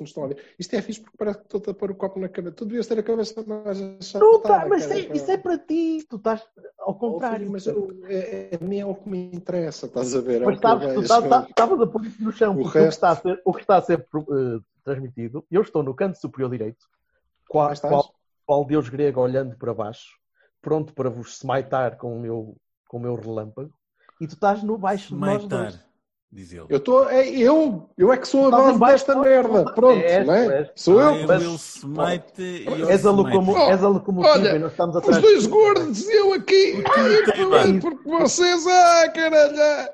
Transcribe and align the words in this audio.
Pessoas 0.00 0.04
nos 0.04 0.08
estão 0.10 0.24
a 0.24 0.28
ver. 0.28 0.54
Isto 0.58 0.74
é 0.76 0.82
fixe 0.82 1.00
porque 1.00 1.16
parece 1.16 1.38
que 1.38 1.56
estou 1.56 1.70
a 1.72 1.74
pôr 1.74 1.90
o 1.90 1.94
copo 1.94 2.18
na 2.20 2.28
cabeça. 2.28 2.56
Tu 2.56 2.64
devias 2.64 2.86
ter 2.86 2.98
a 2.98 3.02
cabeça 3.02 3.42
mais 3.46 3.80
achatada. 3.80 4.24
Não 4.24 4.40
tá, 4.40 4.66
mas 4.68 4.86
cara, 4.86 4.92
isso 4.92 4.92
é, 4.92 5.02
cara. 5.02 5.16
isso 5.16 5.30
é 5.30 5.36
para 5.38 5.58
ti. 5.58 6.06
Tu 6.08 6.16
estás 6.16 6.42
ao 6.78 6.90
Oh, 6.90 6.94
contrário. 6.94 7.38
filho, 7.40 7.52
mas 7.52 7.66
eu, 7.66 8.00
é, 8.04 8.50
é, 8.54 8.58
a 8.60 8.64
mim 8.64 8.78
é 8.78 8.86
o 8.86 8.94
que 8.94 9.08
me 9.08 9.18
interessa, 9.34 9.86
estás 9.86 10.14
a 10.14 10.20
ver? 10.20 10.42
É 10.42 10.46
Mas 10.46 10.58
que 10.58 10.66
estavas 11.50 11.80
a 11.80 11.86
pôr 11.86 12.04
isso 12.06 12.22
no 12.22 12.32
chão. 12.32 12.52
O 12.54 12.62
porque 12.62 12.68
o, 12.68 12.72
que 12.72 12.78
resto- 12.78 12.96
está 12.96 13.10
a 13.10 13.16
ser, 13.16 13.42
o 13.44 13.52
que 13.52 13.60
está 13.60 13.76
a 13.76 13.82
ser 13.82 13.98
eh, 14.00 14.60
transmitido, 14.84 15.46
eu 15.50 15.62
estou 15.62 15.82
no 15.82 15.94
canto 15.94 16.18
superior 16.18 16.50
direito, 16.50 16.86
qual, 17.48 18.64
deus 18.64 18.88
grego 18.88 19.20
olhando 19.20 19.56
para 19.56 19.74
baixo, 19.74 20.18
pronto 20.60 20.92
para 20.94 21.10
vos 21.10 21.36
smitar 21.38 21.96
com 21.96 22.16
o 22.16 22.20
meu, 22.20 22.56
com 22.88 22.96
o 22.96 23.00
meu 23.00 23.14
relâmpago, 23.14 23.72
e 24.20 24.26
tu 24.26 24.34
estás 24.34 24.62
no 24.62 24.76
baixo 24.76 25.14
de 25.14 25.20
nós 25.20 25.46
dois. 25.46 25.78
Diz 26.32 26.52
ele. 26.52 26.66
Eu 26.68 26.76
estou. 26.76 27.10
É, 27.10 27.28
eu, 27.28 27.90
eu 27.98 28.12
é 28.12 28.16
que 28.16 28.28
sou 28.28 28.46
a 28.46 28.50
base 28.50 28.78
desta 28.78 29.16
merda. 29.16 29.64
Pronto, 29.74 29.98
és, 30.00 30.24
não 30.24 30.34
tu 30.34 30.50
é? 30.52 30.72
Sou 30.76 31.00
eu. 31.00 31.26
mas- 31.26 31.42
will 31.42 31.54
smite 31.56 32.42
your 32.64 32.90
És 32.90 33.04
a, 33.04 33.10
locomo 33.10 33.56
és 33.58 33.82
a 33.82 33.88
locomotiva 33.88 34.34
Olha, 34.34 34.54
e 34.54 34.58
nós 34.60 34.70
estamos 34.70 34.94
Os 34.94 35.02
atrás. 35.02 35.20
dois 35.22 35.38
de 35.40 35.44
ti. 35.46 35.50
gordos 35.50 36.08
e 36.08 36.12
eu 36.12 36.32
aqui. 36.34 36.84
Ai, 37.60 37.80
porque 37.80 38.08
vocês. 38.08 38.64
Ah, 38.64 39.08
caralho. 39.12 39.90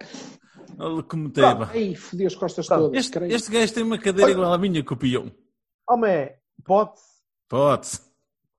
Olha 0.78 1.02
como 1.04 1.30
teba. 1.30 1.70
Ai, 1.72 1.94
fodi 1.94 2.26
as 2.26 2.34
costas 2.34 2.66
Pronto, 2.66 2.82
todas. 2.82 2.98
Este, 2.98 3.18
este 3.34 3.50
gajo 3.50 3.72
tem 3.72 3.82
uma 3.82 3.98
cadeira 3.98 4.30
igual 4.30 4.52
à 4.52 4.58
minha, 4.58 4.84
copião. 4.84 5.32
Homem, 5.88 6.34
pode-se. 6.64 7.04
Pode-se. 7.48 8.00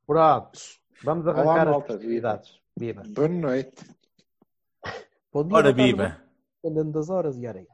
Pronto. 0.08 0.59
Vamos 1.03 1.28
arrancar 1.28 1.44
Olá, 1.45 1.61
as 1.61 1.67
malta, 1.70 1.94
festividades. 1.94 2.50
Viva. 2.75 3.03
Boa 3.08 3.28
noite. 3.28 3.86
Bom 5.31 5.44
dia, 5.44 5.58
Ora 5.58 5.72
viva. 5.72 6.27
Dependendo 6.67 6.91
das 6.91 7.09
horas 7.09 7.37
e 7.37 7.47
areia. 7.47 7.67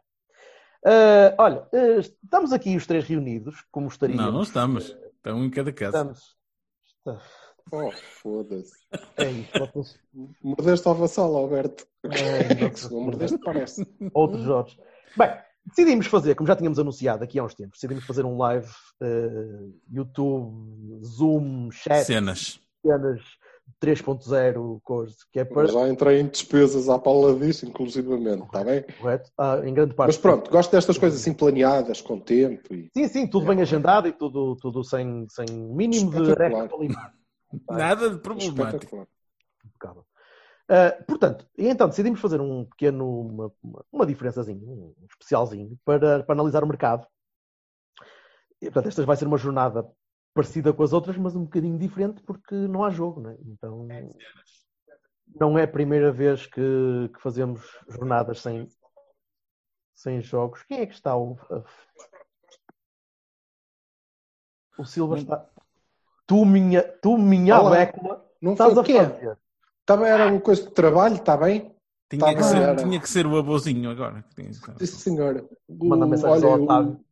Ah, 0.85 1.33
olha, 1.37 1.67
ah, 1.73 1.99
estamos 1.99 2.53
aqui 2.53 2.75
os 2.75 2.85
três 2.85 3.05
reunidos, 3.05 3.63
como 3.71 3.87
estaríamos. 3.87 4.25
Não, 4.25 4.31
não 4.31 4.43
estamos. 4.43 4.97
Está 5.17 5.33
um 5.33 5.45
em 5.45 5.49
cada 5.49 5.71
casa. 5.71 5.97
Estamos. 5.97 6.35
Está- 6.97 7.43
Oh, 7.71 7.89
foda-se. 8.21 8.73
É 9.15 9.31
Mordeste 10.43 10.85
ao 10.85 10.95
vassalo, 10.95 11.37
Alberto. 11.37 11.87
Não 12.91 13.01
mordeste, 13.01 13.37
parece. 13.37 13.87
outros 14.13 14.43
Jorge. 14.43 14.77
Bem, 15.17 15.29
decidimos 15.65 16.07
fazer, 16.07 16.35
como 16.35 16.45
já 16.45 16.57
tínhamos 16.57 16.77
anunciado 16.77 17.23
aqui 17.23 17.39
há 17.39 17.43
uns 17.43 17.55
tempos, 17.55 17.77
decidimos 17.79 18.05
fazer 18.05 18.25
um 18.25 18.37
live 18.37 18.67
ah, 19.01 19.71
YouTube, 19.89 21.01
Zoom, 21.05 21.71
chat, 21.71 22.03
Cenas. 22.03 22.59
cenas 22.85 23.21
3.0, 23.81 24.79
coisa, 24.81 25.15
que 25.31 25.39
é 25.39 25.45
para. 25.45 25.67
Já 25.67 25.89
entrei 25.89 26.19
em 26.19 26.27
despesas 26.27 26.87
à 26.87 26.97
paula 26.97 27.35
disso, 27.35 27.65
inclusivamente, 27.65 28.43
está 28.43 28.63
bem? 28.63 28.83
Correto? 28.99 29.31
Ah, 29.37 29.59
em 29.63 29.73
grande 29.73 29.93
parte. 29.93 30.07
Mas 30.07 30.17
pronto, 30.17 30.49
gosto 30.49 30.71
destas 30.71 30.97
coisas 30.97 31.19
assim 31.19 31.33
planeadas, 31.33 32.01
com 32.01 32.19
tempo 32.19 32.73
e. 32.73 32.89
Sim, 32.93 33.07
sim, 33.07 33.27
tudo 33.27 33.45
bem 33.45 33.61
agendado 33.61 34.07
e 34.07 34.13
tudo, 34.13 34.55
tudo 34.55 34.83
sem, 34.83 35.27
sem 35.29 35.45
mínimo 35.49 36.11
de 36.11 36.33
responsabilidade. 36.33 37.13
Nada 37.69 38.09
de 38.09 38.19
problemático. 38.19 39.07
Uh, 40.63 41.03
portanto, 41.05 41.45
e 41.57 41.67
então 41.67 41.89
decidimos 41.89 42.21
fazer 42.21 42.39
um 42.39 42.65
pequeno, 42.65 43.05
uma, 43.05 43.51
uma, 43.61 43.85
uma 43.91 44.05
diferençazinha, 44.05 44.65
um 44.65 44.95
especialzinho, 45.09 45.77
para, 45.83 46.23
para 46.23 46.33
analisar 46.33 46.63
o 46.63 46.67
mercado. 46.67 47.05
E, 48.61 48.65
portanto, 48.67 48.87
esta 48.87 49.05
vai 49.05 49.17
ser 49.17 49.27
uma 49.27 49.37
jornada 49.37 49.85
parecida 50.33 50.73
com 50.73 50.83
as 50.83 50.93
outras, 50.93 51.17
mas 51.17 51.35
um 51.35 51.43
bocadinho 51.43 51.77
diferente 51.77 52.21
porque 52.23 52.55
não 52.55 52.83
há 52.83 52.89
jogo, 52.89 53.21
né? 53.21 53.37
Então, 53.45 53.87
não 55.39 55.57
é 55.57 55.63
a 55.63 55.67
primeira 55.67 56.11
vez 56.11 56.45
que, 56.47 57.09
que 57.13 57.21
fazemos 57.21 57.61
jornadas 57.87 58.41
sem, 58.41 58.67
sem 59.93 60.21
jogos. 60.21 60.63
Quem 60.63 60.79
é 60.79 60.85
que 60.85 60.93
está? 60.93 61.15
O, 61.15 61.37
o 64.77 64.85
Silva 64.85 65.17
está. 65.17 65.47
Tu, 66.25 66.45
minha, 66.45 66.81
tu, 66.83 67.17
minha 67.17 67.59
Olá. 67.59 67.71
bécula, 67.71 68.25
Não 68.41 68.53
estás 68.53 68.77
a 68.77 68.83
fazer. 68.83 69.37
Também 69.85 70.09
era 70.09 70.31
uma 70.31 70.39
coisa 70.39 70.63
de 70.63 70.71
trabalho, 70.71 71.15
está 71.15 71.35
bem? 71.35 71.73
Tinha, 72.09 72.25
Tá 72.25 72.29
que 72.29 72.41
bem, 72.41 72.43
ser, 72.43 72.75
tinha 72.77 72.99
que 73.01 73.09
ser 73.09 73.25
o 73.25 73.37
avôzinho 73.37 73.89
agora. 73.89 74.23
Sim, 74.35 74.85
senhora. 74.85 75.47
Manda 75.67 76.05
mensagem 76.05 76.47
olha, 76.47 76.55
ao 76.55 76.63
Otávio. 76.63 77.05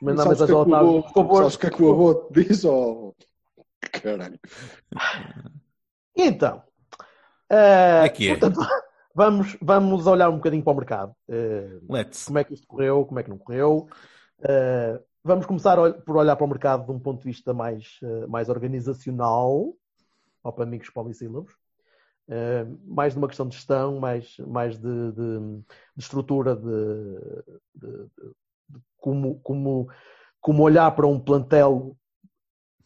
Sabes 0.00 0.40
mensagem 0.40 0.54
ao 0.54 0.62
é 0.62 0.66
Otávio. 0.66 1.02
Por 1.02 1.12
favor. 1.12 1.36
Sabes 1.38 1.54
o 1.54 1.58
que 1.58 1.66
é 1.66 1.70
que 1.70 1.82
o 1.82 1.92
avô 1.92 2.14
te 2.14 2.32
diz? 2.44 2.64
Oh, 2.64 3.14
caralho. 4.02 4.38
Então, 6.16 6.62
eh, 7.50 8.04
É 8.04 8.08
que 8.08 8.28
é. 8.28 8.36
portanto, 8.36 8.60
vamos, 9.14 9.56
vamos 9.60 10.06
olhar 10.06 10.28
um 10.30 10.36
bocadinho 10.36 10.62
para 10.62 10.72
o 10.72 10.76
mercado. 10.76 11.14
Eh, 11.28 11.78
Let's. 11.88 12.24
como 12.24 12.38
é 12.38 12.44
que 12.44 12.54
isto 12.54 12.66
correu, 12.66 13.04
como 13.04 13.20
é 13.20 13.22
que 13.22 13.30
não 13.30 13.38
correu. 13.38 13.88
Eh, 14.42 15.00
vamos 15.24 15.46
começar 15.46 15.76
por 16.04 16.16
olhar 16.16 16.36
para 16.36 16.44
o 16.44 16.48
mercado 16.48 16.84
de 16.86 16.92
um 16.92 16.98
ponto 16.98 17.18
de 17.18 17.24
vista 17.24 17.52
mais, 17.54 17.98
mais 18.28 18.48
organizacional, 18.48 19.74
ou 20.42 20.52
para 20.52 20.64
amigos 20.64 20.90
polissílabos. 20.90 21.52
Eh, 22.28 22.64
mais 22.86 23.12
de 23.12 23.18
uma 23.18 23.26
questão 23.28 23.48
de 23.48 23.56
gestão, 23.56 23.98
mais, 23.98 24.36
mais 24.46 24.78
de, 24.78 25.12
de- 25.12 25.60
de 25.96 26.02
estrutura, 26.02 26.54
de 26.56 27.18
como, 28.98 29.40
como, 29.40 29.88
como 30.40 30.62
olhar 30.62 30.90
para 30.92 31.06
um 31.06 31.18
plantel 31.18 31.96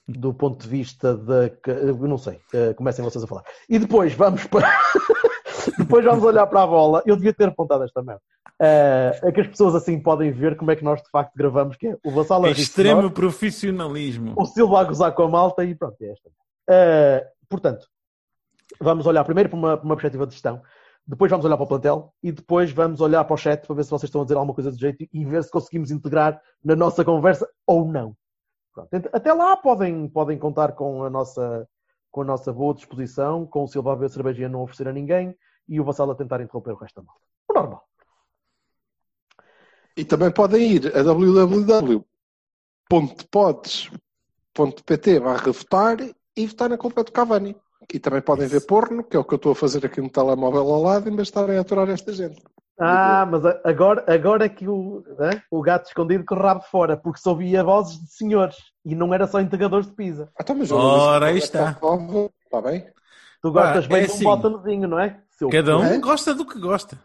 do 0.07 0.35
ponto 0.35 0.63
de 0.63 0.69
vista 0.69 1.17
da. 1.17 1.51
não 2.01 2.19
sei, 2.19 2.39
eh, 2.53 2.75
comecem 2.75 3.05
vocês 3.05 3.25
a 3.25 3.27
falar. 3.27 3.45
E 3.69 3.79
depois 3.79 4.13
vamos 4.13 4.47
para. 4.47 4.69
depois 5.79 6.05
vamos 6.05 6.25
olhar 6.25 6.47
para 6.47 6.63
a 6.63 6.67
bola. 6.67 7.03
Eu 7.07 7.17
devia 7.17 7.33
ter 7.33 7.49
apontado 7.49 7.85
esta 7.85 8.03
merda. 8.03 8.21
Eh, 8.61 9.21
é 9.25 9.33
que 9.33 9.41
as 9.41 9.47
pessoas 9.47 9.75
assim 9.75 9.99
podem 10.01 10.31
ver 10.31 10.57
como 10.57 10.71
é 10.71 10.77
que 10.77 10.85
nós 10.85 11.03
de 11.03 11.11
facto 11.11 11.33
gravamos, 11.35 11.77
que 11.77 11.89
é 11.89 11.97
o 12.05 12.11
Vassal 12.11 12.43
de 12.43 12.51
Extremo 12.51 13.03
nós, 13.03 13.13
profissionalismo. 13.13 14.35
o 14.37 14.45
Silva 14.45 14.81
a 14.81 14.85
gozar 14.85 15.13
com 15.13 15.23
a 15.23 15.29
malta 15.29 15.65
e 15.65 15.75
pronto, 15.75 15.97
é 16.03 16.11
esta. 16.11 16.31
Eh, 16.69 17.27
portanto, 17.49 17.87
vamos 18.81 19.07
olhar 19.07 19.25
primeiro 19.25 19.49
para 19.49 19.59
uma, 19.59 19.77
para 19.77 19.85
uma 19.85 19.97
perspectiva 19.97 20.27
de 20.27 20.35
gestão, 20.35 20.63
depois 21.07 21.31
vamos 21.31 21.45
olhar 21.45 21.57
para 21.57 21.65
o 21.65 21.69
plantel 21.69 22.15
e 22.23 22.33
depois 22.33 22.73
vamos 22.73 23.01
olhar 23.01 23.25
para 23.25 23.35
o 23.35 23.37
chat 23.37 23.67
para 23.67 23.77
ver 23.77 23.85
se 23.85 23.91
vocês 23.91 24.09
estão 24.09 24.23
a 24.23 24.25
dizer 24.25 24.37
alguma 24.37 24.55
coisa 24.55 24.71
do 24.71 24.79
jeito 24.79 25.07
e 25.13 25.25
ver 25.25 25.45
se 25.45 25.51
conseguimos 25.51 25.91
integrar 25.91 26.41
na 26.65 26.75
nossa 26.75 27.05
conversa 27.05 27.49
ou 27.67 27.87
não. 27.87 28.17
Pronto. 28.73 28.89
Até 29.13 29.33
lá 29.33 29.57
podem, 29.57 30.09
podem 30.09 30.39
contar 30.39 30.73
com 30.73 31.05
a, 31.05 31.11
nossa, 31.11 31.69
com 32.11 32.23
a 32.23 32.25
nossa 32.25 32.53
boa 32.53 32.75
disposição, 32.75 33.47
com 33.47 33.65
o 33.65 33.69
Silva 33.69 33.93
a 33.93 33.97
ver 33.97 34.11
a 34.45 34.49
não 34.49 34.63
oferecer 34.63 34.89
a 34.89 34.93
ninguém 34.93 35.37
e 35.69 35.79
o 35.81 35.85
Vassal 35.85 36.11
a 36.11 36.15
tentar 36.15 36.41
interromper 36.41 36.73
o 36.73 36.77
resto 36.77 36.97
da 36.97 37.03
malta. 37.03 37.21
O 37.49 37.55
normal. 37.55 37.87
E 39.97 40.05
também 40.05 40.31
podem 40.33 40.73
ir 40.73 40.97
a 40.97 41.03
www.pods.pt 41.03 42.01
barra 45.21 45.53
votar 45.53 45.99
e 46.37 46.47
votar 46.47 46.69
na 46.69 46.77
culpa 46.77 47.05
do 47.05 47.13
Cavani. 47.13 47.57
E 47.93 47.99
também 47.99 48.21
podem 48.23 48.47
ver 48.47 48.67
porno, 48.67 49.05
que 49.05 49.17
é 49.17 49.21
o 49.21 49.25
que 49.25 49.35
eu 49.35 49.37
estou 49.37 49.53
a 49.53 49.57
fazer 49.57 49.85
aqui 49.85 50.01
no 50.01 50.11
telemóvel 50.11 50.63
ao 50.63 50.83
lado, 50.83 51.09
em 51.09 51.15
vez 51.15 51.29
de 51.29 51.31
estarem 51.31 51.57
a 51.57 51.61
aturar 51.61 51.89
esta 51.89 52.13
gente. 52.13 52.43
Ah, 52.79 53.25
mas 53.25 53.45
agora, 53.65 54.05
agora 54.13 54.47
é 54.47 54.49
que 54.49 54.67
o, 54.67 55.05
hã? 55.19 55.31
o 55.51 55.63
gato 55.63 55.87
escondido 55.87 56.25
com 56.25 56.35
o 56.35 56.39
rabo 56.39 56.63
fora, 56.63 56.97
porque 56.97 57.21
só 57.21 57.31
ouvia 57.31 57.63
vozes 57.63 58.01
de 58.01 58.11
senhores 58.13 58.57
e 58.85 58.95
não 58.97 59.15
era 59.15 59.29
só 59.29 59.41
integradores 59.41 59.87
de 59.87 59.95
pizza. 59.95 60.29
Ah, 60.37 60.43
então, 60.43 60.57
mas 60.57 60.71
eu 60.71 60.77
Ora, 60.77 61.27
aí 61.27 61.39
está. 61.39 61.71
Está 61.71 61.89
Tá 62.51 62.61
bem? 62.61 62.87
Tu 63.41 63.53
gostas 63.53 63.85
Ah, 63.85 63.89
bem 63.89 63.99
é 63.99 64.07
de 64.07 64.11
um 64.11 64.15
assim. 64.15 64.25
botãozinho, 64.25 64.89
não 64.89 64.99
é? 64.99 65.23
Seu 65.31 65.49
Cada 65.51 65.79
um 65.79 65.85
É? 65.85 65.99
gosta 65.99 66.35
do 66.35 66.45
que 66.47 66.59
gosta. 66.59 66.99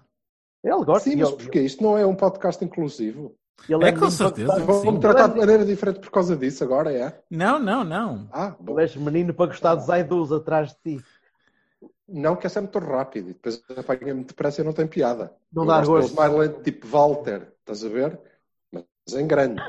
Ele 0.64 0.84
gosta. 0.86 1.10
Sim, 1.10 1.18
mas 1.18 1.30
ele, 1.30 1.38
porquê? 1.38 1.62
Isto 1.62 1.84
não 1.84 1.98
é 1.98 2.06
um 2.06 2.16
podcast 2.16 2.64
inclusivo. 2.64 3.36
Ele 3.68 3.84
É 3.86 3.92
com 3.92 3.96
menino 3.98 4.12
certeza 4.12 4.54
para. 4.54 4.64
Vamos 4.64 5.00
tratar 5.02 5.28
de 5.28 5.38
maneira 5.40 5.66
diferente 5.66 6.00
por 6.00 6.12
causa 6.12 6.36
disso 6.36 6.64
agora, 6.64 6.92
é? 6.94 7.20
Não, 7.30 7.60
não, 7.60 7.84
não. 7.84 8.30
Ah, 8.32 8.56
bom. 8.60 8.80
És 8.80 8.96
menino 8.96 9.34
para 9.34 9.48
gostar 9.48 9.76
de 9.76 9.86
Zaidus 9.86 10.32
atrás 10.32 10.70
de 10.84 10.98
ti. 11.00 11.06
Não, 12.08 12.36
que 12.36 12.48
essa 12.48 12.60
é 12.60 12.62
muito 12.62 12.80
rápido 12.80 13.30
e 13.30 13.34
depois 13.34 13.62
apanha-me 13.78 14.24
depressa 14.24 14.62
e 14.62 14.64
não 14.64 14.74
tem 14.74 14.88
piada. 14.88 15.32
Não 15.54 15.64
Eu 15.64 15.68
dá 15.68 15.82
gosto 15.86 16.16
mais 16.16 16.34
lento, 16.34 16.62
tipo 16.64 16.88
Walter, 16.88 17.54
estás 17.60 17.84
a 17.84 17.90
ver? 17.90 18.20
Mas 18.72 18.84
em 19.16 19.28
grande 19.28 19.62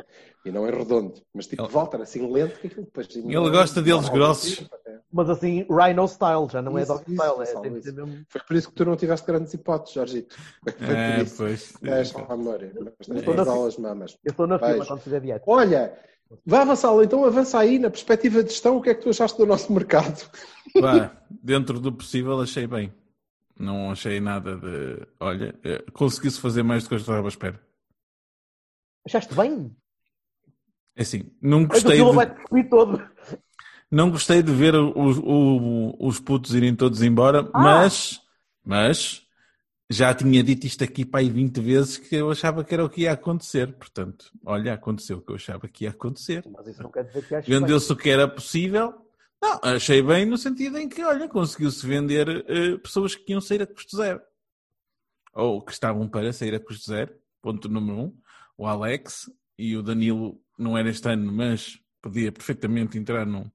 e 0.45 0.51
não 0.51 0.67
em 0.67 0.71
redondo. 0.71 1.21
Mas 1.35 1.47
tipo 1.47 1.63
Ele- 1.63 1.73
Walter, 1.73 2.01
assim 2.01 2.31
lento, 2.33 2.59
que 2.59 2.67
aquilo 2.69 2.85
depois. 2.85 3.15
Ele 3.15 3.51
gosta 3.51 3.83
deles 3.83 4.09
grossos. 4.09 4.67
Mas 5.13 5.29
assim, 5.31 5.67
Rhino 5.69 6.07
Style, 6.07 6.49
já 6.51 6.63
não 6.63 6.79
é 6.79 6.83
Isso, 6.83 6.93
Dog 6.93 7.05
isso, 7.07 7.23
Style, 7.23 7.41
é, 7.41 7.79
isso, 7.79 7.95
mesmo. 7.95 8.25
Foi 8.29 8.41
por 8.43 8.57
isso 8.57 8.69
que 8.69 8.75
tu 8.75 8.85
não 8.85 8.97
tiveste 8.97 9.27
grandes 9.27 9.53
hipóteses, 9.55 9.95
Jorgito. 9.95 10.37
Foi 10.63 10.73
por 10.73 10.91
É, 10.91 11.23
isso. 11.23 11.37
pois. 11.37 11.75
É 11.83 12.05
só 12.05 12.27
a 12.29 12.37
memória. 12.37 12.73
Todas 13.25 13.77
mamas. 13.79 14.19
Eu 14.25 14.31
estou 14.31 14.47
na 14.47 14.59
fila 14.59 14.87
quando 14.87 15.01
fizer 15.01 15.21
dieta. 15.21 15.45
Olha, 15.47 15.99
vá 16.47 16.63
avançar, 16.63 16.93
então 17.03 17.25
avança 17.25 17.59
aí 17.59 17.79
na 17.79 17.91
perspectiva 17.91 18.43
de 18.43 18.51
gestão. 18.51 18.77
O 18.77 18.83
que 18.83 18.91
é 18.91 18.95
que 18.95 19.03
tu 19.03 19.11
achaste 19.11 19.37
do 19.39 19.47
nosso 19.47 19.73
mercado? 19.73 20.29
Pá, 20.81 21.17
dentro 21.31 21.81
do 21.81 21.93
possível 21.93 22.41
achei 22.41 22.67
bem. 22.67 22.93
Não 23.59 23.91
achei 23.91 24.21
nada 24.21 24.57
de. 24.57 25.07
Olha, 25.21 25.55
eh, 25.65 25.85
conseguiu-se 25.93 26.41
fazer 26.41 26.63
mais 26.63 26.83
do 26.85 26.89
que 26.89 26.95
eu 26.95 26.99
estava 26.99 27.27
à 27.27 27.29
espera. 27.29 27.61
Achaste 29.05 29.35
bem? 29.35 29.75
É 30.97 31.03
assim, 31.03 31.31
não 31.41 31.61
Mas 31.61 31.67
o 31.67 31.69
gostei 31.73 31.97
Silva 31.97 32.27
de, 32.27 32.35
vai 32.51 32.65
todo. 32.69 33.03
Não 33.91 34.11
gostei 34.11 34.43
de 34.43 34.53
ver 34.53 34.75
os, 34.75 35.19
o- 35.19 35.97
os 35.99 36.21
putos 36.21 36.55
irem 36.55 36.75
todos 36.75 37.03
embora, 37.03 37.41
Ah! 37.53 37.61
mas, 37.61 38.21
mas 38.65 39.27
já 39.91 40.15
tinha 40.15 40.43
dito 40.43 40.67
isto 40.67 40.85
aqui 40.85 41.05
para 41.05 41.21
aí 41.21 41.29
20 41.29 41.61
vezes 41.61 41.97
que 41.99 42.15
eu 42.15 42.31
achava 42.31 42.63
que 42.63 42.73
era 42.73 42.85
o 42.85 42.89
que 42.91 43.03
ia 43.03 43.13
acontecer. 43.13 43.73
Portanto, 43.75 44.27
olha, 44.47 44.75
aconteceu 44.75 45.19
o 45.19 45.21
que 45.23 45.33
eu 45.33 45.37
achava 45.37 45.67
que 45.67 45.85
ia 45.85 45.91
acontecer. 45.91 46.45
Mas 46.49 46.67
isso 46.69 46.83
não 46.83 46.91
quer 46.91 47.05
dizer 47.05 47.23
que 47.27 47.35
bem. 47.35 47.43
Vendeu-se 47.43 47.93
o 47.93 47.97
que 47.97 48.09
era 48.11 48.29
possível. 48.29 48.95
Não, 49.43 49.59
achei 49.63 50.01
bem 50.03 50.27
no 50.27 50.37
sentido 50.39 50.77
em 50.79 50.89
que, 50.89 51.03
olha, 51.03 51.27
conseguiu-se 51.29 51.85
vender 51.87 52.45
eh, 52.47 52.77
pessoas 52.79 53.15
que 53.17 53.33
iam 53.33 53.41
sair 53.41 53.63
a 53.63 53.67
custo 53.67 53.97
zero. 53.97 54.21
Ou 55.35 55.63
que 55.63 55.73
estavam 55.73 56.07
para 56.09 56.33
sair 56.33 56.55
a 56.55 56.61
custo 56.61 56.87
zero. 56.91 57.13
Ponto 57.41 57.69
número 57.69 57.99
um. 57.99 58.17
O 58.57 58.67
Alex 58.67 59.31
e 59.59 59.77
o 59.77 59.83
Danilo 59.83 60.39
não 60.59 60.77
era 60.77 60.91
este 60.91 61.09
ano, 61.09 61.33
mas 61.33 61.79
podia 62.03 62.31
perfeitamente 62.31 62.99
entrar 62.99 63.25
num- 63.27 63.51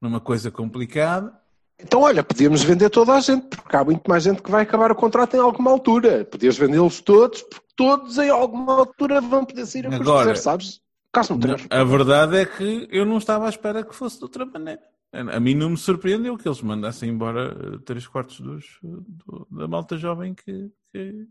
numa 0.00 0.20
coisa 0.20 0.50
complicada. 0.50 1.38
Então, 1.78 2.02
olha, 2.02 2.22
podíamos 2.22 2.62
vender 2.62 2.90
toda 2.90 3.14
a 3.14 3.20
gente, 3.20 3.46
porque 3.56 3.74
há 3.74 3.82
muito 3.84 4.08
mais 4.08 4.22
gente 4.22 4.42
que 4.42 4.50
vai 4.50 4.62
acabar 4.62 4.92
o 4.92 4.94
contrato 4.94 5.34
em 5.34 5.40
alguma 5.40 5.70
altura. 5.70 6.24
Podias 6.26 6.56
vendê-los 6.58 7.00
todos, 7.00 7.42
porque 7.42 7.66
todos 7.74 8.18
em 8.18 8.28
alguma 8.28 8.74
altura 8.74 9.20
vão 9.20 9.44
poder 9.44 9.64
sair 9.66 9.86
a 9.86 9.94
Agora- 9.96 10.36
sabes? 10.36 10.80
Caso 11.12 11.32
não 11.32 11.40
tenhas. 11.40 11.66
A 11.70 11.82
verdade 11.82 12.36
é 12.36 12.46
que 12.46 12.86
eu 12.90 13.04
não 13.06 13.16
estava 13.18 13.46
à 13.46 13.48
espera 13.48 13.82
que 13.82 13.94
fosse 13.94 14.18
de 14.18 14.24
outra 14.24 14.44
maneira. 14.46 14.82
A 15.12 15.40
mim 15.40 15.54
não 15.56 15.70
me 15.70 15.76
surpreendeu 15.76 16.36
que 16.38 16.46
eles 16.46 16.62
mandassem 16.62 17.08
embora 17.10 17.48
eh, 17.74 17.78
três 17.84 18.06
quartos 18.06 18.40
dos, 18.40 18.64
eh, 18.84 18.86
do- 19.08 19.46
da 19.50 19.66
malta 19.66 19.96
jovem 19.96 20.34
que, 20.34 20.70
que, 20.92 21.26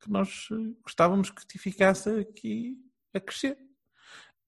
que 0.00 0.10
nós 0.10 0.48
eh, 0.50 0.72
gostávamos 0.82 1.28
que 1.30 1.58
ficasse 1.58 2.08
aqui 2.08 2.78
a 3.12 3.20
crescer. 3.20 3.58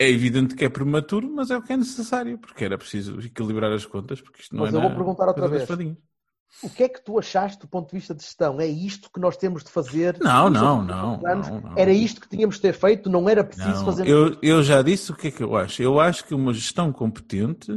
É 0.00 0.08
evidente 0.08 0.54
que 0.54 0.64
é 0.64 0.68
prematuro, 0.70 1.30
mas 1.30 1.50
é 1.50 1.58
o 1.58 1.62
que 1.62 1.74
é 1.74 1.76
necessário, 1.76 2.38
porque 2.38 2.64
era 2.64 2.78
preciso 2.78 3.20
equilibrar 3.20 3.70
as 3.70 3.84
contas, 3.84 4.18
porque 4.18 4.40
isto 4.40 4.56
não 4.56 4.64
Mas 4.64 4.72
é 4.72 4.78
eu 4.78 4.80
vou 4.80 4.90
perguntar 4.90 5.28
outra 5.28 5.46
vez. 5.46 5.68
O 6.62 6.70
que 6.70 6.84
é 6.84 6.88
que 6.88 7.04
tu 7.04 7.18
achaste 7.18 7.60
do 7.60 7.68
ponto 7.68 7.90
de 7.90 7.98
vista 7.98 8.14
de 8.14 8.22
gestão? 8.22 8.58
É 8.58 8.66
isto 8.66 9.10
que 9.12 9.20
nós 9.20 9.36
temos 9.36 9.62
de 9.62 9.70
fazer? 9.70 10.18
Não, 10.18 10.48
não, 10.48 10.82
não, 10.82 11.20
anos? 11.26 11.48
não, 11.48 11.60
não. 11.60 11.74
Era 11.76 11.92
isto 11.92 12.18
que 12.18 12.28
tínhamos 12.28 12.56
de 12.56 12.62
ter 12.62 12.72
feito? 12.72 13.10
Não 13.10 13.28
era 13.28 13.44
preciso 13.44 13.68
Não, 13.68 13.84
fazer 13.84 14.08
eu, 14.08 14.36
eu 14.42 14.62
já 14.62 14.80
disse 14.80 15.12
o 15.12 15.14
que 15.14 15.28
é 15.28 15.30
que 15.30 15.42
eu 15.42 15.54
acho. 15.54 15.82
Eu 15.82 16.00
acho 16.00 16.24
que 16.24 16.34
uma 16.34 16.54
gestão 16.54 16.90
competente 16.92 17.70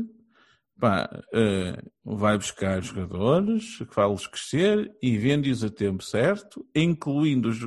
pá, 0.80 1.10
eh, 1.34 1.84
vai 2.06 2.38
buscar 2.38 2.82
jogadores, 2.82 3.80
que 3.80 3.94
faz-los 3.94 4.28
crescer 4.28 4.92
e 5.02 5.18
vende-os 5.18 5.62
a 5.62 5.70
tempo 5.70 6.02
certo, 6.02 6.66
incluindo 6.74 7.50
os, 7.50 7.60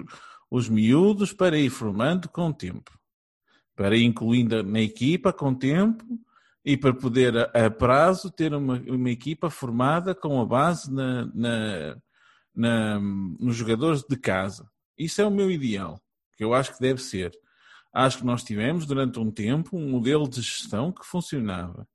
os 0.50 0.68
miúdos 0.68 1.32
para 1.32 1.58
ir 1.58 1.68
formando 1.68 2.26
com 2.30 2.50
tempo. 2.50 2.95
Para 3.76 3.96
ir 3.96 4.04
incluindo 4.04 4.62
na 4.64 4.80
equipa 4.80 5.32
com 5.32 5.54
tempo 5.54 6.04
e 6.64 6.76
para 6.76 6.92
poder, 6.94 7.36
a, 7.36 7.66
a 7.66 7.70
prazo, 7.70 8.30
ter 8.30 8.52
uma, 8.54 8.82
uma 8.88 9.10
equipa 9.10 9.48
formada 9.50 10.14
com 10.14 10.40
a 10.40 10.44
base 10.46 10.92
na, 10.92 11.26
na- 11.34 11.96
na- 12.54 12.98
nos 12.98 13.54
jogadores 13.54 14.02
de 14.02 14.16
casa. 14.16 14.68
Isso 14.98 15.20
é 15.20 15.26
o 15.26 15.30
meu 15.30 15.50
ideal, 15.50 16.00
que 16.36 16.42
eu 16.42 16.54
acho 16.54 16.74
que 16.74 16.80
deve 16.80 17.00
ser. 17.02 17.32
Acho 17.92 18.18
que 18.18 18.24
nós 18.26 18.42
tivemos 18.42 18.86
durante 18.86 19.18
um 19.20 19.30
tempo 19.30 19.76
um 19.76 19.88
modelo 19.90 20.28
de 20.28 20.40
gestão 20.40 20.90
que 20.90 21.04
funcionava. 21.06 21.86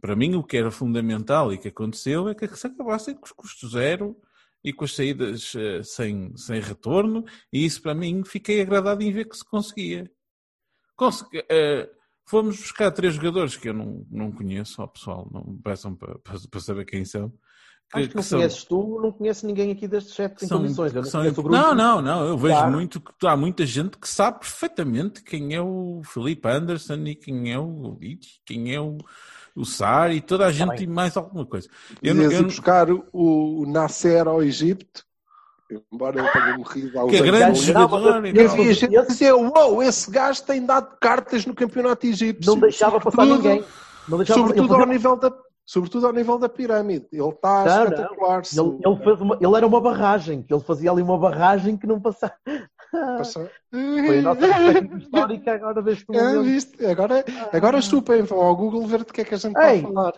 Para 0.00 0.14
mim, 0.16 0.34
o 0.34 0.42
que 0.42 0.56
era 0.56 0.70
fundamental 0.70 1.52
e 1.52 1.58
que 1.58 1.68
aconteceu 1.68 2.28
é 2.28 2.34
que 2.34 2.46
se 2.56 2.66
acabassem 2.66 3.14
com 3.14 3.24
os 3.24 3.32
custos 3.32 3.72
zero 3.72 4.16
e 4.64 4.72
com 4.72 4.84
as 4.84 4.94
saídas 4.94 5.54
eh, 5.56 5.82
sem, 5.82 6.36
sem 6.36 6.60
retorno, 6.60 7.24
e 7.52 7.64
isso 7.64 7.82
para 7.82 7.94
mim 7.94 8.22
fiquei 8.24 8.60
agradado 8.60 9.02
em 9.02 9.12
ver 9.12 9.28
que 9.28 9.36
se 9.36 9.44
conseguia. 9.44 10.10
Consegui- 11.06 11.44
eh, 11.48 11.88
fomos 12.24 12.56
buscar 12.58 12.90
três 12.90 13.14
jogadores 13.14 13.56
que 13.56 13.68
eu 13.68 13.74
não, 13.74 14.06
não 14.10 14.30
conheço, 14.32 14.80
ao 14.80 14.88
pessoal, 14.88 15.28
não 15.32 15.58
peçam 15.62 15.94
para, 15.94 16.18
para, 16.18 16.38
para 16.50 16.60
saber 16.60 16.84
quem 16.84 17.04
são. 17.04 17.30
Que, 17.92 17.98
Acho 17.98 18.08
que 18.08 18.14
não 18.16 18.22
que 18.22 18.28
são- 18.28 18.38
conheces 18.38 18.64
tu, 18.64 19.00
não 19.02 19.12
conheço 19.12 19.46
ninguém 19.46 19.70
aqui 19.72 19.86
destes 19.86 20.14
sete 20.14 20.44
em 20.44 20.48
são- 20.48 20.60
condições. 20.62 20.94
Eu 20.94 21.02
não 21.02 21.10
são-. 21.10 21.22
Não, 21.50 21.74
não, 21.74 22.00
não. 22.00 22.26
Eu 22.26 22.38
vejo 22.38 22.54
Claro. 22.54 22.72
muito 22.72 23.00
que 23.00 23.26
há 23.26 23.36
muita 23.36 23.66
gente 23.66 23.98
que 23.98 24.08
sabe 24.08 24.38
perfeitamente 24.40 25.22
quem 25.22 25.54
é 25.54 25.60
o 25.60 26.00
Felipe 26.04 26.48
Anderson 26.48 26.94
e 27.06 27.14
quem 27.14 27.52
é 27.52 27.58
o 27.58 27.98
Leach, 28.00 28.40
quem 28.46 28.74
é 28.74 28.80
o, 28.80 28.96
o 29.54 29.66
Sar 29.66 30.10
e 30.14 30.22
toda 30.22 30.46
a 30.46 30.50
gente 30.52 30.68
Tá 30.68 30.74
bem. 30.76 30.84
e 30.84 30.86
mais 30.86 31.16
alguma 31.18 31.44
coisa. 31.44 31.68
Eu, 32.02 32.14
não- 32.14 32.22
Podias 32.22 32.32
eu 32.32 32.40
não- 32.42 32.48
buscar 32.48 32.90
o, 32.90 33.04
o 33.12 33.66
Nasser 33.70 34.26
ao 34.26 34.42
Egito, 34.42 35.04
embora 35.92 36.18
ele 36.18 36.28
tenha 36.30 36.56
morrido 36.58 36.98
há 36.98 37.04
uns 37.04 37.10
que 37.10 37.16
anos. 37.16 37.30
grande 37.30 37.60
jogador. 37.60 38.26
e 38.26 38.40
havia 38.40 38.72
gente 38.74 38.96
a 38.96 39.02
dizer, 39.02 39.32
uou, 39.32 39.82
esse 39.82 40.10
gajo 40.10 40.42
tem 40.44 40.64
dado 40.64 40.96
cartas 41.00 41.46
no 41.46 41.54
campeonato 41.54 42.06
egípcio. 42.06 42.52
Não 42.52 42.60
deixava 42.60 43.00
passar 43.00 43.24
ninguém. 43.26 43.64
Não 44.08 44.18
deixava 44.18 44.40
Sobretudo 44.40 44.64
ele 44.64 44.72
ao, 44.74 44.78
fazia- 44.80 44.92
nível 44.92 45.16
da, 45.16 45.32
sobretudo 45.64 46.06
ao 46.06 46.12
nível 46.12 46.38
da 46.38 46.48
pirâmide. 46.48 47.06
Ele 47.12 47.28
está 47.28 47.64
Não, 47.64 47.84
espetacular. 47.84 48.42
Ele, 48.52 48.78
ele 48.84 48.96
fez 49.04 49.20
uma- 49.20 49.38
ele 49.40 49.56
era 49.56 49.66
uma 49.66 49.80
barragem, 49.80 50.42
que 50.42 50.52
ele 50.52 50.62
fazia 50.62 50.90
ali 50.90 51.02
uma 51.02 51.18
barragem 51.18 51.76
que 51.76 51.86
não 51.86 52.00
passava. 52.00 52.34
Passa- 52.90 53.50
Foi 53.72 54.18
a 54.18 54.22
nossa 54.22 54.46
histórica 54.98 55.52
agora 55.54 55.80
deste 55.82 56.04
momento. 56.08 56.42
viste? 56.42 56.84
Agora, 56.84 57.24
agora 57.52 57.80
chupem, 57.80 58.22
vão 58.22 58.40
ao 58.42 58.54
Google 58.56 58.86
ver 58.86 58.98
de 59.04 59.12
que 59.12 59.20
é 59.22 59.24
que 59.24 59.34
a 59.34 59.38
gente 59.38 59.56
Ei! 59.56 59.76
está 59.76 59.88
a 59.88 59.92
falar. 59.92 60.12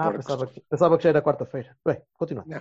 Ah, 0.00 0.10
pensava 0.12 0.46
que, 0.46 0.60
pensava 0.68 0.96
que 0.96 1.02
já 1.04 1.08
era 1.10 1.20
quarta-feira. 1.22 1.76
Bem, 1.84 2.00
continua. 2.16 2.44
Não. 2.46 2.56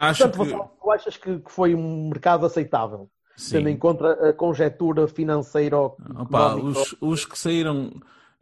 Acho 0.00 0.22
portanto, 0.30 0.46
que. 0.46 0.80
Tu 0.80 0.90
achas 0.90 1.16
que, 1.16 1.38
que 1.38 1.52
foi 1.52 1.74
um 1.74 2.08
mercado 2.08 2.46
aceitável, 2.46 3.10
tendo 3.50 3.68
em 3.68 3.74
Sim. 3.74 3.78
conta 3.78 4.30
a 4.30 4.32
conjetura 4.32 5.06
financeira 5.06 5.76
Opa, 5.76 6.54
os, 6.56 6.96
os 7.00 7.24
que 7.26 7.38
saíram. 7.38 7.92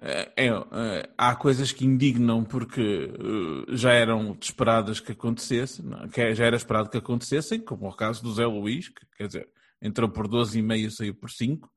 é, 0.00 0.32
é, 0.36 0.46
é, 0.46 1.10
há 1.18 1.34
coisas 1.34 1.72
que 1.72 1.84
indignam 1.84 2.44
porque 2.44 3.10
eh, 3.12 3.76
já 3.76 3.92
eram 3.92 4.36
esperadas 4.40 5.00
que 5.00 5.12
acontecesse, 5.12 5.82
não, 5.82 6.08
que 6.08 6.32
já 6.34 6.46
era 6.46 6.56
esperado 6.56 6.88
que 6.88 6.96
acontecessem, 6.96 7.60
como 7.60 7.88
o 7.88 7.92
caso 7.96 8.22
do 8.22 8.32
Zé 8.32 8.46
Luís, 8.46 8.88
que 8.88 9.04
quer 9.16 9.26
dizer, 9.26 9.48
entrou 9.82 10.08
por 10.08 10.28
12,5 10.28 10.76
e 10.76 10.90
saiu 10.90 11.14
por 11.14 11.30
5. 11.30 11.68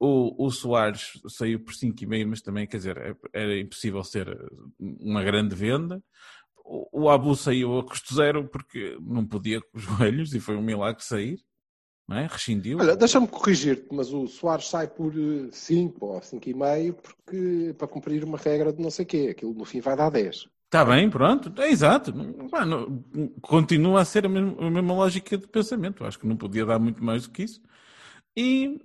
O, 0.00 0.46
o 0.46 0.50
Soares 0.50 1.12
saiu 1.28 1.60
por 1.60 1.72
5,5, 1.74 2.26
mas 2.26 2.40
também, 2.40 2.66
quer 2.66 2.78
dizer, 2.78 2.96
é- 2.96 3.16
era 3.32 3.58
impossível 3.58 4.02
ser 4.02 4.26
uma 4.78 5.22
grande 5.22 5.54
venda. 5.54 6.02
O, 6.64 7.04
o 7.04 7.10
Abu 7.10 7.36
saiu 7.36 7.78
a 7.78 7.84
custo 7.84 8.14
zero 8.14 8.48
porque 8.48 8.96
não 9.00 9.24
podia 9.26 9.60
com 9.60 9.76
os 9.76 9.82
joelhos 9.84 10.34
e 10.34 10.40
foi 10.40 10.56
um 10.56 10.62
milagre 10.62 11.04
sair, 11.04 11.44
não 12.08 12.16
é? 12.16 12.26
Rescindiu. 12.26 12.78
Olha, 12.78 12.96
deixa-me 12.96 13.28
corrigir-te, 13.28 13.86
mas 13.92 14.12
o 14.12 14.26
Soares 14.26 14.68
sai 14.68 14.88
por 14.88 15.12
5 15.52 16.06
ou 16.06 16.20
5,5 16.20 16.94
porque 16.94 17.74
para 17.76 17.86
cumprir 17.86 18.24
uma 18.24 18.38
regra 18.38 18.72
de 18.72 18.82
não 18.82 18.90
sei 18.90 19.04
o 19.04 19.08
quê. 19.08 19.28
Aquilo 19.30 19.54
no 19.54 19.64
fim 19.64 19.80
vai 19.80 19.94
dar 19.94 20.10
10. 20.10 20.48
Está 20.64 20.84
bem, 20.84 21.08
pronto, 21.08 21.52
é 21.62 21.70
exato. 21.70 22.12
Não- 22.12 23.04
continua 23.40 24.00
a 24.00 24.04
ser 24.04 24.26
a 24.26 24.28
mesma, 24.28 24.56
a 24.66 24.70
mesma 24.70 24.94
lógica 24.94 25.38
de 25.38 25.46
pensamento. 25.46 26.04
Acho 26.04 26.18
que 26.18 26.26
não 26.26 26.36
podia 26.36 26.66
dar 26.66 26.80
muito 26.80 27.04
mais 27.04 27.24
do 27.24 27.30
que 27.30 27.44
isso. 27.44 27.62
E 28.36 28.80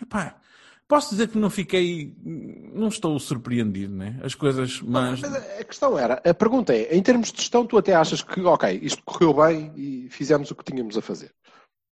epá, 0.00 0.40
posso 0.88 1.10
dizer 1.10 1.28
que 1.28 1.38
não 1.38 1.50
fiquei, 1.50 2.14
não 2.24 2.88
estou 2.88 3.18
surpreendido, 3.18 3.94
né? 3.94 4.18
As 4.22 4.34
coisas 4.34 4.80
mais. 4.80 5.20
Mas 5.20 5.34
a 5.34 5.64
questão 5.64 5.98
era, 5.98 6.22
a 6.24 6.34
pergunta 6.34 6.72
é, 6.74 6.96
em 6.96 7.02
termos 7.02 7.32
de 7.32 7.38
gestão, 7.38 7.66
tu 7.66 7.76
até 7.76 7.94
achas 7.94 8.22
que, 8.22 8.40
ok, 8.40 8.78
isto 8.82 9.02
correu 9.04 9.34
bem 9.34 9.72
e 9.76 10.08
fizemos 10.10 10.50
o 10.50 10.54
que 10.54 10.64
tínhamos 10.64 10.96
a 10.96 11.02
fazer. 11.02 11.30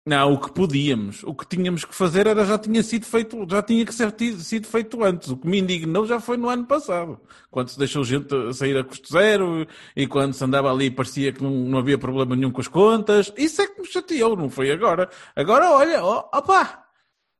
Não, 0.07 0.33
o 0.33 0.39
que 0.39 0.51
podíamos, 0.51 1.23
o 1.23 1.35
que 1.35 1.45
tínhamos 1.45 1.85
que 1.85 1.93
fazer 1.93 2.25
era 2.25 2.43
já 2.43 2.57
tinha 2.57 2.81
sido 2.81 3.05
feito, 3.05 3.45
já 3.47 3.61
tinha 3.61 3.85
que 3.85 3.93
ser 3.93 4.11
tido- 4.13 4.39
sido 4.39 4.65
feito 4.65 5.03
antes. 5.03 5.29
O 5.29 5.37
que 5.37 5.47
me 5.47 5.59
indignou 5.59 6.07
já 6.07 6.19
foi 6.19 6.35
no 6.35 6.49
ano 6.49 6.65
passado, 6.65 7.19
quando 7.51 7.69
se 7.69 7.77
deixou 7.77 8.03
gente 8.03 8.33
sair 8.53 8.75
a 8.77 8.83
custo 8.83 9.11
zero 9.11 9.67
e 9.95 10.07
quando 10.07 10.33
se 10.33 10.43
andava 10.43 10.71
ali 10.71 10.89
parecia 10.89 11.31
que 11.31 11.43
não, 11.43 11.51
não 11.51 11.77
havia 11.77 11.97
problema 11.97 12.35
nenhum 12.35 12.49
com 12.49 12.61
as 12.61 12.67
contas. 12.67 13.31
Isso 13.37 13.61
é 13.61 13.67
que 13.67 13.81
me 13.81 13.85
chateou, 13.87 14.35
não 14.35 14.49
foi 14.49 14.71
agora. 14.71 15.09
Agora, 15.35 15.69
olha, 15.69 16.03
ó, 16.03 16.27
opá! 16.33 16.88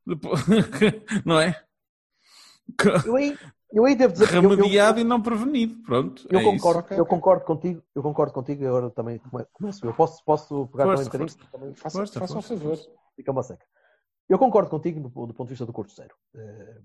Depois- 0.09 0.41
não 1.25 1.39
é? 1.39 1.61
Eu 3.05 3.15
aí, 3.15 3.37
eu 3.73 3.85
aí 3.85 3.95
devo 3.95 4.13
dizer 4.13 4.27
que 4.29 4.35
eu- 4.35 4.43
eu- 4.43 4.49
Remediado 4.49 4.99
e 4.99 5.03
não 5.03 5.21
prevenido. 5.21 5.81
Pronto. 5.83 6.27
Eu 6.29 6.39
é 6.39 6.43
concordo, 6.43 6.79
Ok, 6.79 6.97
eu 6.99 7.05
concordo 7.05 7.45
contigo, 7.45 7.83
eu 7.95 8.01
concordo 8.03 8.33
contigo 8.33 8.63
e 8.63 8.67
agora 8.67 8.89
também 8.91 9.17
come- 9.19 9.45
começo. 9.53 9.85
Eu 9.85 9.93
posso, 9.93 10.23
posso 10.23 10.67
pegar 10.67 10.85
Força, 10.85 11.09
também 11.09 11.25
um 11.25 11.29
bocadinho? 11.29 11.51
Também 11.51 11.73
Faça, 11.75 11.97
Força, 11.97 12.19
faça 12.19 12.37
um 12.37 12.41
favor. 12.41 12.77
fica 13.15 13.31
uma 13.31 13.43
seca. 13.43 13.65
Eu 14.27 14.37
concordo 14.37 14.69
contigo 14.69 14.99
do, 14.99 15.09
do 15.09 15.33
ponto 15.33 15.45
de 15.47 15.49
vista 15.53 15.65
do 15.65 15.73
curso 15.73 15.95
zero. 15.95 16.13
Eh, 16.35 16.77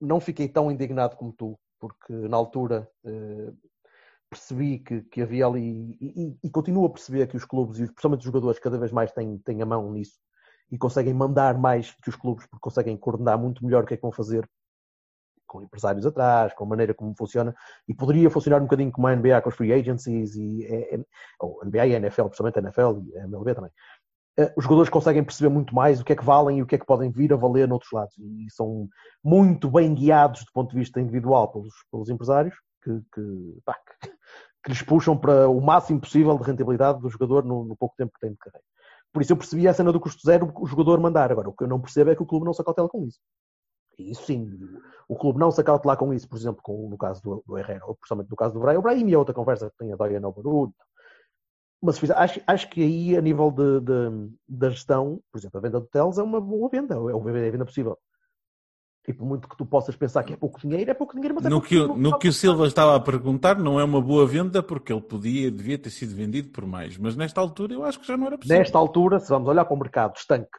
não 0.00 0.20
fiquei 0.20 0.48
tão 0.48 0.70
indignado 0.70 1.16
como 1.16 1.32
tu, 1.32 1.58
porque 1.80 2.12
na 2.12 2.36
altura 2.36 2.88
eh, 3.04 3.52
percebi 4.30 4.78
que, 4.78 5.02
que 5.02 5.20
havia 5.22 5.46
ali, 5.46 5.96
e, 6.00 6.22
e- 6.28 6.38
e 6.44 6.50
continuo 6.50 6.86
a 6.86 6.90
perceber 6.90 7.26
que 7.26 7.36
os 7.36 7.44
clubes, 7.44 7.78
e 7.80 7.86
principalmente 7.86 8.20
os 8.20 8.24
jogadores, 8.26 8.58
cada 8.60 8.78
vez 8.78 8.92
mais 8.92 9.10
têm, 9.12 9.36
têm 9.38 9.60
a 9.60 9.66
mão 9.66 9.90
nisso 9.92 10.18
e 10.72 10.78
conseguem 10.78 11.14
mandar 11.14 11.56
mais 11.58 11.94
que 12.02 12.08
os 12.08 12.16
clubes, 12.16 12.46
porque 12.46 12.62
conseguem 12.62 12.96
coordenar 12.96 13.38
muito 13.38 13.64
melhor 13.64 13.84
o 13.84 13.86
que 13.86 13.94
é 13.94 13.96
que 13.96 14.02
vão 14.02 14.10
fazer 14.10 14.48
com 15.46 15.60
empresários 15.62 16.06
atrás, 16.06 16.54
com 16.54 16.64
a 16.64 16.66
maneira 16.66 16.94
como 16.94 17.14
funciona, 17.14 17.54
e 17.86 17.92
poderia 17.94 18.30
funcionar 18.30 18.58
um 18.58 18.64
bocadinho 18.64 18.90
como 18.90 19.06
a 19.06 19.14
NBA 19.14 19.42
com 19.42 19.50
os 19.50 19.54
free 19.54 19.70
agencies, 19.70 20.34
e 20.34 20.64
é, 20.64 20.94
é, 20.94 21.04
ou 21.38 21.60
NBA 21.62 21.86
e 21.88 21.94
a 21.94 21.98
NFL, 21.98 22.22
principalmente 22.24 22.58
a 22.58 22.62
NFL 22.62 23.00
e 23.04 23.18
a 23.18 23.24
MLB 23.24 23.54
também. 23.54 23.70
Eh, 24.38 24.50
Os 24.56 24.64
jogadores 24.64 24.88
conseguem 24.88 25.22
perceber 25.22 25.50
muito 25.50 25.74
mais 25.74 26.00
o 26.00 26.04
que 26.06 26.14
é 26.14 26.16
que 26.16 26.24
valem 26.24 26.58
e 26.58 26.62
o 26.62 26.66
que 26.66 26.74
é 26.76 26.78
que 26.78 26.86
podem 26.86 27.10
vir 27.10 27.34
a 27.34 27.36
valer 27.36 27.68
noutros 27.68 27.92
lados, 27.92 28.16
e 28.18 28.46
são 28.50 28.88
muito 29.22 29.70
bem 29.70 29.94
guiados 29.94 30.40
do 30.42 30.52
ponto 30.54 30.70
de 30.70 30.78
vista 30.78 30.98
individual 31.02 31.52
pelos, 31.52 31.74
pelos 31.90 32.08
empresários, 32.08 32.54
que, 32.82 33.00
que, 33.14 33.58
pá, 33.62 33.74
que- 34.00 34.08
que 34.64 34.70
lhes 34.70 34.80
puxam 34.82 35.18
para 35.18 35.48
o 35.50 35.60
máximo 35.60 36.00
possível 36.00 36.38
de 36.38 36.44
rentabilidade 36.44 37.00
do 37.00 37.10
jogador 37.10 37.44
no, 37.44 37.64
no 37.64 37.76
pouco 37.76 37.94
tempo 37.96 38.12
que 38.14 38.20
tem 38.20 38.30
de 38.30 38.38
carreira. 38.38 38.64
Por 39.12 39.22
isso 39.22 39.32
eu 39.32 39.36
percebi 39.36 39.68
a 39.68 39.74
cena 39.74 39.92
do 39.92 40.00
custo 40.00 40.22
zero, 40.24 40.52
o 40.56 40.66
jogador 40.66 41.00
mandar. 41.00 41.30
Agora, 41.32 41.48
o 41.48 41.52
que 41.52 41.64
eu 41.64 41.68
não 41.68 41.80
percebo 41.80 42.10
é 42.10 42.16
que 42.16 42.22
o 42.22 42.26
clube 42.26 42.46
não 42.46 42.52
se 42.54 42.62
acautela 42.62 42.88
com 42.88 43.04
isso. 43.06 43.18
E 43.98 44.10
isso 44.12 44.24
sim, 44.24 44.50
o 45.08 45.16
clube 45.16 45.38
não 45.40 45.50
se 45.50 45.60
acautelar 45.60 45.96
com 45.98 46.12
isso, 46.14 46.28
por 46.28 46.36
exemplo, 46.38 46.62
com, 46.62 46.88
no 46.88 46.98
caso 46.98 47.22
do, 47.22 47.44
do 47.46 47.58
Herrera, 47.58 47.84
ou 47.86 47.94
principalmente 47.96 48.30
no 48.30 48.36
caso 48.36 48.54
do 48.54 48.60
Brahim, 48.60 48.78
o 48.78 48.82
Brahim 48.82 49.12
é 49.12 49.18
outra 49.18 49.34
conversa 49.34 49.70
que 49.70 49.76
tem 49.78 49.92
a 49.92 49.96
Dóia 49.96 50.20
no 50.20 50.32
barulho. 50.32 50.74
Mas 51.82 51.98
acho, 52.10 52.40
acho 52.46 52.70
que 52.70 52.80
aí, 52.82 53.16
a 53.16 53.20
nível 53.20 53.50
de, 53.50 53.80
de- 53.80 54.36
da 54.48 54.70
gestão, 54.70 55.20
por 55.32 55.38
exemplo, 55.38 55.58
a 55.58 55.60
venda 55.62 55.80
de 55.80 55.84
hotéis 55.86 56.18
é 56.18 56.22
uma 56.22 56.40
boa 56.40 56.68
venda, 56.68 56.94
é 56.94 56.98
uma 56.98 57.32
venda 57.32 57.64
possível. 57.64 57.98
E 59.06 59.12
por 59.12 59.26
muito 59.26 59.48
que 59.48 59.56
tu 59.56 59.66
possas 59.66 59.96
pensar 59.96 60.22
que 60.22 60.32
é 60.32 60.36
pouco 60.36 60.60
dinheiro, 60.60 60.88
é 60.88 60.94
pouco 60.94 61.12
dinheiro, 61.14 61.34
mas 61.34 61.44
é 61.44 61.48
No 61.48 61.56
pouco 61.56 61.66
que, 61.68 61.74
dinheiro. 61.74 61.96
no 61.96 62.18
que 62.20 62.28
o 62.28 62.32
Silva 62.32 62.68
estava 62.68 62.94
a 62.94 63.00
perguntar, 63.00 63.58
não 63.58 63.80
é 63.80 63.84
uma 63.84 64.00
boa 64.00 64.24
venda 64.26 64.62
porque 64.62 64.92
ele 64.92 65.02
podia, 65.02 65.50
devia 65.50 65.76
ter 65.76 65.90
sido 65.90 66.14
vendido 66.14 66.50
por 66.50 66.64
mais. 66.64 66.96
Mas 66.96 67.16
nesta 67.16 67.40
altura 67.40 67.74
eu 67.74 67.84
acho 67.84 67.98
que 67.98 68.06
já 68.06 68.16
não 68.16 68.26
era 68.28 68.38
possível. 68.38 68.58
Nesta 68.58 68.78
altura, 68.78 69.18
se 69.18 69.28
vamos 69.28 69.48
olhar 69.48 69.64
para 69.64 69.74
o 69.74 69.78
mercado 69.78 70.16
estanque 70.16 70.50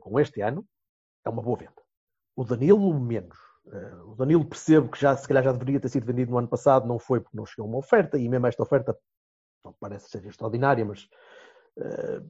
com 0.00 0.18
este 0.18 0.40
ano, 0.40 0.66
é 1.24 1.30
uma 1.30 1.42
boa 1.42 1.56
venda. 1.56 1.80
O 2.34 2.44
Danilo, 2.44 2.98
menos. 2.98 3.36
Eh, 3.72 3.94
O 4.06 4.16
Danilo 4.16 4.44
percebo 4.44 4.88
que 4.88 5.00
já, 5.00 5.16
se 5.16 5.28
calhar 5.28 5.44
já 5.44 5.52
deveria 5.52 5.78
ter 5.78 5.88
sido 5.88 6.04
vendido 6.04 6.32
no 6.32 6.38
ano 6.38 6.48
passado, 6.48 6.88
não 6.88 6.98
foi 6.98 7.20
porque 7.20 7.36
não 7.36 7.46
chegou 7.46 7.68
uma 7.68 7.78
oferta, 7.78 8.18
e 8.18 8.28
mesmo 8.28 8.48
esta 8.48 8.64
oferta 8.64 8.96
não 9.64 9.72
parece 9.78 10.08
ser 10.10 10.26
extraordinária, 10.26 10.84
mas 10.84 11.06
eh, 11.78 12.20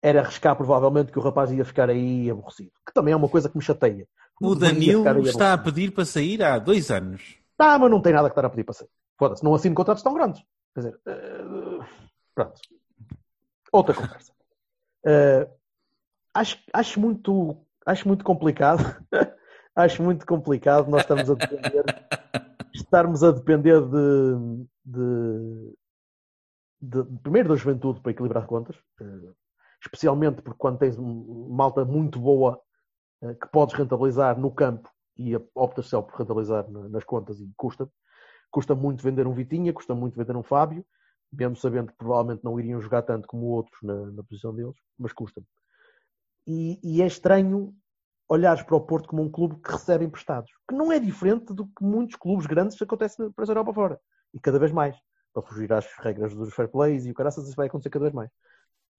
era 0.00 0.20
arriscar 0.20 0.54
provavelmente 0.54 1.10
que 1.10 1.18
o 1.18 1.22
rapaz 1.22 1.50
ia 1.50 1.64
ficar 1.64 1.90
aí 1.90 2.30
aborrecido. 2.30 2.70
Que 2.86 2.92
também 2.94 3.12
é 3.12 3.16
uma 3.16 3.28
coisa 3.28 3.48
que 3.48 3.56
me 3.56 3.62
chateia. 3.64 4.06
O 4.42 4.54
Danilo 4.54 5.20
está 5.20 5.52
a 5.52 5.58
pedir 5.58 5.92
para 5.92 6.04
sair 6.04 6.42
há 6.42 6.58
dois 6.58 6.90
anos. 6.90 7.36
Tá, 7.56 7.78
mas 7.78 7.90
não 7.90 8.00
tem 8.02 8.12
nada 8.12 8.28
que 8.28 8.32
estar 8.32 8.44
a 8.44 8.50
pedir 8.50 8.64
para 8.64 8.74
sair. 8.74 8.88
Foda-se, 9.18 9.44
não 9.44 9.54
assino 9.54 9.74
contratos 9.74 10.02
tão 10.02 10.14
grandes. 10.14 10.42
Quer 10.74 10.80
dizer, 10.80 11.00
eh, 11.06 11.78
pronto. 12.34 12.60
Outra 13.72 13.94
conversa. 13.94 14.32
Eh, 15.04 15.48
acho, 16.32 16.58
acho, 16.72 17.00
muito, 17.00 17.56
acho 17.84 18.06
muito 18.06 18.24
complicado. 18.24 18.84
acho 19.74 20.00
muito 20.00 20.24
complicado 20.24 20.88
nós 20.88 21.00
estamos 21.02 21.28
a 21.28 21.34
depender, 21.34 21.84
estarmos 22.72 23.24
a 23.24 23.32
depender 23.32 23.80
de, 23.80 24.64
de- 24.84 25.74
de- 26.80 27.18
primeiro 27.20 27.48
da 27.48 27.56
juventude 27.56 27.98
para 28.00 28.12
equilibrar 28.12 28.46
contas, 28.46 28.76
eh, 29.00 29.30
especialmente 29.82 30.40
porque 30.40 30.58
quando 30.58 30.78
tens 30.78 30.96
um- 30.96 31.48
malta 31.50 31.84
muito 31.84 32.20
boa 32.20 32.60
que 33.40 33.48
podes 33.52 33.74
rentabilizar 33.74 34.38
no 34.38 34.50
campo 34.50 34.88
e 35.16 35.36
optas 35.54 35.86
só 35.86 36.02
por 36.02 36.18
rentabilizar 36.18 36.70
na- 36.70 36.88
nas 36.88 37.04
contas 37.04 37.40
e 37.40 37.50
custa. 37.56 37.88
Custa 38.50 38.74
muito 38.74 39.02
vender 39.02 39.26
um 39.26 39.34
Vitinha, 39.34 39.72
custa 39.72 39.94
muito 39.94 40.16
vender 40.16 40.36
um 40.36 40.42
Fábio, 40.42 40.84
mesmo 41.32 41.56
sabendo 41.56 41.88
que 41.92 41.98
provavelmente 41.98 42.44
não 42.44 42.58
iriam 42.60 42.80
jogar 42.80 43.02
tanto 43.02 43.28
como 43.28 43.46
outros 43.46 43.78
na, 43.82 44.12
na 44.12 44.22
posição 44.24 44.54
deles, 44.54 44.76
mas 44.98 45.12
custa. 45.12 45.42
E, 46.46 46.78
e 46.82 47.02
é 47.02 47.06
estranho 47.06 47.74
olhares 48.28 48.62
para 48.62 48.76
o 48.76 48.80
Porto 48.80 49.08
como 49.08 49.22
um 49.22 49.30
clube 49.30 49.60
que 49.62 49.70
recebe 49.70 50.04
emprestados, 50.04 50.50
que 50.68 50.74
não 50.74 50.90
é 50.90 50.98
diferente 50.98 51.52
do 51.52 51.66
que 51.66 51.82
muitos 51.84 52.16
clubes 52.16 52.46
grandes 52.46 52.80
acontece 52.80 53.16
para 53.30 53.44
a 53.44 53.48
Europa 53.48 53.74
fora. 53.74 54.00
E 54.34 54.40
cada 54.40 54.58
vez 54.58 54.72
mais, 54.72 54.96
para 55.32 55.42
fugir 55.42 55.72
às 55.72 55.86
regras 55.98 56.34
dos 56.34 56.52
fair 56.54 56.68
plays 56.68 57.04
e 57.04 57.10
o 57.10 57.14
caraças, 57.14 57.46
isso 57.46 57.56
vai 57.56 57.66
acontecer 57.66 57.90
cada 57.90 58.04
vez 58.04 58.14
mais. 58.14 58.30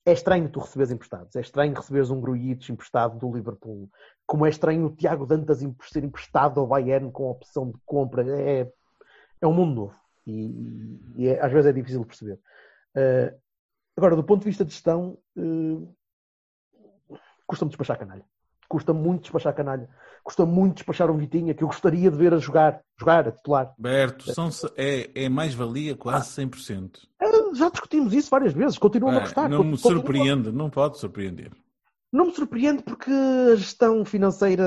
É 0.05 0.11
estranho 0.11 0.49
tu 0.49 0.59
receberes 0.59 0.91
emprestados. 0.91 1.35
É 1.35 1.41
estranho 1.41 1.73
receberes 1.73 2.09
um 2.09 2.19
Grujic 2.19 2.71
emprestado 2.71 3.17
do 3.17 3.33
Liverpool. 3.33 3.89
Como 4.25 4.45
é 4.45 4.49
estranho 4.49 4.87
o 4.87 4.95
Tiago 4.95 5.25
Dantas 5.25 5.59
ser 5.83 6.03
emprestado 6.03 6.59
ao 6.59 6.67
Bayern 6.67 7.09
com 7.11 7.29
opção 7.29 7.71
de 7.71 7.77
compra. 7.85 8.25
É, 8.39 8.71
é 9.39 9.47
um 9.47 9.53
mundo 9.53 9.75
novo. 9.75 9.95
E, 10.25 10.99
e 11.15 11.27
é- 11.27 11.41
às 11.43 11.51
vezes 11.51 11.69
é 11.69 11.73
difícil 11.73 12.01
de 12.01 12.07
perceber. 12.07 12.39
Eh, 12.95 13.33
agora, 13.95 14.15
do 14.15 14.23
ponto 14.23 14.39
de 14.41 14.45
vista 14.45 14.63
de 14.63 14.71
gestão, 14.71 15.17
eh, 15.37 17.17
custa-me 17.45 17.69
despachar 17.69 17.97
canalha. 17.97 18.25
Custa 18.67 18.93
muito 18.93 19.23
despachar 19.23 19.53
canalha. 19.53 19.89
Custa 20.23 20.45
muito 20.45 20.75
despachar 20.75 21.11
um 21.11 21.17
Vitinha 21.17 21.53
que 21.53 21.63
eu 21.63 21.67
gostaria 21.67 22.09
de 22.09 22.17
ver 22.17 22.33
a 22.33 22.37
jogar. 22.37 22.81
Jogar, 22.97 23.27
a 23.27 23.31
titular. 23.31 23.73
Berto, 23.77 24.33
são, 24.33 24.49
é, 24.77 25.25
é 25.25 25.29
mais-valia 25.29 25.95
quase 25.95 26.29
100%. 26.29 27.07
Eh, 27.21 27.42
já 27.53 27.69
discutimos 27.69 28.13
isso 28.13 28.29
várias 28.29 28.53
vezes. 28.53 28.77
Continuo 28.77 29.09
a 29.09 29.17
Ah, 29.17 29.19
gostar. 29.21 29.49
não 29.49 29.63
me 29.63 29.77
surpreende, 29.77 30.51
não 30.51 30.69
pode 30.69 30.97
surpreender. 30.97 31.51
Não 32.11 32.25
me 32.27 32.31
surpreende 32.31 32.83
porque 32.83 33.09
a 33.09 33.55
gestão 33.55 34.05
financeira 34.05 34.63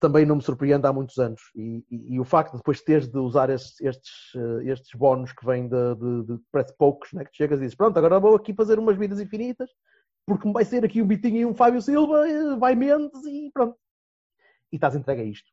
também 0.00 0.24
não 0.24 0.36
me 0.36 0.42
surpreende 0.42 0.86
há 0.86 0.92
muitos 0.92 1.18
anos. 1.18 1.40
E, 1.54 1.84
e- 1.90 2.14
e 2.14 2.20
o 2.20 2.24
facto 2.24 2.52
de 2.52 2.56
depois 2.58 2.80
teres 2.80 3.06
de 3.08 3.18
usar 3.18 3.50
estes, 3.50 3.78
estes, 3.82 4.12
eh, 4.34 4.70
estes 4.72 4.90
bónus 4.98 5.32
que 5.32 5.44
vêm 5.44 5.68
de, 5.68 5.94
de, 5.96 6.22
de 6.24 6.40
parece 6.50 6.74
poucos, 6.78 7.12
né? 7.12 7.24
que 7.24 7.30
tu 7.30 7.36
chegas 7.36 7.58
e 7.58 7.62
dizes, 7.62 7.76
pronto, 7.76 7.98
agora 7.98 8.18
vou 8.18 8.34
aqui 8.34 8.54
fazer 8.54 8.78
umas 8.78 8.96
vidas 8.96 9.20
infinitas, 9.20 9.68
porque 10.26 10.46
me 10.46 10.54
vai 10.54 10.64
ser 10.64 10.82
aqui 10.82 11.02
um 11.02 11.06
Bitinho 11.06 11.36
e 11.36 11.44
um 11.44 11.54
Fábio 11.54 11.82
Silva, 11.82 12.26
eh, 12.26 12.56
vai 12.56 12.74
Mendes 12.74 13.22
e 13.26 13.50
pronto. 13.52 13.76
E 14.72 14.76
estás 14.76 14.94
entregue 14.96 15.20
a 15.22 15.24
isto. 15.24 15.50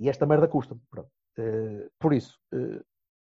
E 0.00 0.08
esta 0.08 0.26
merda 0.26 0.48
custa. 0.48 0.76
Pronto. 0.90 1.08
Eh, 1.38 1.88
por 2.00 2.12
isso, 2.12 2.36
eh, 2.52 2.82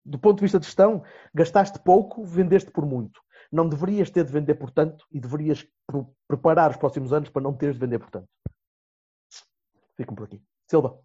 do 0.06 0.20
ponto 0.20 0.38
de 0.38 0.44
vista 0.44 0.60
de 0.60 0.66
gestão, 0.66 1.04
gastaste 1.34 1.80
pouco, 1.80 2.24
vendeste 2.24 2.70
por 2.72 2.86
muito. 2.86 3.20
Não 3.52 3.68
deverias 3.68 4.10
ter 4.10 4.24
de 4.26 4.32
vender 4.32 4.56
por 4.56 4.70
tanto 4.72 5.06
e 5.12 5.20
deverias 5.20 5.66
pre- 5.88 6.06
preparar 6.28 6.72
os 6.72 6.78
próximos 6.78 7.12
anos 7.12 7.30
para 7.30 7.42
não 7.42 7.54
teres 7.54 7.76
de 7.76 7.82
vender 7.82 8.00
por 8.00 8.10
tanto. 8.10 8.28
Ficam 9.96 10.16
por 10.16 10.26
aqui. 10.26 10.42
Silva. 10.70 11.00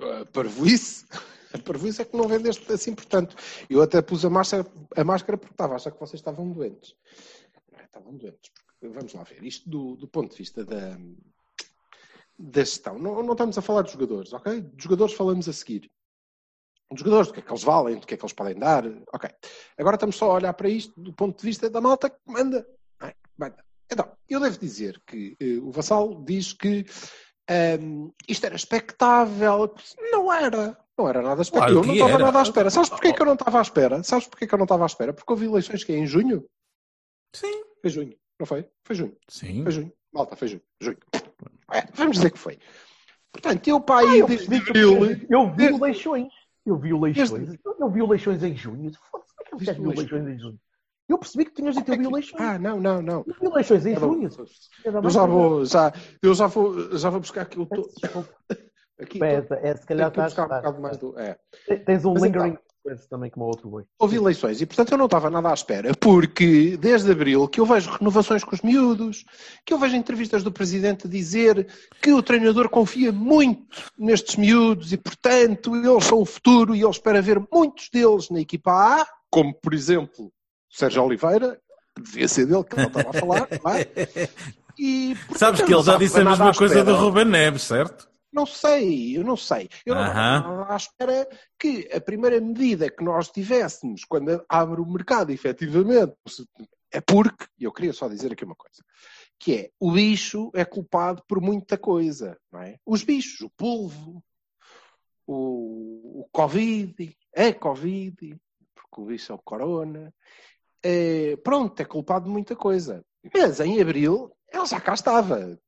A 0.00 0.26
parvoíce, 0.26 1.06
a 1.54 2.02
é 2.02 2.04
que 2.04 2.16
não 2.16 2.28
vendeste 2.28 2.70
assim, 2.72 2.94
portanto. 2.94 3.36
Eu 3.70 3.80
até 3.80 4.02
pus 4.02 4.24
a 4.24 4.30
máscara, 4.30 4.66
a 4.94 5.04
máscara 5.04 5.38
porque 5.38 5.54
estava 5.54 5.74
a 5.74 5.76
achar 5.76 5.90
que 5.90 6.00
vocês 6.00 6.20
estavam 6.20 6.52
doentes. 6.52 6.94
É, 7.72 7.84
Estavam 7.84 8.14
doentes. 8.16 8.50
Porque, 8.66 8.88
vamos 8.88 9.14
lá 9.14 9.22
ver, 9.22 9.42
isto 9.42 9.68
do, 9.70 9.96
do 9.96 10.08
ponto 10.08 10.32
de 10.32 10.38
vista 10.38 10.64
da, 10.64 10.98
da 12.38 12.60
gestão. 12.60 12.98
Não, 12.98 13.22
não 13.22 13.32
estamos 13.32 13.56
a 13.56 13.62
falar 13.62 13.82
de 13.82 13.92
jogadores, 13.92 14.32
ok? 14.32 14.60
De 14.60 14.82
jogadores 14.82 15.14
falamos 15.14 15.48
a 15.48 15.52
seguir. 15.52 15.90
Dos 16.90 17.00
jogadores, 17.00 17.28
do 17.28 17.34
que 17.34 17.40
é 17.40 17.42
que 17.42 17.50
eles 17.50 17.64
valem, 17.64 17.96
do 17.96 18.06
que 18.06 18.14
é 18.14 18.16
que 18.16 18.22
eles 18.24 18.32
podem 18.32 18.54
dar, 18.54 18.84
ok. 19.12 19.30
Agora 19.76 19.96
estamos 19.96 20.16
só 20.16 20.30
a 20.30 20.34
olhar 20.34 20.52
para 20.54 20.68
isto 20.68 20.98
do 21.00 21.12
ponto 21.12 21.38
de 21.38 21.44
vista 21.46 21.68
da 21.68 21.80
malta 21.80 22.08
que 22.10 22.18
manda. 22.26 22.66
é? 23.02 23.14
Manda. 23.36 23.64
Então, 23.90 24.10
eu 24.28 24.40
devo 24.40 24.58
dizer 24.58 25.00
que 25.06 25.36
eh, 25.40 25.58
o 25.60 25.70
Vassal 25.70 26.22
diz 26.24 26.52
que 26.52 26.84
Ahm, 27.48 28.10
isto 28.28 28.44
era 28.44 28.56
expectável. 28.56 29.74
Não 30.10 30.32
era. 30.32 30.76
Não 30.98 31.08
era 31.08 31.22
nada 31.22 31.42
expectável. 31.42 31.76
Claro 31.82 31.84
eu 31.84 31.86
não 31.86 31.94
estava 31.94 32.14
era. 32.14 32.24
nada 32.24 32.38
à 32.40 32.42
espera. 32.42 32.70
Sabes 32.70 32.88
porquê 32.88 33.12
que 33.12 33.22
eu 33.22 33.26
não 33.26 33.34
estava 33.34 33.58
à 33.58 33.62
espera? 33.62 34.02
Sabes 34.02 34.26
porquê 34.26 34.46
que 34.46 34.54
eu 34.54 34.58
não 34.58 34.64
estava 34.64 34.84
à 34.84 34.86
espera? 34.86 35.12
Porque 35.12 35.32
houve 35.32 35.46
eleições 35.46 35.84
que 35.84 35.92
é 35.92 35.96
em 35.96 36.06
junho? 36.06 36.44
Sim. 37.34 37.62
Foi 37.80 37.90
junho. 37.90 38.16
Não 38.38 38.46
foi? 38.46 38.68
Foi 38.84 38.96
junho. 38.96 39.16
Sim. 39.28 39.62
Foi 39.62 39.72
junho. 39.72 39.92
Malta, 40.12 40.34
foi 40.34 40.48
junho. 40.48 40.62
junho. 40.80 40.98
É, 41.72 41.86
vamos 41.94 42.16
dizer 42.16 42.30
que 42.30 42.38
foi. 42.38 42.58
Portanto, 43.30 43.68
eu 43.68 43.80
para 43.80 44.08
aí 44.08 44.18
eu, 44.20 44.26
desde 44.26 44.56
abril. 44.56 45.26
eu 45.30 45.54
vi 45.54 45.78
Leixões. 45.78 46.32
Eu 46.66 46.76
vi 46.76 46.92
o 46.92 47.00
Leixões. 47.00 47.58
Eu 47.78 47.90
vi 47.90 48.02
o 48.02 48.06
Leixões 48.08 48.42
em 48.42 48.56
junho. 48.56 48.90
Foda-se, 49.10 49.34
Como 49.50 49.62
é 49.62 49.74
que 49.74 49.80
eu 49.80 49.84
o 49.84 49.88
Leixões 49.90 50.26
em 50.28 50.38
junho? 50.38 50.60
Eu 51.08 51.18
percebi 51.18 51.44
que 51.44 51.52
tinhas 51.52 51.76
eu 51.76 51.84
vi 51.84 52.06
o 52.06 52.10
Leixões. 52.10 52.42
Ah, 52.42 52.58
não, 52.58 52.80
não, 52.80 53.00
não. 53.00 53.24
Eu 53.26 53.34
vi 53.40 53.54
Leixões 53.54 53.86
em 53.86 53.94
Tá 53.94 54.00
junho. 54.00 54.28
Eu 54.84 55.10
já 55.10 55.24
vou, 55.24 55.64
já, 55.64 55.92
eu 56.20 56.34
já 56.34 56.46
vou, 56.48 56.98
já 56.98 57.10
vou 57.10 57.20
buscar 57.20 57.42
aqui 57.46 57.60
o 57.60 57.66
to... 57.66 57.88
Desculpa. 58.02 58.34
aqui 59.00 59.16
Espera, 59.16 59.46
é, 59.62 59.76
se 59.76 59.86
calhar 59.86 60.08
um 60.08 60.26
estás- 60.26 60.80
mais 60.80 60.96
do. 60.96 61.16
É. 61.18 61.38
Tens 61.86 62.04
um 62.04 62.14
Mas 62.14 62.22
lingering 62.24 62.58
coisa 62.86 63.04
também 63.08 63.28
como 63.28 63.46
outro 63.46 63.68
boi. 63.68 63.84
Houve 63.98 64.16
eleições 64.16 64.60
e, 64.60 64.66
portanto, 64.66 64.92
eu 64.92 64.98
não 64.98 65.06
estava 65.06 65.28
nada 65.28 65.50
à 65.50 65.54
espera, 65.54 65.92
porque 65.94 66.76
desde 66.76 67.10
abril 67.10 67.48
que 67.48 67.58
eu 67.58 67.66
vejo 67.66 67.90
renovações 67.90 68.44
com 68.44 68.54
os 68.54 68.62
miúdos, 68.62 69.24
que 69.64 69.74
eu 69.74 69.78
vejo 69.78 69.96
entrevistas 69.96 70.44
do 70.44 70.52
presidente 70.52 71.08
dizer 71.08 71.66
que 72.00 72.12
o 72.12 72.22
treinador 72.22 72.68
confia 72.68 73.10
muito 73.10 73.90
nestes 73.98 74.36
miúdos 74.36 74.92
e, 74.92 74.96
portanto, 74.96 75.74
eles 75.74 76.04
são 76.04 76.20
o 76.20 76.24
futuro 76.24 76.76
e 76.76 76.80
ele 76.80 76.90
espera 76.90 77.20
ver 77.20 77.42
muitos 77.52 77.88
deles 77.92 78.30
na 78.30 78.40
equipa 78.40 78.70
A, 78.70 79.06
como, 79.28 79.52
por 79.52 79.74
exemplo, 79.74 80.32
Sérgio 80.70 81.02
Oliveira, 81.02 81.58
que 81.96 82.02
devia 82.02 82.28
ser 82.28 82.46
dele 82.46 82.62
que 82.62 82.76
ele 82.76 82.86
estava 82.86 83.10
a 83.10 83.12
falar, 83.12 83.48
não 83.64 83.72
é? 83.72 83.86
E, 84.78 85.14
portanto, 85.14 85.38
Sabes 85.38 85.62
que 85.62 85.70
não 85.70 85.78
ele 85.78 85.86
já 85.86 85.96
disse 85.96 86.20
a 86.20 86.24
mesma 86.24 86.52
coisa 86.52 86.84
do 86.84 86.96
Ruben 86.96 87.24
Neves, 87.24 87.62
certo? 87.62 88.06
Não 88.36 88.44
sei, 88.44 89.16
eu 89.16 89.24
não 89.24 89.34
sei. 89.34 89.66
Eu 89.86 89.94
não 89.94 90.02
Aham. 90.02 90.36
estava 90.36 90.74
à 90.74 90.76
espera 90.76 91.28
que 91.58 91.88
a 91.90 91.98
primeira 91.98 92.38
medida 92.38 92.90
que 92.90 93.02
nós 93.02 93.30
tivéssemos 93.30 94.04
quando 94.04 94.44
abre 94.46 94.78
o 94.78 94.84
mercado, 94.84 95.32
efetivamente, 95.32 96.14
é 96.92 97.00
porque, 97.00 97.46
e 97.58 97.64
eu 97.64 97.72
queria 97.72 97.94
só 97.94 98.06
dizer 98.06 98.32
aqui 98.32 98.44
uma 98.44 98.54
coisa, 98.54 98.84
que 99.38 99.54
é, 99.54 99.70
o 99.80 99.90
bicho 99.90 100.50
é 100.54 100.66
culpado 100.66 101.22
por 101.26 101.40
muita 101.40 101.78
coisa, 101.78 102.38
não 102.52 102.60
é? 102.60 102.78
Os 102.84 103.02
bichos, 103.02 103.40
o 103.40 103.48
polvo, 103.56 104.22
o, 105.26 106.20
o 106.20 106.28
Covid, 106.30 107.16
é 107.32 107.54
Covid, 107.54 108.38
porque 108.74 109.00
o 109.00 109.06
bicho 109.06 109.32
é 109.32 109.34
o 109.34 109.38
corona, 109.38 110.12
é, 110.82 111.36
pronto, 111.38 111.80
é 111.80 111.86
culpado 111.86 112.26
de 112.26 112.30
muita 112.30 112.54
coisa. 112.54 113.02
Mas 113.32 113.60
em 113.60 113.80
abril, 113.80 114.30
ele 114.52 114.66
já 114.66 114.78
cá 114.78 114.92
estava. 114.92 115.58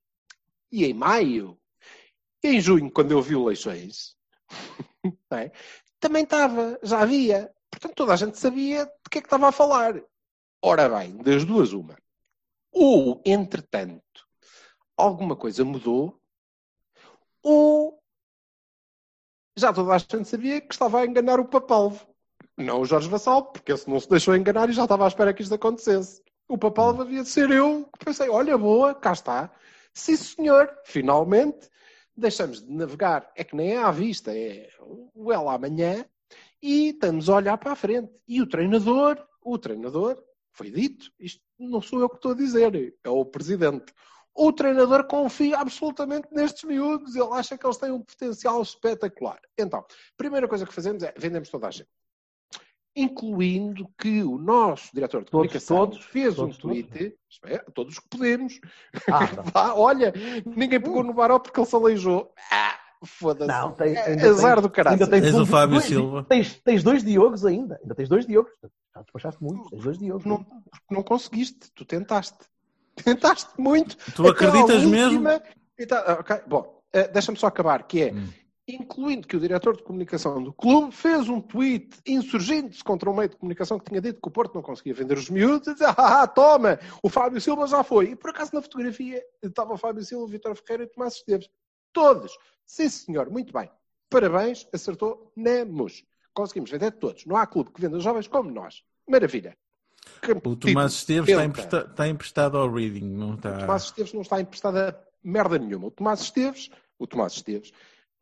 E 0.71 0.85
em 0.85 0.93
maio, 0.93 1.58
em 2.43 2.61
junho, 2.61 2.91
quando 2.91 3.13
eu 3.13 3.23
vi 3.23 3.35
o 3.35 3.45
Leixões, 3.45 4.17
é? 5.33 5.51
também 5.99 6.25
estava, 6.25 6.79
já 6.83 7.01
havia. 7.01 7.53
Portanto, 7.71 7.95
toda 7.95 8.13
a 8.13 8.17
gente 8.17 8.39
sabia 8.39 8.87
de 8.87 9.11
que 9.11 9.19
é 9.19 9.21
que 9.21 9.27
estava 9.27 9.49
a 9.49 9.53
falar. 9.53 10.01
Ora 10.63 10.89
bem, 10.89 11.17
das 11.19 11.45
duas, 11.45 11.73
uma. 11.73 11.97
Ou, 12.73 13.21
entretanto, 13.25 14.27
alguma 14.97 15.37
coisa 15.37 15.65
mudou, 15.65 16.21
ou 17.43 18.03
já 19.57 19.73
toda 19.73 19.95
a 19.95 19.99
gente 19.99 20.29
sabia 20.29 20.61
que 20.61 20.73
estava 20.73 21.01
a 21.01 21.07
enganar 21.07 21.41
o 21.41 21.49
Papalvo. 21.49 22.07
Não 22.57 22.81
o 22.81 22.85
Jorge 22.85 23.09
Vassal, 23.09 23.45
porque 23.53 23.73
esse 23.73 23.89
não 23.89 24.01
se 24.01 24.09
deixou 24.09 24.35
enganar 24.37 24.69
e 24.69 24.73
já 24.73 24.85
estava 24.85 25.05
à 25.05 25.09
espera 25.09 25.33
que 25.33 25.43
isto 25.43 25.55
acontecesse. 25.55 26.23
O 26.49 26.57
Papalvo 26.57 27.03
havia 27.03 27.23
de 27.23 27.29
ser 27.29 27.51
eu, 27.51 27.89
que 27.99 28.05
pensei, 28.05 28.29
olha, 28.29 28.57
boa, 28.57 28.95
cá 28.95 29.13
está. 29.13 29.51
Sim, 29.93 30.17
senhor, 30.17 30.73
finalmente 30.85 31.69
deixamos 32.19 32.63
de 32.63 32.73
navegar, 32.73 33.31
é 33.37 33.45
que 33.45 33.57
nem 33.57 33.73
é 33.73 33.79
à 33.79 33.91
vista, 33.91 34.37
é 34.37 34.69
o 34.81 35.33
ela 35.33 35.55
amanhã, 35.55 36.05
e 36.61 36.89
estamos 36.89 37.29
a 37.29 37.37
olhar 37.37 37.57
para 37.59 37.73
a 37.73 37.77
frente. 37.77 38.13
E 38.27 38.43
o 38.43 38.47
treinador, 38.47 39.25
o 39.43 39.59
treinador, 39.59 40.23
foi 40.53 40.71
dito, 40.71 41.11
isto 41.19 41.41
não 41.59 41.81
sou 41.81 42.01
eu 42.01 42.09
que 42.09 42.17
estou 42.17 42.33
a 42.33 42.37
dizer, 42.37 42.95
é 43.05 43.09
o 43.09 43.25
presidente. 43.25 43.93
O 44.35 44.53
treinador 44.53 45.05
confia 45.07 45.59
absolutamente 45.59 46.29
nestes 46.33 46.65
miúdos, 46.65 47.17
ele 47.17 47.33
acha 47.33 47.57
que 47.57 47.67
eles 47.67 47.77
têm 47.77 47.91
um 47.91 48.03
potencial 48.03 48.63
espetacular. 48.63 49.41
Então, 49.57 49.85
primeira 50.17 50.47
coisa 50.47 50.67
que 50.67 50.73
fazemos 50.73 51.03
é 51.03 51.13
vendemos 51.17 51.49
toda 51.49 51.67
a 51.67 51.71
gente. 51.71 51.89
Incluindo 53.03 53.89
que 53.97 54.23
o 54.23 54.37
nosso 54.39 54.91
diretor 54.93 55.21
de 55.25 55.31
Todos, 55.31 55.31
comunicação 55.49 55.77
todos, 55.79 56.05
fez 56.05 56.35
todos, 56.35 56.57
um 56.57 56.61
tweet, 56.61 57.15
é, 57.45 57.59
todos 57.75 57.95
os 57.95 57.99
que 58.01 58.09
podemos. 58.09 58.61
Ah. 59.11 59.21
Vá, 59.55 59.75
olha, 59.75 60.13
ninguém 60.45 60.81
pegou 60.81 61.05
no 61.05 61.15
Baró 61.15 61.39
porque 61.39 61.61
ele 61.61 61.67
se 61.67 61.77
aleijou. 61.77 62.33
Ah, 62.51 62.75
foda-se. 63.05 63.47
Não, 63.51 63.73
tem, 63.73 63.95
É 63.97 64.15
azar 64.29 64.55
tens- 64.55 64.63
do 64.63 64.71
caralho. 64.71 64.95
ainda 64.95 65.07
tens 65.07 65.23
Tens 65.23 65.35
o 65.35 65.37
dois- 65.37 65.49
Fábio 65.49 65.75
dois- 65.77 65.85
Silva. 65.85 66.27
Tens, 66.29 66.55
tens 66.61 66.83
dois 66.83 67.05
Diogos 67.05 67.45
ainda. 67.47 67.79
Ainda 67.81 67.95
tens 67.95 68.09
dois 68.09 68.27
Diogos. 68.27 68.51
Já 68.95 69.03
despachaste 69.03 69.43
muitos. 69.43 69.71
Tens 69.71 69.83
dois 69.85 69.99
Diogos. 69.99 70.25
Não, 70.25 70.45
não 70.91 71.03
conseguiste, 71.05 71.71
tu 71.75 71.85
tentaste. 71.85 72.39
Tentaste 72.97 73.51
muito. 73.57 73.97
Tu 74.13 74.27
acreditas 74.27 74.83
última- 74.85 74.91
mesmo? 74.91 75.29
E 75.79 75.87
tá, 75.87 76.17
ok, 76.19 76.41
Bom, 76.49 76.83
eh, 76.93 77.07
deixa-me 77.07 77.39
só 77.39 77.47
acabar, 77.47 77.85
que 77.85 78.03
é, 78.03 78.13
Hum. 78.13 78.29
Incluindo 78.69 79.27
que 79.27 79.37
o 79.37 79.41
diretor 79.41 79.77
de 79.77 79.83
comunicação 79.83 80.43
do 80.43 80.53
clube 80.53 80.95
fez 80.95 81.29
um 81.29 81.41
tweet 81.41 81.89
insurgindo-se 82.07 82.85
contra 82.85 83.11
um 83.11 83.15
meio 83.15 83.31
de 83.31 83.37
comunicação 83.37 83.79
que 83.79 83.87
tinha 83.87 84.01
dito 84.01 84.21
que 84.21 84.29
o 84.29 84.31
Porto 84.31 84.55
não 84.55 84.63
conseguia 84.63 84.93
vender 84.93 85.17
os 85.17 85.31
miúdos, 85.31 85.69
e 85.69 85.73
dizer, 85.75 85.89
ah, 85.97 86.27
toma, 86.27 86.79
o 87.03 87.09
Fábio 87.09 87.41
Silva 87.41 87.67
já 87.67 87.83
foi. 87.83 88.11
E 88.11 88.17
por 88.17 88.31
acaso 88.31 88.55
na 88.55 88.61
fotografia 88.63 89.23
estava 89.43 89.73
o 89.73 89.79
Fábio 89.79 90.05
Silva, 90.05 90.25
o 90.25 90.29
Vitor 90.29 90.55
Ferreira 90.57 90.85
e 90.85 90.87
o 90.87 90.91
Tomás 90.91 91.15
Esteves. 91.15 91.49
Todos. 91.93 92.37
Sim, 92.67 92.89
senhor, 92.91 93.31
muito 93.31 93.53
bem. 93.53 93.71
Parabéns, 94.11 94.67
acertou 94.73 95.33
Nemos. 95.35 96.05
Conseguimos 96.35 96.71
vender 96.71 96.93
todos. 96.93 97.25
Não 97.25 97.37
há 97.37 97.47
clube 97.47 97.71
que 97.73 97.81
venda 97.81 97.99
jovens 97.99 98.29
como 98.29 98.51
nós. 98.51 98.83
Maravilha. 99.09 99.57
O 100.45 100.57
Tomás 100.57 100.93
Esteves 100.93 101.29
está, 101.31 101.45
empresta- 101.45 101.87
está 101.91 102.09
emprestado 102.09 102.59
ao 102.59 102.71
Reading, 102.73 103.05
não 103.05 103.33
O 103.33 103.35
está. 103.35 103.59
Tomás 103.59 103.85
Esteves 103.85 104.13
não 104.13 104.23
está 104.23 104.41
emprestado 104.41 104.77
a 104.79 104.95
merda 105.23 105.59
nenhuma. 105.59 105.87
O 105.89 105.91
Tomás 105.91 106.21
Esteves, 106.21 106.71
o 106.99 107.07
Tomás 107.07 107.33
Esteves, 107.35 107.73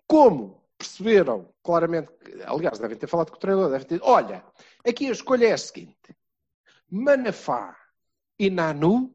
como 0.06 0.62
perceberam 0.78 1.48
claramente, 1.62 2.10
aliás, 2.46 2.78
devem 2.78 2.96
ter 2.96 3.06
falado 3.06 3.30
com 3.30 3.36
o 3.36 3.40
treinador, 3.40 3.70
devem 3.70 3.86
ter 3.86 4.00
olha, 4.02 4.44
aqui 4.86 5.08
a 5.08 5.12
escolha 5.12 5.46
é 5.48 5.52
a 5.52 5.58
seguinte: 5.58 6.14
Manafá 6.90 7.76
e 8.38 8.50
Nanu, 8.50 9.14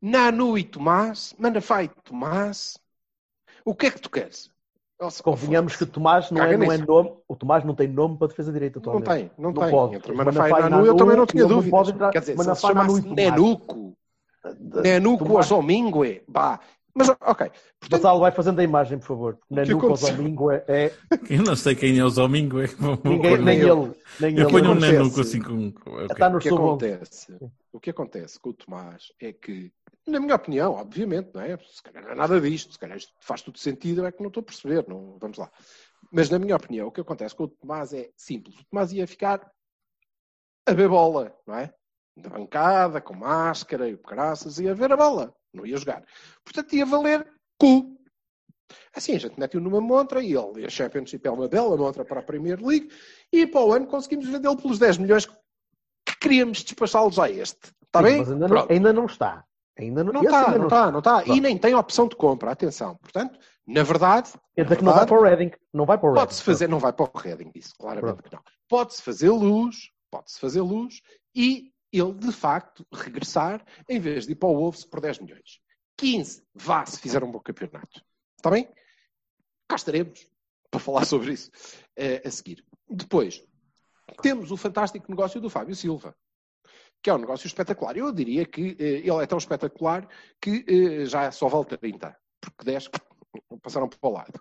Nanu 0.00 0.56
e 0.58 0.64
Tomás, 0.64 1.34
Manafá 1.38 1.82
e 1.84 1.88
Tomás, 1.88 2.78
o 3.64 3.74
que 3.74 3.86
é 3.86 3.90
que 3.90 4.00
tu 4.00 4.10
queres? 4.10 4.50
Nossa, 4.98 5.22
Convenhamos 5.22 5.76
que 5.76 5.84
Tomás 5.84 6.30
não 6.30 6.42
é, 6.42 6.56
não 6.56 6.72
é 6.72 6.78
nome. 6.78 7.14
O 7.28 7.36
Tomás 7.36 7.62
não 7.64 7.74
tem 7.74 7.86
nome 7.86 8.16
para 8.16 8.28
defesa 8.28 8.50
direita 8.50 8.80
Não 8.80 8.96
atualmente. 8.96 9.28
tem, 9.28 9.30
não, 9.36 9.52
Não 9.52 9.62
tem. 9.62 9.70
pode. 9.70 9.94
Entre 9.96 10.12
Manafá 10.14 10.38
Manafá 10.48 10.58
e 10.58 10.62
Nanu, 10.62 10.76
eu 10.78 10.86
Nanu, 10.86 10.96
também 10.96 11.16
não 11.18 11.26
tinha 11.26 11.42
não 11.42 11.48
dúvidas. 11.50 11.70
pode 11.70 11.90
entrar- 11.92 12.10
Quer 12.12 12.20
dizer, 12.20 12.34
Manafá, 12.36 12.68
se 12.68 12.74
Nanu 12.74 12.98
e 12.98 13.02
Tomás. 13.02 13.16
Nenuco, 13.16 13.98
Nenuco 14.82 15.24
ou 15.24 15.28
Tomás- 15.30 15.46
Zomingue, 15.46 16.22
bah. 16.26 16.60
Mas, 16.98 17.10
ok. 17.10 17.50
Portanto, 17.78 18.00
Gonçalo, 18.00 18.20
vai 18.20 18.30
fazendo 18.32 18.58
a 18.58 18.64
imagem, 18.64 18.98
por 18.98 19.06
favor. 19.06 19.38
Nenuco 19.50 19.86
ou 19.86 19.92
aconteceu? 19.92 20.16
Domingo 20.16 20.50
é. 20.50 20.64
é- 20.66 20.92
Eu 21.28 21.42
não 21.42 21.54
sei 21.54 21.74
quem 21.74 21.98
é 21.98 22.02
o 22.04 22.08
Zomingo. 22.08 22.58
É 22.60 22.68
que 22.68 22.74
ninguém, 23.04 23.36
nem 23.38 23.58
no- 23.60 23.84
ele. 23.84 24.00
Nem 24.18 24.34
Eu 24.34 24.42
ele. 24.44 24.50
ponho 24.50 24.68
um 24.68 24.72
acontece? 24.72 24.92
nanuco 24.94 25.20
assim 25.20 25.42
com. 25.42 25.68
ok. 25.90 26.06
Está 26.10 26.30
no 26.30 26.38
o 26.38 26.40
que 26.40 26.48
acontece? 26.48 27.38
O 27.70 27.78
que 27.80 27.90
acontece 27.90 28.40
com 28.40 28.48
o 28.48 28.54
Tomás 28.54 29.12
é 29.20 29.30
que, 29.30 29.70
na 30.06 30.18
minha 30.18 30.34
opinião, 30.34 30.72
obviamente, 30.72 31.30
não 31.34 31.42
é? 31.42 31.58
Se 31.58 31.82
calhar 31.82 32.02
não 32.02 32.12
é 32.12 32.14
nada 32.14 32.40
disto, 32.40 32.72
se 32.72 32.78
calhar 32.78 32.96
isto 32.96 33.12
faz 33.20 33.42
tudo 33.42 33.58
sentido, 33.58 34.06
é 34.06 34.10
que 34.10 34.22
não 34.22 34.28
estou 34.28 34.40
a 34.40 34.44
perceber, 34.44 34.86
não, 34.88 35.18
vamos 35.20 35.36
lá. 35.36 35.50
Mas 36.10 36.30
na 36.30 36.38
minha 36.38 36.56
opinião, 36.56 36.88
o 36.88 36.92
que 36.92 37.02
acontece 37.02 37.34
com 37.34 37.44
o 37.44 37.48
Tomás 37.48 37.92
é 37.92 38.08
simples. 38.16 38.56
O 38.58 38.64
Tomás 38.70 38.90
ia 38.92 39.06
ficar 39.06 39.46
a 40.66 40.72
ver 40.72 40.88
bola, 40.88 41.36
não 41.46 41.56
é? 41.56 41.72
Da 42.16 42.30
bancada, 42.30 43.00
com 43.00 43.14
máscara 43.14 43.88
e 43.88 43.94
o 43.94 43.98
caraças, 43.98 44.58
ia 44.58 44.74
ver 44.74 44.90
a 44.92 44.96
bola, 44.96 45.34
não 45.52 45.66
ia 45.66 45.76
jogar. 45.76 46.02
Portanto, 46.44 46.74
ia 46.74 46.86
valer 46.86 47.26
cu. 47.58 47.94
Assim, 48.94 49.14
a 49.14 49.18
gente 49.18 49.38
mete-o 49.38 49.60
numa 49.60 49.80
montra 49.80 50.22
e 50.22 50.34
ele, 50.34 50.62
e 50.62 50.64
a 50.64 50.68
Championship 50.70 51.26
é 51.26 51.30
uma 51.30 51.46
bela 51.46 51.76
montra 51.76 52.04
para 52.04 52.20
a 52.20 52.22
Premier 52.22 52.58
League 52.60 52.90
e 53.32 53.46
para 53.46 53.60
o 53.60 53.72
ano 53.72 53.86
conseguimos 53.86 54.26
vendê-lo 54.26 54.56
pelos 54.56 54.78
10 54.78 54.98
milhões 54.98 55.26
que 55.26 56.16
queríamos 56.20 56.64
despachá-los 56.64 57.18
a 57.18 57.30
este. 57.30 57.70
Está 57.84 58.02
bem? 58.02 58.18
Mas 58.18 58.30
ainda 58.30 58.48
não, 58.48 58.56
Pronto. 58.56 58.72
ainda 58.72 58.92
não 58.92 59.06
está. 59.06 59.44
Ainda 59.78 60.02
não, 60.02 60.12
Não 60.14 60.22
está, 60.22 60.46
ainda 60.46 60.58
não 60.58 60.64
está, 60.66 60.90
não 60.90 60.98
está. 61.00 61.22
E 61.22 61.24
Pronto. 61.26 61.42
nem 61.42 61.58
tem 61.58 61.74
opção 61.74 62.08
de 62.08 62.16
compra, 62.16 62.50
atenção. 62.50 62.96
Portanto, 62.96 63.38
na 63.66 63.82
verdade, 63.82 64.32
Quer 64.54 64.62
na 64.62 64.64
dizer 64.64 64.76
que 64.78 64.84
não 64.84 64.94
vai 64.94 65.06
para 65.06 65.18
o 65.18 65.22
Reading. 65.22 65.50
Não 65.72 65.84
vai 65.86 65.98
para 65.98 66.06
o 66.06 66.12
Reading. 66.12 66.24
pode-se 66.26 66.42
fazer, 66.42 66.68
não 66.68 66.78
vai 66.78 66.92
para 66.94 67.04
o 67.04 67.18
Reading, 67.18 67.50
disse 67.54 67.74
claramente 67.76 68.22
que 68.22 68.32
não. 68.34 68.42
Pode-se 68.68 69.02
fazer 69.02 69.28
luz, 69.30 69.90
pode-se 70.10 70.40
fazer 70.40 70.62
luz 70.62 71.02
e 71.34 71.70
ele, 71.92 72.12
de 72.14 72.32
facto, 72.32 72.86
regressar 72.92 73.64
em 73.88 73.98
vez 73.98 74.26
de 74.26 74.32
ir 74.32 74.36
para 74.36 74.48
o 74.48 74.54
Wolves 74.54 74.84
por 74.84 75.00
10 75.00 75.20
milhões. 75.20 75.60
15, 75.96 76.44
vá 76.54 76.84
se 76.84 77.00
fizer 77.00 77.22
um 77.24 77.30
bom 77.30 77.40
campeonato. 77.40 78.02
Está 78.36 78.50
bem? 78.50 78.68
Cá 79.68 79.76
estaremos 79.76 80.26
para 80.70 80.80
falar 80.80 81.04
sobre 81.06 81.32
isso 81.32 81.50
eh, 81.96 82.22
a 82.24 82.30
seguir. 82.30 82.64
Depois, 82.88 83.42
temos 84.22 84.50
o 84.50 84.56
fantástico 84.56 85.10
negócio 85.10 85.40
do 85.40 85.50
Fábio 85.50 85.74
Silva, 85.74 86.14
que 87.02 87.10
é 87.10 87.14
um 87.14 87.18
negócio 87.18 87.46
espetacular. 87.46 87.96
Eu 87.96 88.12
diria 88.12 88.44
que 88.44 88.76
eh, 88.78 88.98
ele 88.98 89.22
é 89.22 89.26
tão 89.26 89.38
espetacular 89.38 90.08
que 90.40 90.64
eh, 90.68 91.06
já 91.06 91.30
só 91.30 91.48
vale 91.48 91.64
30, 91.64 92.16
porque 92.40 92.64
10 92.64 92.90
passaram 93.62 93.88
para 93.88 93.98
o 94.02 94.12
lado. 94.12 94.40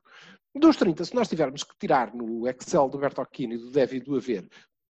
Dos 0.53 0.77
30, 0.77 1.03
se 1.03 1.15
nós 1.15 1.27
tivermos 1.27 1.63
que 1.63 1.75
tirar 1.77 2.13
no 2.13 2.47
Excel 2.47 2.87
do 2.87 2.97
Bertocchini, 2.97 3.57
do 3.57 3.71
Dev 3.71 3.93
e 3.93 3.99
do 3.99 4.15
Haver, 4.15 4.47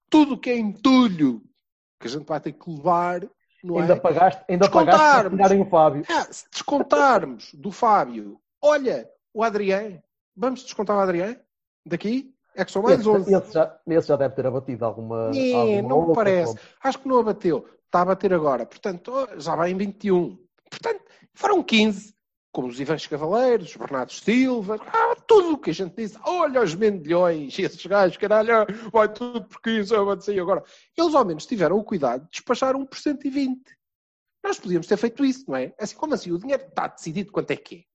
tudo 0.09 0.33
o 0.33 0.39
que 0.39 0.49
é 0.49 0.57
entulho 0.57 1.43
que 2.01 2.07
a 2.07 2.09
gente 2.09 2.25
vai 2.25 2.39
ter 2.39 2.51
que 2.51 2.69
levar, 2.69 3.21
não 3.63 3.77
Ainda 3.77 3.93
é? 3.93 3.99
pagaste, 3.99 4.43
ainda 4.49 4.69
pagaste 4.69 4.99
para 4.99 5.29
Descontarmos. 5.29 5.37
tirarem 5.37 5.61
o 5.61 5.69
Fábio. 5.69 6.03
Ah, 6.09 6.27
se 6.31 6.45
descontarmos 6.51 7.53
do 7.53 7.71
Fábio, 7.71 8.39
olha, 8.61 9.07
o 9.33 9.43
Adrián, 9.43 10.01
vamos 10.35 10.63
descontar 10.63 10.97
o 10.97 10.99
Adrián 10.99 11.35
daqui? 11.85 12.33
É 12.55 12.65
que 12.65 12.71
são 12.71 12.81
mais 12.81 12.99
Esse, 12.99 13.07
11. 13.09 13.33
esse 13.33 13.53
já, 13.53 13.79
esse 13.87 14.07
já 14.07 14.15
deve 14.17 14.35
ter 14.35 14.45
abatido 14.45 14.83
alguma. 14.83 15.31
É, 15.33 15.53
alguma 15.53 15.81
não 15.89 16.07
me 16.09 16.13
parece. 16.15 16.57
Acho 16.83 16.99
que 16.99 17.07
não 17.07 17.19
abateu. 17.19 17.65
Está 17.85 18.01
a 18.01 18.05
bater 18.05 18.33
agora. 18.33 18.65
Portanto, 18.65 19.11
oh, 19.13 19.39
já 19.39 19.55
vai 19.55 19.71
em 19.71 19.77
21. 19.77 20.37
Portanto, 20.69 21.01
foram 21.33 21.63
15. 21.63 22.13
Como 22.51 22.67
os 22.67 22.79
Ivãs 22.79 23.07
Cavaleiros, 23.07 23.69
os 23.69 23.75
Bernardo 23.77 24.11
Silva, 24.11 24.77
ah, 24.85 25.15
tudo 25.25 25.53
o 25.53 25.57
que 25.57 25.69
a 25.69 25.73
gente 25.73 25.95
diz. 25.95 26.17
Olha 26.25 26.61
os 26.61 26.75
mendilhões, 26.75 27.57
esses 27.59 27.85
gajos, 27.85 28.17
caralho, 28.17 28.67
vai 28.91 29.07
tudo 29.11 29.43
por 29.45 29.61
15, 29.61 29.93
eu 29.93 30.05
vou 30.05 30.15
dizer 30.15 30.39
agora. 30.39 30.63
Eles 30.97 31.15
ao 31.15 31.25
menos 31.25 31.45
tiveram 31.45 31.77
o 31.77 31.83
cuidado 31.83 32.23
de 32.25 32.31
despachar 32.31 32.75
1 32.75 32.85
por 32.85 32.97
120. 32.97 33.61
Nós 34.43 34.59
podíamos 34.59 34.87
ter 34.87 34.97
feito 34.97 35.23
isso, 35.23 35.45
não 35.47 35.55
é? 35.55 35.73
Assim 35.79 35.95
como 35.95 36.13
assim, 36.13 36.31
o 36.31 36.39
dinheiro 36.39 36.63
está 36.67 36.87
decidido 36.87 37.31
quanto 37.31 37.51
é 37.51 37.55
que 37.55 37.75
é. 37.75 37.91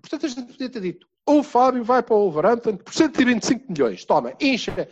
Portanto, 0.00 0.26
a 0.26 0.28
gente 0.28 0.52
podia 0.52 0.68
ter 0.68 0.80
dito: 0.80 1.06
o 1.26 1.42
Fábio 1.42 1.84
vai 1.84 2.02
para 2.02 2.14
o 2.14 2.30
Wolverhampton 2.30 2.76
por 2.76 2.92
125 2.92 3.72
milhões. 3.72 4.04
Toma, 4.04 4.34
encha 4.40 4.88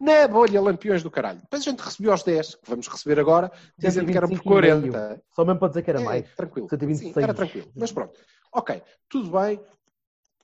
na 0.00 0.26
bolha 0.26 0.60
lampiões 0.60 1.02
do 1.02 1.10
caralho. 1.10 1.40
Depois 1.40 1.60
a 1.62 1.70
gente 1.70 1.80
recebeu 1.80 2.10
aos 2.12 2.22
10, 2.22 2.54
que 2.54 2.70
vamos 2.70 2.88
receber 2.88 3.20
agora, 3.20 3.52
dizendo 3.76 4.10
que 4.10 4.16
eram 4.16 4.28
por 4.28 4.38
125 4.38 4.48
e 4.48 4.80
meio. 4.80 4.92
40. 4.92 5.22
Só 5.34 5.44
mesmo 5.44 5.58
para 5.58 5.68
dizer 5.68 5.82
que 5.82 5.90
era 5.90 6.00
É, 6.00 6.04
mais. 6.04 6.34
Tranquilo. 6.34 6.68
126. 6.70 7.14
Sim, 7.14 7.22
era 7.22 7.34
tranquilo. 7.34 7.70
Mas 7.76 7.92
pronto. 7.92 8.18
Ok, 8.52 8.82
tudo 9.08 9.30
bem. 9.30 9.60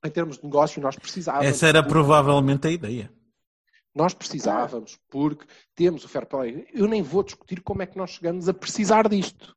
em 0.05 0.11
termos 0.11 0.39
de 0.39 0.45
negócio, 0.45 0.81
nós 0.81 0.97
precisávamos. 0.97 1.47
Essa 1.47 1.67
era 1.67 1.83
provavelmente 1.83 2.67
a 2.69 2.71
ideia. 2.71 3.13
Nós 3.95 4.15
precisávamos, 4.15 4.99
porque 5.09 5.47
temos 5.75 6.05
o 6.05 6.09
fair 6.09 6.27
play. 6.27 6.67
Eu 6.73 6.87
nem 6.87 7.03
vou 7.03 7.23
discutir 7.23 7.63
como 7.63 7.83
é 7.83 7.87
que 7.87 7.97
nós 7.97 8.11
chegamos 8.11 8.49
a 8.49 8.55
precisar 8.55 9.09
disto. 9.09 9.57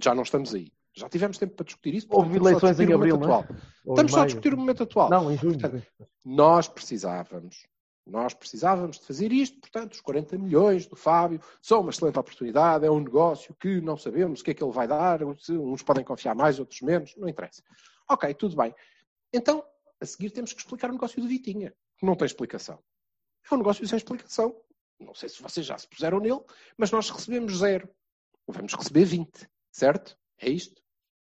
Já 0.00 0.14
não 0.14 0.22
estamos 0.22 0.54
aí. 0.54 0.72
Já 0.94 1.08
tivemos 1.08 1.36
tempo 1.36 1.54
para 1.54 1.64
discutir 1.64 1.94
isso. 1.94 2.06
Houve 2.08 2.36
eleições 2.36 2.78
em 2.78 2.92
abril, 2.92 3.18
momento 3.18 3.28
não 3.28 3.40
é? 3.40 3.48
Estamos 3.88 4.12
só 4.12 4.22
a 4.22 4.26
discutir 4.26 4.54
o 4.54 4.56
momento 4.56 4.84
atual. 4.84 5.10
Não, 5.10 5.32
em 5.32 5.36
junho. 5.36 5.58
Portanto, 5.58 5.84
nós 6.24 6.68
precisávamos, 6.68 7.66
nós 8.06 8.34
precisávamos 8.34 8.98
de 8.98 9.06
fazer 9.06 9.32
isto, 9.32 9.58
portanto, 9.60 9.94
os 9.94 10.00
40 10.00 10.36
milhões 10.38 10.86
do 10.86 10.94
Fábio 10.96 11.40
são 11.62 11.80
uma 11.80 11.90
excelente 11.90 12.18
oportunidade, 12.18 12.84
é 12.84 12.90
um 12.90 13.00
negócio 13.00 13.54
que 13.54 13.80
não 13.80 13.96
sabemos 13.96 14.40
o 14.40 14.44
que 14.44 14.50
é 14.50 14.54
que 14.54 14.62
ele 14.62 14.72
vai 14.72 14.86
dar, 14.86 15.20
se 15.38 15.52
uns 15.52 15.82
podem 15.82 16.04
confiar 16.04 16.34
mais, 16.34 16.58
outros 16.58 16.80
menos, 16.82 17.14
não 17.16 17.28
interessa. 17.28 17.62
Ok, 18.10 18.32
tudo 18.34 18.56
bem. 18.56 18.74
Então, 19.32 19.64
a 20.00 20.04
seguir 20.06 20.30
temos 20.30 20.52
que 20.52 20.60
explicar 20.60 20.90
o 20.90 20.92
negócio 20.92 21.20
do 21.20 21.26
Vitinha, 21.26 21.72
que 21.96 22.04
não 22.04 22.14
tem 22.14 22.26
explicação. 22.26 22.78
É 23.50 23.54
um 23.54 23.58
negócio 23.58 23.86
sem 23.86 23.96
explicação. 23.96 24.54
Não 25.00 25.14
sei 25.14 25.28
se 25.28 25.42
vocês 25.42 25.64
já 25.66 25.76
se 25.78 25.88
puseram 25.88 26.20
nele, 26.20 26.40
mas 26.76 26.90
nós 26.90 27.08
recebemos 27.10 27.56
zero. 27.58 27.88
Vamos 28.46 28.74
receber 28.74 29.04
20, 29.06 29.48
certo? 29.72 30.16
É 30.38 30.48
isto? 30.50 30.80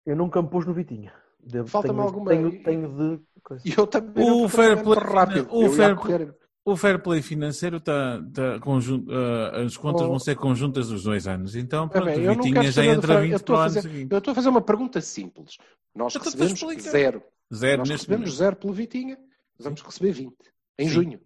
Eu 0.04 0.14
nunca 0.16 0.40
me 0.42 0.48
pus 0.48 0.64
no 0.66 0.74
Vitinha. 0.74 1.12
Devo- 1.40 1.68
Falta-me 1.68 2.00
alguma- 2.00 2.30
Tenho, 2.30 2.62
tenho 2.62 2.88
de. 3.16 3.24
coisa. 3.42 3.62
E 3.66 3.72
eu 3.76 3.86
também 3.86 4.30
O 4.30 4.48
fair 4.48 4.82
play- 4.82 4.98
rápido. 4.98 5.48
o 5.50 5.70
fair 5.70 5.96
correr. 5.96 6.36
O 6.70 6.76
fair 6.76 6.98
play 7.02 7.22
financeiro 7.22 7.78
está. 7.78 8.20
Tá 8.34 8.58
ah, 8.60 9.62
as 9.64 9.76
contas 9.76 10.02
Oh. 10.02 10.08
vão 10.08 10.18
ser 10.18 10.36
conjuntas 10.36 10.88
dos 10.88 11.02
dois 11.02 11.26
anos. 11.26 11.56
Então, 11.56 11.86
É 11.86 11.88
pronto, 11.88 12.04
bem, 12.04 12.18
o 12.18 12.34
não 12.34 12.42
Vitinha 12.42 12.70
já 12.70 12.84
entra 12.84 13.14
fair- 13.14 13.22
20 13.22 13.30
eu 13.32 13.36
estou 13.36 13.54
para 13.54 13.60
o 13.60 13.62
a 13.62 13.64
ano 13.66 13.74
fazer- 13.74 13.88
seguinte. 13.88 14.12
Eu 14.12 14.18
estou 14.18 14.32
a 14.32 14.34
fazer 14.34 14.48
uma 14.48 14.60
pergunta 14.60 15.00
simples. 15.00 15.56
Nós 15.94 16.14
Eu 16.14 16.18
estou 16.22 16.42
a 16.42 16.46
recebemos 16.48 16.82
zero. 16.84 17.22
Zero 17.54 17.78
Nós 17.78 17.88
recebemos 17.88 18.26
momento. 18.26 18.36
zero 18.38 18.56
pelo 18.56 18.72
Vitinha, 18.74 19.18
vamos 19.58 19.80
receber 19.82 20.12
20 20.12 20.36
em 20.78 20.86
Sim. 20.88 20.92
junho. 20.94 21.20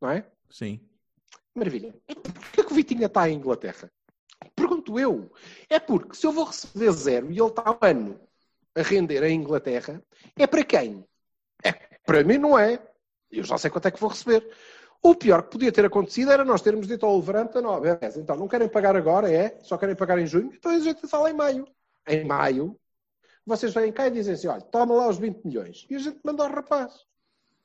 Não 0.00 0.10
é? 0.10 0.26
Sim. 0.48 0.80
Maravilha. 1.54 1.94
E 2.08 2.14
porquê 2.14 2.64
que 2.64 2.72
o 2.72 2.74
Vitinha 2.74 3.06
está 3.06 3.28
em 3.28 3.36
Inglaterra? 3.36 3.90
Pergunto 4.56 4.98
eu. 4.98 5.30
É 5.68 5.78
porque 5.78 6.14
se 6.16 6.26
eu 6.26 6.32
vou 6.32 6.44
receber 6.44 6.90
zero 6.92 7.30
e 7.30 7.38
ele 7.38 7.48
está 7.48 7.70
um 7.70 7.78
ano 7.86 8.20
a 8.74 8.80
render 8.82 9.22
em 9.24 9.38
Inglaterra, 9.38 10.02
é 10.36 10.46
para 10.46 10.64
quem? 10.64 11.04
É 11.62 11.72
para 12.06 12.24
mim 12.24 12.38
não 12.38 12.58
é. 12.58 12.80
Eu 13.30 13.44
já 13.44 13.56
sei 13.58 13.70
quanto 13.70 13.88
é 13.88 13.90
que 13.90 14.00
vou 14.00 14.10
receber. 14.10 14.48
O 15.02 15.14
pior 15.14 15.42
que 15.42 15.50
podia 15.50 15.72
ter 15.72 15.84
acontecido 15.84 16.30
era 16.30 16.44
nós 16.44 16.60
termos 16.60 16.86
dito 16.86 17.06
ao 17.06 17.12
Wolverhampton, 17.12 17.62
não, 17.62 17.80
beleza, 17.80 18.20
então 18.20 18.36
não 18.36 18.46
querem 18.46 18.68
pagar 18.68 18.94
agora, 18.96 19.32
é? 19.32 19.58
Só 19.62 19.78
querem 19.78 19.96
pagar 19.96 20.18
em 20.18 20.26
junho? 20.26 20.52
Então 20.54 20.72
a 20.72 20.78
gente 20.78 21.06
fala 21.06 21.30
em 21.30 21.34
maio. 21.34 21.66
Em 22.06 22.24
maio, 22.24 22.78
vocês 23.46 23.72
vêm 23.72 23.90
cá 23.92 24.08
e 24.08 24.10
dizem 24.10 24.34
assim, 24.34 24.48
olha, 24.48 24.60
toma 24.60 24.94
lá 24.94 25.08
os 25.08 25.18
20 25.18 25.42
milhões. 25.44 25.86
E 25.88 25.94
a 25.94 25.98
gente 25.98 26.18
manda 26.22 26.42
ao 26.42 26.50
rapaz. 26.50 26.92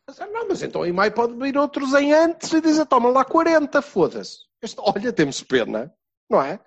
Ah, 0.07 0.27
Não, 0.27 0.47
mas 0.47 0.61
então 0.61 0.85
em 0.85 0.93
maio 0.93 1.11
pode 1.11 1.35
vir 1.35 1.57
outros 1.57 1.93
em 1.93 2.13
antes 2.13 2.53
e 2.53 2.61
dizer, 2.61 2.85
toma 2.85 3.09
lá 3.09 3.25
40, 3.25 3.81
foda-se. 3.81 4.45
Olha, 4.77 5.11
temos 5.11 5.43
pena, 5.43 5.93
não 6.29 6.41
é? 6.41 6.59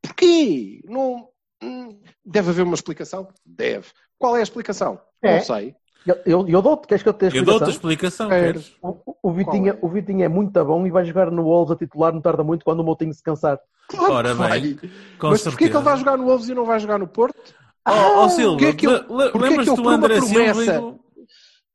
Porquê? 0.00 0.80
Não, 0.84 1.28
hum, 1.62 2.00
deve 2.24 2.50
haver 2.50 2.62
uma 2.62 2.74
explicação? 2.74 3.28
Deve. 3.44 3.90
Qual 4.18 4.36
é 4.36 4.40
a 4.40 4.42
explicação? 4.42 5.00
É. 5.22 5.36
Não 5.36 5.44
sei. 5.44 5.74
Eu, 6.06 6.16
eu, 6.26 6.48
eu 6.48 6.62
dou-te, 6.62 6.86
queres 6.86 7.02
que 7.02 7.08
eu 7.08 7.14
te 7.14 7.24
a 7.26 7.28
Eu 7.28 7.44
dou-te 7.44 7.64
a 7.64 7.68
explicação? 7.68 8.28
explicação, 8.28 8.28
queres? 8.28 8.76
O, 8.82 9.16
o, 9.22 9.32
Vitinha, 9.32 9.72
é? 9.72 9.78
o 9.80 9.88
Vitinha 9.88 10.26
é 10.26 10.28
muito 10.28 10.62
bom 10.64 10.86
e 10.86 10.90
vai 10.90 11.04
jogar 11.04 11.30
no 11.30 11.42
Wolves 11.44 11.72
a 11.72 11.76
titular, 11.76 12.12
não 12.12 12.20
tarda 12.20 12.44
muito 12.44 12.64
quando 12.64 12.80
o 12.80 12.84
Moutinho 12.84 13.14
se 13.14 13.22
cansar. 13.22 13.58
Claro 13.88 14.12
Ora 14.14 14.34
bem, 14.34 14.76
Com 15.18 15.30
Mas 15.30 15.42
porquê 15.42 15.68
que 15.68 15.76
ele 15.76 15.84
vai 15.84 15.96
jogar 15.96 16.16
no 16.16 16.24
Wolves 16.24 16.48
e 16.48 16.54
não 16.54 16.64
vai 16.64 16.78
jogar 16.78 16.98
no 16.98 17.08
Porto? 17.08 17.54
Ó 17.86 18.24
oh, 18.24 18.28
Silva, 18.30 18.58
Porquê 18.58 18.74
que 18.74 18.86
eu- 18.86 19.38
lembras-te 19.38 19.68
eu, 19.68 19.76
do 19.76 19.88
André 19.88 20.20
Silva 20.20 20.64
e 20.64 20.72
do, 20.72 21.00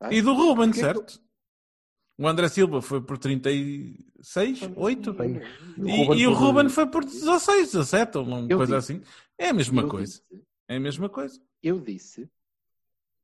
Ah, 0.02 0.14
e 0.14 0.22
do 0.22 0.34
Ruben, 0.34 0.74
certo? 0.74 1.20
O 2.18 2.28
André 2.28 2.50
Silva 2.50 2.82
foi 2.82 3.02
por 3.02 3.18
36, 3.18 4.70
8? 4.76 5.14
Bem, 5.14 5.42
E, 5.78 6.22
e 6.22 6.28
o 6.28 6.34
Ruben 6.34 6.68
foi 6.70 6.86
por 6.88 7.06
16, 7.06 7.72
17, 7.74 8.18
ou 8.18 8.24
uma 8.26 8.48
Eu 8.50 8.58
coisa 8.58 8.78
disse. 8.80 8.94
assim. 8.94 9.04
É 9.38 9.50
a 9.50 9.54
mesma 9.54 9.82
Eu 9.84 9.88
coisa. 9.88 10.06
disse- 10.06 10.24
É 10.68 10.76
a 10.76 10.80
mesma 10.80 11.10
coisa. 11.10 11.40
Eu 11.64 11.80
disse, 11.80 12.30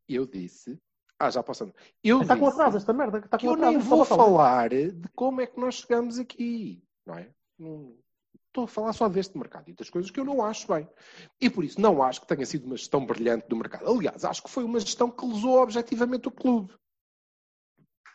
eu 0.08 0.26
disse, 0.26 0.80
ah, 1.20 1.30
já 1.30 1.42
passando. 1.44 1.74
Eu 2.04 2.22
Está 2.22 2.36
com 2.38 2.48
atraso 2.48 2.78
esta 2.78 2.94
merda. 2.94 3.20
Está 3.20 3.38
com 3.38 3.46
eu 3.46 3.54
atraso. 3.54 3.72
nem 3.72 3.80
vou 3.80 4.04
falar. 4.06 4.70
de 4.70 4.94
como 5.16 5.42
é 5.42 5.48
que 5.48 5.60
nós 5.60 5.76
chegamos 5.76 6.20
aqui, 6.20 6.84
não 7.06 7.16
é? 7.18 7.30
Não- 7.58 7.96
Estou 8.48 8.64
a 8.64 8.68
falar 8.70 8.94
só 8.94 9.10
deste 9.10 9.38
mercado 9.38 9.68
e 9.70 9.74
das 9.74 9.90
coisas 9.90 10.10
que 10.10 10.18
eu 10.18 10.24
não 10.24 10.42
acho 10.46 10.66
bem. 10.68 10.88
E 11.42 11.50
por 11.50 11.64
isso 11.66 11.80
não 11.82 12.02
acho 12.02 12.22
que 12.22 12.28
tenha 12.28 12.46
sido 12.46 12.66
uma 12.66 12.78
gestão 12.78 13.06
brilhante 13.06 13.50
do 13.50 13.56
mercado. 13.58 13.86
Aliás, 13.90 14.24
acho 14.24 14.42
que 14.44 14.50
foi 14.50 14.64
uma 14.64 14.80
gestão 14.80 15.12
que 15.12 15.26
lesou 15.26 15.62
objetivamente 15.62 16.30
o 16.30 16.32
clube. 16.32 16.74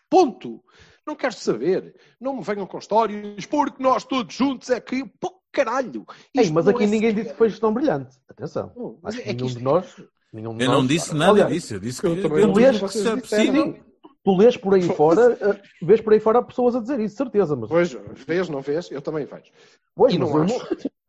Ponto. 0.08 0.62
Não 1.06 1.14
quero 1.14 1.34
saber. 1.34 1.94
Não 2.20 2.36
me 2.36 2.42
venham 2.42 2.66
com 2.66 2.78
histórias, 2.78 3.44
porque 3.46 3.82
nós 3.82 4.04
todos 4.04 4.34
juntos 4.34 4.70
é 4.70 4.80
que. 4.80 5.04
Pô, 5.20 5.40
caralho! 5.52 6.06
Ei, 6.34 6.50
mas 6.50 6.66
aqui 6.66 6.84
é 6.84 6.86
ninguém 6.86 7.10
sequer- 7.10 7.22
disse 7.22 7.32
que 7.34 7.38
foi 7.38 7.50
gestão 7.50 7.72
brilhante. 7.74 8.18
Atenção. 8.28 8.72
Não, 8.74 8.98
mas 9.02 9.14
Acho 9.14 9.22
é 9.22 9.26
que 9.26 9.32
nenhum 9.34 9.46
isto- 9.46 9.58
de 9.58 9.64
nós. 9.64 10.02
Nenhum 10.32 10.52
Eu 10.60 10.68
não 10.68 10.78
nós- 10.78 10.88
disse 10.88 11.14
nada 11.14 11.32
Aliás, 11.32 11.52
disso. 11.52 11.74
Eu 11.74 11.80
disse 11.80 12.00
que 12.00 12.06
eu 12.06 12.22
também 12.22 12.46
do 12.46 12.52
disse, 12.52 13.00
que 13.02 13.08
é 13.08 13.16
possível. 13.16 13.84
Tu 14.22 14.36
lês 14.36 14.56
por 14.56 14.74
aí 14.74 14.82
fora, 14.82 15.32
eh, 15.40 15.62
vês 15.82 16.00
por 16.00 16.12
aí 16.12 16.20
fora 16.20 16.42
pessoas 16.42 16.76
a 16.76 16.80
dizer 16.80 17.00
isso, 17.00 17.16
certeza. 17.16 17.56
Mas, 17.56 17.70
Pois, 17.70 17.92
vês, 18.26 18.48
não 18.50 18.60
vês? 18.60 18.90
Eu 18.90 19.00
também 19.00 19.24
vejo. 19.24 19.50
pois, 19.94 20.12
e 20.14 20.18
não 20.18 20.28
eu 20.28 20.42
acho. 20.42 20.58
não. 20.58 20.66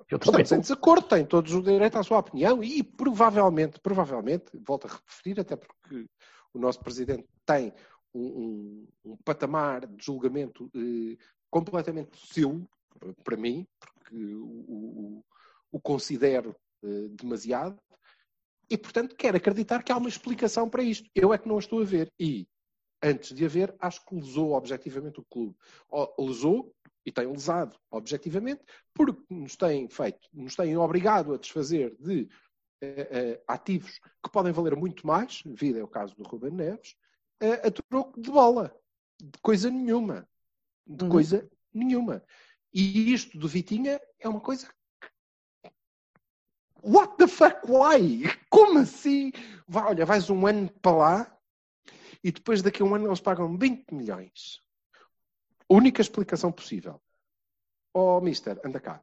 Eu 0.10 0.20
também 0.20 0.42
Estamos 0.42 0.52
em 0.52 0.60
desacordo, 0.60 1.08
têm 1.08 1.26
todos 1.26 1.54
o 1.54 1.62
direito 1.62 1.98
à 1.98 2.04
sua 2.04 2.20
opinião 2.20 2.64
e 2.64 2.82
provavelmente, 2.84 3.80
provavelmente, 3.80 4.46
volto 4.66 4.88
a 4.88 4.90
referir, 4.92 5.40
até 5.40 5.56
porque 5.56 6.06
o 6.54 6.60
nosso 6.60 6.80
Presidente 6.82 7.26
tem 7.46 7.74
um, 8.14 8.22
um- 8.22 8.88
um 9.14 9.18
patamar 9.24 9.86
de 9.88 10.04
julgamento 10.06 10.70
eh, 10.76 11.18
completamente 11.50 12.12
seu, 12.34 12.62
para 13.24 13.38
mim, 13.38 13.66
porque 13.80 14.16
o, 14.16 14.46
o- 14.48 15.26
o 15.72 15.80
considero 15.80 16.56
eh, 16.84 17.08
demasiado, 17.12 17.78
e 18.72 18.78
portanto 18.78 19.16
quero 19.16 19.36
acreditar 19.36 19.84
que 19.84 19.92
há 19.92 19.98
uma 19.98 20.08
explicação 20.08 20.70
para 20.70 20.82
isto. 20.82 21.10
Eu 21.14 21.34
é 21.34 21.38
que 21.38 21.48
não 21.48 21.58
a 21.58 21.60
estou 21.60 21.82
a 21.82 21.86
ver. 21.86 22.10
E, 22.18 22.48
antes 23.04 23.36
de 23.36 23.44
haver, 23.44 23.76
acho 23.80 24.06
que 24.06 24.16
lesou 24.16 24.54
objetivamente 24.54 25.20
o 25.20 25.26
clube. 25.26 25.56
Lesou 26.18 26.74
e 27.06 27.12
tem 27.12 27.28
lesado 27.28 27.76
objetivamente, 27.90 28.62
porque 28.94 29.22
nos 29.30 29.58
têm 29.58 29.90
feito, 29.90 30.30
nos 30.32 30.56
têm 30.56 30.78
obrigado 30.78 31.34
a 31.34 31.38
desfazer 31.38 31.96
de 32.00 32.30
eh, 32.80 33.08
eh, 33.12 33.44
ativos 33.48 34.00
que 34.24 34.32
podem 34.32 34.54
valer 34.54 34.76
muito 34.76 35.06
mais, 35.06 35.42
vida 35.46 35.80
é 35.80 35.84
o 35.84 35.88
caso 35.88 36.16
do 36.16 36.24
Ruben 36.24 36.52
Neves, 36.52 36.96
eh, 37.42 37.68
a 37.68 37.72
troco 37.72 38.22
de 38.22 38.30
bola, 38.32 38.74
de 39.20 39.38
coisa 39.42 39.70
nenhuma, 39.70 40.28
de 40.88 41.04
Uhum. 41.04 41.10
coisa 41.10 41.50
nenhuma. 41.74 42.24
E 42.74 43.12
isto 43.12 43.38
do 43.38 43.48
Vitinha 43.48 44.00
é 44.20 44.30
uma 44.30 44.40
coisa 44.40 44.68
What 46.84 47.16
the 47.18 47.28
fuck, 47.28 47.60
why? 47.68 48.24
Como 48.50 48.80
assim? 48.80 49.32
Vai, 49.68 49.84
olha, 49.86 50.06
vais 50.06 50.30
um 50.30 50.46
ano 50.48 50.70
para 50.82 50.96
lá 50.98 51.38
e 52.24 52.32
depois 52.32 52.62
daqui 52.62 52.82
a 52.82 52.86
um 52.86 52.96
ano 52.96 53.08
eles 53.08 53.20
pagam 53.20 53.58
20 53.58 53.92
milhões. 53.94 54.62
Única 55.70 56.02
explicação 56.02 56.52
possível. 56.52 57.02
Oh, 57.94 58.20
mister, 58.22 58.60
anda 58.66 58.80
cá. 58.80 59.02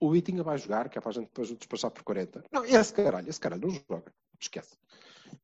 O 0.00 0.10
Vitinha 0.10 0.42
vai 0.42 0.56
jogar, 0.56 0.88
que 0.88 0.98
é 0.98 1.00
para 1.00 1.10
a 1.10 1.14
gente 1.14 1.26
depois 1.26 1.50
o 1.50 1.56
despachar 1.56 1.90
por 1.90 2.02
40. 2.02 2.44
Não, 2.50 2.64
esse 2.64 2.92
caralho, 2.92 3.28
esse 3.28 3.40
caralho 3.40 3.62
não 3.68 3.70
joga. 3.88 4.12
Esquece. 4.40 4.76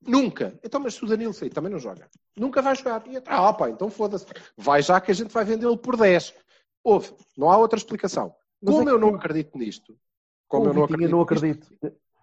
Nunca. 0.01 0.59
Então, 0.64 0.81
mas 0.81 0.95
se 0.95 1.05
o 1.05 1.07
Danilo 1.07 1.35
sair, 1.35 1.51
também 1.51 1.71
não 1.71 1.79
joga. 1.79 2.09
Nunca 2.37 2.62
vai 2.62 2.75
jogar. 2.75 3.07
E, 3.07 3.16
ah, 3.27 3.53
pá, 3.53 3.69
então 3.71 3.90
foda-se. 3.90 4.25
Vai 4.57 4.83
já 4.83 5.01
que 5.01 5.11
a 5.11 5.14
gente 5.14 5.33
vai 5.33 5.45
vendê-lo 5.45 5.77
por 5.77 5.97
10. 5.97 6.35
Houve. 6.83 7.14
Não 7.37 7.51
há 7.51 7.59
outra 7.59 7.79
explicação. 7.79 8.35
Mas 8.62 8.75
Como 8.75 8.88
é 8.88 8.92
eu 8.92 8.99
que- 8.99 9.05
não 9.07 9.14
acredito 9.14 9.59
nisto. 9.59 9.99
Como 10.48 10.66
o 10.66 10.68
eu 10.68 10.74
não 10.74 10.85
acredito, 10.85 11.11
não 11.11 11.18
nisto, 11.18 11.32
acredito. 11.35 11.78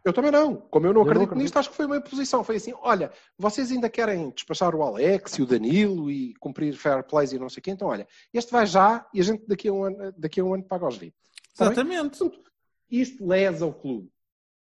eu 0.05 0.13
também 0.13 0.31
não. 0.31 0.55
Como 0.55 0.86
eu 0.88 0.93
não 0.93 1.01
Eu 1.01 1.05
não 1.05 1.12
acredito 1.12 1.29
acredito. 1.31 1.43
nisto, 1.43 1.57
acho 1.57 1.69
que 1.69 1.75
foi 1.75 1.86
uma 1.86 2.01
posição. 2.01 2.43
Foi 2.43 2.55
assim: 2.57 2.73
olha, 2.81 3.12
vocês 3.38 3.71
ainda 3.71 3.89
querem 3.89 4.29
despachar 4.31 4.75
o 4.75 4.81
Alex 4.83 5.33
e 5.33 5.41
o 5.41 5.45
Danilo 5.45 6.09
e 6.12 6.33
cumprir 6.36 6.73
fair 6.75 7.03
plays 7.03 7.31
e 7.31 7.39
não 7.39 7.49
sei 7.49 7.59
o 7.59 7.63
quê, 7.63 7.71
então 7.71 7.88
olha, 7.88 8.07
este 8.33 8.51
vai 8.51 8.65
já 8.65 9.07
e 9.13 9.19
a 9.19 9.23
gente 9.23 9.45
daqui 9.47 9.67
a 9.67 9.73
um 9.73 9.83
ano, 9.83 10.13
daqui 10.17 10.39
a 10.39 10.43
um 10.43 10.53
ano 10.53 10.63
paga 10.63 10.88
os 10.88 10.97
20. 10.97 11.13
Está 11.49 11.65
bem? 11.65 11.73
Exatamente. 11.73 12.43
Isto 12.89 13.25
lesa 13.27 13.65
o 13.65 13.73
clube. 13.73 14.12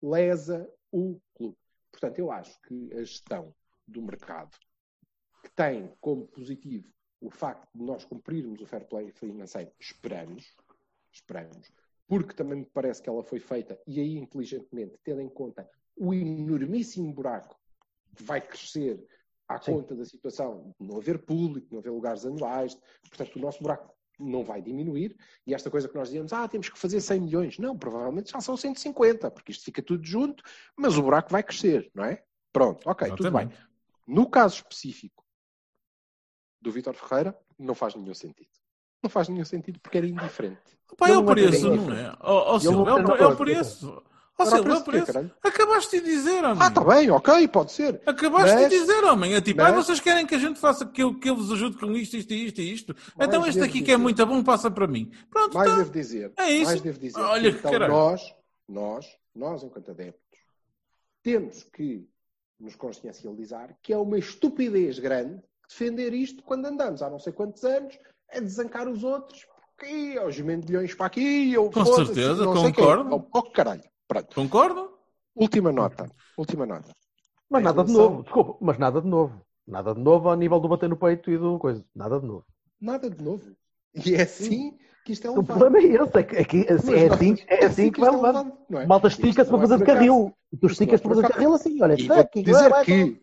Lesa 0.03 0.69
o 0.93 1.19
clube. 1.35 1.57
Portanto, 1.91 2.19
eu 2.19 2.31
acho 2.31 2.61
que 2.63 2.91
a 2.95 2.99
gestão 2.99 3.55
do 3.87 4.03
mercado, 4.03 4.51
que 5.43 5.51
tem 5.51 5.91
como 6.01 6.27
positivo 6.27 6.87
o 7.21 7.31
facto 7.31 7.69
de 7.75 7.83
nós 7.83 8.05
cumprirmos 8.05 8.61
o 8.61 8.67
fair 8.67 8.87
play 8.87 9.11
financeiro, 9.11 9.73
esperamos, 9.81 10.55
esperamos, 11.13 11.69
porque 12.09 12.33
também 12.33 12.61
me 12.61 12.65
parece 12.65 13.03
que 13.03 13.09
ela 13.09 13.23
foi 13.23 13.39
feita, 13.39 13.79
e 13.87 14.01
aí 14.01 14.17
inteligentemente, 14.17 14.99
tendo 15.05 15.21
em 15.21 15.29
conta 15.29 15.69
o 15.95 16.15
enormíssimo 16.15 17.13
buraco 17.13 17.57
que 18.17 18.23
vai 18.23 18.41
crescer 18.41 19.07
à 19.47 19.61
Sim. 19.61 19.75
conta 19.75 19.95
da 19.95 20.05
situação 20.05 20.75
de 20.81 20.89
não 20.89 20.97
haver 20.97 21.19
público, 21.19 21.69
não 21.71 21.79
haver 21.79 21.91
lugares 21.91 22.25
anuais, 22.25 22.77
portanto, 23.09 23.37
o 23.37 23.39
nosso 23.39 23.63
buraco 23.63 23.95
não 24.19 24.43
vai 24.43 24.61
diminuir, 24.61 25.17
e 25.47 25.55
esta 25.55 25.71
coisa 25.71 25.89
que 25.89 25.95
nós 25.95 26.09
dizemos, 26.09 26.33
ah, 26.33 26.49
temos 26.49 26.69
que 26.69 26.79
fazer 26.79 27.01
100 27.01 27.21
milhões. 27.21 27.59
Não, 27.59 27.79
provavelmente 27.79 28.33
já 28.33 28.41
são 28.41 28.57
150, 28.57 29.31
porque 29.31 29.53
isto 29.53 29.65
fica 29.65 29.81
tudo 29.81 30.05
junto, 30.05 30.43
mas 30.77 30.97
o 30.97 31.03
buraco 31.03 31.31
vai 31.31 31.43
crescer, 31.43 31.91
não 31.95 32.05
é? 32.05 32.25
Pronto, 32.53 32.89
ok, 32.89 33.09
tudo 33.11 33.31
bem. 33.31 33.43
Exatamente. 33.43 33.69
No 34.07 34.29
caso 34.29 34.57
específico 34.57 35.25
do 36.61 36.73
Vítor 36.73 36.95
Ferreira, 36.95 37.39
não 37.59 37.75
faz 37.75 37.95
nenhum 37.95 38.15
sentido. 38.15 38.51
Não 39.03 39.11
faz 39.11 39.29
nenhum 39.29 39.45
sentido 39.45 39.79
porque 39.81 39.99
era 39.99 40.07
indiferente. 40.07 40.59
Pá, 40.97 41.07
Ele 41.09 41.15
é 41.17 41.19
o 41.19 41.23
não 41.23 41.31
é 41.31 41.35
preço, 41.35 41.75
não 41.77 41.93
é? 41.95 42.17
Ó 42.21 42.57
ó, 42.57 42.59
não 42.61 42.89
é 42.89 42.95
o 42.95 43.17
é 43.17 43.27
o 43.27 43.37
preço. 43.37 44.03
Ó 44.41 44.45
Silva, 44.45 44.73
é 44.73 44.77
o 44.77 44.85
preço? 44.85 45.31
Acabaste 45.43 45.99
de 46.01 46.05
dizer, 46.07 46.45
homem. 46.45 46.63
Ah, 46.63 46.69
está 46.69 46.85
bem, 46.85 47.11
ok, 47.11 47.49
pode 47.49 47.73
ser. 47.73 48.01
Acabaste 48.07 48.55
Mas- 48.55 48.71
de 48.71 48.79
dizer, 48.79 49.05
homem. 49.05 49.35
É 49.35 49.41
tipo, 49.41 49.61
mas- 49.61 49.73
ah, 49.73 49.77
vocês 49.77 49.99
querem 49.99 50.25
que 50.25 50.35
a 50.35 50.39
gente 50.39 50.61
faça, 50.61 50.87
que 50.87 51.03
eu, 51.03 51.19
que 51.19 51.29
eu 51.29 51.35
vos 51.35 51.51
ajude 51.53 51.77
com 51.77 51.91
isto, 51.93 52.17
isto 52.17 52.33
e 52.33 52.47
isto 52.47 52.61
e 52.61 52.73
isto. 52.73 52.97
Mais 53.17 53.29
então 53.29 53.45
este 53.45 53.61
aqui 53.61 53.73
que 53.83 53.91
é 53.91 53.95
dizer. 53.95 53.97
muito 53.97 54.25
bom 54.25 54.43
passa 54.45 54.71
para 54.71 54.87
mim. 54.87 55.11
Pronto, 55.29 55.55
Mais 55.55 55.69
tá. 55.69 55.77
devo 55.79 55.91
dizer. 55.91 56.33
É 56.37 56.51
isso. 56.53 56.67
Mais 56.67 56.81
devo 56.81 56.99
dizer. 57.01 57.21
Olha 57.21 57.49
então 57.49 57.71
caralho. 57.71 57.93
nós, 57.93 58.35
nós, 58.69 59.07
nós, 59.35 59.63
enquanto 59.65 59.91
adeptos, 59.91 60.39
temos 61.21 61.65
que 61.65 62.09
nos 62.61 62.77
consciencializar 62.77 63.77
que 63.83 63.93
é 63.93 63.97
uma 63.97 64.19
estupidez 64.19 65.01
grande 65.01 65.43
defender 65.69 66.15
isto 66.15 66.43
quando 66.45 66.67
andamos 66.67 67.03
há 67.03 67.11
não 67.11 67.19
sei 67.19 67.33
quantos 67.33 67.65
anos 67.65 67.99
a 68.33 68.41
desancar 68.41 68.89
os 68.89 69.03
outros. 69.05 69.47
Porque 69.77 70.19
aos 70.19 70.39
mendilhões 70.41 70.95
para 70.95 71.07
aqui, 71.07 71.53
eu 71.53 71.71
Com 71.71 71.85
certeza, 71.85 72.45
não 72.45 72.57
sei 72.57 72.73
concordo. 72.73 73.15
Oh, 73.33 73.39
oh, 73.39 73.43
caralho. 73.53 73.83
Pronto. 74.09 74.35
Concordo? 74.35 74.91
Última 75.37 75.71
nota. 75.71 76.11
Última 76.37 76.67
nota. 76.67 76.91
Mas 77.49 77.61
Em 77.61 77.65
nada 77.65 77.85
de 77.85 77.93
novo, 77.93 78.23
desculpa, 78.25 78.57
mas 78.61 78.79
nada 78.79 79.01
de 79.01 79.07
novo. 79.07 79.41
Nada 79.67 79.95
de 79.95 80.01
novo 80.01 80.29
ao 80.29 80.35
nível 80.37 80.59
do 80.59 80.69
bater 80.69 80.89
no 80.89 80.97
peito 80.97 81.31
e 81.31 81.39
do 81.39 81.59
coisa. 81.59 81.85
Nada 81.95 82.19
de 82.19 82.27
novo. 82.27 82.45
Nada 82.81 83.09
de 83.09 83.23
novo. 83.23 83.45
E 84.05 84.15
é 84.15 84.23
assim 84.23 84.77
que 85.05 85.13
isto 85.13 85.27
é 85.27 85.31
O 85.31 85.35
levado. 85.37 85.47
problema 85.59 85.79
é 85.79 85.83
esse, 85.85 86.19
é 86.19 86.23
que, 86.23 86.37
é 86.37 86.45
que- 86.45 86.61
é 86.69 86.73
Mas 86.73 86.85
assim, 86.85 86.95
é 86.95 87.09
nós- 87.09 87.17
assim, 87.19 87.37
é 87.47 87.65
assim 87.67 87.93
que 87.93 88.01
vai 88.01 88.09
é 88.09 88.13
levando. 88.13 88.53
é? 88.73 88.87
Malta 88.87 89.09
estica-se 89.09 89.51
para 89.51 89.59
é 89.59 89.61
fazer 89.63 89.79
de 89.79 89.85
carril. 89.85 90.35
E 90.53 90.57
tu 90.57 90.67
é 90.67 90.71
esticas 90.73 91.01
para 91.01 91.11
fazer 91.11 91.23
de 91.27 91.33
carril 91.33 91.55
assim, 91.55 91.83
olha. 91.83 91.95
E 92.01 92.07
vou 92.07 92.19
aqui, 92.19 92.43
dizer 92.43 92.85
que, 92.85 93.23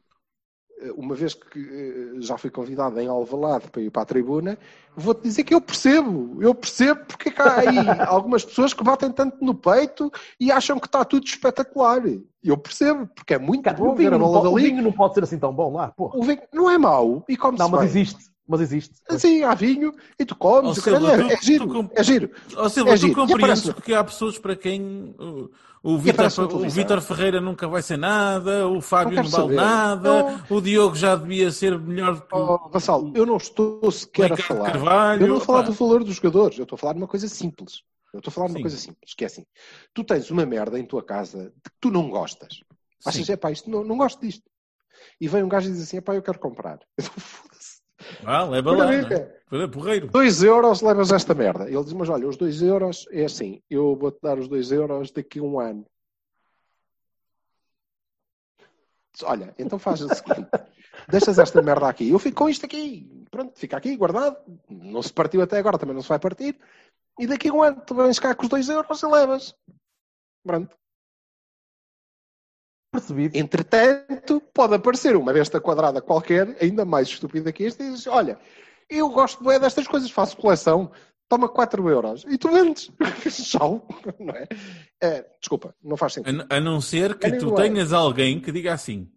uma 0.95 1.15
vez 1.15 1.33
que 1.33 1.59
eh, 1.59 2.21
já 2.21 2.37
fui 2.37 2.49
convidado 2.49 2.99
em 2.99 3.07
Alvalade 3.07 3.69
para 3.69 3.81
ir 3.81 3.89
para 3.89 4.01
a 4.01 4.05
tribuna, 4.05 4.57
vou-te 4.95 5.23
dizer 5.23 5.43
que 5.43 5.53
eu 5.53 5.61
percebo. 5.61 6.41
Eu 6.41 6.53
percebo 6.53 7.05
porque 7.05 7.29
é 7.29 7.33
há 7.41 7.59
aí 7.59 7.67
algumas 8.07 8.43
pessoas 8.43 8.73
que 8.73 8.83
batem 8.83 9.11
tanto 9.11 9.43
no 9.43 9.55
peito 9.55 10.11
e 10.39 10.51
acham 10.51 10.79
que 10.79 10.87
está 10.87 11.03
tudo 11.05 11.25
espetacular. 11.25 12.01
Eu 12.43 12.57
percebo, 12.57 13.07
porque 13.07 13.33
é 13.33 13.39
muito 13.39 13.63
Cara, 13.63 13.77
bom 13.77 13.95
ver 13.95 14.13
a 14.13 14.17
bola 14.17 14.41
pode, 14.41 14.47
o 14.47 14.55
dali. 14.57 14.69
vinho 14.69 14.83
não 14.83 14.91
pode 14.91 15.13
ser 15.15 15.23
assim 15.23 15.39
tão 15.39 15.53
bom 15.53 15.73
lá, 15.73 15.89
porra. 15.89 16.17
O 16.17 16.23
vinho 16.23 16.41
não 16.53 16.69
é 16.69 16.77
mau 16.77 17.23
e 17.27 17.35
come-se 17.37 17.63
Não, 17.63 17.69
mas 17.69 17.85
existe. 17.85 18.34
Mas 18.47 18.61
existe. 18.61 18.93
Assim, 19.09 19.43
há 19.43 19.55
vinho 19.55 19.91
e 20.19 20.23
tu 20.25 20.35
comes. 20.35 20.79
Caralho, 20.79 21.05
Silva, 21.07 21.23
é, 21.23 21.27
tu- 21.27 21.33
é 21.33 21.41
giro, 21.41 21.67
tu 21.67 21.73
comp- 21.73 21.91
é 21.95 22.03
giro. 22.03 22.29
Ó 22.55 22.69
Silva, 22.69 22.91
É 22.91 22.93
tu 22.93 22.99
giro. 22.99 23.11
E 23.11 23.15
compreendes 23.15 23.61
aparece- 23.69 23.81
que 23.81 23.93
há 23.93 24.03
pessoas 24.03 24.37
para 24.37 24.55
quem 24.55 25.15
uh, 25.19 25.49
o 25.81 25.93
o. 25.93 25.97
Vítor 25.97 27.01
Ferreira 27.01 27.41
nunca 27.41 27.67
vai 27.67 27.81
ser 27.81 27.97
nada, 27.97 28.67
o 28.67 28.79
Fábio 28.81 29.15
Não 29.15 29.23
não, 29.23 29.29
vale 29.31 29.55
nada, 29.55 30.43
o 30.49 30.61
Diogo 30.61 30.95
já 30.95 31.15
devia 31.15 31.51
ser 31.51 31.77
melhor 31.79 32.15
do 32.15 32.21
que 32.21 32.35
o 32.35 32.37
Oh, 32.65 32.69
Vassal, 32.69 33.11
eu 33.15 33.25
não 33.25 33.37
estou 33.37 33.91
sequer 33.91 34.33
a 34.33 34.37
falar. 34.37 34.71
Carvalho. 34.73 35.21
Eu 35.23 35.27
não 35.27 35.37
estou 35.37 35.43
a 35.43 35.45
falar 35.45 35.59
Opa. 35.61 35.67
do 35.69 35.73
valor 35.73 36.03
dos 36.03 36.15
jogadores, 36.15 36.57
eu 36.59 36.63
estou 36.63 36.75
a 36.75 36.79
falar 36.79 36.93
de 36.93 36.99
uma 36.99 37.07
coisa 37.07 37.27
simples. 37.27 37.81
Eu 38.13 38.19
estou 38.19 38.29
a 38.29 38.33
falar 38.33 38.47
de 38.47 38.53
uma 38.53 38.57
Sim. 38.59 38.63
coisa 38.63 38.77
simples, 38.77 39.13
que 39.15 39.23
é 39.23 39.27
assim. 39.27 39.43
Tu 39.93 40.03
tens 40.03 40.29
uma 40.31 40.45
merda 40.45 40.79
em 40.79 40.85
tua 40.85 41.03
casa 41.03 41.45
de 41.45 41.61
que 41.69 41.71
tu 41.81 41.89
não 41.91 42.09
gostas. 42.09 42.59
Achas, 43.05 43.25
Sim. 43.25 43.33
é 43.33 43.35
pá, 43.35 43.51
isto 43.51 43.69
não, 43.69 43.83
não 43.83 43.97
gosto 43.97 44.21
disto. 44.21 44.43
E 45.19 45.27
vem 45.27 45.43
um 45.43 45.49
gajo 45.49 45.67
e 45.69 45.71
diz 45.73 45.81
assim, 45.81 45.97
é 45.97 46.01
pá, 46.01 46.15
eu 46.15 46.21
quero 46.21 46.39
comprar. 46.39 46.79
Eu. 46.97 47.05
Ah, 48.25 48.43
leva 48.43 48.71
lá, 48.71 48.85
não 48.85 48.91
é? 48.91 49.67
porreiro. 49.67 50.07
2 50.07 50.43
euros 50.43 50.81
levas 50.81 51.11
esta 51.11 51.33
merda. 51.33 51.69
Ele 51.69 51.83
diz, 51.83 51.93
mas 51.93 52.09
olha, 52.09 52.27
os 52.27 52.37
2 52.37 52.61
euros 52.61 53.07
é 53.11 53.25
assim, 53.25 53.61
eu 53.69 53.95
vou-te 53.95 54.19
dar 54.21 54.37
os 54.37 54.47
2 54.47 54.71
euros 54.71 55.11
daqui 55.11 55.39
a 55.39 55.43
um 55.43 55.59
ano. 55.59 55.85
Olha, 59.23 59.53
então 59.57 59.79
faz 59.79 60.01
o 60.01 60.09
seguinte, 60.13 60.49
deixas 61.07 61.39
esta 61.39 61.61
merda 61.61 61.87
aqui, 61.87 62.09
eu 62.09 62.19
fico 62.19 62.37
com 62.37 62.49
isto 62.49 62.65
aqui, 62.65 63.25
pronto, 63.31 63.57
fica 63.57 63.77
aqui 63.77 63.95
guardado, 63.95 64.37
não 64.69 65.01
se 65.01 65.13
partiu 65.13 65.41
até 65.41 65.57
agora, 65.57 65.77
também 65.77 65.95
não 65.95 66.01
se 66.01 66.09
vai 66.09 66.19
partir, 66.19 66.59
e 67.17 67.25
daqui 67.25 67.47
a 67.47 67.53
um 67.53 67.63
ano 67.63 67.81
tu 67.85 67.95
vens 67.95 68.19
cá 68.19 68.35
com 68.35 68.43
os 68.43 68.49
2 68.49 68.67
euros 68.67 69.01
e 69.01 69.07
levas. 69.07 69.55
Pronto. 70.43 70.75
Percebido. 72.95 73.37
Entretanto, 73.37 74.41
pode 74.53 74.75
aparecer 74.75 75.15
uma 75.15 75.31
besta 75.33 75.59
quadrada 75.59 76.01
qualquer, 76.01 76.57
ainda 76.61 76.85
mais 76.85 77.07
estúpida 77.07 77.51
que 77.51 77.65
esta, 77.65 77.83
e 77.83 77.91
diz: 77.91 78.07
Olha, 78.07 78.37
eu 78.89 79.09
gosto 79.09 79.43
bem 79.43 79.59
destas 79.59 79.87
coisas, 79.87 80.09
faço 80.11 80.37
coleção, 80.37 80.91
toma 81.27 81.47
4 81.49 81.89
euros 81.89 82.25
e 82.27 82.37
tu 82.37 82.49
vendes. 82.51 82.91
Tchau, 83.31 83.87
não 84.19 84.33
é? 84.35 84.47
É, 85.01 85.25
Desculpa, 85.39 85.75
não 85.83 85.97
faz 85.97 86.13
A, 86.13 86.15
sentido. 86.15 86.37
n- 86.41 86.47
a 86.49 86.59
não 86.59 86.79
ser 86.81 87.15
que 87.17 87.31
tu 87.37 87.47
Anyway. 87.47 87.69
tenhas 87.69 87.93
alguém 87.93 88.39
que 88.39 88.51
diga 88.51 88.73
assim: 88.73 89.09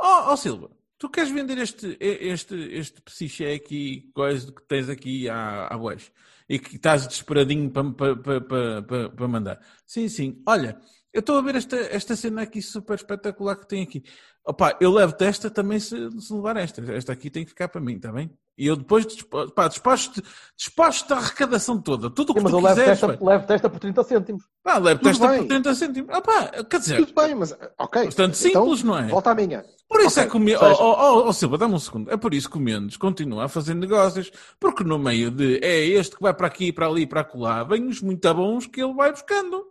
Ó 0.00 0.32
ó, 0.32 0.36
Silva, 0.36 0.70
tu 0.98 1.08
queres 1.08 1.30
vender 1.30 1.58
este, 1.58 1.96
e- 2.00 2.28
este, 2.28 2.54
este 2.72 3.00
psiché 3.02 3.52
aqui, 3.54 4.10
coisa 4.14 4.52
que 4.52 4.62
tens 4.66 4.88
aqui 4.88 5.28
à, 5.28 5.66
à 5.68 5.76
boas, 5.78 6.10
e 6.48 6.58
que 6.58 6.76
estás 6.76 7.06
desesperadinho 7.06 7.70
para 7.70 7.84
pa, 7.92 8.16
pa, 8.16 8.40
pa, 8.40 8.82
pa, 8.86 9.08
pa 9.16 9.28
mandar. 9.28 9.60
Sim, 9.86 10.08
sim. 10.08 10.42
Olha, 10.46 10.78
eu 11.18 11.20
estou 11.20 11.36
a 11.36 11.42
ver 11.42 11.56
esta, 11.56 11.76
esta 11.76 12.14
cena 12.16 12.42
aqui 12.42 12.62
super 12.62 12.94
espetacular 12.94 13.56
que 13.56 13.66
tem 13.68 13.82
aqui. 13.82 14.02
Opa, 14.46 14.76
eu 14.80 14.90
levo-te 14.92 15.24
esta 15.24 15.50
também 15.50 15.78
se, 15.78 15.96
se 16.20 16.32
levar 16.32 16.56
esta. 16.56 16.80
Esta 16.92 17.12
aqui 17.12 17.28
tem 17.28 17.44
que 17.44 17.50
ficar 17.50 17.68
para 17.68 17.80
mim, 17.80 17.96
está 17.96 18.10
bem? 18.10 18.30
E 18.56 18.66
eu 18.66 18.76
depois 18.76 19.04
despacho-te 19.06 20.22
despacho 20.56 21.04
a 21.12 21.16
arrecadação 21.16 21.80
toda. 21.80 22.08
Tudo 22.10 22.30
o 22.30 22.34
que 22.34 22.40
Sim, 22.40 22.44
mas 22.44 22.52
tu 22.52 22.58
eu 22.58 22.62
levo 22.62 22.76
quiseres. 22.76 23.00
testa, 23.00 23.18
pá. 23.18 23.30
levo 23.30 23.46
testa 23.46 23.70
por 23.70 23.78
30 23.78 24.04
cêntimos. 24.04 24.44
Pá, 24.62 24.78
levo-te 24.78 24.98
Tudo 25.02 25.10
esta 25.10 25.28
bem. 25.28 25.38
por 25.40 25.48
30 25.48 25.74
cêntimos. 25.74 26.10
Ah, 26.14 26.20
pá, 26.22 26.48
quer 26.64 26.78
dizer, 26.80 27.04
Tudo 27.06 27.14
bem, 27.22 27.34
mas 27.34 27.52
ok. 27.78 28.04
Bastante 28.06 28.48
Então, 28.48 28.62
simples, 28.64 28.82
não 28.82 28.98
é? 28.98 29.06
Volta 29.08 29.30
amanhã. 29.30 29.64
Por 29.88 30.00
isso 30.00 30.18
Ok, 30.18 30.22
é 30.22 30.26
que 30.30 30.36
o 30.36 30.40
Me... 30.40 30.54
ou 30.54 30.60
seja- 30.60 30.82
oh, 30.82 30.96
oh, 30.98 31.28
oh, 31.28 31.32
Silva, 31.32 31.58
dá-me 31.58 31.74
um 31.74 31.78
segundo. 31.78 32.10
É 32.10 32.16
por 32.16 32.32
isso 32.34 32.50
que 32.50 32.56
o 32.56 32.60
Mendes 32.60 32.96
continua 32.96 33.44
a 33.44 33.48
fazer 33.48 33.74
negócios, 33.74 34.30
porque 34.58 34.82
no 34.84 34.98
meio 34.98 35.30
de 35.30 35.58
é 35.62 35.84
este 35.86 36.16
que 36.16 36.22
vai 36.22 36.34
para 36.34 36.46
aqui, 36.46 36.72
para 36.72 36.86
ali, 36.86 37.06
para 37.06 37.20
acolá, 37.20 37.64
vem 37.64 37.86
os 37.86 38.00
muito 38.00 38.32
bons 38.34 38.66
que 38.66 38.82
ele 38.82 38.94
vai 38.94 39.10
buscando. 39.12 39.64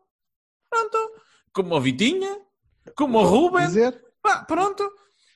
Pronto. 0.69 0.97
Como 1.57 1.75
o 1.75 1.81
Vitinha, 1.81 2.37
como 2.95 3.17
o 3.17 3.23
Ruben. 3.23 3.65
Dizer, 3.65 3.99
Pá, 4.21 4.43
pronto. 4.43 4.87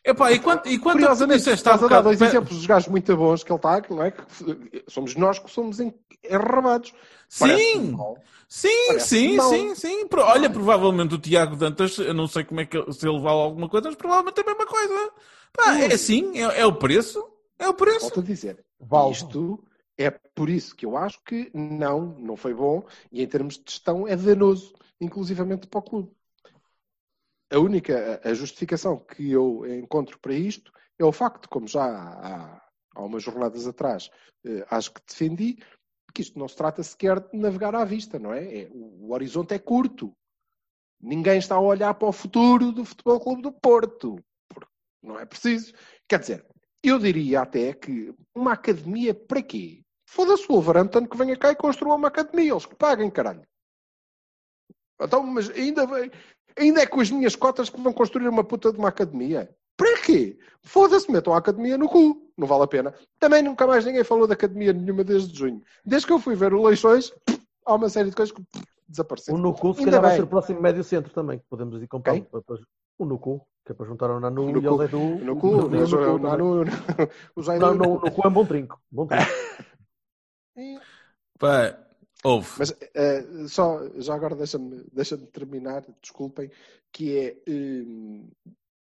Epá, 0.05 0.31
e 0.31 0.39
quanto, 0.39 0.69
e 0.69 0.77
quanto 0.77 0.97
Curiosamente, 0.99 1.39
disseste 1.39 1.67
há 1.67 1.73
estás 1.73 1.83
a 1.83 1.87
dar 1.87 2.01
dois 2.03 2.21
exemplos 2.21 2.57
dos 2.57 2.65
gajos 2.67 2.89
muito 2.89 3.17
bons 3.17 3.43
que 3.43 3.51
ele 3.51 3.57
está, 3.57 3.81
não 3.89 4.03
é? 4.03 4.11
Que 4.11 4.83
somos 4.87 5.15
nós 5.15 5.39
que 5.39 5.49
somos 5.49 5.79
en- 5.79 5.93
enrabados. 6.29 6.93
Sim, 7.27 7.97
sim, 8.47 8.99
sim, 8.99 9.39
sim, 9.39 9.75
sim. 9.75 10.05
Olha, 10.15 10.49
provavelmente 10.49 11.15
o 11.15 11.17
Tiago 11.17 11.55
Dantas, 11.55 11.97
eu 11.97 12.13
não 12.13 12.27
sei 12.27 12.43
como 12.43 12.61
é 12.61 12.65
que 12.65 12.77
se 12.93 13.07
ele 13.07 13.19
vale 13.19 13.41
alguma 13.41 13.67
coisa, 13.67 13.87
mas 13.87 13.95
provavelmente 13.95 14.39
é 14.39 14.43
a 14.43 14.45
mesma 14.45 14.65
coisa. 14.67 15.11
Pá, 15.53 15.77
é 15.79 15.93
assim, 15.93 16.37
é, 16.37 16.61
é 16.61 16.65
o 16.67 16.73
preço. 16.73 17.23
É 17.57 17.67
o 17.67 17.73
preço. 17.73 18.01
Volto 18.01 18.19
a 18.19 18.23
dizer. 18.23 18.63
Vale. 18.79 19.11
Isto 19.11 19.63
é 19.97 20.09
por 20.09 20.49
isso 20.49 20.75
que 20.75 20.85
eu 20.85 20.97
acho 20.97 21.19
que 21.23 21.49
não, 21.53 22.15
não 22.19 22.35
foi 22.35 22.53
bom 22.53 22.83
e 23.11 23.21
em 23.23 23.27
termos 23.27 23.55
de 23.55 23.63
gestão 23.67 24.07
é 24.07 24.15
danoso, 24.15 24.73
inclusivamente 25.01 25.67
para 25.67 25.79
o 25.79 25.83
clube. 25.83 26.15
A 27.51 27.59
única 27.59 28.21
a 28.23 28.33
justificação 28.33 28.97
que 28.97 29.29
eu 29.29 29.65
encontro 29.77 30.17
para 30.19 30.33
isto 30.33 30.71
é 30.97 31.03
o 31.03 31.11
facto, 31.11 31.49
como 31.49 31.67
já 31.67 31.83
há, 31.83 32.61
há 32.95 33.03
umas 33.03 33.23
jornadas 33.23 33.67
atrás 33.67 34.09
eh, 34.45 34.65
acho 34.69 34.93
que 34.93 35.01
defendi, 35.05 35.57
que 36.13 36.21
isto 36.21 36.37
não 36.37 36.47
se 36.47 36.55
trata 36.55 36.83
sequer 36.83 37.19
de 37.19 37.37
navegar 37.37 37.75
à 37.75 37.83
vista, 37.83 38.19
não 38.19 38.33
é? 38.33 38.61
É- 38.63 38.69
o, 38.71 39.11
horizonte 39.11 39.53
é 39.53 39.59
curto. 39.59 40.15
Ninguém 41.01 41.39
está 41.39 41.55
a 41.55 41.61
olhar 41.61 41.93
para 41.95 42.07
o 42.07 42.13
futuro 42.13 42.71
do 42.71 42.85
Futebol 42.85 43.19
Clube 43.19 43.41
do 43.41 43.51
Porto. 43.51 44.23
Não 45.01 45.19
é 45.19 45.25
preciso. 45.25 45.73
Quer 46.07 46.19
dizer, 46.19 46.45
eu 46.83 46.99
diria 46.99 47.41
até 47.41 47.73
que 47.73 48.13
uma 48.35 48.53
academia 48.53 49.13
para 49.13 49.41
quê? 49.41 49.83
Foda-se 50.05 50.43
o 50.43 50.53
Wolverhampton 50.53 51.07
que 51.07 51.17
venha 51.17 51.37
cá 51.37 51.51
e 51.51 51.55
construa 51.55 51.95
uma 51.95 52.09
academia. 52.09 52.51
Eles 52.51 52.65
que 52.65 52.75
paguem, 52.75 53.09
caralho. 53.09 53.47
Então, 55.01 55.23
mas 55.23 55.49
ainda, 55.49 55.87
ainda 56.57 56.81
é 56.81 56.85
com 56.85 56.99
as 56.99 57.09
minhas 57.09 57.35
cotas 57.35 57.69
que 57.69 57.81
vão 57.81 57.93
construir 57.93 58.27
uma 58.27 58.43
puta 58.43 58.71
de 58.71 58.77
uma 58.77 58.89
academia. 58.89 59.49
Para 59.75 60.01
quê? 60.01 60.37
Foda-se, 60.63 61.11
metam 61.11 61.33
a 61.33 61.37
academia 61.37 61.77
no 61.77 61.89
cu. 61.89 62.31
Não 62.37 62.47
vale 62.47 62.63
a 62.63 62.67
pena. 62.67 62.93
Também 63.19 63.41
nunca 63.41 63.65
mais 63.65 63.83
ninguém 63.85 64.03
falou 64.03 64.27
de 64.27 64.33
academia 64.33 64.73
nenhuma 64.73 65.03
desde 65.03 65.37
junho. 65.37 65.61
Desde 65.83 66.05
que 66.05 66.13
eu 66.13 66.19
fui 66.19 66.35
ver 66.35 66.53
o 66.53 66.61
Leixões, 66.61 67.11
há 67.65 67.73
uma 67.73 67.89
série 67.89 68.09
de 68.09 68.15
coisas 68.15 68.33
que 68.33 68.43
desapareceram. 68.87 69.39
O 69.39 69.41
Nuku, 69.41 69.73
se 69.73 69.79
Ainda 69.79 69.91
calhar 69.91 70.01
vai 70.03 70.15
ser 70.15 70.23
o 70.23 70.27
próximo 70.27 70.61
médio 70.61 70.83
centro 70.83 71.11
também, 71.11 71.39
que 71.39 71.45
podemos 71.49 71.81
ir 71.81 71.87
comprar. 71.87 72.13
Quem? 72.13 72.27
O 72.99 73.05
Nuku, 73.05 73.41
que 73.65 73.71
é 73.71 73.75
para 73.75 73.87
juntar 73.87 74.09
ao 74.11 74.19
Nanu 74.19 74.45
O 74.45 74.49
e. 74.49 74.53
No 74.53 74.61
cu, 74.61 74.67
o 74.67 74.77
no, 75.17 75.25
Nuku 75.25 75.47
no, 75.47 76.19
também. 76.19 76.37
no, 76.37 76.63
o 77.35 77.41
Zaidu. 77.41 77.65
Não, 77.65 77.75
não, 77.75 77.93
o 77.93 77.99
Nuku 78.01 78.21
é 78.23 78.27
um 78.27 78.33
bom 78.33 78.45
trinco. 78.45 78.79
Bom 78.91 79.07
trinco. 79.07 79.25
Pá, 81.39 81.75
ouve. 82.23 82.49
Mas 82.57 82.75
eh, 82.93 83.47
só, 83.47 83.87
já 83.99 84.13
agora 84.13 84.35
deixa-me 84.35 84.83
deixa 84.91 85.17
terminar, 85.17 85.85
desculpem, 86.01 86.49
que 86.91 87.17
é 87.17 87.37
hum, 87.47 88.29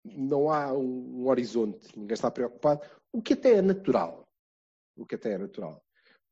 não 0.03 0.49
há 0.51 0.73
um, 0.73 1.21
um 1.21 1.27
horizonte, 1.27 1.87
ninguém 1.97 2.13
está 2.13 2.31
preocupado, 2.31 2.81
o 3.11 3.21
que 3.21 3.33
até 3.33 3.53
é 3.53 3.61
natural. 3.61 4.27
O 4.97 5.05
que 5.05 5.15
até 5.15 5.33
é 5.33 5.37
natural. 5.37 5.81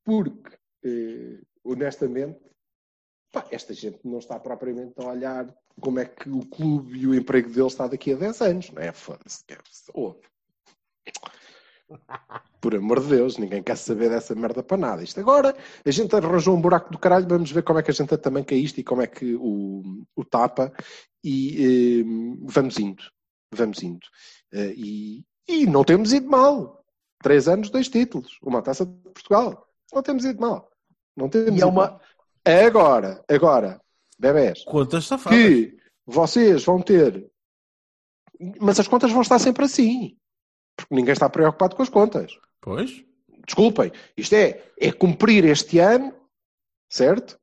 Porque, 0.03 0.57
eh, 0.83 1.41
honestamente, 1.63 2.39
pá, 3.31 3.47
esta 3.51 3.73
gente 3.73 3.99
não 4.03 4.19
está 4.19 4.39
propriamente 4.39 4.93
a 4.97 5.07
olhar 5.07 5.55
como 5.79 5.99
é 5.99 6.05
que 6.05 6.29
o 6.29 6.45
clube 6.45 6.97
e 6.97 7.07
o 7.07 7.15
emprego 7.15 7.49
dele 7.49 7.67
está 7.67 7.87
daqui 7.87 8.13
a 8.13 8.17
10 8.17 8.41
anos, 8.41 8.71
não 8.71 8.81
é? 8.81 8.91
Foda-se. 8.91 9.43
ouve. 9.93 10.19
Por 12.59 12.75
amor 12.75 12.99
de 13.01 13.07
Deus, 13.07 13.37
ninguém 13.37 13.63
quer 13.63 13.77
saber 13.77 14.09
dessa 14.09 14.33
merda 14.35 14.61
para 14.63 14.77
nada. 14.77 15.03
Isto 15.03 15.19
agora, 15.19 15.55
a 15.85 15.91
gente 15.91 16.13
arranjou 16.15 16.55
um 16.55 16.61
buraco 16.61 16.91
do 16.91 16.97
caralho, 16.97 17.27
vamos 17.27 17.51
ver 17.51 17.63
como 17.63 17.79
é 17.79 17.83
que 17.83 17.91
a 17.91 17.93
gente 17.93 18.17
também 18.17 18.43
quer 18.43 18.55
isto 18.55 18.79
e 18.79 18.83
como 18.83 19.01
é 19.01 19.07
que 19.07 19.35
o, 19.35 20.03
o 20.15 20.25
tapa 20.25 20.71
e 21.23 22.01
eh, 22.01 22.03
vamos 22.43 22.77
indo. 22.77 23.03
Vamos 23.53 23.81
indo. 23.83 24.05
Eh, 24.51 24.73
e, 24.75 25.25
e 25.47 25.65
não 25.65 25.83
temos 25.83 26.11
ido 26.13 26.29
mal. 26.29 26.83
Três 27.23 27.47
anos, 27.47 27.69
dois 27.69 27.87
títulos. 27.89 28.37
Uma 28.43 28.61
taça 28.61 28.85
de 28.85 28.93
Portugal. 29.13 29.65
Não 29.93 30.01
temos 30.03 30.25
ido 30.25 30.41
mal. 30.41 30.69
Não 31.15 31.29
temos 31.29 31.57
E 31.59 31.61
é 31.63 31.65
uma- 31.65 31.87
mal. 31.91 32.01
Agora, 32.45 33.23
agora, 33.29 33.81
bebés, 34.19 34.63
Quantas 34.63 35.05
safadas? 35.05 35.37
que 35.39 35.77
vocês 36.05 36.63
vão 36.63 36.81
ter. 36.81 37.29
Mas 38.59 38.79
as 38.79 38.87
contas 38.87 39.11
vão 39.11 39.21
estar 39.21 39.39
sempre 39.39 39.65
assim. 39.65 40.17
Porque 40.77 40.95
ninguém 40.95 41.11
está 41.11 41.27
preocupado 41.27 41.75
com 41.75 41.81
as 41.81 41.89
contas. 41.89 42.37
Pois. 42.61 43.03
Desculpem. 43.45 43.91
Isto 44.15 44.35
é, 44.35 44.63
é 44.79 44.91
cumprir 44.91 45.43
este 45.45 45.79
ano, 45.79 46.13
certo? 46.89 47.37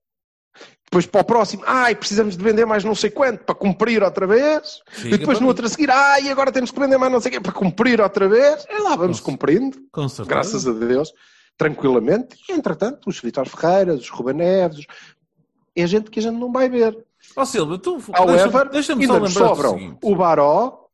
Depois 0.85 1.07
para 1.07 1.23
o 1.23 1.25
próximo, 1.25 1.64
ai, 1.66 1.97
precisamos 1.97 2.37
de 2.37 2.44
vender 2.44 2.64
mais 2.64 2.85
não 2.85 2.94
sei 2.94 3.11
quanto 3.11 3.42
para 3.42 3.55
cumprir 3.55 4.01
outra 4.03 4.29
vez. 4.29 4.81
Fica 4.87 5.16
e 5.16 5.18
depois 5.18 5.40
no 5.40 5.49
outro 5.49 5.66
a 5.66 5.68
seguir, 5.68 5.90
ai, 5.90 6.29
agora 6.29 6.53
temos 6.53 6.70
que 6.70 6.79
vender 6.79 6.97
mais 6.97 7.11
não 7.11 7.20
sei 7.20 7.31
o 7.31 7.33
quê 7.33 7.40
para 7.40 7.51
cumprir 7.51 8.01
outra 8.01 8.29
vez. 8.29 8.64
É 8.68 8.79
lá, 8.79 8.90
vamos 8.90 9.18
Nossa. 9.18 9.23
cumprindo, 9.23 9.77
Com 9.90 10.09
certeza. 10.09 10.29
graças 10.29 10.68
a 10.68 10.73
Deus, 10.73 11.12
tranquilamente. 11.59 12.37
E 12.49 12.53
entretanto, 12.53 13.09
os 13.09 13.18
Vitor 13.18 13.49
Ferreiras, 13.49 14.03
os 14.03 14.09
Ruben 14.09 14.35
Neves, 14.35 14.87
é 15.75 15.85
gente 15.85 16.11
que 16.11 16.20
a 16.20 16.23
gente 16.23 16.38
não 16.38 16.53
vai 16.53 16.68
ver. 16.68 16.97
Ó 17.35 17.44
Silva, 17.44 17.77
tu 17.77 17.99
However, 18.16 18.68
deixa-me 18.68 19.05
deixa-me 19.05 19.07
só 19.07 19.14
ainda 19.14 19.27
o 19.27 19.31
sobram 19.31 19.99
o 20.01 20.14
Baró, 20.14 20.87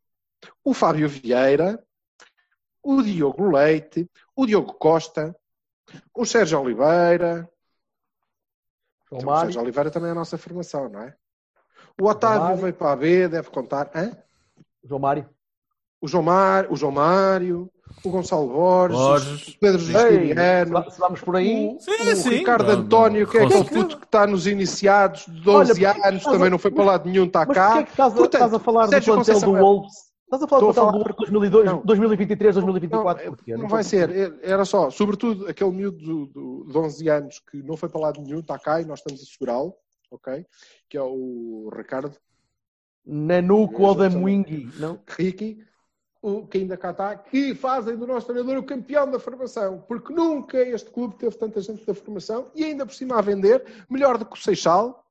o 0.65 0.73
Fábio 0.73 1.09
Vieira, 1.09 1.79
o 2.83 3.03
Diogo 3.03 3.51
Leite, 3.51 4.11
o 4.35 4.47
Diogo 4.47 4.75
Costa, 4.75 5.37
o 6.15 6.25
Sérgio 6.25 6.61
Oliveira. 6.61 7.49
João 9.09 9.21
Então, 9.21 9.21
o 9.21 9.27
Mário, 9.27 9.41
Sérgio 9.47 9.63
Oliveira 9.63 9.91
também 9.91 10.09
é 10.09 10.13
a 10.13 10.15
nossa 10.15 10.39
formação, 10.39 10.89
não 10.89 11.01
é? 11.03 11.15
O 12.01 12.07
Otávio 12.07 12.41
Mário. 12.43 12.57
veio 12.59 12.75
para 12.75 12.93
a 12.93 12.97
B, 12.97 13.29
deve 13.29 13.51
contar. 13.51 13.91
Hã? 13.95 14.17
João 14.85 15.01
Mário. 15.01 15.29
O, 16.01 16.09
João 16.09 16.23
Mar... 16.23 16.67
o 16.71 16.77
João 16.77 16.93
Mário, 16.93 17.71
o 18.03 18.09
Gonçalo 18.11 18.49
Borges, 18.49 18.99
Borges. 18.99 19.49
o 19.49 19.59
Pedro 19.59 19.79
Justiniano. 19.81 20.91
se 20.91 20.99
vamos 20.99 21.21
por 21.21 21.37
aí, 21.37 21.77
O, 21.77 21.81
Sim, 21.81 21.91
o 21.91 22.17
sim. 22.17 22.29
Ricardo 22.31 22.65
Vamos. 22.65 22.85
António, 22.87 23.29
que 23.29 23.37
é 23.37 23.45
aquele 23.45 23.65
puto 23.65 23.99
que 23.99 24.05
está 24.07 24.27
nos 24.27 24.47
iniciados 24.47 25.27
de 25.27 25.41
12 25.43 25.73
Olha, 25.85 26.09
anos, 26.09 26.23
também 26.25 26.47
a- 26.47 26.51
não 26.51 26.59
foi 26.59 26.71
para 26.71 26.85
lado 26.85 27.07
nenhum, 27.07 27.27
está 27.27 27.45
mas 27.45 27.55
cá. 27.55 27.67
porquê 27.67 27.81
é 27.81 27.85
que 27.85 27.91
estás 27.91 28.13
a, 28.15 28.17
Portanto, 28.17 28.35
estás 28.35 28.55
a 28.55 28.59
falar 28.59 28.87
do 28.87 28.91
Sérgio 28.91 29.15
plantel 29.15 29.35
do 29.35 29.41
Conceição 29.41 29.57
é- 29.59 29.61
Wolves? 29.61 30.10
Estás 30.31 30.45
a 30.45 30.47
falar 30.47 30.61
do 30.61 30.71
Estou 30.71 30.85
do 30.85 30.91
falar- 30.93 30.93
Wolves 30.93 31.17
2002, 31.17 31.65
Não. 31.67 31.83
2023, 31.85 32.55
Não, 32.57 32.63
2024? 32.63 33.23
é- 33.23 33.27
Porquê? 33.31 33.53
não 33.55 33.63
Não 33.63 33.69
vai 33.69 33.83
ser. 33.83 34.39
Era 34.43 34.65
só, 34.65 34.89
sobretudo, 34.89 35.49
aquele 35.49 35.71
miúdo 35.73 35.99
do, 35.99 36.27
do- 36.27 36.65
de 36.71 36.79
11 36.79 37.09
anos 37.09 37.41
que 37.51 37.61
não 37.65 37.77
foi 37.77 37.89
para 37.89 38.01
lado 38.01 38.21
nenhum, 38.23 38.39
está 38.39 38.57
cá 38.57 38.81
e 38.81 38.85
nós 38.85 39.01
estamos 39.01 39.21
a 39.21 39.25
segurá-lo, 39.25 39.75
ok? 40.09 40.47
Que 40.89 40.97
é 40.97 41.03
o 41.03 41.69
Ricardo 41.77 42.17
Nanuco 43.05 43.83
ou 43.83 43.95
da 43.95 44.09
Mwingi, 44.09 44.69
não? 44.79 45.01
Ricky, 45.09 45.65
o, 46.23 46.47
que 46.47 46.59
ainda 46.59 46.77
cá 46.77 46.91
está, 46.93 47.17
que 47.17 47.53
fazem 47.55 47.97
do 47.97 48.07
nosso 48.07 48.27
treinador 48.29 48.57
o 48.59 48.63
campeão 48.63 49.11
da 49.11 49.19
formação, 49.19 49.81
porque 49.89 50.13
nunca 50.13 50.59
este 50.63 50.91
clube 50.93 51.17
teve 51.17 51.35
tanta 51.37 51.61
gente 51.61 51.85
da 51.85 51.93
formação 51.95 52.53
e 52.55 52.63
ainda 52.63 52.87
por 52.87 52.95
cima 52.95 53.19
a 53.19 53.21
vender, 53.21 53.65
melhor 53.91 54.17
do 54.17 54.25
que 54.27 54.39
o 54.39 54.41
Seixal. 54.41 55.05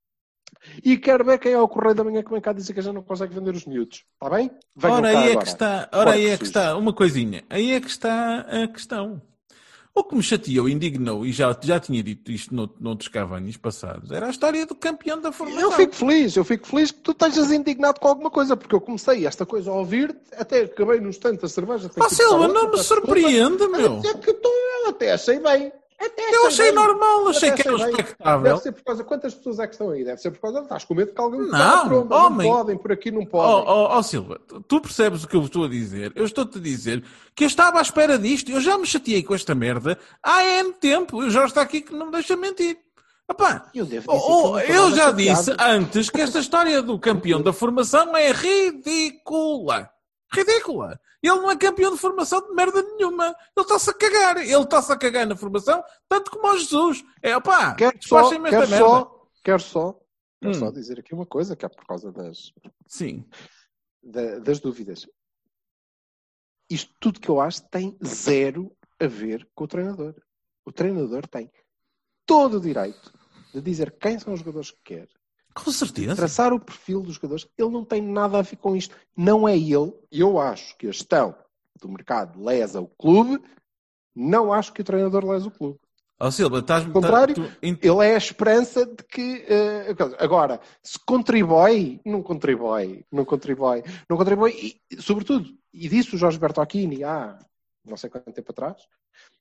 E 0.83 0.97
quero 0.97 1.23
ver 1.23 1.39
quem 1.39 1.53
é 1.53 1.59
o 1.59 1.67
Correio 1.67 1.95
da 1.95 2.03
Manhã 2.03 2.21
que 2.21 2.31
vem 2.31 2.41
cá 2.41 2.51
dizer 2.53 2.73
que 2.73 2.79
a 2.79 2.83
gente 2.83 2.93
não 2.95 3.03
consegue 3.03 3.33
vender 3.33 3.55
os 3.55 3.65
miúdos. 3.65 4.03
Está 4.13 4.35
bem? 4.35 4.51
Venham 4.75 4.97
Ora, 4.97 5.07
aí 5.07 5.15
é 5.15 5.19
agora. 5.19 5.37
que 5.37 5.47
está, 5.47 5.89
ora 5.93 6.11
aí 6.11 6.21
é 6.21 6.23
que 6.23 6.29
Porcos. 6.31 6.47
está, 6.47 6.77
uma 6.77 6.93
coisinha, 6.93 7.43
aí 7.49 7.71
é 7.73 7.79
que 7.81 7.87
está 7.89 8.39
a 8.41 8.67
questão. 8.67 9.21
O 9.95 10.03
que 10.03 10.15
me 10.15 10.23
chateou, 10.23 10.69
indignou, 10.69 11.25
e 11.25 11.31
já, 11.31 11.57
já 11.61 11.79
tinha 11.79 12.01
dito 12.01 12.31
isto 12.31 12.53
no, 12.53 12.73
noutros 12.79 13.09
Cavanis 13.09 13.57
passados, 13.57 14.11
era 14.11 14.27
a 14.27 14.29
história 14.29 14.65
do 14.65 14.75
campeão 14.75 15.19
da 15.19 15.31
formação. 15.31 15.61
Eu 15.61 15.71
fico 15.71 15.95
feliz, 15.95 16.35
eu 16.37 16.45
fico 16.45 16.67
feliz 16.67 16.91
que 16.91 16.99
tu 16.99 17.11
estejas 17.11 17.51
indignado 17.51 17.99
com 17.99 18.07
alguma 18.07 18.29
coisa, 18.29 18.55
porque 18.55 18.73
eu 18.73 18.79
comecei 18.79 19.25
esta 19.25 19.45
coisa 19.45 19.71
a 19.71 19.73
ouvir, 19.73 20.15
até 20.37 20.61
acabei 20.61 21.01
nos 21.01 21.17
tantos 21.17 21.41
da 21.41 21.49
cerveja. 21.49 21.87
buscar 21.87 22.09
Silva, 22.09 22.47
não 22.47 22.71
me 22.71 22.77
surpreende, 22.77 23.67
meu. 23.67 23.99
É 24.05 24.13
que 24.13 24.33
tu, 24.33 24.49
eu 24.83 24.89
até 24.89 25.11
achei 25.11 25.39
bem. 25.39 25.71
Até 26.01 26.33
Eu 26.35 26.47
achei 26.47 26.65
bem. 26.67 26.75
normal, 26.75 27.27
achei 27.27 27.49
Até 27.49 27.61
que 27.61 27.67
era 27.67 27.77
bem. 27.77 27.85
respeitável. 27.87 28.43
Deve 28.43 28.59
ser 28.61 28.71
por 28.71 28.83
causa. 28.83 29.03
Quantas 29.03 29.33
pessoas 29.33 29.59
é 29.59 29.67
que 29.67 29.73
estão 29.73 29.89
aí? 29.89 30.03
Deve 30.05 30.21
ser 30.21 30.31
por 30.31 30.39
causa. 30.39 30.59
Estás 30.61 30.83
com 30.85 30.93
medo 30.95 31.13
que 31.13 31.19
alguém 31.21 31.41
Não, 31.41 31.87
tromba. 31.89 32.15
homem. 32.25 32.47
Não 32.49 32.55
podem, 32.57 32.77
por 32.77 32.91
aqui 32.91 33.11
não 33.11 33.23
Ó 33.23 33.25
podem. 33.25 33.67
ó, 33.67 33.97
ó, 33.97 34.01
Silva, 34.01 34.39
tu- 34.67 34.79
percebes 34.81 35.23
o 35.23 35.27
que 35.27 35.35
eu 35.35 35.43
estou 35.43 35.65
a 35.65 35.67
dizer? 35.67 36.13
Eu 36.15 36.23
estou-te 36.25 36.57
a 36.57 36.61
dizer 36.61 37.03
que 37.35 37.43
eu 37.43 37.47
estava 37.47 37.79
à 37.79 37.81
espera 37.81 38.17
disto. 38.17 38.49
Eu 38.51 38.61
já 38.61 38.77
me 38.77 38.85
chateei 38.85 39.21
com 39.23 39.35
esta 39.35 39.53
merda 39.53 39.99
há 40.23 40.41
N 40.43 40.71
tempo. 40.73 41.21
Eu 41.21 41.29
já 41.29 41.43
está 41.45 41.61
aqui 41.61 41.81
que 41.81 41.93
não 41.93 42.05
me 42.05 42.11
deixa 42.13 42.37
mentir. 42.37 42.77
Epá, 43.29 43.69
Eu 43.75 43.85
devo 43.85 44.11
dizer 44.11 44.25
oh, 44.25 44.51
oh, 44.53 44.59
eu 44.59 44.89
já 44.91 45.07
chateado. 45.07 45.17
disse 45.17 45.55
antes 45.59 46.09
que 46.09 46.19
esta 46.21 46.39
história 46.39 46.81
do 46.81 46.97
campeão 46.97 47.41
da 47.41 47.53
formação 47.53 48.15
é 48.17 48.31
ridícula. 48.31 49.89
Ridícula. 50.33 50.99
Ele 51.21 51.35
não 51.35 51.51
é 51.51 51.57
campeão 51.57 51.91
de 51.93 51.97
formação 51.99 52.41
de 52.41 52.53
merda 52.53 52.81
nenhuma. 52.81 53.25
Ele 53.27 53.35
está-se 53.65 53.89
a 53.89 53.93
cagar. 53.93 54.37
Ele 54.37 54.55
está-se 54.63 54.91
a 54.91 54.97
cagar 54.97 55.27
na 55.27 55.35
formação, 55.35 55.83
tanto 56.07 56.31
como 56.31 56.47
o 56.47 56.57
Jesus. 56.57 57.03
É, 57.21 57.35
opá, 57.35 57.75
Quero 57.75 57.97
só, 58.01 58.21
despachem-me 58.21 58.49
esta 58.49 58.59
quero 58.59 58.69
merda. 58.71 58.85
só, 58.85 59.27
quero 59.43 59.59
só, 59.61 59.99
quero 60.41 60.55
Hum. 60.55 60.59
só 60.59 60.71
dizer 60.71 60.99
aqui 60.99 61.13
uma 61.13 61.25
coisa, 61.25 61.55
que 61.55 61.65
é 61.65 61.69
por 61.69 61.85
causa 61.85 62.11
das, 62.11 62.53
Sim. 62.87 63.27
da- 64.01 64.39
das 64.39 64.59
dúvidas. 64.59 65.05
Isto 66.69 66.93
tudo 66.99 67.19
que 67.19 67.29
eu 67.29 67.41
acho 67.41 67.67
tem 67.69 67.97
zero 68.05 68.75
a 68.99 69.07
ver 69.07 69.47
com 69.55 69.63
o 69.63 69.67
treinador. 69.67 70.15
O 70.65 70.71
treinador 70.71 71.27
tem 71.27 71.51
todo 72.25 72.57
o 72.57 72.61
direito 72.61 73.11
de 73.53 73.61
dizer 73.61 73.97
quem 73.97 74.19
são 74.19 74.33
os 74.33 74.39
jogadores 74.39 74.71
que 74.71 74.79
quer, 74.83 75.09
Com 75.63 75.71
certeza. 75.71 76.15
traçar 76.15 76.53
o 76.53 76.59
perfil 76.59 77.01
dos 77.01 77.15
jogadores. 77.15 77.47
Ele 77.57 77.69
não 77.69 77.83
tem 77.85 78.01
nada 78.01 78.39
a 78.39 78.41
ver 78.41 78.55
com 78.57 78.75
isto. 78.75 78.95
Não 79.15 79.47
é 79.47 79.57
ele. 79.57 79.93
Eu 80.11 80.39
acho 80.39 80.77
que 80.77 80.87
a 80.87 80.91
gestão 80.91 81.35
do 81.81 81.89
mercado 81.89 82.43
lesa 82.43 82.81
o 82.81 82.87
clube. 82.87 83.41
Não 84.15 84.51
acho 84.51 84.73
que 84.73 84.81
o 84.81 84.83
treinador 84.83 85.25
lesa 85.25 85.47
o 85.47 85.51
clube. 85.51 85.79
Ó 86.21 86.29
Silva, 86.29 86.59
estás... 86.59 86.85
Ao 86.85 86.91
contrário, 86.91 87.33
tu- 87.35 87.51
Ele 87.61 88.05
é 88.05 88.15
a 88.15 88.17
esperança 88.17 88.85
de 88.85 89.03
que. 89.05 89.45
eh, 89.47 89.95
agora, 90.17 90.59
se 90.83 90.99
contribui, 91.05 92.01
não 92.05 92.21
contribui, 92.21 93.05
não 93.09 93.23
contribui, 93.23 93.83
não 94.09 94.17
contribui, 94.17 94.81
e, 94.91 95.01
sobretudo, 95.01 95.49
e 95.73 95.87
disse 95.87 96.13
o 96.13 96.17
Jorge 96.17 96.37
Bertocchini 96.37 97.05
há 97.05 97.39
não 97.85 97.95
sei 97.95 98.09
quanto 98.09 98.31
tempo 98.33 98.51
atrás, 98.51 98.81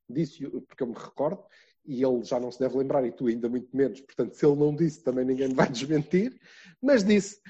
disse, 0.09 0.47
porque 0.69 0.83
eu 0.83 0.87
me 0.87 0.95
recordo, 0.95 1.43
e 1.89 2.05
ele 2.05 2.23
já 2.23 2.39
não 2.39 2.53
se 2.53 2.59
deve 2.61 2.77
lembrar, 2.77 3.03
e 3.07 3.11
tu 3.11 3.27
ainda 3.29 3.49
muito 3.49 3.75
menos, 3.75 3.99
portanto, 4.03 4.35
se 4.35 4.45
ele 4.45 4.57
não 4.57 4.77
disse, 4.77 5.03
também 5.03 5.25
ninguém 5.25 5.49
me 5.49 5.55
vai 5.55 5.67
desmentir, 5.73 6.39
mas 6.83 7.03
disse 7.03 7.41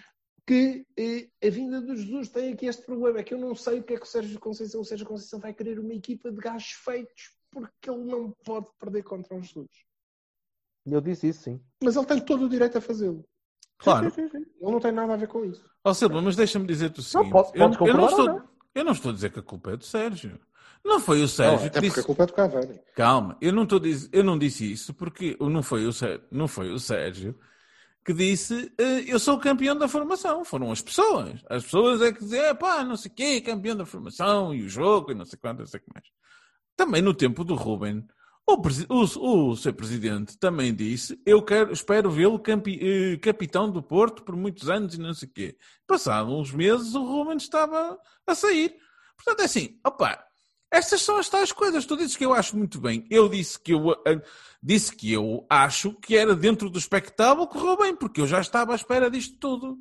que 0.46 0.86
eh, 0.96 1.28
a 1.46 1.50
vinda 1.50 1.80
do 1.80 1.94
Jesus 1.96 2.28
tem 2.28 2.52
aqui 2.52 2.66
este 2.66 2.82
problema, 2.86 3.18
é 3.18 3.24
que 3.24 3.34
eu 3.34 3.38
não 3.38 3.54
sei 3.54 3.80
o 3.80 3.82
que 3.82 3.94
é 3.94 3.96
que 3.98 4.04
o 4.04 4.08
Sérgio 4.08 4.38
Conceição, 4.38 4.80
o 4.80 4.84
Sérgio 4.84 5.06
Conceição 5.06 5.40
vai 5.40 5.52
querer 5.52 5.80
uma 5.80 5.92
equipa 5.92 6.30
de 6.30 6.38
gajos 6.38 6.70
feitos, 6.70 7.32
porque 7.50 7.90
ele 7.90 8.04
não 8.04 8.30
pode 8.44 8.66
perder 8.78 9.02
contra 9.02 9.34
o 9.36 9.42
Jesus. 9.42 9.68
Eu 10.86 11.00
disse 11.00 11.28
isso, 11.28 11.42
sim. 11.42 11.60
Mas 11.82 11.96
ele 11.96 12.06
tem 12.06 12.20
todo 12.20 12.46
o 12.46 12.48
direito 12.48 12.78
a 12.78 12.80
fazê-lo. 12.80 13.24
Claro. 13.76 14.10
Sim, 14.10 14.22
sim, 14.22 14.28
sim. 14.30 14.46
Ele 14.60 14.70
não 14.72 14.80
tem 14.80 14.92
nada 14.92 15.14
a 15.14 15.16
ver 15.16 15.28
com 15.28 15.44
isso. 15.44 15.68
Ó 15.84 15.92
Silva, 15.92 16.22
mas 16.22 16.36
deixa-me 16.36 16.66
dizer-te 16.66 17.00
o 17.00 17.02
seguinte. 17.02 17.30
podes- 17.30 17.52
eu, 17.54 17.70
podes 17.70 17.80
eu 17.80 17.94
não 17.94 18.06
estou, 18.06 18.26
não? 18.26 18.48
Eu 18.78 18.84
não 18.84 18.92
estou 18.92 19.10
a 19.10 19.14
dizer 19.14 19.30
que 19.30 19.38
a 19.38 19.42
culpa 19.42 19.72
é 19.72 19.76
do 19.76 19.84
Sérgio. 19.84 20.38
Não 20.84 21.00
foi 21.00 21.18
o 21.18 21.20
Não, 21.22 21.28
Sérgio 21.28 21.66
até 21.66 21.68
que 21.68 21.72
porque 21.74 21.88
disse... 21.88 22.00
a 22.00 22.04
culpa 22.04 22.22
é 22.22 22.26
do 22.26 22.32
Cavani. 22.32 22.80
Calma, 22.94 23.36
eu 23.40 23.52
não, 23.52 23.64
estou 23.64 23.78
a 23.78 23.82
dizer- 23.82 24.08
eu 24.12 24.22
não 24.24 24.38
disse 24.38 24.70
isso 24.70 24.94
porque 24.94 25.36
não 25.40 25.62
foi 25.62 25.86
o 25.86 25.92
Sérgio, 25.92 26.22
não 26.30 26.46
foi 26.48 26.70
o 26.72 26.78
Sérgio 26.78 27.38
que 28.04 28.12
disse 28.14 28.72
eh, 28.78 29.04
eu 29.06 29.18
sou 29.18 29.36
o 29.36 29.40
campeão 29.40 29.76
da 29.76 29.86
formação. 29.88 30.44
Foram 30.44 30.70
as 30.72 30.80
pessoas. 30.80 31.40
As 31.50 31.64
pessoas 31.64 32.00
é 32.00 32.12
que 32.12 32.20
diziam, 32.20 32.56
pá, 32.56 32.82
não 32.84 32.96
sei 32.96 33.10
o 33.10 33.14
quê, 33.14 33.40
campeão 33.40 33.76
da 33.76 33.84
formação 33.84 34.54
e 34.54 34.62
o 34.62 34.68
jogo 34.68 35.10
e 35.12 35.14
não 35.14 35.24
sei 35.26 35.38
quanto, 35.38 35.58
não 35.58 35.66
sei 35.66 35.80
o 35.80 35.82
que 35.82 35.90
mais. 35.92 36.06
Também 36.76 37.02
no 37.02 37.12
tempo 37.12 37.44
do 37.44 37.54
Ruben, 37.54 38.06
o, 38.48 38.94
o, 38.94 39.50
o 39.50 39.56
seu 39.56 39.74
presidente 39.74 40.38
também 40.38 40.74
disse 40.74 41.20
eu 41.26 41.42
quero, 41.42 41.70
espero 41.70 42.10
vê-lo 42.10 42.42
eh, 42.46 43.18
capitão 43.18 43.70
do 43.70 43.82
Porto 43.82 44.22
por 44.22 44.34
muitos 44.34 44.70
anos 44.70 44.94
e 44.94 44.98
não 44.98 45.12
sei 45.12 45.28
o 45.28 45.32
quê. 45.32 45.58
Passados 45.86 46.32
uns 46.32 46.50
meses 46.50 46.94
o 46.94 47.04
Ruben 47.04 47.36
estava 47.36 47.98
a 48.26 48.34
sair. 48.34 48.74
Portanto, 49.16 49.40
é 49.40 49.44
assim, 49.44 49.78
opa, 49.84 50.24
estas 50.70 51.02
são 51.02 51.18
as 51.18 51.28
tais 51.28 51.52
coisas. 51.52 51.84
Tu 51.84 51.96
dizes 51.96 52.16
que 52.16 52.24
eu 52.24 52.32
acho 52.32 52.56
muito 52.56 52.80
bem. 52.80 53.06
Eu 53.10 53.28
disse 53.28 53.60
que 53.60 53.72
eu, 53.72 53.92
eh, 54.06 54.22
disse 54.62 54.96
que 54.96 55.12
eu 55.12 55.46
acho 55.50 55.92
que 55.94 56.16
era 56.16 56.34
dentro 56.34 56.70
do 56.70 56.78
espectáculo 56.78 57.46
correu 57.46 57.76
bem, 57.76 57.94
porque 57.94 58.20
eu 58.20 58.26
já 58.26 58.40
estava 58.40 58.72
à 58.72 58.76
espera 58.76 59.10
disto 59.10 59.36
tudo. 59.38 59.78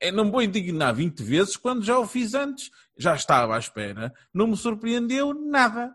Eu 0.00 0.12
não 0.12 0.32
vou 0.32 0.42
indignar 0.42 0.94
20 0.94 1.22
vezes 1.22 1.56
quando 1.56 1.84
já 1.84 1.96
o 1.96 2.08
fiz 2.08 2.34
antes. 2.34 2.70
Já 2.96 3.14
estava 3.14 3.54
à 3.54 3.58
espera. 3.58 4.12
Não 4.32 4.48
me 4.48 4.56
surpreendeu 4.56 5.32
nada. 5.32 5.94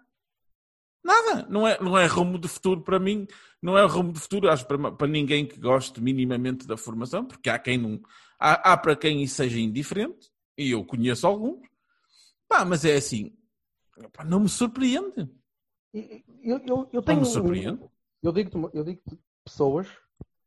Nada. 1.04 1.48
Não 1.50 1.68
é, 1.68 1.80
não 1.82 1.98
é 1.98 2.06
rumo 2.06 2.38
de 2.38 2.48
futuro 2.48 2.82
para 2.82 3.00
mim. 3.00 3.26
Não 3.62 3.78
é 3.78 3.86
rumo 3.86 4.14
de 4.14 4.20
futuro, 4.20 4.50
acho, 4.50 4.66
para, 4.66 4.92
para 4.92 5.08
ninguém 5.08 5.46
que 5.46 5.60
goste 5.60 6.02
minimamente 6.02 6.66
da 6.68 6.78
formação, 6.78 7.26
porque 7.26 7.50
há 7.50 7.60
quem 7.60 7.78
não. 7.78 8.00
Há, 8.40 8.74
há 8.74 8.78
para 8.78 8.96
quem 8.96 9.22
isso 9.24 9.36
seja 9.36 9.60
indiferente, 9.60 10.30
e 10.58 10.72
eu 10.72 10.86
conheço 10.86 11.28
alguns. 11.28 11.60
Pá, 12.48 12.64
mas 12.64 12.86
é 12.86 12.96
assim. 12.96 13.34
Pá, 14.14 14.24
Não 14.24 14.40
me 14.40 14.50
surpreende. 14.50 15.30
Eu, 15.94 16.58
eu, 16.60 16.60
eu 16.66 16.88
Não 16.94 17.02
tenho. 17.02 17.20
me 17.20 17.26
surpreende. 17.26 17.80
Eu 18.22 18.32
digo-te 18.32 18.78
eu 18.78 18.84
digo 18.84 19.02
pessoas, 19.44 19.88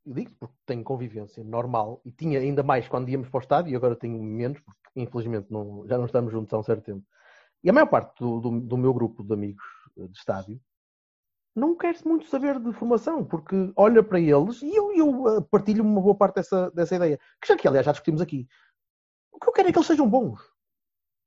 eu 0.07 0.15
digo 0.15 0.31
porque 0.39 0.55
tenho 0.67 0.85
convivência 0.85 1.43
normal 1.43 2.01
e 2.05 2.11
tinha 2.13 2.39
ainda 2.39 2.63
mais 2.63 2.87
quando 2.89 3.09
íamos 3.09 3.29
para 3.29 3.39
o 3.39 3.41
estádio 3.41 3.73
e 3.73 3.77
agora 3.77 3.97
tenho 3.97 4.23
menos, 4.23 4.61
porque 4.61 4.81
infelizmente 4.97 5.47
não- 5.51 5.87
já 5.87 5.97
não 5.99 6.05
estamos 6.07 6.33
juntos 6.33 6.53
há 6.53 6.59
um 6.59 6.63
certo 6.63 6.85
tempo. 6.85 7.05
E 7.65 7.71
a 7.71 7.73
maior 7.73 7.87
parte 7.87 8.19
do, 8.21 8.41
do, 8.41 8.61
do 8.61 8.77
meu 8.77 8.93
grupo 8.93 9.23
de 9.25 9.33
amigos 9.33 9.65
de 9.97 10.17
estádio 10.19 10.61
não 11.55 11.77
quer 11.77 11.95
muito 12.07 12.27
saber 12.29 12.59
de 12.59 12.73
formação, 12.73 13.23
porque 13.23 13.55
olha 13.77 14.03
para 14.03 14.19
eles 14.19 14.63
e 14.63 14.75
eu, 14.75 14.91
eu 14.97 15.29
eh, 15.37 15.41
partilho 15.51 15.85
uma 15.85 16.01
boa 16.01 16.15
parte 16.15 16.37
dessa, 16.37 16.71
dessa 16.71 16.97
ideia, 16.97 17.21
que 17.41 17.47
já 17.49 17.57
que 17.57 17.69
aliás 17.69 17.85
já 17.85 17.93
discutimos 17.93 18.23
aqui. 18.23 18.49
O 19.31 19.39
que 19.39 19.49
eu 19.49 19.53
quero 19.53 19.69
é 19.69 19.73
que 19.73 19.77
eles 19.79 19.87
sejam 19.87 20.09
bons. 20.09 20.41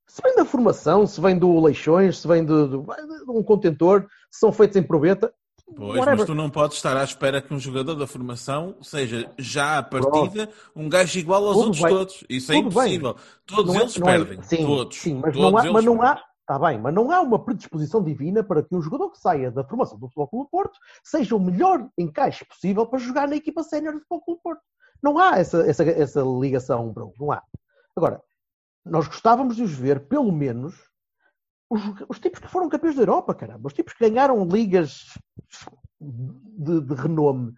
Se 0.07 0.21
vem 0.23 0.35
da 0.35 0.43
formação, 0.43 1.05
se 1.05 1.21
vem 1.21 1.37
do 1.37 1.59
Leixões, 1.63 2.17
se 2.19 2.27
vem 2.27 2.43
de, 2.43 2.67
de- 2.67 2.77
de 3.25 3.29
um 3.31 3.43
contentor, 3.43 4.07
se 4.31 4.39
são 4.39 4.51
feitos 4.51 4.75
em 4.77 4.83
proveta, 4.83 5.31
Pois, 5.67 5.99
whatever. 5.99 6.17
mas 6.17 6.25
tu 6.25 6.33
não 6.35 6.49
podes 6.49 6.77
estar 6.77 6.95
à 6.97 7.03
espera 7.03 7.39
que 7.41 7.53
um 7.53 7.59
jogador 7.59 7.93
da 7.95 8.05
formação 8.07 8.75
seja 8.81 9.31
já 9.37 9.77
à 9.79 9.83
partida 9.83 10.49
um 10.75 10.87
gajo 10.89 11.17
igual 11.19 11.43
aos 11.45 11.53
Tudo 11.55 11.65
outros 11.65 11.81
bem. 11.83 11.91
todos. 11.91 12.23
Isso 12.29 12.51
é 12.51 12.55
Tudo 12.55 12.69
bem. 12.69 12.95
impossível. 12.95 13.15
Todos 13.45 13.73
Não 13.73 13.79
é- 13.79 13.83
eles 13.83 13.97
é- 13.97 14.03
perdem. 14.03 14.41
sim, 14.43 14.57
todos. 14.65 14.97
sim, 14.97 15.13
mas 15.15 15.33
Todos 15.35 15.51
não 15.51 15.57
há, 15.59 15.71
mas 15.73 15.85
não 15.85 16.01
há, 16.01 16.23
está 16.45 16.59
bem, 16.59 16.79
mas 16.79 16.93
não 16.93 17.09
há 17.11 17.21
uma 17.21 17.43
predisposição 17.43 18.03
divina 18.03 18.43
para 18.43 18.61
que 18.61 18.75
um 18.75 18.81
jogador 18.81 19.09
que 19.09 19.17
saia 19.17 19.51
da 19.51 19.63
formação 19.63 19.97
do 19.97 20.07
Futebol 20.07 20.27
Clube 20.27 20.49
Porto 20.51 20.79
seja 21.03 21.35
o 21.35 21.39
melhor 21.39 21.89
encaixe 21.97 22.45
possível 22.45 22.85
para 22.85 22.99
jogar 22.99 23.27
na 23.27 23.35
equipa 23.35 23.63
sénior 23.63 23.93
do 23.93 23.99
Futebol 24.01 24.21
Clube 24.21 24.41
Porto. 24.43 24.61
Não 25.01 25.17
há 25.17 25.39
essa, 25.39 25.67
essa, 25.67 25.83
essa 25.83 26.21
ligação, 26.21 26.93
Bruno, 26.93 27.13
não 27.19 27.31
há. 27.31 27.41
Agora, 27.95 28.21
nós 28.85 29.07
gostávamos 29.07 29.55
de 29.55 29.63
os 29.63 29.73
ver, 29.73 30.07
pelo 30.07 30.31
menos, 30.31 30.75
os, 31.67 31.81
os 32.07 32.19
tipos 32.19 32.39
que 32.39 32.47
foram 32.47 32.69
campeões 32.69 32.95
da 32.95 33.01
Europa, 33.01 33.33
caramba, 33.33 33.67
os 33.67 33.73
tipos 33.73 33.93
que 33.93 34.07
ganharam 34.07 34.45
ligas 34.45 35.17
de, 35.99 36.81
de 36.81 36.93
renome. 36.93 37.55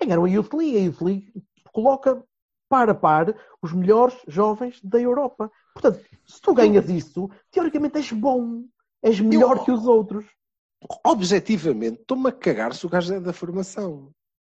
Ganharam 0.00 0.24
a 0.24 0.28
Youth 0.28 0.52
League, 0.52 0.76
a 0.76 0.80
Youth 0.80 1.00
League 1.00 1.32
coloca 1.72 2.22
par 2.68 2.90
a 2.90 2.94
par 2.94 3.34
os 3.62 3.72
melhores 3.72 4.16
jovens 4.26 4.80
da 4.82 5.00
Europa. 5.00 5.50
Portanto, 5.74 6.04
se 6.24 6.40
tu 6.40 6.54
ganhas 6.54 6.88
isso, 6.88 7.28
teoricamente 7.50 7.96
és 7.98 8.10
bom, 8.12 8.64
és 9.02 9.18
melhor 9.20 9.56
Eu- 9.58 9.64
que 9.64 9.70
os 9.72 9.84
outros. 9.86 10.24
Objetivamente, 11.04 12.00
estou-me 12.02 12.28
a 12.28 12.32
cagar 12.32 12.74
se 12.74 12.86
o 12.86 12.88
gajo 12.88 13.14
é 13.14 13.20
da 13.20 13.32
formação. 13.32 14.10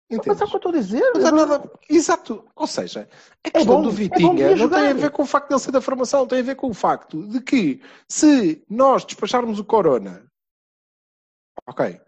Mas 0.10 0.20
Entendes? 0.20 0.42
é 0.42 0.44
o 0.44 0.48
que 0.48 0.54
eu 0.54 0.58
estou 0.58 0.72
a 0.72 0.76
dizer. 0.76 1.02
Não 1.14 1.24
tem 1.24 1.32
nada. 1.32 1.72
Exato. 1.90 2.46
Ou 2.56 2.68
seja, 2.68 3.10
a 3.44 3.50
questão 3.50 3.76
bom, 3.78 3.82
do 3.82 3.88
é 3.90 3.92
bom 3.92 3.96
Vitinha 3.98 4.50
devia 4.50 4.56
não 4.56 4.70
tem 4.70 4.88
a 4.90 4.94
ver 4.94 5.12
com 5.12 5.24
o 5.24 5.26
facto 5.26 5.48
de 5.48 5.54
ele 5.56 5.62
ser 5.62 5.72
da 5.72 5.82
formação, 5.82 6.28
tem 6.28 6.40
a 6.40 6.44
ver 6.44 6.56
com 6.56 6.68
o 6.70 6.74
facto 6.74 7.28
de 7.28 7.42
que 7.42 7.82
se 8.08 8.64
nós 8.70 9.04
despacharmos 9.06 9.58
o 9.58 9.66
Corona, 9.66 10.30
ok, 11.68 12.00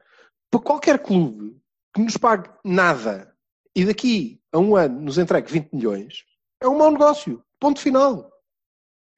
para 0.52 0.60
qualquer 0.62 1.00
clube 1.02 1.60
que 1.94 2.02
nos 2.02 2.18
pague 2.18 2.50
nada 2.64 3.36
e 3.76 3.86
daqui 3.86 4.40
a 4.52 4.60
um 4.60 4.76
ano 4.76 5.02
nos 5.02 5.18
entregue 5.18 5.52
20 5.52 5.74
milhões, 5.74 6.24
é 6.62 6.68
um 6.68 6.78
mau 6.78 6.92
negócio. 6.92 7.44
Ponto 7.60 7.80
final. 7.80 8.32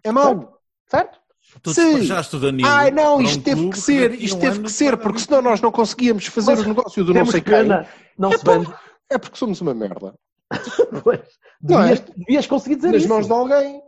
É 0.03 0.11
mau. 0.11 0.59
Certo? 0.87 1.19
Tu 1.63 1.73
Sim. 1.73 1.95
despachaste 1.99 2.35
o 2.35 2.39
Danilo. 2.39 2.69
Ai 2.69 2.91
não, 2.91 3.03
para 3.03 3.15
um 3.15 3.21
isto 3.21 3.43
teve 3.43 3.69
que 3.69 3.77
ser, 3.79 4.13
isto 4.13 4.37
um 4.37 4.39
teve 4.39 4.61
que 4.63 4.71
ser, 4.71 4.91
paga 4.91 5.03
porque 5.03 5.17
20 5.19 5.25
senão 5.27 5.41
nós 5.41 5.61
não 5.61 5.71
conseguíamos 5.71 6.25
fazer 6.27 6.51
Mas 6.51 6.59
o 6.61 6.67
negócio 6.67 7.03
do 7.03 7.13
não 7.13 7.25
sei 7.25 7.41
pena, 7.41 7.83
quem. 7.85 7.93
não 8.17 8.31
É 8.31 8.37
se 8.37 8.43
por-. 8.43 8.79
É 9.09 9.17
porque 9.17 9.37
somos 9.37 9.59
uma 9.61 9.73
merda. 9.73 10.13
Pois. 11.03 11.21
Não 11.61 11.81
é? 11.81 11.89
Devias, 11.95 11.99
devias 12.15 12.47
conseguir 12.47 12.75
dizer 12.75 12.91
Nas 12.91 13.01
isso. 13.01 13.09
mãos 13.09 13.25
de 13.27 13.33
alguém. 13.33 13.81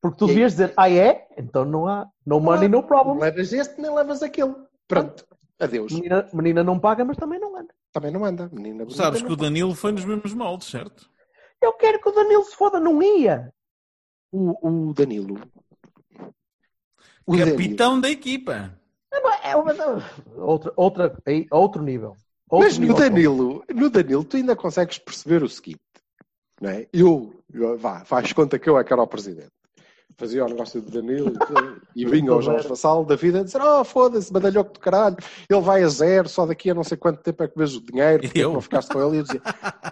Porque 0.00 0.18
tu 0.18 0.26
devias 0.28 0.52
dizer, 0.52 0.72
ah 0.76 0.88
é? 0.90 1.26
Então 1.36 1.64
não 1.64 1.86
há. 1.88 2.06
No 2.24 2.38
money, 2.40 2.68
no 2.68 2.78
Não 2.78 2.82
problem. 2.86 3.18
levas 3.18 3.52
este, 3.52 3.80
nem 3.80 3.92
levas 3.92 4.22
aquele. 4.22 4.54
Pronto. 4.86 5.26
Adeus. 5.58 5.92
Menina, 5.92 6.28
menina 6.32 6.62
não 6.64 6.78
paga, 6.78 7.04
mas 7.04 7.16
também 7.16 7.40
não 7.40 7.56
anda. 7.56 7.74
Também 7.92 8.10
não 8.12 8.24
anda. 8.24 8.48
Menina 8.52 8.88
Sabes 8.90 9.20
que 9.20 9.26
o 9.26 9.36
paga. 9.36 9.42
Danilo 9.48 9.74
foi 9.74 9.90
nos 9.92 10.04
mesmos 10.04 10.32
moldes, 10.34 10.68
certo? 10.68 11.08
Eu 11.60 11.72
quero 11.72 12.00
que 12.00 12.08
o 12.08 12.12
Danilo 12.12 12.44
se 12.44 12.54
foda, 12.54 12.78
não 12.78 13.02
ia. 13.02 13.52
O, 14.30 14.68
o 14.88 14.94
Danilo. 14.94 15.40
O 17.26 17.36
Danilo. 17.36 17.56
Capitão 17.56 18.00
da 18.00 18.10
equipa. 18.10 18.78
É 19.42 19.54
uma, 19.54 19.76
outra, 20.36 20.72
outra, 20.76 21.22
aí, 21.24 21.46
outro 21.50 21.82
nível. 21.82 22.16
Outro 22.48 22.66
Mas 22.66 22.78
no 22.78 22.86
nível. 22.86 22.96
Danilo, 22.96 23.64
no 23.72 23.90
Danilo, 23.90 24.24
tu 24.24 24.36
ainda 24.36 24.56
consegues 24.56 24.98
perceber 24.98 25.42
o 25.42 25.48
seguinte. 25.48 25.80
Não 26.60 26.70
é? 26.70 26.86
Eu, 26.92 27.32
eu- 27.52 27.78
vá, 27.78 28.04
faz 28.04 28.32
conta 28.32 28.58
que 28.58 28.68
eu 28.68 28.78
é 28.78 28.84
que 28.84 28.92
era 28.92 29.02
o 29.02 29.06
presidente. 29.06 29.52
Fazia 30.18 30.46
o 30.46 30.48
negócio 30.48 30.80
do 30.80 30.90
Danilo 30.90 31.30
e 31.94 32.02
e 32.02 32.06
vinha 32.06 32.32
o 32.34 32.40
Jorge 32.40 32.66
Vassal 32.66 33.04
da 33.04 33.16
vida 33.16 33.40
a 33.40 33.44
dizer: 33.44 33.60
Oh, 33.60 33.84
foda-se, 33.84 34.32
badalhoco 34.32 34.72
do 34.72 34.80
caralho, 34.80 35.16
ele 35.48 35.60
vai 35.60 35.82
a 35.82 35.88
zero, 35.88 36.26
só 36.26 36.46
daqui 36.46 36.70
a 36.70 36.74
não 36.74 36.82
sei 36.82 36.96
quanto 36.96 37.20
tempo 37.22 37.42
é 37.42 37.48
que 37.48 37.58
vejo 37.58 37.78
o 37.78 37.82
dinheiro, 37.82 38.22
porque 38.22 38.26
é 38.26 38.30
que 38.30 38.38
Eu? 38.46 38.52
não 38.54 38.60
ficaste 38.62 38.90
com 38.90 38.98
ele. 39.02 39.16
E 39.16 39.18
eu 39.18 39.22
dizia: 39.24 39.42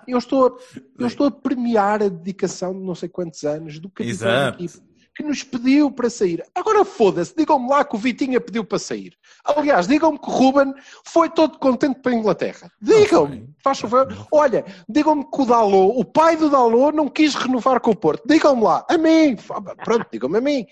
eu 0.08 0.18
estou, 0.18 0.46
a, 0.46 0.80
eu 0.98 1.06
estou 1.06 1.26
a 1.26 1.30
premiar 1.30 2.02
a 2.02 2.08
dedicação 2.08 2.72
de 2.72 2.80
não 2.80 2.94
sei 2.94 3.08
quantos 3.10 3.44
anos 3.44 3.78
do 3.78 3.90
capitão 3.90 4.26
da 4.26 4.34
Exato. 4.48 4.64
equipe 4.64 4.93
que 5.14 5.22
nos 5.22 5.44
pediu 5.44 5.90
para 5.90 6.10
sair. 6.10 6.44
Agora 6.54 6.84
foda-se, 6.84 7.34
digam-me 7.36 7.68
lá 7.68 7.84
que 7.84 7.94
o 7.94 7.98
Vitinha 7.98 8.40
pediu 8.40 8.64
para 8.64 8.78
sair. 8.78 9.16
Aliás, 9.44 9.86
digam-me 9.86 10.18
que 10.18 10.28
o 10.28 10.32
Ruben 10.32 10.74
foi 11.04 11.30
todo 11.30 11.58
contente 11.58 12.00
para 12.00 12.12
a 12.12 12.14
Inglaterra. 12.14 12.70
Digam-me, 12.80 13.48
faz 13.62 13.78
favor. 13.78 14.08
Olha, 14.32 14.64
digam-me 14.88 15.24
que 15.24 15.42
o 15.42 15.44
Dalot, 15.44 15.98
o 15.98 16.04
pai 16.04 16.36
do 16.36 16.50
Dalot, 16.50 16.96
não 16.96 17.08
quis 17.08 17.34
renovar 17.34 17.80
com 17.80 17.92
o 17.92 17.96
Porto. 17.96 18.26
Digam-me 18.26 18.62
lá, 18.64 18.84
a 18.88 18.98
mim. 18.98 19.36
Pronto, 19.84 20.06
digam-me 20.10 20.38
a 20.38 20.40
mim. 20.40 20.66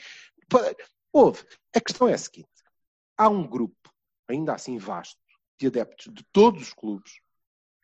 Pa- 0.49 0.74
Ouve, 1.12 1.45
a 1.76 1.80
questão 1.80 2.09
é 2.09 2.14
a 2.14 2.18
seguinte: 2.18 2.49
há 3.18 3.28
um 3.28 3.47
grupo, 3.47 3.76
ainda 4.28 4.55
assim 4.55 4.78
vasto, 4.78 5.20
de 5.61 5.66
adeptos 5.68 6.12
de 6.12 6.24
todos 6.32 6.62
os 6.62 6.72
clubes 6.72 7.12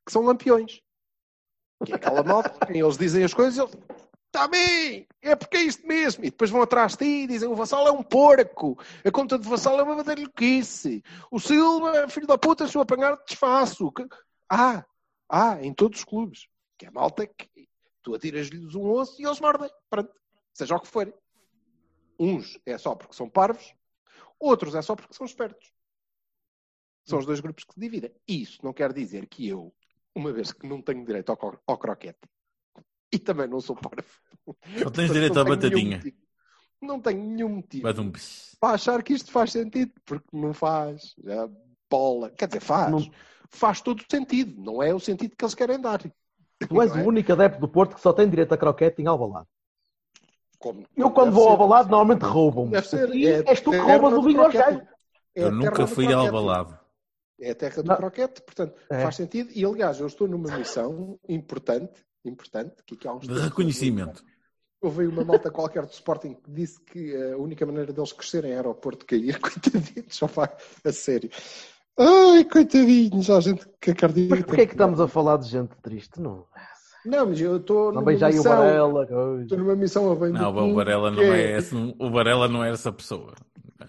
que 0.04 0.12
são 0.12 0.22
lampiões. 0.22 0.80
Que 1.84 1.92
é 1.92 1.94
aquela 1.96 2.24
malta, 2.24 2.66
quem 2.66 2.80
eles 2.80 2.98
dizem 2.98 3.22
as 3.22 3.32
coisas, 3.32 3.58
eles. 3.58 3.97
Está 4.28 4.46
bem, 4.46 5.06
é 5.22 5.34
porque 5.34 5.56
é 5.56 5.62
isto 5.62 5.86
mesmo. 5.86 6.22
E 6.22 6.30
depois 6.30 6.50
vão 6.50 6.60
atrás 6.60 6.92
de 6.92 6.98
ti 6.98 7.22
e 7.22 7.26
dizem: 7.26 7.48
o 7.48 7.54
Vassal 7.54 7.88
é 7.88 7.90
um 7.90 8.02
porco, 8.02 8.78
a 9.04 9.10
conta 9.10 9.38
de 9.38 9.48
Vassal 9.48 9.80
é 9.80 9.82
uma 9.82 9.96
badalhoquice, 9.96 11.02
o 11.30 11.40
Silva 11.40 12.08
filho 12.08 12.26
da 12.26 12.36
puta, 12.36 12.68
se 12.68 12.76
eu 12.76 12.82
apanhar, 12.82 13.16
desfaço. 13.26 13.92
Ah, 14.50 14.84
ah, 15.30 15.58
em 15.62 15.72
todos 15.72 16.00
os 16.00 16.04
clubes. 16.04 16.46
Que 16.76 16.86
é 16.86 16.90
malta 16.90 17.26
que 17.26 17.68
tu 18.02 18.14
atiras-lhes 18.14 18.74
um 18.74 18.88
osso 18.90 19.20
e 19.20 19.24
eles 19.24 19.40
mordem. 19.40 19.70
Pronto, 19.88 20.12
seja 20.52 20.76
o 20.76 20.80
que 20.80 20.88
for. 20.88 21.12
Uns 22.18 22.58
é 22.66 22.76
só 22.76 22.94
porque 22.94 23.14
são 23.14 23.30
parvos, 23.30 23.74
outros 24.38 24.74
é 24.74 24.82
só 24.82 24.94
porque 24.94 25.14
são 25.14 25.24
espertos. 25.26 25.72
São 27.06 27.18
os 27.18 27.24
dois 27.24 27.40
grupos 27.40 27.64
que 27.64 27.72
se 27.72 27.80
dividem. 27.80 28.14
Isso 28.26 28.58
não 28.62 28.74
quer 28.74 28.92
dizer 28.92 29.26
que 29.26 29.48
eu, 29.48 29.74
uma 30.14 30.32
vez 30.32 30.52
que 30.52 30.66
não 30.66 30.82
tenho 30.82 31.04
direito 31.04 31.30
ao, 31.30 31.62
ao 31.66 31.78
croquete, 31.78 32.20
e 33.12 33.18
também 33.18 33.46
não 33.48 33.60
sou 33.60 33.76
parvo. 33.76 34.04
Só 34.46 34.52
tens 34.54 34.82
Portanto, 34.82 35.12
direito 35.12 35.34
não 35.34 35.42
à 35.42 35.44
motivo- 35.44 36.16
Não 36.80 37.00
tenho 37.00 37.22
nenhum 37.24 37.48
motivo 37.56 38.00
um 38.00 38.10
bis. 38.10 38.56
para 38.60 38.74
achar 38.74 39.02
que 39.02 39.12
isto 39.12 39.30
faz 39.32 39.52
sentido, 39.52 39.92
porque 40.04 40.26
não 40.32 40.52
faz. 40.54 41.14
Já, 41.24 41.48
bola. 41.90 42.30
Quer 42.30 42.46
dizer, 42.46 42.60
faz. 42.60 42.90
Não- 42.90 43.10
Faz 43.50 43.80
todo 43.80 44.00
o 44.00 44.04
sentido. 44.10 44.60
Não 44.62 44.82
é 44.82 44.92
o 44.94 45.00
sentido 45.00 45.34
que 45.34 45.42
eles 45.42 45.54
querem 45.54 45.80
dar. 45.80 45.98
Tu 46.02 46.82
és 46.82 46.90
Não 46.90 46.98
é? 46.98 47.02
o 47.02 47.08
único 47.08 47.32
adepto 47.32 47.58
do 47.58 47.66
Porto 47.68 47.94
que 47.94 48.00
só 48.02 48.12
tem 48.12 48.28
direito 48.28 48.52
a 48.52 48.58
croquete 48.58 49.00
em 49.00 49.06
Alvalade. 49.06 49.46
Como- 50.58 50.84
Eu 50.96 51.10
quando 51.10 51.26
deve 51.26 51.36
vou 51.36 51.44
ao. 51.46 51.52
Alvalade 51.52 51.88
normalmente 51.90 52.22
roubam-me. 52.22 52.72
Deve 52.72 52.86
ser. 52.88 53.14
E 53.14 53.26
É 53.26 53.42
és 53.48 53.60
tu 53.60 53.70
que 53.70 53.76
roubas 53.78 54.12
do 54.12 54.18
o 54.20 54.22
vinho 54.22 54.42
aos 54.42 54.52
croquete. 54.52 54.76
gajos. 54.76 54.88
É 55.34 55.42
Eu 55.44 55.52
nunca 55.52 55.86
fui 55.86 56.06
croquete. 56.06 56.26
albalado. 56.26 56.78
É 57.40 57.50
a 57.52 57.54
terra 57.54 57.82
do 57.82 57.88
Não. 57.88 57.96
croquete, 57.96 58.42
portanto, 58.42 58.74
É. 58.90 59.02
faz 59.02 59.14
sentido. 59.16 59.50
E 59.54 59.64
aliás, 59.64 60.00
eu 60.00 60.06
estou 60.08 60.26
numa 60.26 60.54
missão 60.58 61.18
importante, 61.28 62.04
importante, 62.28 62.74
que 62.86 62.94
aqui 62.94 63.08
há 63.08 63.12
uns 63.14 63.26
De 63.26 63.38
reconhecimento. 63.38 64.22
Houve 64.80 65.06
uma 65.08 65.24
malta 65.24 65.50
qualquer 65.50 65.84
do 65.84 65.90
Sporting 65.92 66.34
que 66.34 66.50
disse 66.50 66.80
que 66.84 67.16
a 67.32 67.36
única 67.36 67.66
maneira 67.66 67.92
deles 67.92 68.12
crescerem 68.12 68.52
era 68.52 68.68
o 68.68 68.74
Porto 68.74 69.04
cair. 69.04 69.38
Coitadinhos, 69.42 70.14
só 70.14 70.26
vai 70.26 70.48
a 70.84 70.92
sério. 70.92 71.28
Ai, 71.98 72.44
coitadinhos, 72.44 73.28
há 73.28 73.40
gente 73.40 73.66
que 73.80 73.90
acredita. 73.90 74.36
Mas 74.36 74.44
porquê 74.44 74.60
é 74.62 74.66
que 74.66 74.74
estamos 74.74 75.00
a 75.00 75.08
falar 75.08 75.36
de 75.38 75.48
gente 75.48 75.70
triste? 75.82 76.20
Não. 76.20 76.44
Não, 77.04 77.26
mas 77.26 77.40
eu 77.40 77.56
estou 77.56 77.90
numa 77.90 78.02
Também 78.02 78.16
já 78.18 78.26
aí 78.28 78.34
o 78.34 78.36
missão. 78.36 78.56
Varela. 78.56 79.02
Estou 79.42 79.58
numa 79.58 79.74
missão 79.74 80.12
a 80.12 80.14
bem 80.14 80.30
Não, 80.30 80.70
o 80.70 80.74
Varela 80.74 81.10
não 81.10 81.18
que 81.18 81.24
é 81.24 81.56
esse, 81.58 81.74
o 81.74 82.10
Varela 82.10 82.46
não 82.48 82.62
é 82.64 82.70
essa 82.70 82.92
pessoa. 82.92 83.34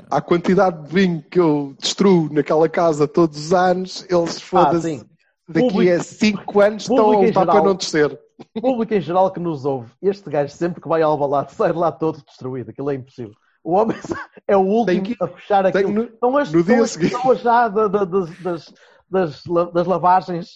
A 0.09 0.21
quantidade 0.21 0.87
de 0.87 0.93
vinho 0.93 1.23
que 1.29 1.39
eu 1.39 1.75
destruo 1.79 2.33
naquela 2.33 2.67
casa 2.67 3.07
todos 3.07 3.37
os 3.37 3.53
anos, 3.53 4.05
eles 4.09 4.37
Ah, 4.37 4.39
foda-se. 4.39 4.81
sim. 4.99 5.03
daqui 5.47 5.67
Público- 5.67 5.93
a 5.99 6.03
5 6.03 6.61
anos 6.61 6.83
estão 6.83 7.11
a 7.11 7.19
lutar 7.19 7.45
para 7.45 7.63
não 7.63 7.75
descer. 7.75 8.19
Público 8.61 8.93
em 8.93 9.01
geral 9.01 9.31
que 9.31 9.39
nos 9.39 9.65
ouve, 9.65 9.91
este 10.01 10.29
gajo 10.29 10.53
sempre 10.53 10.81
que 10.81 10.87
vai 10.87 11.01
ao 11.01 11.11
Alvalade 11.11 11.51
sai 11.55 11.71
de 11.73 11.77
lá 11.79 11.91
todo 11.91 12.23
destruído. 12.25 12.69
Aquilo 12.69 12.89
é 12.91 12.95
impossível. 12.95 13.33
O 13.63 13.73
homem 13.73 13.97
é 14.47 14.55
o 14.55 14.61
último 14.61 15.03
que- 15.03 15.15
a 15.21 15.27
fechar 15.27 15.65
aquilo. 15.65 15.91
no- 15.91 16.09
são 16.19 16.37
as, 16.37 16.51
no 16.51 16.63
são 16.63 16.73
dia 16.75 16.83
as 16.83 16.91
seguinte. 16.91 17.11
pessoas 17.15 17.39
já 17.41 17.67
da- 17.67 17.87
da- 17.87 18.05
das, 18.05 18.29
das, 18.39 18.73
das, 19.09 19.43
das 19.73 19.87
lavagens. 19.87 20.55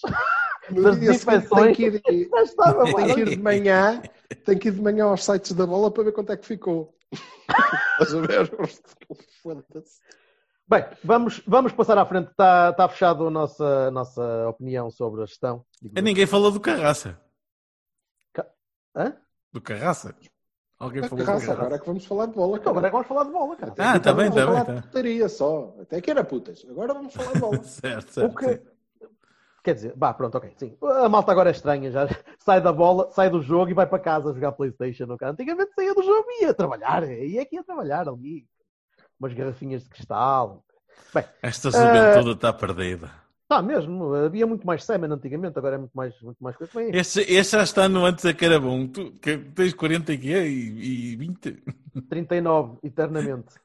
No 0.70 0.82
Das 0.82 0.98
dia 1.00 1.14
seguinte 1.14 1.50
tem 1.50 1.74
que, 1.74 1.86
ir, 1.88 2.30
Já 2.30 2.42
estava 2.44 2.86
tem 2.86 3.14
que 3.14 3.20
ir 3.22 3.30
de 3.32 3.38
manhã, 3.44 4.02
tem 4.46 4.58
que 4.58 4.70
ir 4.70 4.72
de 4.72 4.82
manhã 4.82 5.06
aos 5.06 5.24
sites 5.26 5.52
da 5.52 5.68
bola 5.68 5.92
para 5.92 6.04
ver 6.06 6.14
quanto 6.14 6.32
é 6.32 6.38
que 6.38 6.46
ficou. 6.46 6.94
Estás 8.00 8.14
a 8.16 8.22
ver? 8.22 8.50
Foda-se. 9.44 10.00
Bem, 10.66 10.86
vamos, 11.04 11.42
vamos 11.46 11.74
passar 11.74 11.98
à 11.98 12.06
frente. 12.06 12.30
Está, 12.32 12.70
está 12.70 12.88
fechado 12.88 13.28
a 13.28 13.30
nossa, 13.30 13.88
a 13.88 13.92
nossa 13.92 14.48
opinião 14.48 14.90
sobre 14.90 15.22
a 15.22 15.26
gestão. 15.26 15.66
E 15.96 16.02
ninguém 16.02 16.26
falou 16.26 16.50
do 16.50 16.62
Carraça. 16.62 17.20
Hã? 18.96 19.16
Do 19.52 19.62
Carraça? 19.62 20.16
Alguém 20.80 21.04
falou 21.04 21.20
do 21.20 21.26
carraça, 21.26 21.46
Carraça? 21.46 21.62
agora 21.62 21.76
é 21.76 21.80
que 21.80 21.86
vamos 21.86 22.06
falar 22.06 22.26
de 22.26 22.34
bola. 22.34 22.58
Então, 22.58 22.72
agora 22.72 22.88
é 22.88 22.92
cara. 22.92 23.04
que 23.04 23.08
vamos 23.08 23.08
falar 23.08 23.24
de 23.24 23.32
bola, 23.32 23.56
cara. 23.56 23.74
Ah, 23.78 24.00
tá 24.00 24.14
bem, 24.14 24.30
Vamos 24.30 24.36
tá 24.36 24.46
falar 24.52 24.64
bem. 24.66 24.76
de 24.76 24.82
Tá. 24.82 24.88
putaria 24.88 25.30
só. 25.30 25.76
Até 25.82 26.02
que 26.02 26.12
era 26.12 26.24
putas. 26.24 26.66
Agora 26.70 26.94
vamos 26.94 27.14
falar 27.14 27.34
de 27.34 27.40
bola. 27.40 27.58
Certo, 27.64 28.10
O 28.10 28.12
certo. 28.14 28.36
que... 28.36 28.74
Quer 29.64 29.76
dizer, 29.76 29.94
vá, 29.96 30.14
pronto, 30.14 30.36
ok, 30.38 30.54
sim. 30.58 30.78
A 30.82 31.08
malta 31.08 31.32
agora 31.32 31.50
é 31.50 31.54
estranha, 31.54 31.90
já 31.90 32.06
sai 32.40 32.60
da 32.60 32.74
bola, 32.74 33.10
sai 33.12 33.30
do 33.30 33.42
jogo 33.42 33.72
e 33.72 33.74
vai 33.74 33.88
para 33.88 33.98
casa 34.00 34.34
jogar 34.34 34.52
Playstation. 34.52 35.06
No 35.06 35.18
cara. 35.18 35.32
Antigamente 35.32 35.74
saía 35.74 35.94
do 35.96 36.04
jogo 36.04 36.26
e 36.32 36.44
ia 36.44 36.54
trabalhar, 36.54 37.10
e 37.10 37.38
é 37.38 37.46
que 37.46 37.56
ia 37.56 37.64
trabalhar 37.64 38.10
ali. 38.10 38.46
Umas 39.18 39.32
garrafinhas 39.34 39.84
de 39.84 39.90
cristal. 39.90 40.66
Bem, 41.14 41.24
Esta 41.42 41.72
juventude 41.72 42.32
está 42.32 42.52
perdida. 42.52 43.10
Tá 43.48 43.62
mesmo, 43.62 44.14
havia 44.14 44.48
muito 44.48 44.66
mais 44.66 44.84
semen 44.84 45.12
antigamente, 45.12 45.58
agora 45.58 45.76
é 45.76 45.78
muito 45.78 45.94
mais, 45.94 46.20
muito 46.22 46.44
mais 46.44 46.56
coisa. 46.56 46.72
Bem, 46.74 46.90
Este, 46.94 47.22
este 47.22 47.52
já 47.56 47.64
está 47.64 47.90
no 47.90 48.06
antes 48.06 48.26
era 48.26 48.60
bom. 48.60 48.88
Tu 48.88 49.12
que 49.14 49.38
tens 49.38 49.74
40 49.74 50.14
e 50.14 50.18
quê? 50.18 50.48
E, 50.48 51.14
e 51.14 51.16
20? 51.16 51.64
39, 52.10 52.78
eternamente. 52.84 53.56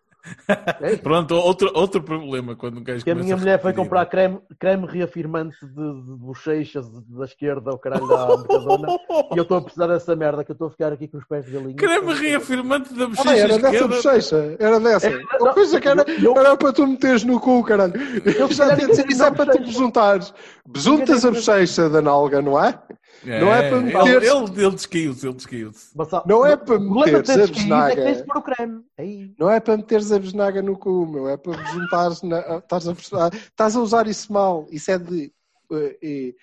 É. 0.80 0.96
Pronto, 0.96 1.34
outro, 1.36 1.70
outro 1.74 2.02
problema 2.02 2.54
quando 2.54 2.78
um 2.78 2.84
gajo 2.84 3.02
Que 3.04 3.10
a 3.10 3.14
minha 3.14 3.36
mulher 3.36 3.60
foi 3.62 3.72
comprar 3.72 4.04
creme, 4.06 4.38
creme 4.58 4.86
reafirmante 4.86 5.56
de, 5.64 5.72
de 5.72 6.16
bochechas 6.16 6.86
da 6.90 7.24
esquerda 7.24 7.70
ao 7.70 7.78
caralho 7.78 8.06
da 8.06 8.26
Mercadona 8.36 8.88
e 9.32 9.36
eu 9.38 9.42
estou 9.42 9.58
a 9.58 9.62
precisar 9.62 9.86
dessa 9.86 10.14
merda 10.14 10.44
que 10.44 10.50
eu 10.50 10.54
estou 10.54 10.68
a 10.68 10.70
ficar 10.70 10.92
aqui 10.92 11.08
com 11.08 11.18
os 11.18 11.24
pés 11.24 11.46
de 11.46 11.52
galinha. 11.52 11.74
Creme 11.76 12.12
reafirmante 12.14 12.92
da 12.94 13.06
bochecha 13.06 13.30
Ah, 13.30 13.36
era 13.38 13.48
dessa 13.58 13.66
esquerda. 13.68 13.88
bochecha. 13.88 14.56
Era 14.58 14.80
dessa. 14.80 15.06
Era- 15.06 15.22
Eu 15.40 15.54
pensei 15.54 15.80
que 15.80 15.88
era, 15.88 16.04
eu- 16.22 16.36
era 16.36 16.56
para 16.56 16.72
tu 16.72 16.86
meteres 16.86 17.24
no 17.24 17.40
cu, 17.40 17.62
caralho. 17.64 17.94
Eu 18.24 18.50
já 18.52 18.74
tinha 18.76 18.88
dizer 18.88 19.06
isso 19.08 19.22
é 19.22 19.26
não 19.30 19.34
para 19.36 19.52
tu 19.52 19.60
besuntares. 19.60 20.34
Besuntas 20.66 21.24
a 21.24 21.30
bochecha 21.30 21.88
da 21.88 22.02
nalga, 22.02 22.42
não 22.42 22.62
é? 22.62 22.78
Não 23.24 23.52
é 23.52 23.68
para 23.68 23.76
ele, 23.78 23.86
meter-se- 23.86 24.36
ele, 24.36 24.64
ele 24.64 24.74
descaiu-se, 24.74 25.26
ele 25.26 25.34
descaiu-se. 25.34 25.96
Bassal- 25.96 26.24
Não 26.26 26.46
é 26.46 26.56
para 26.56 26.76
O 26.76 26.78
problema 26.78 27.06
de 27.06 27.12
meteres 27.12 27.30
a 27.30 27.34
teres 27.34 27.50
que 27.50 27.56
ir 27.56 27.58
é 27.58 27.62
que 27.62 27.68
besnaga. 27.68 28.04
tens 28.04 28.16
de 28.18 28.24
pôr 28.24 28.36
o 28.36 28.42
creme. 28.42 28.84
Aí. 28.96 29.34
Não 29.38 29.50
é 29.50 29.60
para 29.60 29.76
meteres 29.76 30.12
a 30.12 30.18
besnaga 30.18 30.62
no 30.62 30.78
cu, 30.78 31.06
meu. 31.06 31.28
É 31.28 31.36
para 31.36 31.56
besuntares 31.56 32.22
na. 32.22 32.58
Estás 32.58 32.88
a, 32.88 32.92
ah, 32.92 33.30
estás 33.34 33.76
a 33.76 33.80
usar 33.80 34.06
isso 34.06 34.32
mal. 34.32 34.66
Isso 34.70 34.90
é 34.90 34.98
de. 34.98 35.32
É, 35.72 36.34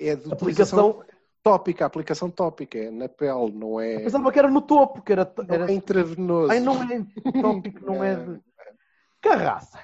é 0.00 0.16
de 0.16 0.32
Aplicação. 0.32 1.02
tópica. 1.42 1.86
Aplicação 1.86 2.28
tópica. 2.28 2.76
É 2.78 2.90
na 2.90 3.08
pele, 3.08 3.52
não 3.52 3.80
é. 3.80 4.00
Pensava 4.00 4.32
que 4.32 4.38
era 4.38 4.50
no 4.50 4.60
topo, 4.62 5.00
que 5.02 5.12
era. 5.12 5.32
Não 5.38 5.54
era... 5.54 5.70
é 5.70 5.74
intravenoso. 5.74 6.50
Ai, 6.50 6.60
não 6.60 6.82
é 6.82 7.06
tópico, 7.40 7.86
não 7.86 8.02
é 8.04 8.16
de. 8.16 8.40
Carraça. 9.22 9.78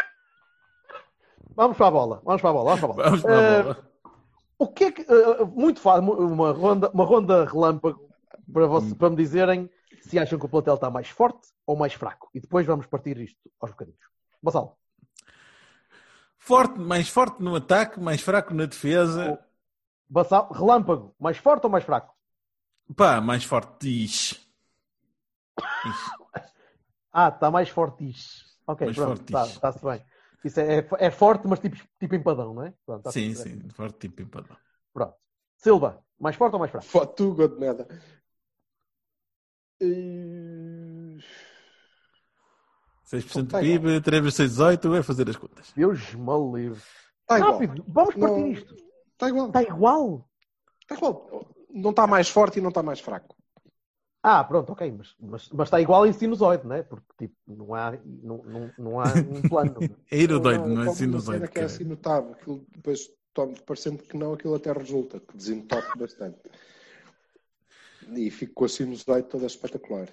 Vamos 1.59 1.77
para 1.77 1.89
a 1.89 1.91
bola, 1.99 2.17
vamos 2.25 2.41
para 2.43 2.51
a 2.51 2.53
bola, 2.53 2.65
vamos 2.77 2.81
para 2.81 2.89
a 2.89 2.93
bola. 2.95 3.05
Vamos 3.11 3.23
para 3.25 3.39
a 3.39 3.43
Eh, 3.43 3.63
bola. 3.63 3.75
O 4.59 4.67
que 4.75 4.85
é 4.85 4.93
que. 4.93 5.03
eh, 5.03 5.45
muito 5.65 5.81
fácil, 5.81 6.13
uma 6.13 6.53
ronda, 6.53 6.91
uma 6.95 7.05
ronda 7.05 7.45
relâmpago 7.45 8.01
para, 8.53 8.67
Hum. 8.67 8.69
você, 8.69 8.95
para 8.95 9.11
me 9.11 9.17
dizerem 9.17 9.69
se 10.01 10.19
acham 10.19 10.39
que 10.39 10.47
o 10.47 10.49
plantel 10.49 10.75
está 10.77 10.91
mais 10.91 11.09
forte 11.09 11.49
ou 11.67 11.77
mais 11.77 11.95
fraco. 11.95 12.31
E 12.35 12.41
depois 12.41 12.65
vamos 12.67 12.87
partir 12.87 13.19
isto 13.19 13.41
aos 13.61 13.73
bocadinhos. 13.73 14.01
Bassal, 14.43 14.79
Forte, 16.39 16.81
mais 16.81 17.09
forte 17.09 17.43
no 17.43 17.55
ataque, 17.57 18.01
mais 18.01 18.21
fraco 18.23 18.55
na 18.55 18.65
defesa. 18.67 19.39
Bassal, 20.17 20.51
relâmpago, 20.53 21.15
mais 21.19 21.39
forte 21.39 21.65
ou 21.65 21.71
mais 21.71 21.85
fraco? 21.85 22.15
Pá, 22.97 23.19
mais 23.21 23.45
forte 23.45 23.79
diz. 23.81 24.47
Ah, 27.13 27.29
está 27.29 27.51
mais 27.51 27.69
fortiche. 27.69 28.45
Ok, 28.67 28.81
Mais 28.87 28.95
pronto, 28.95 29.19
fortiche. 29.19 29.33
tá- 29.33 29.47
está-se 29.47 29.85
bem. 29.85 30.03
Isso 30.45 30.61
é, 30.61 30.79
é, 30.79 30.89
é 30.99 31.11
forte, 31.11 31.47
mas 31.47 31.59
tipo, 31.59 31.77
tipo 31.99 32.15
empadão, 32.15 32.55
não 32.55 32.63
é? 32.65 32.73
Pronto, 32.87 33.03
tá 33.03 33.11
Sim, 33.11 33.35
sim, 33.35 33.69
forte 33.71 33.99
tipo 33.99 34.23
empadão. 34.23 34.57
Pronto. 34.93 35.15
Silva, 35.57 36.05
mais 36.19 36.37
forte 36.37 36.53
ou 36.55 36.61
mais 36.61 36.71
fraco? 36.71 36.87
Fotuga 36.87 37.49
de 37.49 37.57
merda. 37.59 37.89
Eh, 39.81 41.19
6% 43.05 43.51
Tá 43.51 43.59
do 43.59 43.65
PIB, 43.65 44.01
3 44.01 44.23
vezes 44.23 44.37
6, 44.37 44.51
18, 44.51 44.91
vai 44.91 45.03
fazer 45.03 45.29
as 45.29 45.37
contas. 45.37 45.73
Deus 45.75 46.15
me 46.15 46.53
livre. 46.53 46.83
Está 47.23 47.39
igual. 47.39 47.53
Rápido, 47.53 47.85
vamos 47.89 48.15
partir 48.15 48.41
Não- 48.41 48.49
isto. 48.49 48.75
Está 49.13 49.29
igual. 49.29 49.47
Está 49.49 49.63
igual? 49.63 50.31
Está 50.83 50.95
igual. 50.95 51.55
Não 51.71 51.91
está 51.91 52.07
mais 52.07 52.29
forte 52.29 52.59
e 52.59 52.63
não 52.63 52.69
está 52.69 52.83
mais 52.83 53.01
fraco. 53.01 53.37
Ah, 54.23 54.43
pronto, 54.43 54.73
ok, 54.73 54.93
mas, 54.97 55.15
mas, 55.21 55.49
mas 55.51 55.67
está 55.69 55.81
igual 55.81 56.07
em 56.07 56.13
sinusoide, 56.13 56.67
não 56.67 56.75
é? 56.75 56.83
Porque 56.83 57.07
tipo, 57.19 57.35
não 57.47 57.75
há, 57.75 57.93
não, 58.05 58.39
não, 58.39 58.71
não 58.77 59.01
há 59.01 59.05
um 59.15 59.43
plano. 59.43 59.75
É 60.11 60.19
iridoide, 60.19 60.59
não, 60.59 60.65
é 60.65 60.69
como 60.69 60.83
uma 60.83 60.93
sinusoide. 60.93 61.39
cena 61.39 61.49
que 61.49 61.59
é 61.59 61.65
assim 61.65 61.85
notável. 61.85 62.33
Aquilo 62.33 62.67
depois, 62.75 63.09
tomo, 63.33 63.55
parecendo 63.65 64.03
que 64.03 64.17
não, 64.17 64.33
aquilo 64.33 64.55
até 64.55 64.73
resulta, 64.73 65.21
que 65.21 65.37
desentope 65.37 65.99
bastante. 65.99 66.39
E 68.17 68.31
fico 68.31 68.55
com 68.55 68.65
a 68.65 68.69
sinusoide 68.69 69.29
toda 69.29 69.47
espetacular. 69.47 70.09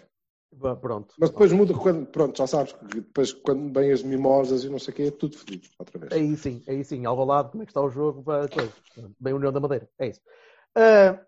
Vá, 0.57 0.75
Pronto. 0.75 1.13
Mas 1.19 1.29
depois 1.29 1.51
muda 1.51 1.73
quando, 1.73 2.05
pronto, 2.05 2.37
já 2.37 2.47
sabes, 2.47 2.73
que 2.73 3.01
depois 3.01 3.33
quando 3.33 3.73
vêm 3.73 3.91
as 3.91 4.03
mimosas 4.03 4.63
e 4.63 4.69
não 4.69 4.79
sei 4.79 4.93
o 4.93 4.95
quê, 4.95 5.03
é 5.03 5.11
tudo 5.11 5.37
fedido 5.37 5.67
outra 5.77 5.99
vez. 5.99 6.13
Aí 6.13 6.37
sim, 6.37 6.63
aí 6.67 6.83
sim, 6.83 7.05
ao 7.05 7.25
lado, 7.25 7.51
como 7.51 7.63
é 7.63 7.65
que 7.65 7.71
está 7.71 7.81
o 7.81 7.89
jogo? 7.89 8.23
Bem 9.19 9.33
União 9.33 9.51
da 9.51 9.59
Madeira, 9.59 9.89
é 9.99 10.07
isso. 10.07 10.21
Ah, 10.75 11.19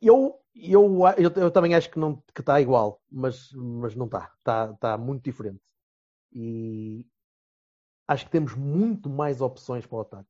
eu, 0.00 0.38
eu, 0.54 1.00
eu, 1.16 1.30
eu 1.36 1.50
também 1.50 1.74
acho 1.74 1.90
que 1.90 1.98
não 1.98 2.22
que 2.34 2.40
está 2.40 2.60
igual, 2.60 3.00
mas, 3.10 3.50
mas 3.52 3.94
não 3.94 4.06
está. 4.06 4.30
Está, 4.38 4.70
está 4.72 4.98
muito 4.98 5.24
diferente. 5.24 5.60
E 6.32 7.06
acho 8.06 8.24
que 8.24 8.30
temos 8.30 8.54
muito 8.54 9.08
mais 9.08 9.40
opções 9.40 9.86
para 9.86 9.98
o 9.98 10.00
ataque. 10.00 10.28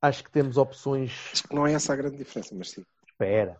Acho 0.00 0.24
que 0.24 0.30
temos 0.30 0.56
opções. 0.56 1.12
Acho 1.32 1.48
que 1.48 1.54
não 1.54 1.66
é 1.66 1.72
essa 1.72 1.92
a 1.92 1.96
grande 1.96 2.16
diferença, 2.16 2.54
mas 2.54 2.70
sim. 2.70 2.84
Espera. 3.08 3.58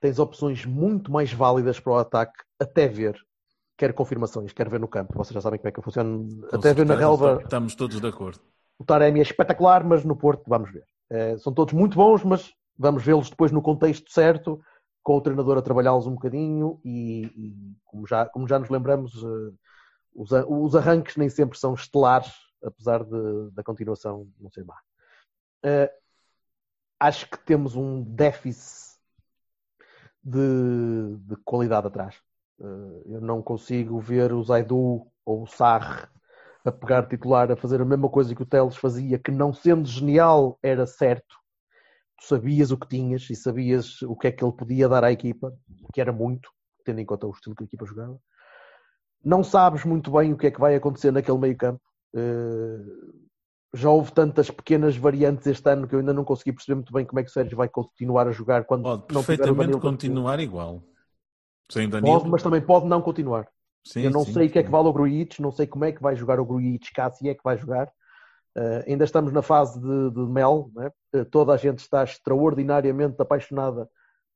Tens 0.00 0.18
opções 0.18 0.64
muito 0.66 1.12
mais 1.12 1.32
válidas 1.32 1.78
para 1.78 1.92
o 1.92 1.98
ataque, 1.98 2.42
até 2.58 2.88
ver. 2.88 3.16
Quer 3.76 3.92
confirmações, 3.92 4.52
quer 4.52 4.68
ver 4.68 4.80
no 4.80 4.88
campo. 4.88 5.14
Vocês 5.16 5.34
já 5.34 5.40
sabem 5.40 5.58
como 5.58 5.68
é 5.68 5.72
que 5.72 5.78
eu 5.78 5.82
funciono. 5.84 6.28
Com 6.48 6.56
Até 6.56 6.74
ver 6.74 6.86
na 6.86 6.96
relva. 6.96 7.40
Estamos 7.42 7.74
todos 7.74 8.00
de 8.00 8.06
acordo. 8.06 8.40
O 8.78 8.84
Taremi 8.84 9.20
é 9.20 9.22
espetacular, 9.22 9.84
mas 9.84 10.04
no 10.04 10.16
Porto 10.16 10.44
vamos 10.48 10.72
ver. 10.72 10.84
Eh, 11.10 11.36
são 11.38 11.52
todos 11.52 11.74
muito 11.74 11.96
bons, 11.96 12.24
mas 12.24 12.52
vamos 12.76 13.02
vê-los 13.04 13.30
depois 13.30 13.52
no 13.52 13.62
contexto 13.62 14.10
certo, 14.12 14.60
com 15.02 15.16
o 15.16 15.20
treinador 15.20 15.58
a 15.58 15.62
trabalhá-los 15.62 16.06
um 16.06 16.14
bocadinho 16.14 16.80
e, 16.84 17.24
e 17.36 17.76
como, 17.84 18.06
já, 18.06 18.26
como 18.26 18.48
já 18.48 18.58
nos 18.58 18.70
lembramos, 18.70 19.12
eh, 19.22 19.52
os, 20.14 20.30
os 20.32 20.74
arranques 20.76 21.16
nem 21.16 21.28
sempre 21.28 21.58
são 21.58 21.74
estelares, 21.74 22.32
apesar 22.62 23.04
de- 23.04 23.50
da 23.52 23.62
continuação 23.62 24.26
não 24.40 24.50
ser 24.50 24.64
má. 24.64 24.76
Eh, 25.62 25.92
acho 26.98 27.28
que 27.28 27.38
temos 27.38 27.76
um 27.76 28.02
déficit 28.02 28.94
de, 30.22 31.16
de 31.18 31.36
qualidade 31.44 31.86
atrás. 31.86 32.16
Eh, 32.60 33.02
eu 33.06 33.20
não 33.20 33.42
consigo 33.42 33.98
ver 34.00 34.32
o 34.32 34.42
Zaidu 34.42 35.06
ou 35.24 35.42
o 35.42 35.46
Sarre 35.46 36.06
a 36.64 36.72
pegar 36.72 37.06
titular, 37.06 37.50
a 37.52 37.56
fazer 37.56 37.80
a 37.82 37.84
mesma 37.84 38.08
coisa 38.08 38.34
que 38.34 38.42
o 38.42 38.46
Teles 38.46 38.76
fazia, 38.76 39.18
que 39.18 39.30
não 39.30 39.52
sendo 39.52 39.86
genial 39.86 40.58
era 40.62 40.86
certo. 40.86 41.36
Tu 42.24 42.28
sabias 42.28 42.70
o 42.70 42.78
que 42.78 42.88
tinhas 42.88 43.28
e 43.28 43.36
sabias 43.36 44.00
o 44.02 44.16
que 44.16 44.28
é 44.28 44.32
que 44.32 44.42
ele 44.42 44.52
podia 44.52 44.88
dar 44.88 45.04
à 45.04 45.12
equipa, 45.12 45.52
que 45.92 46.00
era 46.00 46.10
muito, 46.10 46.50
tendo 46.82 47.00
em 47.00 47.04
conta 47.04 47.26
o 47.26 47.30
estilo 47.30 47.54
que 47.54 47.64
a 47.64 47.66
equipa 47.66 47.84
jogava. 47.84 48.18
Não 49.22 49.44
sabes 49.44 49.84
muito 49.84 50.10
bem 50.10 50.32
o 50.32 50.36
que 50.36 50.46
é 50.46 50.50
que 50.50 50.60
vai 50.60 50.74
acontecer 50.74 51.10
naquele 51.10 51.38
meio 51.38 51.56
campo. 51.56 51.82
Eh, 52.14 52.78
já 53.74 53.90
houve 53.90 54.12
tantas 54.12 54.50
pequenas 54.50 54.96
variantes 54.96 55.46
este 55.46 55.68
ano 55.68 55.86
que 55.86 55.94
eu 55.94 55.98
ainda 55.98 56.14
não 56.14 56.24
consegui 56.24 56.52
perceber 56.52 56.76
muito 56.76 56.92
bem 56.92 57.04
como 57.04 57.20
é 57.20 57.24
que 57.24 57.28
o 57.28 57.32
Sérgio 57.32 57.56
vai 57.56 57.68
continuar 57.68 58.28
a 58.28 58.32
jogar 58.32 58.64
quando 58.64 58.84
Pode 58.84 59.02
não 59.12 59.20
tiver 59.20 59.20
o 59.20 59.26
perfeitamente 59.26 59.58
Danilo 59.58 59.80
continuar 59.80 60.40
igual. 60.40 60.82
Sem 61.70 61.88
Danilo. 61.88 62.18
Pode, 62.18 62.30
mas 62.30 62.42
também 62.42 62.60
pode 62.60 62.86
não 62.86 63.02
continuar. 63.02 63.48
Sim, 63.84 64.02
eu 64.02 64.10
não 64.10 64.24
sim, 64.24 64.32
sei 64.32 64.46
o 64.46 64.50
que 64.50 64.58
é 64.58 64.62
que 64.62 64.70
vale 64.70 64.88
o 64.88 64.92
Grujic, 64.92 65.42
não 65.42 65.50
sei 65.50 65.66
como 65.66 65.84
é 65.84 65.92
que 65.92 66.00
vai 66.00 66.16
jogar 66.16 66.40
o 66.40 66.44
Grujic, 66.46 66.90
cá 66.92 67.10
se 67.10 67.28
é 67.28 67.34
que 67.34 67.44
vai 67.44 67.58
jogar. 67.58 67.92
Uh, 68.56 68.84
ainda 68.86 69.04
estamos 69.04 69.32
na 69.32 69.42
fase 69.42 69.80
de, 69.80 70.10
de 70.10 70.20
mel? 70.20 70.70
Uh, 71.14 71.24
toda 71.24 71.52
a 71.52 71.56
gente 71.56 71.80
está 71.80 72.04
extraordinariamente 72.04 73.20
apaixonada 73.20 73.88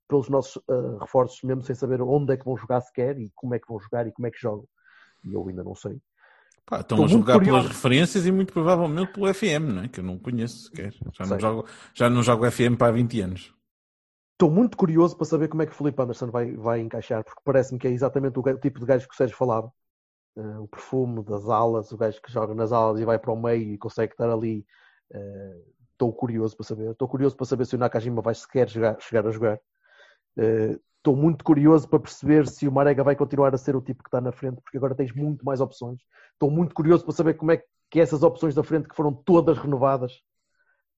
pelos 0.08 0.28
nossos 0.28 0.56
uh, 0.68 0.98
reforços, 0.98 1.42
mesmo 1.42 1.62
sem 1.62 1.74
saber 1.74 2.02
onde 2.02 2.32
é 2.32 2.36
que 2.36 2.44
vão 2.44 2.56
jogar 2.56 2.80
sequer 2.80 3.18
e 3.18 3.30
como 3.34 3.54
é 3.54 3.58
que 3.58 3.68
vão 3.68 3.78
jogar 3.78 4.06
e 4.06 4.12
como 4.12 4.26
é 4.26 4.30
que 4.30 4.40
jogam. 4.40 4.66
E 5.24 5.32
eu 5.32 5.46
ainda 5.48 5.62
não 5.62 5.74
sei. 5.74 6.00
Pá, 6.66 6.80
estão 6.80 6.96
Estou 6.96 7.04
a 7.04 7.08
muito 7.08 7.26
jogar 7.26 7.34
curioso. 7.34 7.60
pelas 7.60 7.76
referências 7.76 8.26
e 8.26 8.32
muito 8.32 8.52
provavelmente 8.52 9.12
pelo 9.12 9.32
FM, 9.32 9.74
não 9.74 9.82
é? 9.82 9.88
que 9.88 10.00
eu 10.00 10.04
não 10.04 10.18
conheço 10.18 10.64
sequer. 10.64 10.92
Já 11.12 11.26
não, 11.26 11.40
jogo, 11.40 11.68
já 11.94 12.10
não 12.10 12.22
jogo 12.22 12.50
FM 12.50 12.76
para 12.76 12.88
há 12.88 12.92
20 12.92 13.20
anos. 13.20 13.54
Estou 14.32 14.50
muito 14.50 14.76
curioso 14.76 15.16
para 15.16 15.26
saber 15.26 15.48
como 15.48 15.62
é 15.62 15.66
que 15.66 15.72
o 15.72 15.74
Felipe 15.74 16.00
Anderson 16.00 16.30
vai, 16.30 16.52
vai 16.52 16.80
encaixar, 16.80 17.24
porque 17.24 17.40
parece-me 17.44 17.78
que 17.78 17.88
é 17.88 17.90
exatamente 17.90 18.38
o 18.38 18.58
tipo 18.58 18.80
de 18.80 18.86
gajo 18.86 19.08
que 19.08 19.14
o 19.14 19.16
Sérgio 19.16 19.36
falava. 19.36 19.72
Uh, 20.38 20.62
o 20.62 20.68
perfume 20.68 21.22
das 21.24 21.48
alas, 21.48 21.90
o 21.90 21.96
gajo 21.96 22.22
que 22.22 22.30
joga 22.30 22.54
nas 22.54 22.70
alas 22.72 23.00
e 23.00 23.04
vai 23.04 23.18
para 23.18 23.32
o 23.32 23.36
meio 23.36 23.72
e 23.72 23.78
consegue 23.78 24.12
estar 24.12 24.30
ali. 24.30 24.64
Uh, 25.12 25.78
Estou 25.92 26.12
curioso 26.12 26.56
para 26.56 26.64
saber. 26.64 26.92
Estou 26.92 27.08
curioso 27.08 27.36
para 27.36 27.44
saber 27.44 27.66
se 27.66 27.74
o 27.74 27.78
Nakajima 27.78 28.22
vai 28.22 28.32
sequer 28.32 28.68
jogar- 28.68 29.00
chegar 29.00 29.26
a 29.26 29.30
jogar. 29.32 29.60
Uh, 30.36 30.78
Estou 30.98 31.14
Estou 31.14 31.16
muito 31.16 31.42
curioso 31.42 31.88
para 31.88 32.00
perceber 32.00 32.46
se 32.46 32.68
o 32.68 32.72
Marega 32.72 33.02
vai 33.02 33.16
continuar 33.16 33.54
a 33.54 33.56
ser 33.56 33.74
o 33.74 33.80
tipo 33.80 34.02
que 34.02 34.08
está 34.08 34.20
na 34.20 34.30
frente, 34.30 34.60
porque 34.60 34.76
agora 34.76 34.94
tens 34.94 35.10
muito 35.10 35.42
mais 35.42 35.58
opções. 35.58 36.00
Estou 36.32 36.50
muito 36.50 36.74
curioso 36.74 37.02
para 37.02 37.14
saber 37.14 37.32
como 37.34 37.52
é 37.52 37.62
que 37.90 37.98
essas 37.98 38.22
opções 38.22 38.54
da 38.54 38.62
frente 38.62 38.88
que 38.88 38.94
foram 38.94 39.14
todas 39.14 39.56
renovadas, 39.56 40.12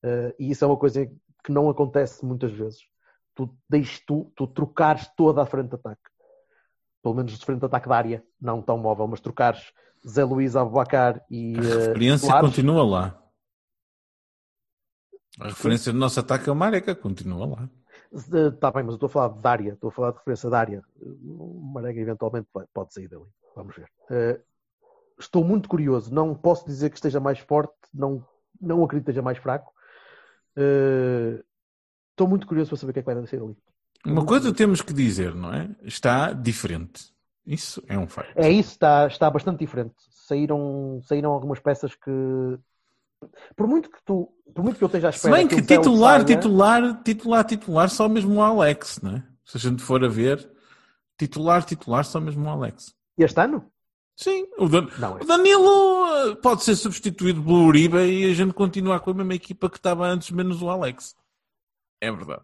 uh, 0.04 0.34
e 0.36 0.50
isso 0.50 0.64
é 0.64 0.66
uma 0.66 0.76
coisa 0.76 1.06
que 1.06 1.52
não 1.52 1.70
acontece 1.70 2.24
muitas 2.24 2.50
vezes. 2.50 2.80
Tu, 3.36 3.48
deixes, 3.68 4.04
tu, 4.04 4.32
tu 4.34 4.48
trocares 4.48 5.06
toda 5.16 5.42
a 5.42 5.46
frente 5.46 5.68
de 5.68 5.74
ataque. 5.76 6.02
Pelo 7.02 7.14
menos 7.14 7.32
de 7.32 7.44
frente 7.44 7.60
de 7.60 7.66
ataque 7.66 7.88
da 7.88 7.96
área, 7.96 8.24
não 8.40 8.60
tão 8.60 8.76
móvel, 8.76 9.06
mas 9.06 9.20
trocares 9.20 9.72
Zé 10.06 10.24
Luís 10.24 10.56
Abubacar 10.56 11.24
e. 11.30 11.56
A 11.56 11.60
uh, 11.60 11.62
referência 11.62 12.28
Soares. 12.28 12.48
continua 12.48 12.84
lá. 12.84 13.22
A 15.38 15.48
referência 15.48 15.92
do 15.92 15.98
nosso 15.98 16.20
ataque 16.20 16.48
é 16.48 16.52
o 16.52 16.56
Marega, 16.56 16.94
continua 16.94 17.46
lá. 17.46 17.70
Está 18.12 18.72
bem, 18.72 18.82
mas 18.82 18.92
eu 18.92 18.94
estou 18.94 19.06
a 19.06 19.10
falar 19.10 19.28
de 19.28 19.46
área, 19.46 19.72
estou 19.72 19.88
a 19.88 19.92
falar 19.92 20.10
de 20.10 20.18
referência 20.18 20.50
da 20.50 20.58
área. 20.58 20.82
O 21.00 21.60
Marega 21.72 22.00
eventualmente 22.00 22.48
pode 22.74 22.92
sair 22.92 23.08
dali. 23.08 23.24
Vamos 23.54 23.76
ver. 23.76 23.88
Eh, 24.10 24.40
estou 25.18 25.44
muito 25.44 25.68
curioso. 25.68 26.12
Não 26.12 26.34
posso 26.34 26.66
dizer 26.66 26.90
que 26.90 26.96
esteja 26.96 27.20
mais 27.20 27.38
forte, 27.38 27.74
não, 27.94 28.26
não 28.60 28.82
acredito 28.82 29.06
que 29.06 29.10
esteja 29.12 29.22
mais 29.22 29.38
fraco. 29.38 29.72
Eh, 30.56 31.42
estou 32.10 32.26
muito 32.26 32.46
curioso 32.46 32.70
para 32.70 32.78
saber 32.78 32.90
o 32.90 32.94
que 32.94 32.98
é 32.98 33.02
que 33.02 33.14
vai 33.14 33.26
sair 33.26 33.40
ali. 33.40 33.56
Uma 34.04 34.24
coisa 34.24 34.52
temos 34.52 34.80
que 34.82 34.92
dizer, 34.92 35.34
não 35.34 35.52
é? 35.52 35.68
Está 35.82 36.32
diferente. 36.32 37.10
Isso 37.46 37.82
é 37.88 37.98
um 37.98 38.06
facto. 38.06 38.32
É 38.36 38.48
isso, 38.50 38.72
está, 38.72 39.06
está 39.06 39.30
bastante 39.30 39.58
diferente. 39.58 39.94
Saíram, 40.26 41.00
saíram 41.04 41.32
algumas 41.32 41.58
peças 41.58 41.94
que. 41.94 42.10
Por 43.54 43.66
muito 43.66 43.90
que 43.90 43.98
tu, 44.04 44.32
por 44.54 44.62
muito 44.64 44.78
que 44.78 44.84
eu 44.84 44.86
esteja 44.86 45.08
à 45.08 45.12
Se 45.12 45.18
espera 45.18 45.36
bem 45.36 45.46
que 45.46 45.56
Celo 45.56 45.66
titular, 45.66 46.20
saia- 46.22 46.24
titular, 46.36 47.02
titular, 47.02 47.44
titular, 47.44 47.90
só 47.90 48.08
mesmo 48.08 48.36
o 48.36 48.42
Alex, 48.42 49.00
não 49.02 49.16
é? 49.16 49.24
Se 49.44 49.56
a 49.58 49.60
gente 49.60 49.82
for 49.82 50.02
a 50.04 50.08
ver, 50.08 50.50
titular, 51.18 51.62
titular, 51.64 52.04
só 52.04 52.18
mesmo 52.20 52.46
o 52.46 52.48
Alex. 52.48 52.94
este 53.18 53.40
ano? 53.40 53.70
Sim, 54.16 54.46
o, 54.58 54.68
Dan- 54.68 54.88
Não, 54.98 55.16
o 55.16 55.24
Danilo 55.24 56.06
eh, 56.30 56.34
pode 56.36 56.62
ser 56.62 56.76
substituído 56.76 57.42
pelo 57.42 57.64
Uribe 57.66 57.98
e 57.98 58.30
a 58.30 58.34
gente 58.34 58.52
continuar 58.54 59.00
com 59.00 59.10
a 59.10 59.14
mesma 59.14 59.34
equipa 59.34 59.68
que 59.68 59.76
estava 59.76 60.06
antes, 60.06 60.30
menos 60.30 60.62
o 60.62 60.68
Alex. 60.70 61.14
É 62.00 62.10
verdade. 62.12 62.42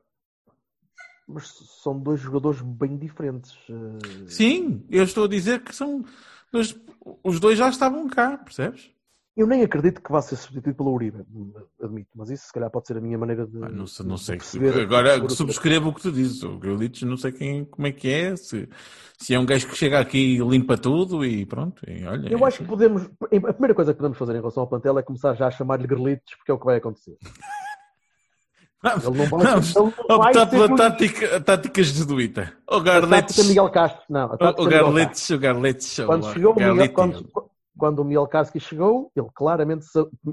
Mas 1.29 1.49
são 1.83 1.99
dois 1.99 2.21
jogadores 2.21 2.61
bem 2.61 2.97
diferentes. 2.97 3.53
Eh, 3.69 4.25
Sim, 4.29 4.85
eu 4.91 5.05
estou 5.05 5.25
a 5.25 5.29
dizer 5.29 5.61
que 5.63 5.75
são. 5.75 6.05
dois- 6.53 6.79
os 7.25 7.39
dois 7.41 7.59
já 7.59 7.69
estavam 7.69 8.09
cá, 8.09 8.37
percebes? 8.39 8.91
Eu 9.37 9.47
nem 9.47 9.63
acredito 9.63 10.01
que 10.01 10.11
vá 10.11 10.23
ser 10.23 10.35
substituído 10.37 10.79
pelo 10.79 10.95
Uribe, 10.95 11.19
admito, 11.83 12.09
mas 12.15 12.31
isso 12.31 12.47
se 12.47 12.53
calhar 12.55 12.71
pode 12.71 12.87
ser 12.87 12.97
a 12.97 13.01
minha 13.03 13.19
maneira 13.19 13.47
de. 13.47 13.63
Ah, 13.63 13.69
não 13.69 13.87
sei, 13.87 14.07
não 14.07 14.17
sei. 14.17 14.39
perceber- 14.39 14.81
Agora 14.81 15.29
subscrevo 15.29 15.91
o 15.91 15.95
que 15.95 16.01
tu 16.01 16.11
dizes. 16.11 16.43
O 16.43 16.57
Grealish 16.59 17.05
não 17.05 17.19
sei 17.19 17.33
quem, 17.33 17.65
como 17.67 17.87
é 17.87 17.93
que 17.93 18.09
é, 18.09 18.35
se, 18.35 18.67
se 19.19 19.35
é 19.35 19.39
um 19.39 19.45
gajo 19.45 19.69
que 19.69 19.77
chega 19.77 20.01
aqui 20.01 20.37
e 20.37 20.39
limpa 20.39 20.79
tudo 20.79 21.23
e 21.23 21.45
pronto. 21.45 21.83
E 21.87 22.03
olha, 22.07 22.31
Eu 22.33 22.47
acho 22.47 22.61
que 22.61 22.65
podemos. 22.65 23.03
A 23.21 23.53
primeira 23.53 23.75
coisa 23.75 23.93
que 23.93 23.99
podemos 23.99 24.17
fazer 24.17 24.33
em 24.33 24.37
relação 24.39 24.63
ao 24.63 24.69
plantel 24.71 24.99
é 24.99 25.03
começar 25.03 25.35
já 25.35 25.49
a 25.49 25.51
chamar-lhe 25.51 25.87
Grelitos, 25.87 26.35
porque 26.37 26.51
é 26.51 26.55
o 26.55 26.59
que 26.59 26.65
vai 26.65 26.77
acontecer. 26.79 27.19
Ele 28.85 29.05
não 29.05 29.13
vai, 29.27 29.27
vamos 29.27 29.75
ele 29.77 29.85
não 29.85 30.19
vai 30.19 30.27
optar 30.29 30.47
pela 30.47 30.77
tática, 31.45 31.83
jesuíta. 31.83 32.57
O 32.71 32.81
Garletes. 32.81 33.49
Miguel 33.49 33.71
Castro. 33.71 34.03
Não, 34.09 34.29
O, 34.29 34.35
o 34.35 34.39
Castro. 34.39 34.65
Garletes, 34.69 35.31
o 35.31 35.39
Garletes. 35.39 35.97
Quando 36.07 36.25
o 36.27 36.33
chegou 36.33 36.53
o 36.53 36.55
Miguel, 36.55 36.69
Garletes. 36.77 36.95
quando, 36.95 37.51
quando 37.77 37.99
o 38.01 38.05
Miguel 38.05 38.27
Karski 38.29 38.61
chegou, 38.61 39.11
ele 39.17 39.27
claramente. 39.35 39.87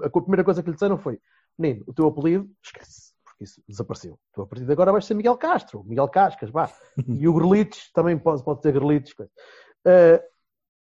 A 0.04 0.10
primeira 0.10 0.44
coisa 0.44 0.62
que 0.62 0.70
lhe 0.70 0.74
disseram 0.76 0.98
foi: 0.98 1.20
Menino, 1.58 1.84
o 1.88 1.94
teu 1.94 2.08
apelido, 2.08 2.48
esquece, 2.64 3.14
porque 3.24 3.44
isso 3.46 3.62
desapareceu. 3.68 4.20
Tu 4.34 4.42
a 4.42 4.46
partir 4.48 4.66
de 4.66 4.72
agora 4.72 4.92
vais 4.92 5.06
ser 5.06 5.14
Miguel 5.16 5.38
Castro, 5.38 5.84
Miguel 5.86 6.08
Cascas, 6.10 6.50
vá. 6.50 6.70
E 7.08 7.28
o 7.28 7.34
Grelitos 7.34 7.90
também 7.94 8.18
pode, 8.18 8.44
pode 8.44 8.62
ter 8.62 8.72
Grelitos. 8.74 9.14
coisa. 9.14 9.32
Eh, 9.86 10.24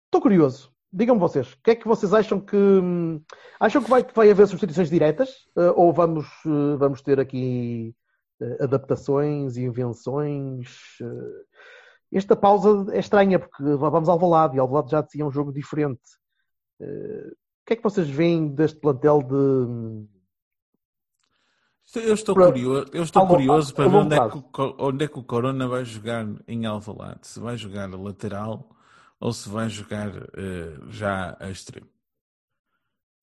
Estou 0.06 0.20
curioso. 0.22 0.70
Digam-me 0.92 1.20
vocês, 1.20 1.52
o 1.52 1.58
que 1.62 1.72
é 1.72 1.74
que 1.74 1.86
vocês 1.86 2.14
acham 2.14 2.40
que. 2.40 2.56
hum, 2.56 3.20
Acham 3.60 3.82
que 3.82 3.90
vai, 3.90 4.04
que 4.04 4.14
vai 4.14 4.30
haver 4.30 4.46
substituições 4.46 4.88
diretas? 4.90 5.30
Eh, 5.56 5.72
ou 5.76 5.92
vamos, 5.92 6.26
eh, 6.46 6.76
vamos 6.78 7.02
ter 7.02 7.18
aqui 7.20 7.94
eh, 8.40 8.58
adaptações, 8.64 9.56
invenções? 9.56 10.68
esta 12.12 12.36
pausa 12.36 12.86
é 12.94 12.98
estranha 13.00 13.38
porque 13.38 13.62
vamos 13.62 14.08
ao 14.08 14.14
Alvalade 14.14 14.56
e 14.56 14.60
Alvalade 14.60 14.90
já 14.92 15.02
tinha 15.02 15.26
um 15.26 15.30
jogo 15.30 15.52
diferente. 15.52 16.00
O 16.80 17.64
que 17.66 17.72
é 17.72 17.76
que 17.76 17.82
vocês 17.82 18.08
veem 18.08 18.48
deste 18.48 18.78
plantel 18.78 19.22
de 19.22 20.06
Eu 22.00 22.14
estou 22.14 22.34
Para- 22.34 22.46
curioso, 22.46 22.90
eu 22.92 23.02
estou 23.02 23.26
curioso 23.26 23.74
para 23.74 23.88
ver 23.88 23.96
onde 23.96 24.14
é, 24.14 24.28
que, 24.30 24.42
onde 24.78 25.04
é 25.04 25.08
que 25.08 25.18
o 25.18 25.24
Corona 25.24 25.66
vai 25.68 25.84
jogar 25.84 26.26
em 26.46 26.64
Alvalade. 26.64 27.26
Se 27.26 27.40
vai 27.40 27.56
jogar 27.56 27.90
lateral 27.90 28.70
ou 29.20 29.32
se 29.32 29.48
vai 29.48 29.68
jogar 29.68 30.10
eh, 30.36 30.78
já 30.88 31.36
a 31.40 31.50
extremo. 31.50 31.90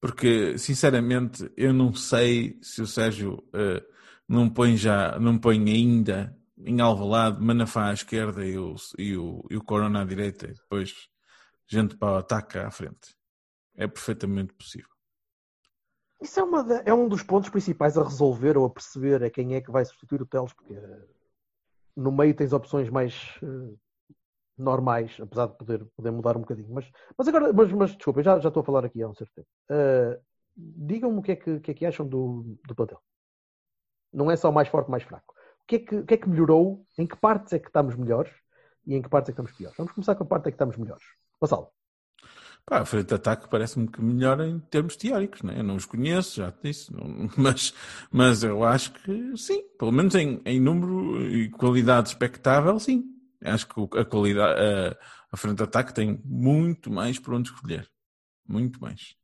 Porque, 0.02 0.58
sinceramente, 0.58 1.50
eu 1.56 1.74
não 1.74 1.94
sei 1.94 2.60
se 2.62 2.82
o 2.82 2.88
Sérgio 2.88 3.42
eh, 3.54 3.84
não 4.28 4.50
põe 4.50 4.76
já, 4.76 5.18
não 5.20 5.38
põe 5.38 5.58
ainda 5.70 6.38
em 6.58 6.82
Alvalade, 6.82 7.42
Manafá 7.42 7.90
à 7.90 7.94
esquerda 7.94 8.46
e 8.46 8.58
o, 8.58 8.76
e 8.98 9.18
o, 9.18 9.44
e 9.50 9.58
o 9.58 9.64
Corona 9.64 10.02
à 10.02 10.06
direita, 10.06 10.48
e 10.48 10.54
depois 10.54 10.94
gente 11.68 11.96
para 11.98 12.14
o 12.14 12.18
ataque 12.18 12.58
à 12.58 12.70
frente. 12.70 13.16
É 13.76 13.88
perfeitamente 13.88 14.54
possível. 14.54 14.90
Isso 16.22 16.40
é, 16.40 16.44
uma 16.44 16.66
é 16.86 16.94
um 16.94 17.08
dos 17.08 17.24
pontos 17.24 17.50
principais 17.50 17.98
a 17.98 18.04
resolver 18.04 18.58
ou 18.58 18.66
a 18.66 18.70
perceber 18.70 19.22
é 19.22 19.30
quem 19.30 19.56
é 19.56 19.62
que 19.62 19.72
vai 19.72 19.84
substituir 19.84 20.22
o 20.22 20.26
Teles, 20.26 20.54
porque 20.54 20.74
eh, 20.74 21.08
no 21.98 22.12
meio 22.12 22.36
tens 22.36 22.54
opções 22.54 22.90
mais 22.90 23.40
normais, 24.58 25.18
apesar 25.22 25.48
de 25.48 25.58
poder, 25.58 25.86
poder 25.96 26.12
mudar 26.12 26.38
um 26.38 26.42
bocadinho. 26.42 26.70
Mas, 26.74 26.90
mas 27.18 27.28
agora, 27.28 27.52
mas, 27.54 27.72
mas 27.72 27.96
desculpa, 27.96 28.24
já, 28.24 28.40
já 28.40 28.50
estou 28.50 28.62
a 28.62 28.66
falar 28.66 28.86
aqui 28.86 29.02
há 29.02 29.08
um 29.10 29.16
certo 29.16 29.34
tempo. 29.36 29.48
Eh, 29.72 30.20
Digam-me 30.56 31.18
o 31.20 31.22
que 31.24 31.32
é 31.32 31.36
que, 31.36 31.60
que 31.62 31.72
é 31.72 31.74
que 31.74 31.86
acham 31.86 32.08
do, 32.08 32.44
do 32.68 32.76
plantel. 32.76 33.02
Não 34.14 34.30
é 34.32 34.36
só 34.36 34.52
mais 34.52 34.68
forte, 34.68 34.90
mais 34.92 35.04
fraco. 35.04 35.34
O 35.64 35.66
que, 35.68 35.76
é 35.76 35.80
que, 35.80 35.96
o 35.96 36.06
que 36.06 36.14
é 36.14 36.18
que 36.18 36.30
melhorou? 36.30 36.86
Em 36.98 37.08
que 37.08 37.16
partes 37.18 37.54
é 37.54 37.60
que 37.60 37.68
estamos 37.68 37.96
melhores? 37.96 38.32
E 38.86 38.96
em 38.96 39.02
que 39.02 39.10
partes 39.10 39.30
é 39.30 39.32
que 39.34 39.42
estamos 39.42 39.52
piores? 39.54 39.78
Vamos 39.78 39.94
começar 39.94 40.16
com 40.16 40.24
a 40.24 40.28
parte 40.28 40.48
é 40.48 40.52
que 40.52 40.56
estamos 40.56 40.78
melhores. 40.78 41.04
Vassalo. 41.40 41.72
Pá, 42.66 42.80
a 42.80 42.86
frente 42.86 43.08
de 43.10 43.16
ataque 43.16 43.50
parece-me 43.50 43.88
que 43.88 44.02
melhora 44.02 44.48
em 44.48 44.60
termos 44.60 44.96
teóricos, 44.96 45.42
né? 45.42 45.60
eu 45.60 45.64
não 45.64 45.76
os 45.76 45.86
conheço, 45.86 46.38
já 46.38 46.52
te 46.52 46.70
disse, 46.70 46.94
não- 46.94 47.30
mas, 47.38 47.74
mas 48.12 48.44
eu 48.44 48.64
acho 48.64 48.94
que 48.94 49.38
sim, 49.38 49.64
pelo 49.78 49.92
menos 49.92 50.16
em, 50.16 50.42
em 50.46 50.60
número 50.60 51.22
e 51.30 51.50
qualidade 51.50 52.10
expectável, 52.10 52.80
sim. 52.80 53.13
Acho 53.44 53.68
que 53.68 53.98
a 53.98 54.06
qualidade, 54.06 54.60
a, 54.60 54.98
a 55.32 55.38
frente 55.38 55.58
de 55.58 55.64
ataque 55.64 55.94
tem 55.94 56.22
muito 56.24 56.92
mais 56.92 57.20
por 57.20 57.34
onde 57.34 57.50
escolher, 57.50 57.90
muito 58.48 58.80
mais. 58.82 59.16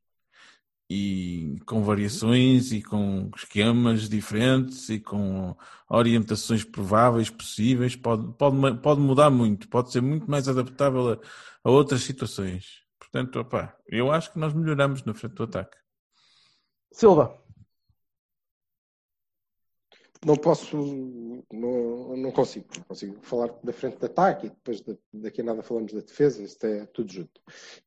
E 0.90 1.58
com 1.66 1.84
variações 1.84 2.72
e 2.72 2.82
com 2.82 3.30
esquemas 3.36 4.10
diferentes 4.10 4.90
e 4.90 5.00
com 5.00 5.56
orientações 5.88 6.64
prováveis, 6.64 7.30
possíveis, 7.30 7.96
pode, 7.96 8.34
pode, 8.34 8.78
pode 8.82 9.00
mudar 9.00 9.30
muito, 9.30 9.70
pode 9.70 9.92
ser 9.92 10.02
muito 10.02 10.30
mais 10.30 10.48
adaptável 10.48 11.14
a, 11.14 11.20
a 11.64 11.70
outras 11.70 12.02
situações. 12.02 12.84
Portanto, 12.98 13.40
opá, 13.40 13.76
eu 13.88 14.12
acho 14.12 14.34
que 14.34 14.40
nós 14.40 14.54
melhoramos 14.54 15.04
na 15.04 15.14
frente 15.14 15.36
do 15.36 15.44
ataque. 15.44 15.78
Silva. 16.92 17.40
Não 20.26 20.36
posso, 20.36 20.76
não, 21.52 22.18
não 22.18 22.32
consigo, 22.32 22.66
não 22.78 22.84
consigo 22.84 23.16
falar 23.22 23.52
da 23.64 23.72
frente 23.72 23.98
de 24.00 24.06
ataque 24.06 24.48
e 24.48 24.50
depois 24.50 24.82
da- 24.82 24.96
daqui 25.14 25.40
a 25.40 25.44
nada 25.46 25.64
falamos 25.64 25.94
da 25.94 26.02
defesa, 26.02 26.44
isto 26.44 26.66
é 26.66 26.86
tudo 26.94 27.12
junto. 27.12 27.40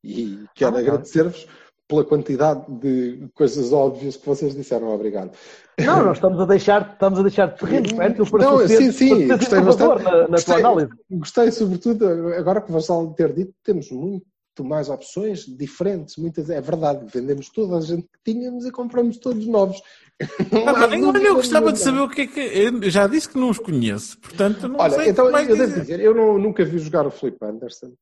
E 0.03 0.45
quero 0.55 0.77
Ah, 0.77 0.81
agradecer-vos 0.81 1.47
pela 1.87 2.05
quantidade 2.07 2.65
de 2.81 3.29
coisas 3.35 3.71
óbvias 3.71 4.17
que 4.17 4.25
vocês 4.25 4.55
disseram, 4.55 4.89
obrigado. 4.95 5.33
Não, 5.79 6.03
nós 6.05 6.17
estamos 6.17 6.41
a 6.41 6.47
deixar, 6.47 6.93
estamos 6.95 7.19
a 7.19 7.23
deixar 7.23 7.49
terreno 7.55 7.95
fértil 7.97 8.25
para 8.31 8.45
Não, 8.45 8.67
seres- 8.67 8.97
sim, 8.97 9.09
sim, 9.09 9.29
gostei 9.29 9.61
bastante. 9.61 10.03
na, 10.03 10.11
na 10.23 10.27
Gostei. 10.29 10.55
tua 10.55 10.71
análise. 10.71 10.93
Gostei, 11.11 11.51
sobretudo, 11.51 12.07
agora 12.33 12.63
que 12.63 12.71
o 12.71 12.73
Vassal 12.73 13.13
ter 13.13 13.35
dito, 13.35 13.53
temos 13.63 13.91
muito 13.91 14.25
mais 14.61 14.89
opções 14.91 15.47
diferentes, 15.47 16.17
muitas, 16.17 16.51
é 16.51 16.61
verdade, 16.61 17.07
vendemos 17.13 17.49
toda 17.49 17.79
a 17.79 17.81
gente 17.81 18.03
que 18.03 18.33
tínhamos 18.33 18.67
e 18.67 18.71
compramos 18.71 19.17
todos 19.17 19.47
novos. 19.47 19.81
Ah, 20.21 20.27
olha, 20.93 21.27
eu 21.27 21.35
gostava 21.37 21.73
de 21.73 21.79
saber 21.79 22.01
o 22.01 22.09
que 22.09 22.23
é 22.23 22.27
que. 22.27 22.41
Eu 22.41 22.91
já 22.91 23.07
disse 23.07 23.29
que 23.29 23.39
não 23.39 23.49
os 23.51 23.59
conheço, 23.59 24.19
portanto 24.21 24.69
não 24.69 24.79
Olha, 24.79 24.95
sei 24.95 25.09
então 25.09 25.31
mais 25.31 25.49
eu 25.49 25.57
devo 25.57 25.81
dizer. 25.81 26.01
eu 26.01 26.15
não- 26.15 26.39
nunca 26.39 26.65
vi 26.65 26.79
jogar 26.79 27.07
o 27.07 27.11
Felipe 27.11 27.45
Anderson. 27.45 27.93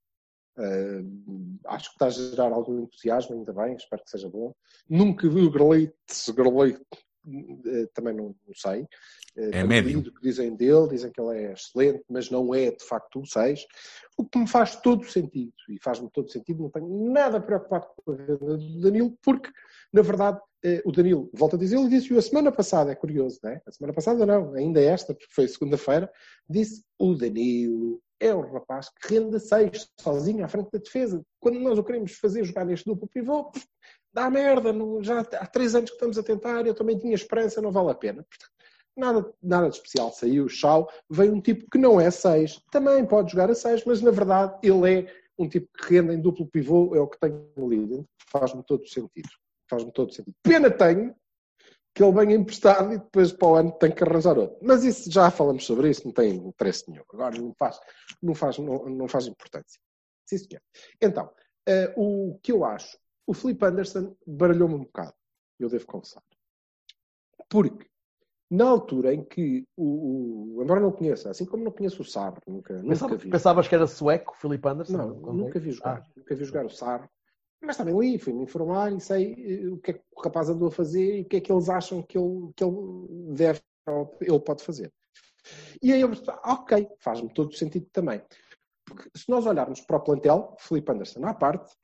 Ah, 0.58 1.74
acho 1.76 1.88
que 1.90 1.94
está 1.94 2.06
a 2.06 2.10
gerar 2.10 2.52
algum 2.52 2.80
entusiasmo, 2.82 3.36
ainda 3.36 3.52
bem, 3.52 3.74
espero 3.76 4.02
que 4.02 4.10
seja 4.10 4.28
bom. 4.28 4.52
Nunca 4.88 5.28
vi 5.28 5.40
o 5.42 5.50
Grelite, 5.50 5.94
Grelite 6.34 6.80
também 7.94 8.14
não, 8.14 8.34
não 8.46 8.54
sei. 8.54 8.86
eh, 9.36 9.50
É 9.60 9.64
médio. 9.64 10.00
o 10.00 10.02
que 10.02 10.22
dizem 10.22 10.54
dele, 10.54 10.88
dizem 10.88 11.10
que 11.10 11.20
ele 11.20 11.38
é 11.38 11.52
excelente, 11.52 12.04
mas 12.08 12.30
não 12.30 12.54
é 12.54 12.70
de 12.70 12.84
facto 12.84 13.18
um 13.20 13.24
6. 13.24 13.66
O 14.16 14.24
que 14.24 14.38
me 14.38 14.48
faz 14.48 14.76
todo 14.76 15.04
sentido, 15.04 15.52
e 15.68 15.78
faz-me 15.82 16.10
todo 16.10 16.30
sentido, 16.30 16.62
não 16.62 16.70
tenho 16.70 17.10
nada 17.12 17.40
preocupado 17.40 17.86
com 18.04 18.12
a 18.12 18.14
venda 18.16 18.36
do 18.36 18.80
Danilo, 18.80 19.16
porque, 19.22 19.50
na 19.92 20.02
verdade, 20.02 20.40
eh, 20.62 20.82
o 20.84 20.92
Danilo, 20.92 21.30
volto 21.32 21.56
a 21.56 21.58
dizer, 21.58 21.76
ele 21.78 21.88
disse-o 21.88 22.18
a 22.18 22.22
semana 22.22 22.52
passada, 22.52 22.92
é 22.92 22.94
curioso, 22.94 23.38
não 23.42 23.50
é? 23.50 23.62
A 23.66 23.72
semana 23.72 23.92
passada 23.94 24.26
não, 24.26 24.52
ainda 24.54 24.80
esta, 24.80 25.14
porque 25.14 25.32
foi 25.32 25.48
segunda-feira, 25.48 26.10
disse 26.48 26.84
o 26.98 27.14
Danilo 27.14 28.02
é 28.20 28.34
um 28.34 28.52
rapaz 28.52 28.88
que 28.90 29.14
rende 29.14 29.40
6 29.40 29.88
sozinho 29.98 30.44
à 30.44 30.48
frente 30.48 30.70
da 30.70 30.78
defesa. 30.78 31.22
Quando 31.40 31.58
nós 31.58 31.78
o 31.78 31.82
queremos 31.84 32.12
fazer 32.12 32.44
jogar 32.44 32.64
neste 32.66 32.84
duplo 32.86 33.08
pivô, 33.08 33.50
dá 34.12 34.28
merda, 34.30 34.72
não- 34.72 35.02
já 35.02 35.20
há 35.20 35.46
três 35.46 35.74
anos 35.74 35.90
que 35.90 35.96
estamos 35.96 36.18
a 36.18 36.22
tentar, 36.22 36.66
eu 36.66 36.74
também 36.74 36.98
tinha 36.98 37.14
esperança, 37.14 37.62
não 37.62 37.72
vale 37.72 37.90
a 37.90 37.94
pena. 37.94 38.22
Portanto, 38.28 38.52
nada, 38.96 39.34
nada 39.42 39.68
de 39.70 39.76
especial. 39.76 40.12
Saiu 40.12 40.48
Shaw, 40.48 40.88
veio 41.08 41.34
um 41.34 41.40
tipo 41.40 41.64
que 41.70 41.78
não 41.78 42.00
é 42.00 42.10
6, 42.10 42.60
também 42.70 43.04
pode 43.06 43.32
jogar 43.32 43.50
a 43.50 43.54
6, 43.54 43.84
mas 43.84 44.00
na 44.02 44.10
verdade 44.10 44.58
ele 44.62 44.92
é 45.06 45.14
um 45.38 45.48
tipo 45.48 45.68
que 45.72 45.94
rende 45.94 46.14
em 46.14 46.20
duplo 46.20 46.46
pivô, 46.46 46.94
é 46.94 47.00
o 47.00 47.08
que 47.08 47.18
tenho 47.18 47.50
lido. 47.56 48.04
Faz-me 48.28 48.62
todo 48.62 48.86
sentido. 48.86 49.28
Faz-me 49.68 49.90
todo 49.92 50.12
sentido. 50.12 50.34
Pena 50.42 50.70
tenho 50.70 51.14
que 51.94 52.02
ele 52.02 52.12
venha 52.12 52.36
emprestado 52.36 52.92
e 52.92 52.98
depois 52.98 53.32
para 53.32 53.48
o 53.48 53.54
ano 53.56 53.72
tem 53.72 53.90
que 53.92 54.02
arranjar 54.04 54.38
outro. 54.38 54.56
Mas 54.62 54.84
isso 54.84 55.10
já 55.10 55.30
falamos 55.30 55.64
sobre 55.66 55.90
isso, 55.90 56.04
não 56.06 56.12
tem 56.12 56.36
interesse 56.36 56.88
nenhum. 56.88 57.02
Agora 57.12 57.36
não 57.38 57.52
faz, 57.58 57.80
não 58.22 58.34
faz, 58.34 58.58
não, 58.58 58.84
não 58.88 59.08
faz 59.08 59.26
importância. 59.26 59.80
Sim, 60.26 60.38
senhor. 60.38 60.62
Então, 61.02 61.30
eh, 61.66 61.92
o 61.96 62.38
que 62.42 62.52
eu 62.52 62.64
acho, 62.64 62.96
o 63.26 63.34
Felipe 63.34 63.64
Anderson 63.66 64.16
baralhou-me 64.26 64.74
um 64.76 64.84
bocado, 64.84 65.12
eu 65.58 65.68
devo 65.68 65.86
confessar. 65.86 66.22
Porque 67.48 67.86
na 68.50 68.68
altura 68.68 69.12
em 69.14 69.24
que 69.24 69.66
o, 69.76 70.56
o 70.58 70.62
embora 70.62 70.80
não 70.80 70.92
conheça, 70.92 71.30
assim 71.30 71.44
como 71.44 71.64
não 71.64 71.72
conheço 71.72 72.02
o 72.02 72.04
Sar, 72.04 72.34
nunca, 72.46 72.74
nunca 72.74 72.88
Pensava- 72.88 73.16
vi. 73.16 73.30
Pensavas 73.30 73.68
que 73.68 73.74
era 73.74 73.86
sueco, 73.86 74.36
Filipe 74.36 74.68
Anderson? 74.68 74.96
Não, 74.96 75.20
Quando- 75.20 75.38
nunca 75.38 75.58
vi 75.58 75.72
jogar. 75.72 75.98
Ah. 76.04 76.12
Nunca 76.16 76.34
vi 76.34 76.44
jogar 76.44 76.66
o 76.66 76.70
SAR. 76.70 77.08
Mas 77.62 77.76
também 77.76 77.98
li, 77.98 78.18
fui-me 78.18 78.42
informar 78.42 78.92
e 78.92 79.00
sei 79.00 79.34
eh, 79.64 79.68
o 79.68 79.78
que 79.78 79.90
é 79.90 79.94
que 79.94 80.02
o 80.16 80.22
rapaz 80.22 80.48
andou 80.48 80.68
a 80.68 80.72
fazer 80.72 81.18
e 81.18 81.20
o 81.22 81.24
que 81.26 81.36
é 81.36 81.40
que 81.40 81.52
eles 81.52 81.68
acham 81.68 82.02
que 82.02 82.16
ele, 82.16 82.50
que 82.56 82.64
ele 82.64 83.34
deve, 83.34 83.60
ele 84.20 84.40
pode 84.40 84.62
fazer. 84.64 84.92
E 85.82 85.92
aí 85.92 86.00
eu 86.00 86.10
ah, 86.28 86.54
ok, 86.54 86.88
faz-me 86.98 87.32
todo 87.32 87.54
sentido 87.54 87.86
também. 87.92 88.22
Porque 88.84 89.10
se 89.16 89.28
nós 89.28 89.46
olharmos 89.46 89.80
para 89.82 89.96
o 89.96 90.00
plantel, 90.00 90.56
Felipe 90.58 90.90
Anderson 90.90 91.24
à 91.26 91.34
parte, 91.34 91.74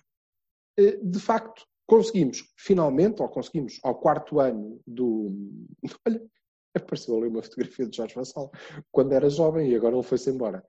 eh, 0.78 0.98
de 1.02 1.20
facto 1.20 1.66
conseguimos, 1.86 2.52
finalmente, 2.56 3.22
ou 3.22 3.28
conseguimos 3.28 3.78
ao 3.82 3.94
quarto 3.94 4.40
ano 4.40 4.80
do. 4.86 5.30
Olha, 6.06 6.22
apareceu 6.74 7.16
ali 7.16 7.28
uma 7.28 7.42
fotografia 7.42 7.86
de 7.86 7.96
Jorge 7.96 8.14
Vassal, 8.14 8.50
quando 8.90 9.12
era 9.12 9.30
jovem 9.30 9.70
e 9.70 9.76
agora 9.76 9.94
ele 9.94 10.02
foi-se 10.02 10.30
embora. 10.30 10.64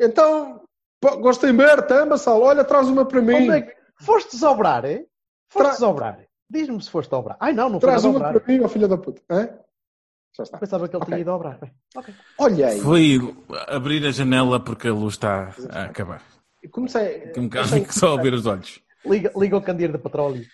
Então, 0.00 0.66
de 1.00 1.52
ver, 1.52 1.86
tá, 1.86 2.04
Vassal? 2.04 2.40
Olha, 2.40 2.64
traz 2.64 2.88
uma 2.88 3.06
para 3.06 3.22
mim. 3.22 3.34
Onde 3.34 3.50
é 3.50 3.62
que... 3.62 3.83
Foste 4.04 4.44
obrar, 4.44 4.84
é? 4.84 5.06
Foste 5.48 5.78
Tra- 5.78 5.88
obrar. 5.88 6.24
Diz-me 6.50 6.82
se 6.82 6.90
foste 6.90 7.14
obrar. 7.14 7.36
Ai 7.40 7.52
não, 7.52 7.68
não 7.68 7.80
foi 7.80 7.88
Traz 7.88 8.02
nada 8.04 8.16
uma 8.18 8.26
obrar. 8.28 8.40
para 8.42 8.52
mim, 8.52 8.62
ó 8.64 8.68
filho 8.68 8.88
da 8.88 8.98
puta. 8.98 9.22
Hã? 9.30 9.58
Já 10.36 10.42
está. 10.42 10.58
Pensava 10.58 10.88
que 10.88 10.94
ele 10.96 11.02
Ok. 11.02 11.06
tinha 11.12 11.20
ido 11.20 11.30
obrar. 11.32 11.58
Bem, 11.58 11.72
ok. 11.96 12.14
Olhei, 12.38 12.80
Foi 12.80 13.18
abrir 13.68 14.04
a 14.06 14.10
janela 14.10 14.58
porque 14.62 14.88
a 14.88 14.92
luz 14.92 15.14
está 15.14 15.54
a 15.70 15.84
acabar. 15.84 16.22
comecei. 16.72 17.28
Tem 17.28 17.42
um 17.42 17.48
bocado 17.48 17.84
que 17.84 17.94
só 17.94 18.14
abrir 18.14 18.34
os 18.34 18.46
olhos. 18.46 18.80
Liga, 19.06 19.32
liga 19.36 19.56
o 19.56 19.62
candeeiro 19.62 19.96
de 19.96 20.02
petróleo. 20.02 20.44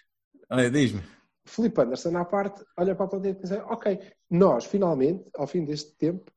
Olha, 0.51 0.71
diz-me. 0.71 1.03
Filipe 1.47 1.81
Anderson 1.81 2.17
à 2.17 2.25
parte, 2.25 2.63
olha 2.77 2.95
para 2.95 3.07
a 3.07 3.09
planeta 3.09 3.39
e 3.39 3.41
pensa, 3.41 3.65
ok, 3.67 4.01
nós 4.31 4.65
finalmente, 4.67 5.25
ao 5.37 5.47
fim 5.47 5.65
deste 5.65 5.93
tempo, 5.97 6.31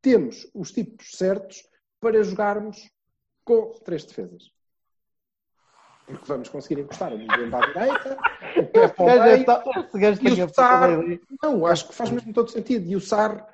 temos 0.00 0.46
os 0.54 0.70
tipos 0.72 1.10
certos 1.16 1.62
para 2.00 2.22
jogarmos 2.22 2.88
com 3.44 3.72
três 3.84 4.04
defesas. 4.04 4.44
Porque 6.06 6.24
vamos 6.26 6.48
conseguir 6.48 6.80
encostar 6.80 7.12
o 7.12 7.18
Mbemba 7.18 7.58
à 7.58 7.66
direita, 7.66 8.18
o 8.58 8.66
Pé 8.66 8.88
para 8.88 9.04
o 9.04 9.98
Gajo 9.98 10.22
meio, 10.22 10.36
e 10.36 10.42
o 10.42 10.48
Sar, 10.52 10.90
não, 11.42 11.66
acho 11.66 11.88
que 11.88 11.94
faz 11.94 12.10
mesmo 12.10 12.32
todo 12.32 12.50
sentido, 12.50 12.86
e 12.86 12.94
o 12.94 13.00
Sar 13.00 13.48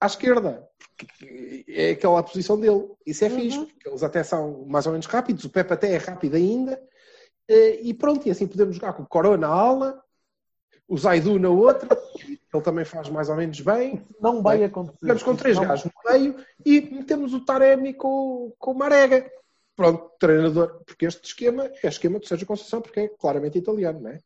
à 0.00 0.06
esquerda, 0.06 0.68
porque 0.96 1.64
é 1.68 1.90
aquela 1.90 2.22
posição 2.22 2.58
dele. 2.58 2.88
Isso 3.06 3.24
é 3.24 3.30
fixe, 3.30 3.58
porque 3.66 3.88
eles 3.88 4.02
até 4.02 4.24
são 4.24 4.64
mais 4.66 4.86
ou 4.86 4.92
menos 4.92 5.06
rápidos, 5.06 5.44
o 5.44 5.50
Pepe 5.50 5.72
até 5.72 5.92
é 5.92 5.96
rápido 5.96 6.34
ainda, 6.34 6.82
eh, 7.48 7.80
e 7.82 7.94
pronto, 7.94 8.26
e 8.26 8.30
assim 8.32 8.48
podemos 8.48 8.74
jogar 8.74 8.94
com 8.94 9.04
o 9.04 9.08
Corona 9.08 9.46
na 9.46 9.54
ala, 9.54 10.02
o 10.88 10.98
Zaidu 10.98 11.38
na 11.38 11.48
outra, 11.48 11.88
ele 12.52 12.62
também 12.62 12.84
faz 12.84 13.08
mais 13.08 13.28
ou 13.28 13.36
menos 13.36 13.60
bem, 13.60 14.04
Não 14.20 14.42
vai 14.42 14.62
acontecer. 14.62 14.98
Jogamos 15.00 15.22
com 15.22 15.36
três 15.36 15.58
gajos 15.58 15.84
no 15.84 16.12
meio 16.12 16.36
e 16.66 16.80
metemos 16.80 17.32
o 17.32 17.44
Taremi 17.44 17.94
com, 17.94 18.52
com 18.58 18.72
o 18.72 18.74
Marega. 18.74 19.30
Pronto, 19.76 20.10
treinador. 20.18 20.82
Porque 20.84 21.06
este 21.06 21.24
esquema 21.24 21.70
é 21.82 21.88
esquema 21.88 22.18
de 22.18 22.28
Sérgio 22.28 22.46
Conceição, 22.46 22.80
porque 22.80 23.00
é 23.00 23.08
claramente 23.08 23.58
italiano, 23.58 24.00
não 24.00 24.10
é? 24.10 24.18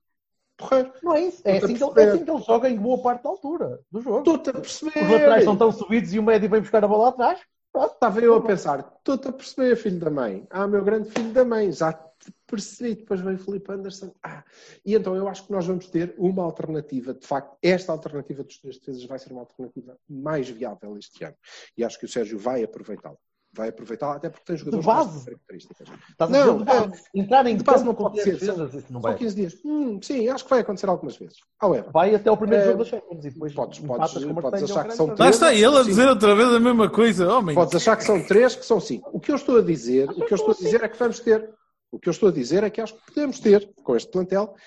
Porreiro. 0.56 0.92
Não 1.02 1.14
é 1.14 1.20
isso. 1.22 1.42
É 1.44 1.58
assim, 1.58 1.74
que 1.74 1.84
ele, 1.84 2.00
é 2.00 2.04
assim 2.08 2.24
que 2.24 2.30
ele 2.30 2.42
joga 2.42 2.68
em 2.68 2.76
boa 2.76 3.02
parte 3.02 3.22
da 3.22 3.28
altura 3.28 3.80
do 3.90 4.00
jogo. 4.00 4.18
Estou-te 4.18 4.50
a 4.50 4.54
perceber. 4.54 5.04
Os 5.04 5.10
laterais 5.10 5.40
estão 5.40 5.56
tão 5.56 5.70
subidos 5.70 6.14
e 6.14 6.18
o 6.18 6.22
médio 6.22 6.48
vem 6.48 6.60
buscar 6.60 6.82
a 6.82 6.88
bola 6.88 7.10
atrás. 7.10 7.40
Pronto. 7.72 7.92
Estava 7.92 8.20
eu 8.20 8.34
a 8.34 8.42
pensar, 8.42 8.80
estou-te 8.80 9.28
a 9.28 9.32
perceber, 9.32 9.76
filho 9.76 9.98
da 9.98 10.08
mãe. 10.08 10.46
Ah, 10.48 10.66
meu 10.66 10.82
grande 10.82 11.10
filho 11.10 11.30
da 11.32 11.44
mãe, 11.44 11.70
já 11.70 11.92
te 11.92 12.32
percebi. 12.46 12.94
Depois 12.94 13.20
veio 13.20 13.36
o 13.36 13.38
Felipe 13.38 13.70
Anderson. 13.70 14.14
Ah. 14.22 14.42
E 14.82 14.94
então 14.94 15.14
eu 15.14 15.28
acho 15.28 15.44
que 15.44 15.52
nós 15.52 15.66
vamos 15.66 15.86
ter 15.90 16.14
uma 16.16 16.42
alternativa. 16.42 17.12
De 17.12 17.26
facto, 17.26 17.54
esta 17.60 17.92
alternativa 17.92 18.42
dos 18.42 18.56
três 18.58 18.78
defesas 18.78 19.04
vai 19.04 19.18
ser 19.18 19.30
uma 19.30 19.42
alternativa 19.42 19.98
mais 20.08 20.48
viável 20.48 20.96
este 20.96 21.22
ano. 21.22 21.36
E 21.76 21.84
acho 21.84 21.98
que 21.98 22.06
o 22.06 22.08
Sérgio 22.08 22.38
vai 22.38 22.64
aproveitá-la. 22.64 23.18
Vai 23.56 23.68
aproveitá-la, 23.70 24.16
até 24.16 24.28
porque 24.28 24.44
tem 24.44 24.56
jogadores 24.56 24.84
base. 24.84 25.08
estas 25.08 25.24
características. 25.24 25.88
Estás 26.10 26.30
Não, 26.30 26.38
a 26.38 26.42
dizer, 26.42 26.58
de 26.58 26.64
base. 26.64 27.02
Entrar 27.14 27.46
em 27.46 27.56
de 27.56 27.64
base 27.64 27.84
não 27.84 27.94
pode 27.94 28.20
três 28.20 28.38
ser, 28.38 28.44
isso 28.54 28.58
não 28.90 29.00
São 29.00 29.00
vai. 29.00 29.14
15 29.14 29.34
dias. 29.36 29.54
Hum, 29.64 29.98
sim, 30.02 30.28
acho 30.28 30.44
que 30.44 30.50
vai 30.50 30.60
acontecer 30.60 30.88
algumas 30.88 31.16
vezes. 31.16 31.38
However, 31.62 31.90
Vai 31.92 32.14
até 32.14 32.30
o 32.30 32.36
primeiro 32.36 32.62
Eh, 32.64 32.66
jogo 32.66 32.78
da 32.78 32.84
Champions 32.90 33.24
e 33.24 33.30
depois 33.30 33.52
podes- 33.54 33.78
podes- 33.78 34.12
podes 34.24 34.62
achar 34.70 34.84
que 34.88 34.94
são 34.94 35.06
Grande 35.06 35.20
Lá 35.20 35.26
três. 35.26 35.34
está 35.36 35.54
ele 35.54 35.78
a 35.78 35.82
dizer 35.82 36.08
outra 36.08 36.34
vez 36.34 36.48
a 36.48 36.60
mesma 36.60 36.90
coisa, 36.90 37.32
homem. 37.32 37.54
Podes 37.54 37.74
achar 37.74 37.96
que 37.96 38.04
são 38.04 38.22
três, 38.22 38.54
que 38.54 38.66
são 38.66 38.78
cinco. 38.80 39.10
O 39.12 39.18
que 39.20 39.30
eu 39.32 39.36
estou 39.36 39.58
a 39.58 39.62
dizer, 39.62 40.10
o 40.10 40.24
que 40.26 40.32
eu 40.32 40.36
estou 40.36 40.50
a 40.52 40.54
dizer 40.54 40.82
é 40.84 40.88
que 40.88 40.98
vamos 40.98 41.20
ter. 41.20 41.50
O 41.90 41.98
que 42.00 42.08
eu 42.08 42.10
estou 42.10 42.28
a 42.28 42.32
dizer 42.32 42.62
é 42.64 42.68
que 42.68 42.80
acho 42.80 42.94
que 42.94 43.12
podemos 43.14 43.38
ter, 43.40 43.72
com 43.82 43.96
este 43.96 44.10
plantel, 44.10 44.54
eh, 44.54 44.58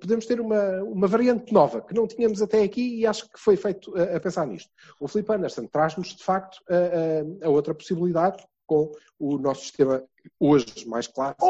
podemos 0.00 0.26
ter 0.26 0.40
uma, 0.40 0.82
uma 0.82 1.06
variante 1.06 1.52
nova 1.52 1.80
que 1.80 1.94
não 1.94 2.06
tínhamos 2.06 2.42
até 2.42 2.62
aqui 2.62 2.98
e 3.00 3.06
acho 3.06 3.28
que 3.30 3.38
foi 3.38 3.56
feito 3.56 3.96
a, 3.96 4.16
a 4.16 4.20
pensar 4.20 4.46
nisto. 4.46 4.70
O 5.00 5.08
Felipe 5.08 5.32
Anderson 5.32 5.66
traz-nos, 5.66 6.08
de 6.14 6.22
facto, 6.22 6.58
a, 6.68 6.74
a- 7.44 7.46
a 7.46 7.50
outra 7.50 7.74
possibilidade 7.74 8.44
com 8.66 8.92
o 9.18 9.38
nosso 9.38 9.62
sistema 9.62 10.04
hoje 10.38 10.86
mais 10.86 11.06
clássico 11.06 11.46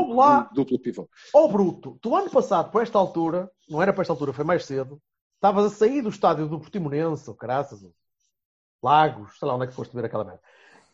de 0.49 0.55
duplo 0.55 0.79
pivô. 0.79 1.09
Ó 1.35 1.49
Bruto, 1.49 1.99
tu 2.01 2.15
ano 2.15 2.31
passado, 2.31 2.71
por 2.71 2.81
esta 2.83 2.97
altura, 2.99 3.51
não 3.69 3.83
era 3.83 3.93
por 3.93 4.03
esta 4.03 4.13
altura, 4.13 4.33
foi 4.33 4.45
mais 4.45 4.65
cedo, 4.65 5.01
estavas 5.35 5.65
a 5.65 5.71
sair 5.71 6.01
do 6.01 6.09
estádio 6.11 6.47
do 6.47 6.61
Portimonense, 6.61 7.29
ou 7.29 7.35
Caraças, 7.35 7.83
ou 7.83 7.93
Lagos, 8.83 9.37
sei 9.39 9.49
lá 9.49 9.55
onde 9.57 9.65
é 9.65 9.67
que 9.67 9.75
foste 9.75 9.95
ver 9.95 10.05
aquela 10.05 10.25
merda. 10.25 10.41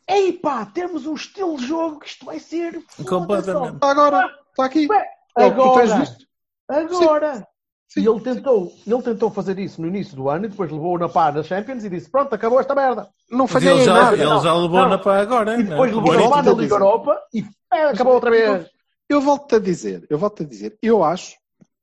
Ei 0.09 0.33
pá, 0.33 0.65
temos 0.67 1.07
um 1.07 1.15
estilo 1.15 1.57
de 1.59 1.67
jogo 1.67 1.99
que 1.99 2.07
isto 2.09 2.25
vai 2.25 2.39
ser. 2.39 2.83
Completamente. 3.07 3.75
Está 3.75 3.91
agora, 3.91 4.27
está 4.51 4.65
aqui. 4.65 4.87
O 4.87 5.51
que 5.51 5.57
tu 5.57 5.75
tens 5.75 5.91
Agora, 5.91 6.01
visto. 6.01 6.27
Agora. 6.69 7.47
Sim. 7.89 8.01
E 8.01 8.09
ele 8.09 8.21
tentou, 8.21 8.73
ele 8.87 9.03
tentou 9.03 9.31
fazer 9.31 9.59
isso 9.59 9.81
no 9.81 9.87
início 9.87 10.17
do 10.17 10.29
ano 10.29 10.47
e 10.47 10.49
depois 10.49 10.71
levou 10.71 10.99
na 10.99 11.09
pá 11.09 11.31
na 11.31 11.43
Champions 11.43 11.85
e 11.85 11.91
disse: 11.91 12.11
Pronto, 12.11 12.35
acabou 12.35 12.59
esta 12.59 12.75
merda. 12.75 13.09
Não 13.31 13.47
falhei 13.47 13.73
ele 13.73 13.85
já, 13.85 13.93
nada. 13.95 14.17
ele 14.17 14.41
já 14.41 14.55
levou 14.55 14.81
Não. 14.81 14.89
na 14.89 14.99
pá 14.99 15.21
agora. 15.21 15.55
E 15.61 15.63
depois 15.63 15.91
né? 15.91 15.97
levou 15.97 16.13
na 16.13 16.21
Volto 16.21 16.33
pá 16.33 16.39
a 16.39 16.43
na 16.43 16.51
dizer. 16.51 16.63
Liga 16.63 16.75
Europa 16.75 17.23
e 17.33 17.45
é, 17.73 17.85
acabou 17.85 18.15
outra 18.15 18.31
vez. 18.31 18.69
Eu 19.09 19.21
volto-te 19.21 19.57
a 19.57 19.59
dizer, 19.59 20.07
eu 20.09 20.19
volto 20.19 20.43
a 20.43 20.47
dizer, 20.47 20.79
eu 20.83 21.05
acho, 21.05 21.37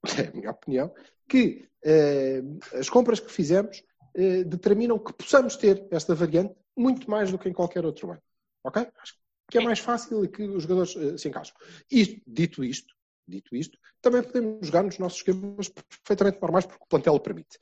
é 0.18 0.28
a 0.28 0.32
minha 0.32 0.52
opinião, 0.52 0.92
que 1.30 1.68
eh, 1.86 2.42
as 2.74 2.90
compras 2.90 3.20
que 3.20 3.32
fizemos 3.32 3.84
eh, 4.16 4.44
determinam 4.44 4.98
que 4.98 5.14
possamos 5.14 5.56
ter 5.56 5.88
esta 5.92 6.16
variante 6.16 6.56
muito 6.76 7.10
mais 7.10 7.32
do 7.32 7.38
que 7.38 7.48
em 7.48 7.54
qualquer 7.54 7.86
outro 7.86 8.12
ano. 8.12 8.22
Ok? 8.64 8.88
Acho 9.02 9.14
que 9.50 9.58
é 9.58 9.62
mais 9.62 9.80
fácil 9.80 10.24
e 10.24 10.28
que 10.28 10.44
os 10.44 10.64
jogadores 10.64 10.96
eh, 10.96 11.18
se 11.18 11.30
encaixam. 11.30 11.56
Isto, 11.92 12.22
dito 12.26 12.64
isto, 12.64 12.94
dito 13.32 13.56
isto, 13.56 13.78
também 14.02 14.22
podemos 14.22 14.66
jogar 14.66 14.84
nos 14.84 15.00
nossos 15.00 15.20
esquemas 15.20 15.70
perfeitamente 15.70 16.42
normais 16.42 16.66
porque 16.66 16.84
o 16.84 16.88
plantel 16.88 17.16
o 17.16 17.20
permite. 17.20 17.58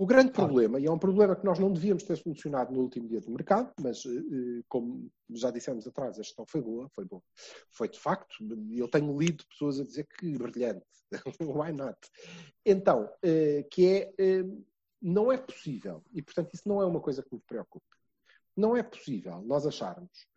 O 0.00 0.06
grande 0.06 0.30
problema, 0.30 0.78
e 0.78 0.86
é 0.86 0.90
um 0.92 0.98
problema 0.98 1.34
que 1.34 1.44
nós 1.44 1.58
não 1.58 1.72
devíamos 1.72 2.04
ter 2.04 2.16
solucionado 2.16 2.72
no 2.72 2.82
último 2.82 3.08
dia 3.08 3.20
do 3.20 3.32
mercado, 3.32 3.72
mas 3.80 4.06
eh, 4.06 4.10
eh, 4.10 4.62
como 4.68 5.10
já 5.30 5.50
dissemos 5.50 5.88
atrás, 5.88 6.20
a 6.20 6.22
gestão 6.22 6.46
foi 6.46 6.60
boa, 6.60 6.88
foi 6.94 7.04
boa. 7.04 7.20
Foi 7.72 7.88
de 7.88 7.98
facto, 7.98 8.36
eu 8.70 8.86
tenho 8.86 9.18
lido 9.18 9.44
pessoas 9.48 9.80
a 9.80 9.84
dizer 9.84 10.06
que 10.06 10.38
brilhante. 10.38 10.86
Why 11.42 11.72
not? 11.72 11.98
Então, 12.64 13.10
eh, 13.24 13.66
que 13.72 13.86
é, 13.88 14.44
não 15.02 15.32
é 15.32 15.36
possível, 15.36 16.04
e 16.12 16.22
portanto 16.22 16.54
isso 16.54 16.68
não 16.68 16.80
é 16.80 16.86
uma 16.86 17.00
coisa 17.00 17.20
que 17.20 17.34
me 17.34 17.42
preocupe, 17.44 17.86
não 18.56 18.76
é 18.76 18.84
possível 18.84 19.42
nós 19.42 19.66
acharmos 19.66 20.28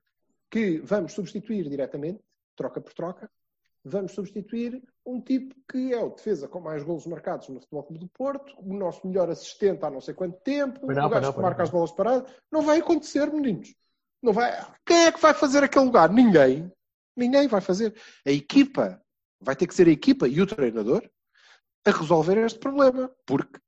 que 0.49 0.79
vamos 0.79 1.13
substituir 1.13 1.69
diretamente, 1.69 2.23
troca 2.55 2.81
por 2.81 2.93
troca, 2.93 3.29
Vamos 3.83 4.11
substituir 4.11 4.81
um 5.05 5.19
tipo 5.19 5.55
que 5.69 5.91
é 5.93 5.99
o 5.99 6.09
defesa 6.09 6.47
com 6.47 6.59
mais 6.59 6.83
golos 6.83 7.07
marcados 7.07 7.49
no 7.49 7.59
Futebol 7.59 7.83
Clube 7.83 7.99
do 7.99 8.09
Porto, 8.09 8.53
o 8.59 8.73
nosso 8.75 9.07
melhor 9.07 9.29
assistente 9.29 9.83
há 9.83 9.89
não 9.89 9.99
sei 9.99 10.13
quanto 10.13 10.39
tempo, 10.41 10.85
não, 10.85 11.07
o 11.07 11.09
gajo 11.09 11.27
não, 11.27 11.33
que 11.33 11.39
marca 11.39 11.57
não. 11.57 11.63
as 11.63 11.69
bolas 11.69 11.91
paradas. 11.91 12.31
Não 12.51 12.61
vai 12.61 12.79
acontecer, 12.79 13.31
meninos. 13.31 13.73
Não 14.21 14.33
vai. 14.33 14.51
Quem 14.85 15.05
é 15.05 15.11
que 15.11 15.19
vai 15.19 15.33
fazer 15.33 15.63
aquele 15.63 15.85
lugar? 15.85 16.11
Ninguém. 16.11 16.71
Ninguém 17.17 17.47
vai 17.47 17.59
fazer. 17.59 17.95
A 18.25 18.31
equipa 18.31 19.01
vai 19.39 19.55
ter 19.55 19.65
que 19.65 19.73
ser 19.73 19.87
a 19.87 19.91
equipa 19.91 20.27
e 20.27 20.39
o 20.39 20.45
treinador 20.45 21.09
a 21.83 21.91
resolver 21.91 22.37
este 22.37 22.59
problema, 22.59 23.11
porque 23.25 23.59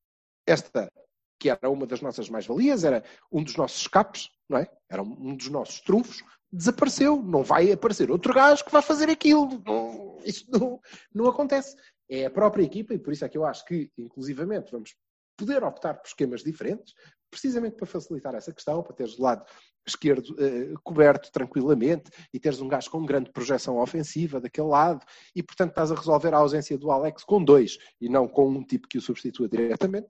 esta 0.45 0.91
que 1.39 1.49
era 1.49 1.69
uma 1.69 1.85
das 1.85 1.99
nossas 1.99 2.29
mais-valias, 2.29 2.85
era 2.85 3.03
um 3.29 3.43
dos 3.43 3.57
nossos 3.57 3.81
escapes, 3.81 4.29
não 4.47 4.59
é? 4.59 4.71
Era 4.89 5.03
um 5.03 5.35
dos 5.35 5.49
nossos 5.49 5.81
trunfos, 5.81 6.23
desapareceu. 6.53 7.21
Não 7.21 7.43
vai 7.43 7.71
aparecer 7.71 8.11
outro 8.11 8.33
gajo 8.33 8.63
que 8.63 8.71
vai 8.71 8.81
fazer 8.81 9.09
aquilo. 9.09 9.61
Não, 9.65 10.19
isso 10.23 10.45
não, 10.49 10.79
não 11.13 11.27
acontece. 11.27 11.75
É 12.09 12.25
a 12.25 12.31
própria 12.31 12.63
equipa, 12.63 12.93
e 12.93 12.99
por 12.99 13.11
isso 13.11 13.25
é 13.25 13.29
que 13.29 13.37
eu 13.37 13.45
acho 13.45 13.65
que, 13.65 13.91
inclusivamente, 13.97 14.71
vamos 14.71 14.95
poder 15.35 15.63
optar 15.63 15.95
por 15.95 16.07
esquemas 16.07 16.43
diferentes, 16.43 16.93
precisamente 17.31 17.75
para 17.75 17.87
facilitar 17.87 18.35
essa 18.35 18.53
questão, 18.53 18.83
para 18.83 18.93
teres 18.93 19.15
do 19.15 19.23
lado 19.23 19.43
esquerdo 19.85 20.35
eh, 20.39 20.73
coberto 20.83 21.31
tranquilamente 21.31 22.11
e 22.33 22.39
teres 22.39 22.61
um 22.61 22.67
gajo 22.67 22.89
com 22.89 23.05
grande 23.05 23.31
projeção 23.31 23.77
ofensiva 23.79 24.39
daquele 24.39 24.67
lado 24.67 25.03
e, 25.35 25.41
portanto, 25.43 25.71
estás 25.71 25.91
a 25.91 25.95
resolver 25.95 26.33
a 26.33 26.37
ausência 26.37 26.77
do 26.77 26.91
Alex 26.91 27.23
com 27.23 27.43
dois 27.43 27.77
e 27.99 28.07
não 28.07 28.27
com 28.27 28.47
um 28.47 28.63
tipo 28.63 28.87
que 28.87 28.97
o 28.97 29.01
substitua 29.01 29.49
diretamente. 29.49 30.07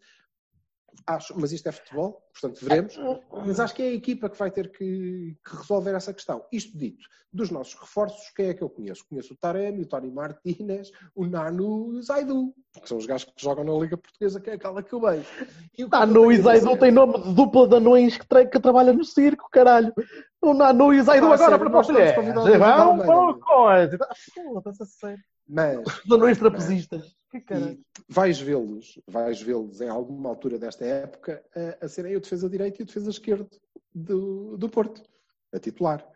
Acho, 1.05 1.33
mas 1.37 1.51
isto 1.51 1.67
é 1.67 1.71
futebol, 1.71 2.21
portanto 2.31 2.63
veremos. 2.65 2.97
Mas 3.45 3.59
acho 3.59 3.75
que 3.75 3.81
é 3.83 3.87
a 3.87 3.93
equipa 3.93 4.29
que 4.29 4.37
vai 4.37 4.49
ter 4.51 4.71
que, 4.71 5.35
que 5.45 5.55
resolver 5.57 5.93
essa 5.95 6.13
questão. 6.13 6.45
Isto 6.51 6.77
dito, 6.77 7.03
dos 7.31 7.49
nossos 7.49 7.73
reforços, 7.73 8.29
quem 8.35 8.47
é 8.47 8.53
que 8.53 8.61
eu 8.63 8.69
conheço? 8.69 9.03
Conheço 9.09 9.33
o 9.33 9.37
Taremi, 9.37 9.81
o 9.81 9.85
Tony 9.85 10.09
Martínez, 10.11 10.91
o 11.15 11.25
Nanu 11.25 11.93
e 11.93 11.97
o 11.97 12.01
Zaidu, 12.03 12.53
que 12.81 12.87
são 12.87 12.97
os 12.97 13.05
gajos 13.05 13.25
que 13.35 13.43
jogam 13.43 13.63
na 13.65 13.73
Liga 13.73 13.97
Portuguesa, 13.97 14.39
que 14.39 14.49
é 14.49 14.53
aquela 14.53 14.81
que 14.81 14.93
eu 14.93 15.01
vejo. 15.01 15.25
E 15.77 15.83
o 15.83 15.89
tenho 15.89 16.31
e 16.31 16.41
Zaidu 16.41 16.77
tem 16.77 16.91
nome 16.91 17.21
de 17.21 17.33
dupla 17.33 17.67
de 17.67 17.75
anões 17.75 18.17
que, 18.17 18.25
tra- 18.27 18.45
que 18.45 18.59
trabalha 18.59 18.93
no 18.93 19.03
circo, 19.03 19.49
caralho. 19.51 19.93
O 20.41 20.53
Nanu 20.53 20.93
e 20.93 20.99
o 20.99 21.03
Zaidu 21.03 21.27
Ah, 21.27 21.33
agora 21.33 21.59
para 21.59 21.69
nós 21.69 21.89
estamos 21.89 22.11
convidados 22.15 22.49
Vão 22.59 22.97
para 22.97 23.31
o 23.31 23.39
coisa. 23.39 23.97
Foda-se, 24.33 24.83
a 24.83 24.85
sério. 24.85 25.23
Mas 25.47 25.79
Os 26.05 26.11
anões 26.11 26.37
trapezistas. 26.37 27.15
Que. 27.41 27.53
E 27.53 27.79
vais 28.07 28.39
vê-los, 28.39 28.99
vais 29.07 29.41
vê-los 29.41 29.81
em 29.81 29.89
alguma 29.89 30.29
altura 30.29 30.59
desta 30.59 30.85
época 30.85 31.43
a, 31.55 31.85
a 31.85 31.89
serem 31.89 32.15
o 32.15 32.21
defesa 32.21 32.49
direito 32.49 32.79
e 32.79 32.83
o 32.83 32.85
defesa 32.85 33.09
esquerdo 33.09 33.49
do, 33.93 34.55
do 34.57 34.69
Porto, 34.69 35.01
a 35.51 35.59
titular. 35.59 36.07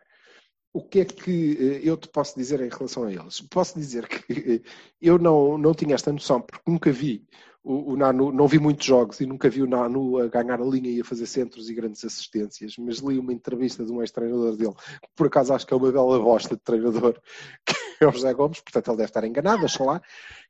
O 0.72 0.82
que 0.82 1.00
é 1.00 1.04
que 1.04 1.56
eh, 1.58 1.80
eu 1.82 1.96
te 1.96 2.08
posso 2.08 2.36
dizer 2.36 2.60
em 2.60 2.68
relação 2.68 3.04
a 3.04 3.12
eles? 3.12 3.40
Posso 3.40 3.78
dizer 3.78 4.06
que 4.06 4.32
eh, 4.32 4.70
eu 5.00 5.18
não, 5.18 5.58
não 5.58 5.74
tinha 5.74 5.94
esta 5.94 6.12
noção, 6.12 6.40
porque 6.40 6.70
nunca 6.70 6.92
vi 6.92 7.26
o, 7.62 7.92
o 7.92 7.96
Nanu, 7.96 8.32
não 8.32 8.46
vi 8.46 8.58
muitos 8.58 8.86
jogos 8.86 9.20
e 9.20 9.26
nunca 9.26 9.50
vi 9.50 9.62
o 9.62 9.66
Nanu 9.66 10.18
a 10.18 10.28
ganhar 10.28 10.60
a 10.60 10.64
linha 10.64 10.90
e 10.90 11.00
a 11.00 11.04
fazer 11.04 11.26
centros 11.26 11.68
e 11.68 11.74
grandes 11.74 12.04
assistências, 12.04 12.74
mas 12.78 12.98
li 12.98 13.18
uma 13.18 13.32
entrevista 13.32 13.84
de 13.84 13.92
um 13.92 14.00
ex-treinador 14.00 14.56
dele, 14.56 14.74
que 14.74 15.08
por 15.16 15.26
acaso 15.26 15.52
acho 15.52 15.66
que 15.66 15.74
é 15.74 15.76
uma 15.76 15.92
bela 15.92 16.18
bosta 16.18 16.54
de 16.54 16.62
treinador, 16.62 17.20
que 17.66 18.04
é 18.04 18.06
o 18.06 18.12
José 18.12 18.32
Gomes, 18.32 18.60
portanto 18.60 18.88
ele 18.88 18.96
deve 18.96 19.10
estar 19.10 19.24
enganado, 19.24 19.60
deixa 19.60 19.82
lá, 19.84 20.00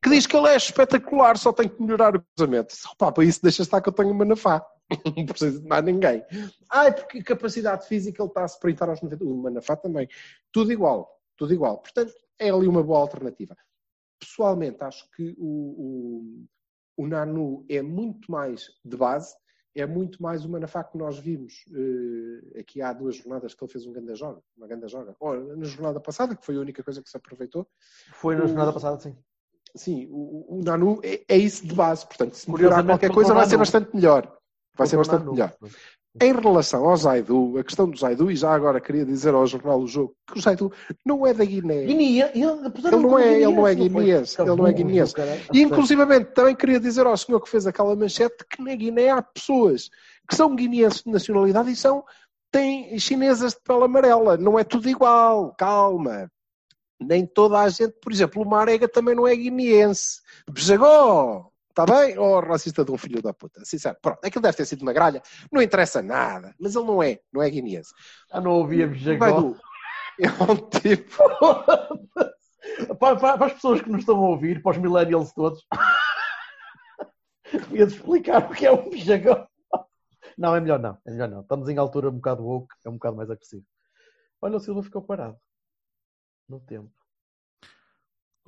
que 0.02 0.10
diz 0.10 0.26
que 0.26 0.36
ele 0.36 0.48
é 0.48 0.56
espetacular, 0.56 1.36
só 1.36 1.52
tem 1.52 1.68
que 1.68 1.82
melhorar 1.82 2.14
o 2.16 2.22
cruzamento. 2.36 2.74
Pá, 2.96 3.10
para 3.10 3.24
isso 3.24 3.40
deixa 3.42 3.62
estar 3.62 3.80
que 3.80 3.88
eu 3.88 3.92
tenho 3.92 4.10
uma 4.10 4.24
Manafá. 4.24 4.64
Não 5.16 5.26
preciso 5.26 5.60
de 5.60 5.68
mais 5.68 5.84
ninguém. 5.84 6.24
Ai, 6.70 6.94
porque 6.94 7.22
capacidade 7.22 7.86
física 7.86 8.22
ele 8.22 8.28
está 8.28 8.42
a 8.42 8.48
sprintar 8.48 8.88
aos 8.88 9.02
90. 9.02 9.24
O 9.24 9.36
Manafá 9.36 9.76
também. 9.76 10.08
Tudo 10.52 10.72
igual. 10.72 11.10
Tudo 11.36 11.52
igual. 11.52 11.78
Portanto, 11.78 12.12
é 12.38 12.50
ali 12.50 12.66
uma 12.66 12.82
boa 12.82 13.00
alternativa. 13.00 13.56
Pessoalmente, 14.18 14.82
acho 14.82 15.08
que 15.10 15.34
o, 15.38 15.46
o, 15.46 16.46
o 16.98 17.06
Nanu 17.06 17.64
é 17.68 17.80
muito 17.80 18.30
mais 18.30 18.66
de 18.84 18.96
base, 18.96 19.32
é 19.74 19.86
muito 19.86 20.20
mais 20.20 20.44
o 20.44 20.48
Manafá 20.48 20.82
que 20.82 20.98
nós 20.98 21.16
vimos 21.16 21.64
eh, 21.72 22.58
aqui 22.60 22.82
há 22.82 22.92
duas 22.92 23.14
jornadas 23.14 23.54
que 23.54 23.62
ele 23.64 23.70
fez 23.70 23.86
um 23.86 23.92
grande 23.92 24.16
joga, 24.16 24.42
uma 24.56 24.66
grande 24.66 24.88
joga. 24.88 25.14
Ou 25.20 25.56
na 25.56 25.64
jornada 25.64 26.00
passada, 26.00 26.34
que 26.34 26.44
foi 26.44 26.56
a 26.56 26.60
única 26.60 26.82
coisa 26.82 27.00
que 27.00 27.08
se 27.08 27.16
aproveitou, 27.16 27.68
Foi 28.10 28.34
na 28.34 28.44
O- 28.44 28.48
jornada 28.48 28.72
passada, 28.72 28.98
sim. 28.98 29.16
Sim, 29.76 30.08
o, 30.10 30.58
o 30.58 30.62
Nanu 30.64 31.00
é, 31.04 31.22
é 31.28 31.36
isso 31.36 31.64
de 31.64 31.74
base. 31.74 32.04
Portanto, 32.04 32.34
se 32.34 32.50
melhorar 32.50 32.82
qualquer 32.82 33.12
coisa, 33.12 33.32
vai 33.32 33.46
ser 33.46 33.56
bastante 33.58 33.94
melhor. 33.94 34.36
Vai 34.74 34.86
ser 34.88 34.96
bastante 34.96 35.24
melhor. 35.30 35.56
Em 36.20 36.32
relação 36.32 36.88
ao 36.88 36.96
Zaidu, 36.96 37.58
a 37.58 37.64
questão 37.64 37.88
do 37.88 37.96
Zaidu, 37.98 38.30
e 38.30 38.36
já 38.36 38.52
agora 38.52 38.80
queria 38.80 39.04
dizer 39.04 39.34
ao 39.34 39.46
jornal 39.46 39.80
do 39.80 39.86
jogo 39.86 40.14
que 40.26 40.38
o 40.38 40.42
Zaidu 40.42 40.72
não 41.04 41.26
é 41.26 41.32
da 41.32 41.44
Guiné. 41.44 41.84
Guiné, 41.84 42.30
ele, 42.34 42.70
de 42.70 42.86
Ele 42.86 42.96
não 42.96 43.18
é- 43.18 43.34
ele 43.42 43.52
não 43.54 43.66
é 43.66 43.74
guineense, 43.74 44.40
ele 44.40 44.54
não 44.56 44.66
é 44.66 44.72
guineense. 44.72 45.14
E, 45.52 45.60
inclusivamente, 45.62 46.32
também 46.32 46.56
queria 46.56 46.80
dizer 46.80 47.06
ao 47.06 47.16
senhor 47.16 47.40
que 47.40 47.48
fez 47.48 47.66
aquela 47.66 47.94
manchete 47.94 48.44
que 48.50 48.62
na 48.62 48.74
Guiné 48.74 49.10
há 49.10 49.22
pessoas 49.22 49.88
que 50.28 50.34
são 50.36 50.54
guineenses 50.54 51.02
de 51.02 51.10
nacionalidade 51.10 51.70
e 51.70 51.76
são, 51.76 52.04
têm 52.50 52.98
chinesas 52.98 53.52
de 53.52 53.60
pele 53.62 53.84
amarela. 53.84 54.36
Não 54.36 54.58
é 54.58 54.64
tudo 54.64 54.88
igual. 54.88 55.54
Calma. 55.56 56.30
Nem 57.00 57.24
toda 57.24 57.60
a 57.60 57.68
gente, 57.68 57.94
por 58.02 58.12
exemplo, 58.12 58.42
o 58.42 58.44
Marega 58.48 58.88
também 58.88 59.14
não 59.14 59.26
é 59.26 59.36
guineense. 59.36 60.20
Bejagó! 60.50 61.48
Está 61.78 61.86
bem? 61.86 62.18
Oh, 62.18 62.40
racista 62.40 62.84
de 62.84 62.90
um 62.90 62.98
filho 62.98 63.22
da 63.22 63.32
puta. 63.32 63.64
Sincero. 63.64 63.96
Pronto, 64.02 64.18
aquilo 64.24 64.42
deve 64.42 64.56
ter 64.56 64.66
sido 64.66 64.82
uma 64.82 64.92
gralha. 64.92 65.22
Não 65.52 65.62
interessa 65.62 66.02
nada. 66.02 66.52
Mas 66.58 66.74
ele 66.74 66.84
não 66.84 67.00
é. 67.00 67.20
Não 67.32 67.40
é 67.40 67.48
guineense. 67.48 67.92
Já 68.32 68.40
não 68.40 68.50
ouvia 68.50 68.88
O 68.88 68.94
Jagó. 68.94 69.18
Baidu 69.20 69.56
é 70.20 70.28
um 70.52 70.56
tipo... 70.70 71.22
para, 72.98 73.16
para- 73.16 73.38
para 73.38 73.46
as 73.46 73.52
pessoas 73.52 73.80
que 73.80 73.88
nos 73.88 74.00
estão 74.00 74.16
a 74.16 74.28
ouvir, 74.28 74.60
para 74.60 74.72
os 74.72 74.78
millennials 74.78 75.32
todos, 75.32 75.64
ia-te 77.70 77.94
explicar 77.94 78.50
o 78.50 78.54
que 78.54 78.66
é 78.66 78.72
um 78.72 78.90
bijagó. 78.90 79.46
Não, 80.36 80.56
é 80.56 80.60
melhor 80.60 80.80
não. 80.80 80.98
É 81.06 81.10
melhor 81.12 81.28
não. 81.28 81.42
Estamos 81.42 81.68
em 81.68 81.78
altura 81.78 82.08
um 82.08 82.16
bocado 82.16 82.44
woke, 82.44 82.74
é 82.84 82.88
um 82.88 82.94
bocado 82.94 83.16
mais 83.16 83.30
agressivo. 83.30 83.64
Olha, 84.42 84.56
o 84.56 84.60
Silva 84.60 84.82
ficou 84.82 85.00
parado. 85.02 85.36
No 86.48 86.58
tempo. 86.60 86.90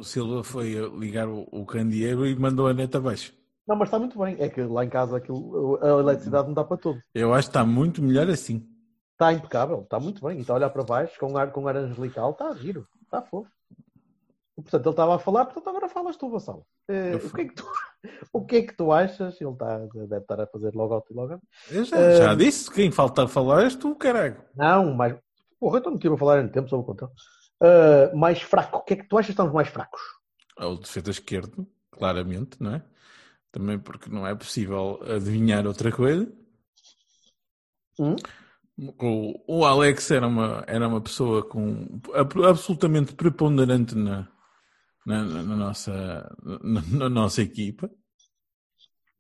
O 0.00 0.04
Silva 0.04 0.42
foi 0.42 0.74
ligar 0.98 1.28
o, 1.28 1.46
o 1.52 1.66
candeeiro 1.66 2.26
e 2.26 2.34
mandou 2.34 2.66
a 2.66 2.72
neta 2.72 2.96
abaixo. 2.96 3.34
Não, 3.68 3.76
mas 3.76 3.88
está 3.88 3.98
muito 3.98 4.18
bem. 4.18 4.34
É 4.40 4.48
que 4.48 4.62
lá 4.62 4.82
em 4.82 4.88
casa 4.88 5.18
aquilo, 5.18 5.78
a 5.82 5.88
eletricidade 6.00 6.48
não 6.48 6.54
dá 6.54 6.64
para 6.64 6.78
tudo. 6.78 7.02
Eu 7.14 7.34
acho 7.34 7.48
que 7.48 7.50
está 7.50 7.64
muito 7.66 8.02
melhor 8.02 8.28
assim. 8.30 8.66
Está 9.12 9.30
impecável, 9.32 9.82
está 9.82 10.00
muito 10.00 10.24
bem. 10.26 10.38
Está 10.40 10.54
a 10.54 10.56
olhar 10.56 10.70
para 10.70 10.82
baixo 10.82 11.18
com 11.20 11.36
ar, 11.36 11.52
com 11.52 11.68
ar 11.68 11.76
angelical, 11.76 12.30
está 12.30 12.48
a 12.48 12.54
giro, 12.56 12.86
está 13.04 13.20
fofo. 13.20 13.50
E, 14.56 14.62
portanto, 14.62 14.86
ele 14.86 14.90
estava 14.94 15.14
a 15.16 15.18
falar, 15.18 15.44
portanto, 15.44 15.68
agora 15.68 15.88
falas 15.88 16.16
tu, 16.16 16.30
Vassal. 16.30 16.66
Eh, 16.88 17.12
Eu 17.14 17.18
o, 17.18 17.30
que 17.30 17.40
é 17.42 17.44
que 17.44 17.54
tu, 17.54 17.66
o 18.32 18.44
que 18.46 18.56
é 18.56 18.62
que 18.62 18.74
tu 18.74 18.90
achas? 18.90 19.38
Ele 19.38 19.50
está, 19.50 19.78
deve 19.78 20.16
estar 20.16 20.40
a 20.40 20.46
fazer 20.46 20.74
logout 20.74 21.06
e 21.12 21.14
logout. 21.14 21.42
Eu 21.70 21.84
já, 21.84 21.96
Eh, 21.98 22.16
já 22.16 22.34
disse, 22.34 22.70
quem 22.70 22.90
falta 22.90 23.24
a 23.24 23.28
falar 23.28 23.64
és 23.64 23.76
tu, 23.76 23.94
caralho. 23.94 24.36
Não, 24.56 24.94
mais. 24.94 25.14
Porra, 25.60 25.78
então 25.78 25.90
não 25.92 25.96
estive 25.98 26.14
a 26.14 26.18
falar 26.18 26.42
em 26.42 26.48
tempo 26.48 26.68
sobre 26.70 26.84
o 26.84 26.86
controle. 26.86 27.12
Uh, 27.62 28.16
mais 28.16 28.40
fraco. 28.40 28.78
O 28.78 28.82
que 28.82 28.94
é 28.94 28.96
que 28.96 29.04
tu 29.08 29.18
achas 29.18 29.26
que 29.26 29.32
estamos 29.32 29.52
mais 29.52 29.68
fracos? 29.68 30.00
É 30.58 30.64
o 30.64 30.76
defesa 30.76 31.10
esquerdo, 31.10 31.66
claramente, 31.90 32.56
não 32.60 32.74
é? 32.74 32.82
Também 33.52 33.78
porque 33.78 34.10
não 34.10 34.26
é 34.26 34.34
possível 34.34 35.00
adivinhar 35.04 35.66
outra 35.66 35.92
coisa. 35.92 36.30
Hum? 37.98 38.16
O, 38.98 39.58
o 39.60 39.64
Alex 39.66 40.10
era 40.10 40.26
uma, 40.26 40.64
era 40.66 40.88
uma 40.88 41.00
pessoa 41.02 41.42
com 41.46 42.00
ab- 42.14 42.44
absolutamente 42.44 43.12
preponderante 43.14 43.94
na, 43.94 44.26
na, 45.06 45.24
na- 45.24 45.56
nossa, 45.56 46.36
na, 46.62 46.80
na 46.82 47.08
nossa 47.10 47.42
equipa. 47.42 47.90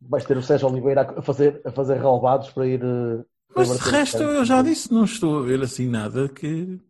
Vais 0.00 0.24
ter 0.24 0.36
o 0.38 0.42
Sérgio 0.42 0.68
Oliveira 0.68 1.02
a 1.02 1.22
fazer, 1.22 1.60
a 1.64 1.70
fazer 1.70 1.94
relevados 1.98 2.50
para 2.50 2.66
ir. 2.66 2.82
uh, 2.82 3.24
Mas 3.54 3.68
de 3.78 3.90
resto, 3.90 4.22
eu 4.22 4.44
já 4.44 4.62
disse, 4.62 4.90
não 4.92 5.04
estou 5.04 5.40
a 5.40 5.42
ver 5.42 5.60
assim 5.62 5.88
nada 5.88 6.28
que 6.28 6.80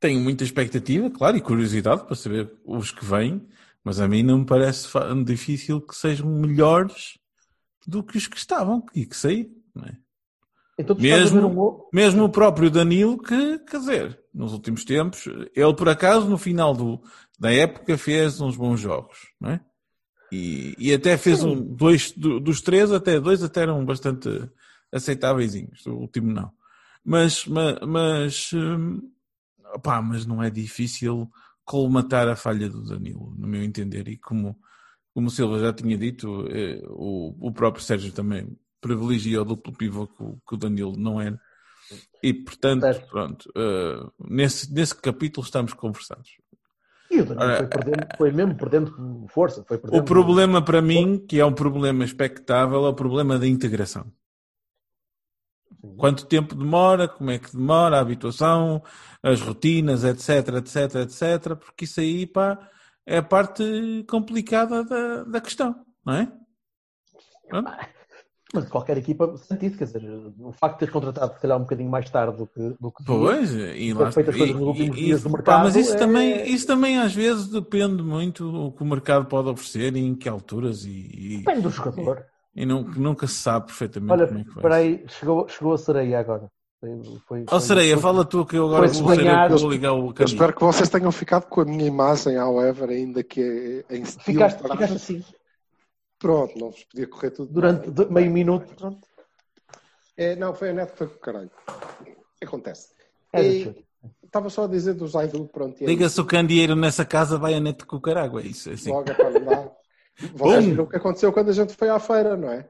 tenho 0.00 0.20
muita 0.20 0.44
expectativa, 0.44 1.10
claro, 1.10 1.36
e 1.36 1.40
curiosidade 1.40 2.04
para 2.04 2.14
saber 2.14 2.52
os 2.64 2.90
que 2.90 3.04
vêm, 3.04 3.46
mas 3.82 3.98
a 4.00 4.06
mim 4.08 4.22
não 4.22 4.38
me 4.38 4.46
parece 4.46 4.88
difícil 5.24 5.80
que 5.80 5.94
sejam 5.94 6.28
melhores 6.28 7.18
do 7.86 8.02
que 8.02 8.18
os 8.18 8.26
que 8.26 8.36
estavam 8.36 8.84
e 8.94 9.06
que 9.06 9.16
saíram. 9.16 9.50
É? 9.84 9.92
Então 10.78 10.96
Mesmo- 10.96 11.38
um 11.48 11.88
Mesmo 11.92 12.24
o 12.24 12.28
próprio 12.28 12.70
Danilo, 12.70 13.16
que, 13.18 13.58
quer 13.60 13.78
dizer, 13.78 14.20
nos 14.34 14.52
últimos 14.52 14.84
tempos, 14.84 15.26
ele 15.54 15.74
por 15.74 15.88
acaso 15.88 16.28
no 16.28 16.36
final 16.36 16.74
do, 16.74 17.00
da 17.38 17.52
época 17.52 17.96
fez 17.96 18.40
uns 18.40 18.56
bons 18.56 18.80
jogos, 18.80 19.16
não 19.40 19.50
é? 19.50 19.60
E, 20.32 20.74
e 20.78 20.92
até 20.92 21.16
fez 21.16 21.42
um, 21.44 21.54
dois, 21.74 22.10
do- 22.10 22.40
dos 22.40 22.60
três, 22.60 22.90
até 22.92 23.20
dois 23.20 23.42
até 23.42 23.62
eram 23.62 23.84
bastante 23.84 24.28
aceitáveis, 24.92 25.54
o 25.86 25.92
último 25.92 26.32
não. 26.32 26.50
Mas, 27.04 27.46
ma- 27.46 27.78
mas, 27.86 28.50
hum, 28.52 29.00
opá, 29.76 30.00
mas 30.02 30.26
não 30.26 30.42
é 30.42 30.50
difícil 30.50 31.30
colmatar 31.64 32.28
a 32.28 32.36
falha 32.36 32.68
do 32.68 32.82
Danilo, 32.82 33.34
no 33.36 33.46
meu 33.46 33.62
entender, 33.62 34.08
e 34.08 34.16
como, 34.16 34.56
como 35.12 35.28
o 35.28 35.30
Silva 35.30 35.58
já 35.58 35.72
tinha 35.72 35.96
dito, 35.96 36.46
eh, 36.48 36.80
o, 36.88 37.48
o 37.48 37.52
próprio 37.52 37.82
Sérgio 37.82 38.12
também 38.12 38.56
privilegia 38.80 39.42
o 39.42 39.44
duplo 39.44 39.72
pivô 39.72 40.06
que 40.06 40.22
o, 40.22 40.38
que 40.46 40.54
o 40.54 40.56
Danilo 40.56 40.94
não 40.96 41.20
era. 41.20 41.38
E 42.22 42.32
portanto, 42.32 42.82
Certo. 42.82 43.08
pronto, 43.08 43.52
eh, 43.56 44.06
nesse, 44.28 44.72
nesse 44.72 44.94
capítulo 44.94 45.44
estamos 45.44 45.72
conversados. 45.72 46.30
E 47.10 47.20
o 47.20 47.24
Danilo 47.24 47.46
Ora, 47.46 47.56
foi, 47.56 47.66
perdendo, 47.66 48.06
foi 48.16 48.32
mesmo 48.32 48.56
perdendo 48.56 49.26
força. 49.28 49.64
Foi 49.66 49.78
perdendo 49.78 50.00
O 50.00 50.04
problema 50.04 50.62
para 50.62 50.82
mim, 50.82 51.18
que 51.18 51.40
é 51.40 51.44
um 51.44 51.52
problema 51.52 52.04
expectável, 52.04 52.84
é 52.86 52.88
o 52.88 52.94
problema 52.94 53.38
da 53.38 53.46
integração. 53.46 54.10
Quanto 55.96 56.26
tempo 56.26 56.54
demora, 56.54 57.06
como 57.08 57.30
é 57.30 57.38
que 57.38 57.52
demora, 57.56 57.96
a 57.98 58.00
habituação, 58.00 58.82
as 59.22 59.40
rotinas, 59.40 60.04
etc, 60.04 60.54
etc, 60.56 60.94
etc, 61.02 61.56
porque 61.56 61.84
isso 61.84 62.00
aí, 62.00 62.26
pá, 62.26 62.58
é 63.06 63.18
a 63.18 63.22
parte 63.22 64.04
complicada 64.08 64.84
da, 64.84 65.24
da 65.24 65.40
questão, 65.40 65.84
não 66.04 66.14
é? 66.14 66.32
Pronto. 67.48 67.70
Mas 68.54 68.68
qualquer 68.68 68.96
equipa 68.96 69.36
sente 69.36 69.66
isso, 69.66 69.76
quer 69.76 69.86
dizer, 69.86 70.02
o 70.38 70.52
facto 70.52 70.74
de 70.74 70.78
teres 70.80 70.92
contratado 70.92 71.34
se 71.34 71.40
calhar 71.40 71.58
um 71.58 71.62
bocadinho 71.62 71.90
mais 71.90 72.08
tarde 72.08 72.38
do 72.38 72.46
que, 72.46 72.60
do 72.80 72.92
que 72.92 73.04
Pois, 73.04 73.52
e 73.52 73.92
lá 73.92 74.10
feito 74.12 74.30
as 74.30 74.36
e- 74.36 74.38
coisas 74.38 74.56
nos 74.56 74.68
últimos 74.68 74.96
e- 74.96 75.00
dias 75.04 75.22
do 75.24 75.30
pá, 75.30 75.36
mercado 75.36 75.62
mas 75.64 75.76
isso, 75.76 75.92
é- 75.94 75.98
também, 75.98 76.48
isso 76.48 76.66
também 76.66 76.98
às 76.98 77.12
vezes 77.12 77.48
depende 77.48 78.02
muito 78.04 78.50
do 78.50 78.72
que 78.72 78.82
o 78.82 78.86
mercado 78.86 79.26
pode 79.26 79.48
oferecer 79.48 79.96
e 79.96 80.00
em 80.00 80.14
que 80.14 80.28
alturas 80.28 80.84
e, 80.84 80.90
e, 80.90 81.36
Depende 81.38 81.62
do 81.62 81.70
jogador. 81.70 82.24
E 82.56 82.64
não- 82.66 82.82
nunca 82.82 83.26
se 83.26 83.34
sabe 83.34 83.66
perfeitamente 83.66 84.12
Olha, 84.12 84.26
como 84.26 84.40
é 84.40 84.42
que 84.44 84.48
vai. 84.50 84.56
espera 84.56 84.74
aí, 84.76 85.04
chegou, 85.08 85.48
chegou 85.48 85.72
a 85.74 85.78
sereia 85.78 86.18
agora. 86.18 86.50
Foi, 86.80 86.90
foi, 87.26 87.42
Ó 87.46 87.50
foi- 87.50 87.60
Sereia, 87.60 87.94
foi- 87.94 88.02
fala 88.02 88.24
tu 88.24 88.44
que 88.44 88.56
eu 88.56 88.66
agora 88.66 88.86
vou 88.86 88.94
ser 88.94 89.00
eu 89.00 89.58
vou 89.58 89.70
ligar 89.70 89.92
o 89.94 90.08
Eu 90.08 90.12
caminho. 90.12 90.34
espero 90.34 90.52
que 90.54 90.60
vocês 90.62 90.88
tenham 90.90 91.10
ficado 91.12 91.46
com 91.46 91.60
a 91.62 91.64
minha 91.64 91.86
imagem, 91.86 92.38
however, 92.38 92.90
ainda 92.90 93.22
que 93.22 93.84
é 93.88 93.96
em 93.96 94.02
estilo 94.02 94.24
Ficaste, 94.24 94.58
para- 94.62 94.72
ficaste 94.74 94.94
assim, 94.96 95.24
Pronto, 96.18 96.58
não 96.58 96.70
vos 96.70 96.82
podia 96.84 97.06
correr 97.06 97.30
tudo. 97.30 97.52
durante 97.52 97.90
bem. 97.90 98.06
meio 98.10 98.30
minuto. 98.30 98.74
Pronto. 98.74 99.06
É, 100.16 100.34
não, 100.36 100.54
foi 100.54 100.70
a 100.70 100.72
net 100.72 100.92
que 100.92 100.98
foi 100.98 101.06
com 101.08 101.16
o 101.16 101.18
caralho. 101.20 101.50
Acontece. 102.42 102.88
É 103.32 103.42
E-. 103.42 103.86
Estava 104.24 104.48
só 104.50 104.64
a 104.64 104.68
dizer 104.68 104.94
do 104.94 105.06
Zaidu, 105.06 105.46
pronto. 105.48 105.80
e 105.80 105.84
é 105.84 105.86
Liga-se 105.86 106.20
o 106.20 106.24
candeeiro 106.24 106.74
nessa 106.76 107.04
casa, 107.04 107.38
vai 107.38 107.54
a 107.54 107.60
net 107.60 107.84
com 107.86 107.96
o 107.96 108.00
carago, 108.00 108.38
é 108.38 108.44
isso, 108.44 108.70
é 108.70 108.74
assim. 108.74 108.90
Logo, 108.90 109.04
para 109.14 109.30
não 109.30 109.44
dar. 109.44 109.70
Vocês 110.34 110.64
viram 110.64 110.84
o 110.84 110.86
que 110.88 110.96
aconteceu 110.96 111.32
quando 111.32 111.50
a 111.50 111.52
gente 111.52 111.74
foi 111.74 111.88
à 111.88 111.98
feira, 111.98 112.36
não 112.36 112.50
é? 112.50 112.68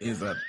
Exato. 0.00 0.40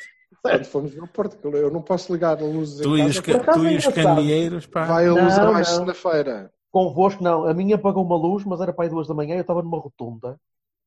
Quando 0.41 0.66
fomos 0.66 0.98
ao 1.00 1.08
Porto, 1.08 1.38
eu 1.56 1.72
não 1.72 1.82
posso 1.82 2.14
ligar 2.14 2.38
a 2.38 2.46
luzes 2.46 2.82
Tu 2.82 2.89
em 2.98 3.00
e 3.00 3.08
casa, 3.08 3.10
os, 3.12 3.20
ca- 3.20 3.36
acaso 3.38 3.60
tu 3.60 3.66
é 3.66 3.74
e 3.74 3.78
os 3.78 3.86
engraçado. 3.86 4.16
candeeiros, 4.16 4.66
pá. 4.68 4.84
vai 4.86 5.08
a 5.08 5.14
luz 5.14 5.38
Não, 5.38 5.48
abaixo 5.50 5.78
não. 5.80 5.86
na 5.86 5.93
feira. 5.93 6.52
Convosco 6.72 7.24
não, 7.24 7.46
a 7.46 7.54
minha 7.54 7.76
apagou 7.78 8.04
uma 8.04 8.18
luz, 8.18 8.43
mas 8.43 8.60
era 8.62 8.72
para 8.74 8.86
aí 8.86 8.89
duas 8.89 9.08
da 9.08 9.14
manhã 9.14 9.34
e 9.36 9.38
eu 9.38 9.41
estava 9.41 9.64
numa 9.64 9.80
rotunda, 9.80 10.38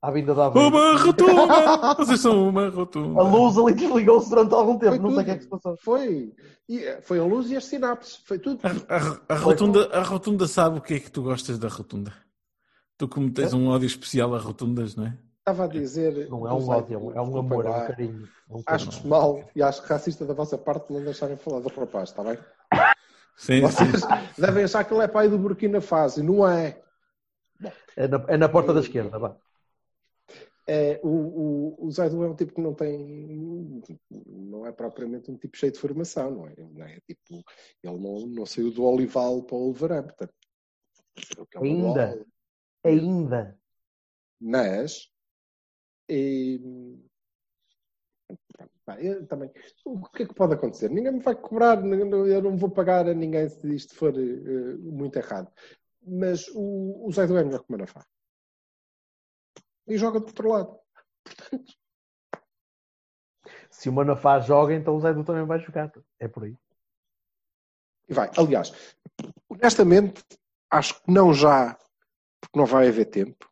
à 0.03 0.11
vinda 0.13 0.35
da 0.35 0.47
Aveiro. 0.47 0.69
Uma 0.69 0.97
rotunda! 0.99 1.95
Vocês 1.97 2.21
são 2.21 2.49
uma 2.49 2.69
rotunda. 2.69 3.21
A 3.21 3.25
luz 3.25 3.57
ali 3.59 3.75
desligou-se 3.75 4.29
durante 4.29 4.55
algum 4.55 4.79
tempo, 4.79 4.97
Foi 4.97 4.99
não 5.01 5.11
sei 5.11 5.19
o 5.19 5.21
tudo. 5.21 5.25
que 5.25 5.31
é 5.31 5.37
que 5.37 5.43
se 5.43 5.49
passou. 5.49 5.77
Foi. 5.83 6.33
E, 6.69 6.79
eh, 6.85 7.01
foi 7.01 7.19
a 7.19 7.25
luz 7.25 7.51
e 7.51 7.57
as 7.57 7.65
sinapses. 7.65 8.17
Foi 8.27 8.39
tudo. 8.39 8.61
A, 8.63 8.97
a- 8.97 9.35
a 9.35 9.39
rotunda, 9.39 9.89
a 9.93 10.03
rotunda 10.03 10.47
sabe 10.47 10.79
o 10.79 10.83
que 10.83 10.95
é 10.95 11.01
que 11.01 11.11
tu 11.11 11.23
gostas 11.23 11.59
da 11.59 11.69
rotunda. 11.69 12.13
Tu 12.99 13.09
como 13.09 13.31
tens 13.33 13.55
um 13.55 13.69
ódio 13.69 13.87
especial 13.87 14.35
a 14.35 14.39
rotundas, 14.39 14.95
não 14.95 15.07
é? 15.07 15.17
Estava 15.51 15.65
a 15.65 15.67
dizer. 15.67 16.29
Não 16.29 16.47
é 16.47 16.53
um 16.53 16.69
ódio, 16.69 16.95
é 16.95 16.99
um- 16.99 17.37
é 17.37 17.39
amor, 17.39 17.67
é 17.67 17.71
um 17.71 17.87
carinho. 17.87 18.29
é 18.51 18.55
um 18.55 18.63
Acho 18.67 18.91
carinho. 18.91 19.09
mal 19.09 19.51
e 19.55 19.63
acho 19.63 19.83
racista 19.83 20.25
da 20.27 20.35
vossa 20.35 20.59
parte 20.59 20.93
não 20.93 21.03
deixarem 21.05 21.37
falar 21.37 21.61
do 21.61 21.69
rapaz, 21.69 22.11
está 22.11 22.23
bem? 22.23 22.39
Sim, 23.37 23.67
sim. 23.71 23.85
Vocês 23.91 24.03
devem 24.37 24.65
achar 24.65 24.85
que 24.85 24.93
ele 24.93 25.03
é 25.05 25.09
pai 25.09 25.29
do 25.29 25.39
Burkina 25.39 25.81
Faso, 25.81 26.21
e 26.21 26.23
não 26.23 26.47
é. 26.47 26.83
É 27.97 28.07
na, 28.09 28.25
é 28.29 28.37
na 28.37 28.49
porta 28.49 28.73
da 28.75 28.81
esquerda, 28.81 29.19
vá. 29.19 29.37
É, 30.67 31.01
o, 31.03 31.09
o, 31.09 31.87
o 31.87 31.91
Zaidu 31.91 32.23
é 32.25 32.29
um 32.29 32.35
tipo 32.35 32.53
que 32.55 32.61
não 32.61 32.75
tem. 32.75 33.83
Não 34.11 34.67
é 34.67 34.73
propriamente 34.73 35.31
um 35.31 35.37
tipo 35.37 35.57
cheio 35.57 35.73
de 35.73 35.79
formação, 35.79 36.31
não 36.31 36.47
é? 36.47 36.55
Não 36.59 36.85
é 36.85 37.01
tipo, 37.07 37.43
ele 37.83 37.99
não, 37.99 38.27
não 38.27 38.45
saiu 38.45 38.71
do 38.71 38.85
Olival 38.85 39.43
para 39.45 39.57
o 39.57 39.61
Wolverhampton. 39.73 40.29
Ainda. 41.57 42.27
Ainda. 42.85 43.59
Mas. 44.41 45.09
E, 46.09 46.61
eu 49.01 49.27
também, 49.27 49.51
o 49.85 50.09
que 50.09 50.23
é 50.23 50.27
que 50.27 50.35
pode 50.35 50.55
acontecer? 50.55 50.89
Ninguém 50.91 51.13
me 51.13 51.21
vai 51.21 51.35
cobrar, 51.35 51.85
eu 51.85 52.43
não 52.43 52.57
vou 52.57 52.71
pagar 52.71 53.07
a 53.07 53.15
ninguém 53.15 53.49
se 53.49 53.75
isto 53.75 53.95
for 53.95 54.15
eh, 54.17 54.77
muito 54.79 55.17
errado. 55.17 55.53
Mas 56.03 56.49
o, 56.55 57.07
o 57.07 57.13
Zaidu 57.13 57.37
é 57.37 57.45
melhor 57.45 57.61
que 57.61 57.69
o 57.69 57.73
Manafá. 57.73 58.05
E 59.87 59.97
joga 59.99 60.21
do 60.21 60.27
outro 60.27 60.49
lado. 60.49 60.79
Se 63.71 63.89
o 63.89 63.93
Manafá 63.93 64.41
joga, 64.41 64.75
então 64.75 64.97
o 64.97 65.01
Zé 65.01 65.13
Du 65.13 65.25
também 65.25 65.45
vai 65.45 65.59
jogar. 65.61 65.93
É 66.19 66.27
por 66.27 66.45
aí. 66.45 66.57
E 68.09 68.15
vai. 68.15 68.31
Aliás, 68.37 68.73
honestamente, 69.49 70.25
acho 70.71 71.01
que 71.03 71.13
não 71.13 71.33
já, 71.33 71.79
porque 72.41 72.59
não 72.59 72.67
vai 72.67 72.89
haver 72.89 73.07
tempo. 73.07 73.48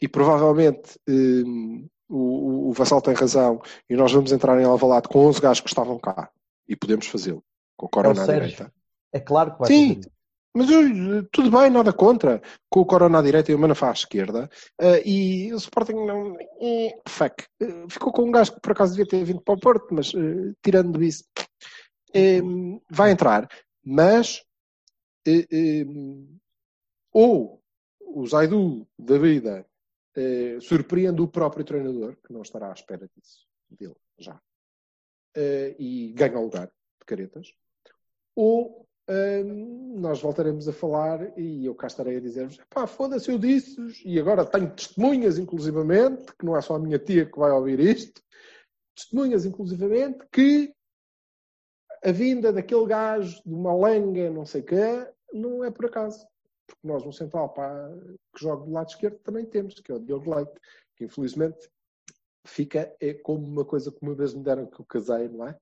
E 0.00 0.08
provavelmente 0.08 0.98
hum, 1.08 1.86
o, 2.08 2.68
o 2.68 2.72
Vassal 2.72 3.00
tem 3.00 3.14
razão 3.14 3.60
e 3.88 3.94
nós 3.94 4.12
vamos 4.12 4.32
entrar 4.32 4.60
em 4.60 4.64
Alvalade 4.64 5.08
com 5.08 5.26
11 5.26 5.40
gajos 5.40 5.60
que 5.60 5.68
estavam 5.68 5.98
cá. 5.98 6.30
E 6.68 6.74
podemos 6.76 7.06
fazê-lo. 7.06 7.42
Com 7.76 7.86
o 7.86 7.88
Corona 7.88 8.22
à 8.22 8.26
Sérgio. 8.26 8.48
direita. 8.50 8.72
É 9.12 9.20
claro 9.20 9.52
que 9.52 9.58
vai 9.60 9.68
Sim. 9.68 9.94
fazer. 9.96 10.12
Mas 10.52 10.68
eu, 10.68 11.28
tudo 11.30 11.48
bem, 11.50 11.70
nada 11.70 11.92
contra. 11.92 12.42
Com 12.68 12.80
o 12.80 12.86
Corona 12.86 13.20
à 13.20 13.22
direita 13.22 13.52
e 13.52 13.54
o 13.54 13.58
Manafá 13.58 13.88
à 13.90 13.92
esquerda. 13.92 14.50
Eh, 14.80 15.02
e 15.08 15.52
o 15.54 15.56
Sporting 15.56 15.94
não. 15.94 16.36
eh, 16.60 16.98
fuck. 17.08 17.44
Eh, 17.60 17.86
ficou 17.88 18.12
com 18.12 18.22
um 18.24 18.32
gajo 18.32 18.54
que 18.54 18.60
por 18.60 18.72
acaso 18.72 18.92
devia 18.96 19.06
ter 19.06 19.24
vindo 19.24 19.40
para 19.40 19.54
o 19.54 19.60
Porto, 19.60 19.86
mas 19.94 20.12
tirando 20.62 21.00
isso, 21.02 21.24
vai 22.90 23.12
entrar. 23.12 23.48
Mas. 23.84 24.42
ou 27.12 27.60
o 28.00 28.26
Zaidu 28.26 28.86
da 28.98 29.18
vida 29.18 29.64
eh, 30.16 30.58
surpreende 30.60 31.20
o 31.20 31.28
próprio 31.28 31.64
treinador, 31.64 32.16
que 32.16 32.32
não 32.32 32.42
estará 32.42 32.70
à 32.70 32.72
espera 32.72 33.08
disso, 33.16 33.46
dele 33.68 33.96
já, 34.18 34.40
eh, 35.36 35.76
e 35.78 36.12
ganha 36.12 36.38
o 36.38 36.44
lugar 36.44 36.66
de 36.66 37.06
caretas, 37.06 37.54
ou 38.34 38.86
hum, 39.08 40.00
nós 40.00 40.20
voltaremos 40.20 40.68
a 40.68 40.72
falar 40.72 41.38
e 41.38 41.66
eu 41.66 41.74
cá 41.74 41.86
estarei 41.86 42.16
a 42.16 42.20
dizer-vos: 42.20 42.58
pá, 42.68 42.86
foda-se, 42.86 43.30
eu 43.30 43.38
disse 43.38 43.80
e 44.04 44.18
agora 44.18 44.44
tenho 44.44 44.74
testemunhas, 44.74 45.38
inclusivamente, 45.38 46.34
que 46.36 46.44
não 46.44 46.56
é 46.56 46.60
só 46.60 46.76
a 46.76 46.78
minha 46.78 46.98
tia 46.98 47.26
que 47.26 47.38
vai 47.38 47.50
ouvir 47.50 47.80
isto, 47.80 48.22
testemunhas, 48.94 49.44
inclusivamente, 49.44 50.26
que 50.32 50.74
a 52.02 52.12
vinda 52.12 52.52
daquele 52.52 52.86
gajo 52.86 53.42
de 53.44 53.54
uma 53.54 53.74
lenga, 53.74 54.30
não 54.30 54.44
sei 54.46 54.62
o 54.62 54.64
quê, 54.64 55.12
não 55.32 55.64
é 55.64 55.70
por 55.70 55.86
acaso. 55.86 56.26
Porque 56.70 56.86
nós, 56.86 57.04
no 57.04 57.12
central 57.12 57.48
pá, 57.50 57.90
que 58.34 58.42
joga 58.42 58.64
do 58.64 58.72
lado 58.72 58.88
esquerdo, 58.88 59.18
também 59.18 59.44
temos, 59.44 59.74
que 59.74 59.90
é 59.90 59.94
o 59.94 59.98
Diogo 59.98 60.34
Leite, 60.34 60.52
que 60.96 61.04
infelizmente 61.04 61.68
fica 62.46 62.94
é 63.00 63.14
como 63.14 63.46
uma 63.46 63.64
coisa 63.64 63.90
que 63.90 63.98
uma 64.02 64.14
vez 64.14 64.32
me 64.32 64.42
deram 64.42 64.66
que 64.66 64.80
eu 64.80 64.84
casei, 64.86 65.28
não 65.28 65.46
é? 65.46 65.58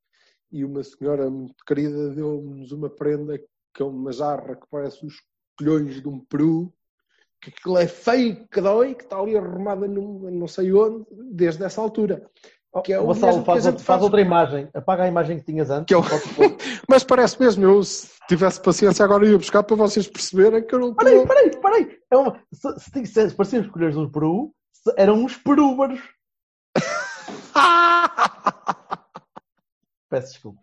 E 0.50 0.64
uma 0.64 0.82
senhora 0.82 1.28
muito 1.28 1.64
querida 1.64 2.10
deu-nos 2.14 2.72
uma 2.72 2.88
prenda 2.88 3.38
que 3.38 3.82
é 3.82 3.84
uma 3.84 4.12
jarra 4.12 4.56
que 4.56 4.66
parece 4.70 5.04
os 5.04 5.22
colhões 5.58 6.00
de 6.00 6.08
um 6.08 6.20
peru, 6.20 6.72
que 7.40 7.50
aquilo 7.50 7.78
é 7.78 7.86
feio, 7.86 8.48
que 8.48 8.60
dói, 8.60 8.94
que 8.94 9.04
está 9.04 9.18
ali 9.18 9.36
arrumada 9.36 9.86
não 9.86 10.48
sei 10.48 10.72
onde, 10.72 11.06
desde 11.32 11.64
essa 11.64 11.80
altura. 11.80 12.28
Que 12.84 12.92
é 12.92 13.00
o 13.00 13.14
faz, 13.14 13.36
faz 13.44 13.82
faz. 13.82 14.02
outra 14.02 14.20
imagem. 14.20 14.68
Apaga 14.74 15.04
a 15.04 15.08
imagem 15.08 15.38
que 15.38 15.44
tinhas 15.44 15.70
antes. 15.70 15.86
Que 15.86 15.94
o- 15.96 16.02
Mas 16.88 17.02
parece 17.02 17.40
mesmo, 17.40 17.64
eu 17.64 17.82
se 17.82 18.08
tivesse 18.28 18.60
paciência 18.60 19.04
agora 19.04 19.26
ia 19.26 19.38
buscar 19.38 19.62
para 19.62 19.74
vocês 19.76 20.06
perceberem 20.06 20.62
que 20.64 20.74
eu 20.74 20.78
não 20.78 20.94
Peraí, 20.94 21.26
peraí, 21.26 21.56
peraí. 21.56 21.98
É 22.10 22.16
uma... 22.16 22.40
Se, 22.52 22.68
se, 22.78 23.06
se, 23.06 23.30
se 23.30 23.34
pareciam 23.34 23.62
os 23.62 23.70
colhões 23.70 23.94
do 23.94 24.10
Peru, 24.10 24.52
eram 24.96 25.24
uns 25.24 25.36
perúbaros. 25.36 26.00
Peço 30.10 30.32
desculpa. 30.32 30.60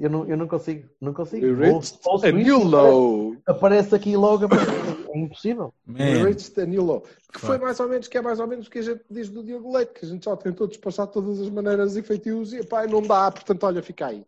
Eu 0.00 0.10
não, 0.10 0.26
eu 0.26 0.36
não 0.36 0.48
consigo. 0.48 0.88
Não 1.00 1.14
consigo. 1.14 1.46
We 1.46 1.70
Ouço- 1.70 1.94
reached 1.94 2.00
ouço 2.08 2.26
a 2.26 2.32
new 2.32 2.64
low. 2.64 3.36
Aparece 3.46 3.94
aqui 3.94 4.16
logo. 4.16 4.46
aparece- 4.46 4.70
É 5.12 5.18
impossível. 5.18 5.72
Reached 5.88 6.60
a 6.60 6.66
new 6.66 6.82
low. 6.84 7.02
Que 7.32 7.38
foi 7.40 7.56
mais 7.58 7.78
ou 7.78 7.88
menos, 7.88 8.08
que 8.08 8.18
é 8.18 8.22
mais 8.22 8.40
ou 8.40 8.46
menos 8.48 8.66
o 8.66 8.70
que 8.70 8.80
a 8.80 8.82
gente 8.82 9.04
diz 9.08 9.28
do 9.30 9.44
Diogo 9.44 9.72
Leite, 9.72 9.92
que 9.92 10.04
a 10.04 10.08
gente 10.08 10.24
já 10.24 10.36
tentou 10.36 10.66
despachar 10.66 11.06
de 11.06 11.12
todas 11.12 11.40
as 11.40 11.48
maneiras 11.50 11.96
e 11.96 12.02
feitios 12.02 12.52
e 12.52 12.64
pá, 12.66 12.84
não 12.86 13.00
dá, 13.02 13.30
portanto, 13.30 13.62
olha, 13.64 13.82
fica 13.82 14.06
aí. 14.08 14.24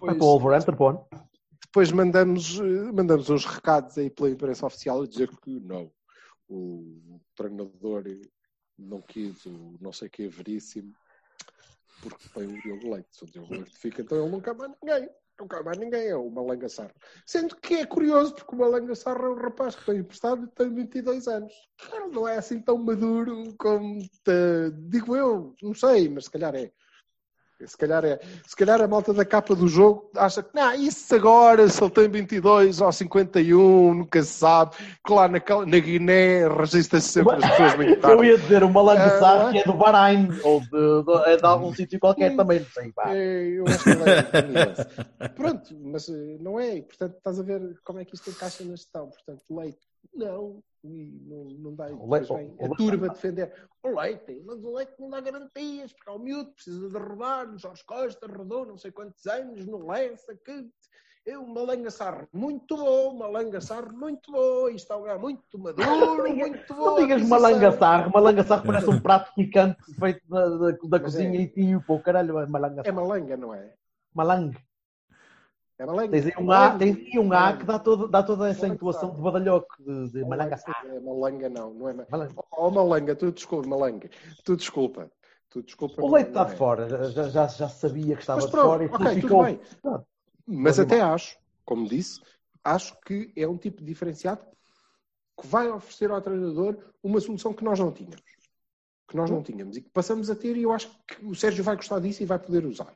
Vai 0.00 0.14
Depois, 0.14 0.18
depois 1.66 1.92
mandamos, 1.92 2.58
eh, 2.58 2.92
mandamos 2.92 3.28
uns 3.28 3.44
recados 3.44 3.98
aí 3.98 4.08
pela 4.08 4.30
imprensa 4.30 4.64
oficial 4.64 5.02
a 5.02 5.06
dizer 5.06 5.28
que 5.42 5.60
não. 5.60 5.90
O 6.48 7.20
treinador 7.34 8.04
não 8.78 9.02
quis 9.02 9.44
o 9.44 9.74
não 9.80 9.92
sei 9.92 10.08
o 10.08 10.10
que 10.10 10.26
veríssimo 10.28 10.94
porque 12.02 12.28
tem 12.34 12.46
o 12.46 12.60
Diogo 12.62 12.92
Leite. 12.92 13.08
Se 13.10 13.24
o 13.24 13.26
Diogo 13.26 13.54
Leite 13.54 13.78
fica, 13.78 14.02
então 14.02 14.26
ele 14.26 14.40
quer 14.40 14.54
mais 14.54 14.72
ninguém. 14.82 15.10
Quer 15.50 15.62
mais 15.62 15.76
ninguém, 15.78 16.06
é 16.08 16.16
o 16.16 16.30
Malanga 16.30 16.66
Sarra. 16.68 16.94
Sendo 17.26 17.56
que 17.56 17.74
é 17.74 17.84
curioso, 17.86 18.34
porque 18.34 18.54
o 18.54 18.58
Malanga 18.58 18.94
Sarra 18.94 19.26
é 19.26 19.28
um 19.28 19.34
rapaz 19.34 19.74
que 19.76 19.84
tem 19.84 19.98
emprestado 19.98 20.44
e 20.44 20.48
tem 20.48 20.72
22 20.74 21.28
anos. 21.28 21.52
Ele 21.92 22.06
não 22.06 22.26
é 22.26 22.38
assim 22.38 22.58
tão 22.60 22.78
maduro 22.78 23.54
como, 23.58 23.98
te- 24.00 24.70
digo 24.88 25.14
eu, 25.14 25.54
não 25.62 25.74
sei, 25.74 26.08
mas 26.08 26.24
se 26.24 26.30
calhar 26.30 26.54
é. 26.54 26.72
Se 27.64 27.74
calhar, 27.76 28.04
é, 28.04 28.20
se 28.46 28.54
calhar 28.54 28.82
a 28.82 28.86
malta 28.86 29.14
da 29.14 29.24
capa 29.24 29.54
do 29.54 29.66
jogo 29.66 30.10
acha 30.14 30.42
que 30.42 30.50
não, 30.54 30.74
isso 30.74 31.14
agora, 31.14 31.66
se 31.70 31.82
ele 31.82 31.90
tem 31.90 32.06
22 32.06 32.82
ou 32.82 32.92
51, 32.92 33.94
nunca 33.94 34.22
se 34.22 34.34
sabe, 34.34 34.76
que 35.02 35.10
lá 35.12 35.26
na, 35.26 35.38
na 35.66 35.78
Guiné 35.78 36.46
registra-se 36.48 37.08
sempre 37.08 37.36
as 37.36 37.50
pessoas 37.50 37.76
muito 37.76 37.96
tarde. 38.02 38.16
Eu 38.18 38.24
ia 38.24 38.36
dizer 38.36 38.62
o 38.62 38.68
Malang 38.70 39.00
Ah, 39.00 39.18
Sarr, 39.18 39.52
que 39.52 39.58
é 39.60 39.64
do 39.64 39.72
Bahrein, 39.72 40.28
ou 40.42 40.60
de, 40.60 40.68
de- 40.68 41.30
é 41.30 41.36
de 41.38 41.46
algum 41.46 41.74
sítio 41.74 41.98
qualquer 41.98 42.36
também, 42.36 42.60
não 42.60 42.66
sei. 42.66 42.92
pá. 42.92 43.14
É, 43.14 43.46
eu 43.48 43.64
acho 43.66 43.84
que 43.84 43.90
é. 45.24 45.28
Pronto, 45.30 45.74
mas 45.82 46.08
eh, 46.10 46.36
não 46.40 46.60
é. 46.60 46.82
Portanto, 46.82 47.16
estás 47.16 47.40
a 47.40 47.42
ver 47.42 47.60
como 47.84 47.98
é 48.00 48.04
que 48.04 48.14
isto 48.14 48.28
encaixa 48.30 48.64
na 48.64 48.76
gestão. 48.76 49.08
Portanto, 49.08 49.42
leite, 49.50 49.78
não. 50.14 50.60
E 50.88 51.20
não, 51.26 51.44
não 51.44 51.74
dá. 51.74 51.86
O 51.88 52.10
Leite- 52.12 52.32
vem 52.34 52.46
o 52.48 52.56
a 52.58 52.62
Leite- 52.68 52.76
turba 52.76 53.08
defender. 53.08 53.52
O 53.82 53.88
leite, 54.00 54.42
mas 54.44 54.62
o 54.64 54.74
leite 54.74 54.92
não 54.98 55.10
dá 55.10 55.20
garantias, 55.20 55.92
porque 55.92 56.10
ao 56.10 56.18
miúdo 56.18 56.50
precisa 56.52 56.88
de 56.88 56.98
rodar. 56.98 57.48
O 57.48 57.58
Jorge 57.58 57.84
Costa 57.84 58.26
rodou 58.26 58.66
não 58.66 58.76
sei 58.78 58.90
quantos 58.90 59.26
anos 59.26 59.64
no 59.66 59.86
Lessa. 59.86 60.34
Que... 60.36 60.68
Eu, 61.24 61.44
Malanga 61.44 61.90
Sarro, 61.90 62.28
muito 62.32 62.76
bom. 62.76 63.14
Malanga 63.18 63.60
Sarro, 63.60 63.92
muito 63.92 64.30
bom. 64.30 64.68
Isto 64.68 64.92
é 64.92 64.96
um 64.96 64.98
lugar 65.00 65.18
muito 65.18 65.58
maduro, 65.58 65.82
muito 66.36 66.74
bom. 66.74 66.84
Não 66.84 66.94
digas 66.96 67.16
aquisição. 67.16 67.40
Malanga 67.40 67.72
Sarr, 67.72 68.12
Malanga 68.12 68.44
Sarr 68.44 68.62
parece 68.64 68.88
um 68.90 69.00
prato 69.02 69.34
picante 69.34 69.94
feito 69.98 70.20
da, 70.28 70.48
da, 70.48 70.70
da 70.88 71.00
cozinha 71.00 71.36
é. 71.40 71.42
e 71.42 71.48
tio, 71.48 71.82
pô, 71.84 71.98
caralho, 71.98 72.38
é 72.38 72.46
Malanga 72.46 72.82
É 72.82 72.84
Sarr. 72.84 72.94
malanga, 72.94 73.36
não 73.36 73.52
é? 73.52 73.72
Malang. 74.14 74.52
É 75.78 75.84
malanga. 75.84 76.10
Tens 76.10 76.26
aí 76.26 76.32
um 76.38 76.40
A, 76.40 76.44
Malanga. 76.44 76.78
tens 76.78 76.96
aí 76.96 77.18
um 77.18 77.32
A 77.32 77.56
que 77.56 77.64
dá 77.64 77.78
toda, 77.78 78.08
dá 78.08 78.22
toda 78.22 78.48
essa 78.48 78.60
Malanga 78.62 78.74
intuação 78.76 79.08
Sarr. 79.10 79.16
de 79.16 79.22
badalhoco, 79.22 79.76
de, 79.82 80.10
de 80.10 80.24
Malanga 80.24 80.56
Sarr. 80.56 80.86
É 80.86 81.00
malanga, 81.00 81.48
não. 81.50 81.74
não 81.74 81.88
é 81.88 81.92
ma- 81.92 82.06
Malanga. 82.10 82.34
Oh, 82.52 82.70
malanga, 82.70 83.14
tu 83.14 83.30
desculpa, 83.30 83.68
malanga. 83.68 84.08
Tu 84.44 84.56
desculpa. 84.56 85.10
Tu 85.50 85.62
desculpa. 85.62 86.02
O 86.02 86.10
leite 86.12 86.28
está 86.28 86.44
de 86.44 86.52
é. 86.52 86.56
fora, 86.56 87.10
já, 87.10 87.28
já, 87.28 87.46
já 87.46 87.68
sabia 87.68 88.14
que 88.16 88.22
estava 88.22 88.38
Mas 88.40 88.46
de 88.46 88.50
pronto, 88.52 88.66
fora 88.66 88.84
e 88.84 88.86
ok, 88.86 88.98
tudo 89.06 89.20
ficou. 89.20 89.44
bem. 89.44 89.60
Pronto. 89.82 90.06
Mas 90.46 90.78
até 90.78 91.00
acho, 91.00 91.36
como 91.64 91.88
disse, 91.88 92.20
acho 92.64 92.98
que 93.02 93.32
é 93.36 93.46
um 93.46 93.56
tipo 93.58 93.82
diferenciado 93.84 94.40
que 95.40 95.46
vai 95.46 95.68
oferecer 95.70 96.10
ao 96.10 96.20
treinador 96.22 96.78
uma 97.02 97.20
solução 97.20 97.52
que 97.52 97.64
nós 97.64 97.78
não 97.78 97.92
tínhamos. 97.92 98.22
Que 99.08 99.16
nós 99.16 99.30
não 99.30 99.42
tínhamos 99.42 99.76
e 99.76 99.82
que 99.82 99.90
passamos 99.90 100.30
a 100.30 100.34
ter, 100.34 100.56
e 100.56 100.62
eu 100.62 100.72
acho 100.72 100.90
que 101.06 101.24
o 101.24 101.34
Sérgio 101.34 101.62
vai 101.62 101.76
gostar 101.76 102.00
disso 102.00 102.22
e 102.22 102.26
vai 102.26 102.38
poder 102.38 102.64
usar. 102.66 102.92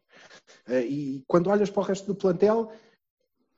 Eh, 0.69 0.83
E 0.87 1.25
quando 1.27 1.49
olhas 1.51 1.71
para 1.71 1.81
o 1.83 1.85
resto 1.85 2.07
do 2.07 2.15
plantel, 2.15 2.71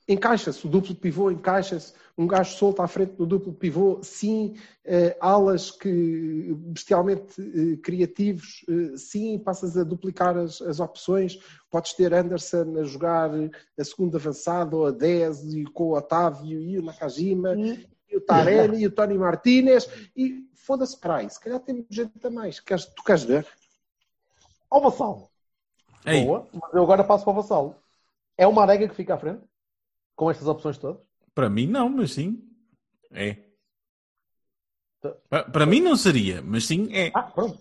encaixa-se 0.08 0.66
o 0.66 0.68
duplo 0.70 0.94
pivô, 0.94 1.30
encaixa-se 1.30 1.94
um 2.18 2.26
gajo 2.26 2.56
solto 2.56 2.82
à 2.82 2.88
frente 2.88 3.12
do 3.14 3.24
duplo 3.24 3.54
pivô, 3.54 4.00
sim, 4.02 4.54
eh, 4.84 5.16
alas 5.20 5.70
que 5.70 6.52
bestialmente 6.58 7.40
eh, 7.40 7.76
criativos, 7.76 8.64
sim, 8.96 9.38
passas 9.38 9.76
a 9.76 9.84
duplicar 9.84 10.36
as, 10.36 10.60
as 10.60 10.80
opções, 10.80 11.38
podes 11.70 11.94
ter 11.94 12.12
Anderson 12.12 12.76
a 12.78 12.84
jogar 12.84 13.30
a 13.78 13.84
segunda 13.84 14.18
avançada 14.18 14.76
ou 14.76 14.86
a 14.86 14.90
10 14.90 15.54
e 15.54 15.64
com 15.64 15.84
o 15.84 15.96
Otávio 15.96 16.60
e 16.60 16.78
o 16.78 16.82
Nakajima 16.82 17.56
e 18.10 18.16
o 18.16 18.20
Taremi 18.20 18.78
e 18.82 18.86
o 18.86 18.90
Tony 18.90 19.16
Martinez 19.16 19.88
e 20.16 20.44
foda-se 20.54 20.98
para 21.00 21.16
aí, 21.18 21.30
se 21.30 21.40
calhar 21.40 21.60
temos 21.60 21.86
gente 21.88 22.12
a 22.26 22.30
mais, 22.30 22.60
Queres- 22.60 22.86
tu 22.86 23.02
queres 23.04 23.22
ver? 23.22 23.46
Ó 24.70 24.80
Vassalo. 24.80 25.31
Ei, 26.06 26.24
Boa, 26.24 26.48
mas 26.52 26.74
eu 26.74 26.82
agora 26.82 27.04
passo 27.04 27.24
para 27.24 27.32
o 27.32 27.36
Vassalo. 27.36 27.76
É 28.36 28.46
uma 28.46 28.62
arega 28.62 28.88
que 28.88 28.94
fica 28.94 29.14
à 29.14 29.18
frente? 29.18 29.42
Com 30.16 30.30
estas 30.30 30.46
opções 30.48 30.78
todas? 30.78 31.00
para 31.34 31.48
mim 31.48 31.66
não, 31.66 31.88
mas 31.88 32.12
sim. 32.12 32.42
É. 33.10 33.38
Tá. 35.00 35.10
Pa- 35.28 35.44
Para 35.44 35.64
mim 35.66 35.80
não 35.80 35.96
seria, 35.96 36.42
mas 36.42 36.66
sim 36.66 36.88
é. 36.94 37.10
Ah, 37.14 37.22
pronto. 37.22 37.58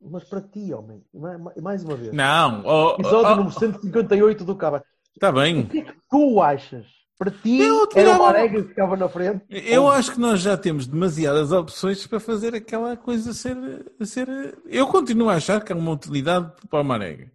Mas 0.00 0.24
para 0.24 0.40
ti, 0.42 0.72
homem, 0.72 1.04
ma- 1.12 1.38
ma- 1.38 1.52
mais 1.60 1.82
uma 1.82 1.96
vez. 1.96 2.12
Não, 2.12 2.62
oh, 2.64 2.94
Episódio 2.94 3.32
oh, 3.32 3.36
número 3.36 3.58
158 3.58 4.44
do 4.44 4.54
Cava. 4.56 4.84
está 5.14 5.30
O 5.30 5.32
bem. 5.32 5.66
que 5.66 5.78
é 5.80 5.84
que 5.84 5.96
tu 6.08 6.40
achas? 6.40 6.86
Para 7.18 7.30
ti 7.30 7.58
Eu 7.58 7.78
era 7.78 7.86
tirava- 7.88 8.18
uma 8.22 8.28
arega 8.28 8.62
que 8.62 8.68
ficava 8.68 8.96
na 8.96 9.08
frente? 9.08 9.42
Eu 9.48 9.84
Ou- 9.84 9.90
acho 9.90 10.12
que 10.12 10.20
nós 10.20 10.40
já 10.40 10.56
temos 10.56 10.86
demasiadas 10.86 11.50
opções 11.50 12.06
para 12.06 12.20
fazer 12.20 12.54
aquela 12.54 12.94
coisa 12.96 13.32
ser, 13.32 13.56
ser. 14.04 14.28
Eu 14.66 14.86
continuo 14.86 15.30
a 15.30 15.34
achar 15.36 15.64
que 15.64 15.72
há 15.72 15.76
uma 15.76 15.92
utilidade 15.92 16.52
para 16.68 16.80
o 16.80 16.84
Marega. 16.84 17.32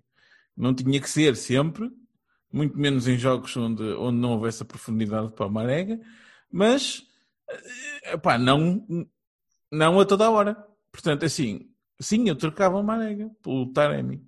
Não 0.55 0.73
tinha 0.75 1.01
que 1.01 1.09
ser 1.09 1.35
sempre, 1.35 1.91
muito 2.53 2.77
menos 2.77 3.07
em 3.07 3.17
jogos 3.17 3.55
onde, 3.57 3.81
onde 3.93 4.17
não 4.19 4.33
houvesse 4.33 4.61
a 4.61 4.65
profundidade 4.65 5.31
para 5.31 5.47
o 5.47 5.51
Marega, 5.51 5.99
mas 6.51 7.01
eh, 8.03 8.17
pá, 8.17 8.37
não, 8.37 8.85
não 9.71 9.99
a 9.99 10.05
toda 10.05 10.25
a 10.25 10.29
hora. 10.29 10.55
Portanto, 10.91 11.25
assim, 11.25 11.67
sim, 11.99 12.29
eu 12.29 12.35
trocava 12.35 12.77
o 12.77 12.83
Marega 12.83 13.31
pelo 13.41 13.65
Taremi. 13.73 14.23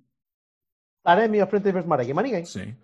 Taremi 1.04 1.40
à 1.40 1.46
frente 1.46 1.68
em 1.68 1.72
vez 1.72 1.84
de 1.84 1.88
uma 1.88 1.94
arega. 1.96 2.12
Mas 2.14 2.24
ninguém. 2.24 2.44
Sim. 2.44 2.74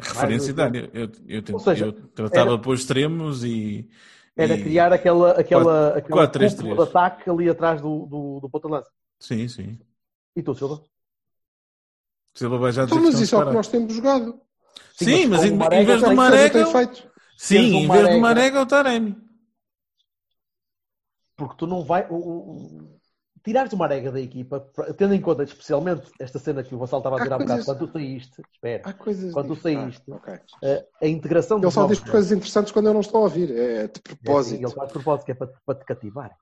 Referência 0.00 0.54
área. 0.62 0.90
Eu, 0.92 1.10
eu, 1.26 1.42
Ou 1.52 1.58
seja, 1.60 1.86
eu 1.86 1.92
tratava 1.92 2.50
era- 2.52 2.58
por 2.58 2.74
extremos 2.74 3.44
e. 3.44 3.88
Era 4.36 4.54
e- 4.54 4.62
criar 4.62 4.92
aquela, 4.92 5.32
aquela, 5.32 5.64
Quatro- 5.64 5.98
aquela 5.98 6.20
quatro, 6.20 6.38
três, 6.38 6.54
cúpula 6.54 6.74
três. 6.76 6.88
de 6.90 6.96
ataque 6.96 7.30
ali 7.30 7.48
atrás 7.50 7.80
do, 7.80 8.06
do, 8.06 8.40
do 8.40 8.48
ponta 8.50 8.68
de 8.68 8.74
lança. 8.74 8.90
Sim, 9.18 9.48
sim. 9.48 9.78
E 10.36 10.42
tu, 10.42 10.54
Silva? 10.54 10.80
Silva 12.34 12.58
vai 12.58 12.70
já 12.72 12.84
dizer 12.84 12.94
Então, 12.94 13.04
que 13.04 13.12
mas 13.12 13.20
isso 13.20 13.34
é 13.34 13.38
o 13.38 13.46
que 13.48 13.52
nós 13.54 13.68
temos 13.68 13.92
jogado. 13.94 14.40
Sim, 14.94 15.26
mas 15.26 15.40
com 15.40 15.46
em, 15.46 15.50
o 15.50 15.54
em 15.54 15.56
Marega 15.58 15.86
vez 15.86 16.00
do 16.00 16.06
tem- 16.06 16.16
Marega. 16.16 16.64
Sim, 17.36 17.56
em 17.56 17.86
o 17.86 17.92
vez 17.92 18.02
do 18.02 18.04
Marega. 18.10 18.20
Marega 18.20 18.58
é 18.58 18.62
o 18.62 18.66
Taremi. 18.66 19.16
Porque 21.36 21.54
tu 21.56 21.66
não 21.66 21.84
vai. 21.84 22.06
O, 22.08 22.14
o, 22.14 22.38
o- 22.84 22.97
tirares 23.48 23.72
uma 23.72 23.86
arega 23.86 24.12
da 24.12 24.20
equipa, 24.20 24.60
tendo 24.96 25.14
em 25.14 25.20
conta 25.20 25.42
especialmente 25.42 26.02
esta 26.20 26.38
cena 26.38 26.62
que 26.62 26.74
o 26.74 26.78
Vassal 26.78 26.98
estava 27.00 27.16
a 27.16 27.18
Há 27.18 27.22
dizer 27.22 27.34
há 27.34 27.38
bocado, 27.38 27.64
quando 27.64 27.86
tu 27.86 27.92
saíste, 27.92 28.42
espera, 28.52 28.82
Há 28.84 28.92
coisas. 28.92 29.32
Quando 29.32 29.48
tu 29.48 29.54
diferentes. 29.54 29.96
saíste. 29.96 30.12
Ah, 30.12 30.16
ok. 30.16 30.34
a, 31.00 31.04
a 31.04 31.08
integração 31.08 31.58
Ele 31.58 31.70
só 31.70 31.80
novos 31.82 31.98
diz 32.00 32.10
coisas 32.10 32.30
interessantes 32.32 32.72
quando 32.72 32.86
eu 32.86 32.92
não 32.94 33.00
estou 33.00 33.20
a 33.20 33.24
ouvir. 33.24 33.50
É 33.50 33.54
de 33.54 33.60
É 33.64 33.80
assim, 33.82 33.90
propósito. 34.02 34.64
ele 34.66 34.70
faz 34.74 34.86
de 34.88 34.92
propósito, 34.92 35.24
que 35.24 35.32
é 35.32 35.34
para, 35.34 35.50
para 35.64 35.78
te 35.78 35.84
cativar. 35.86 36.36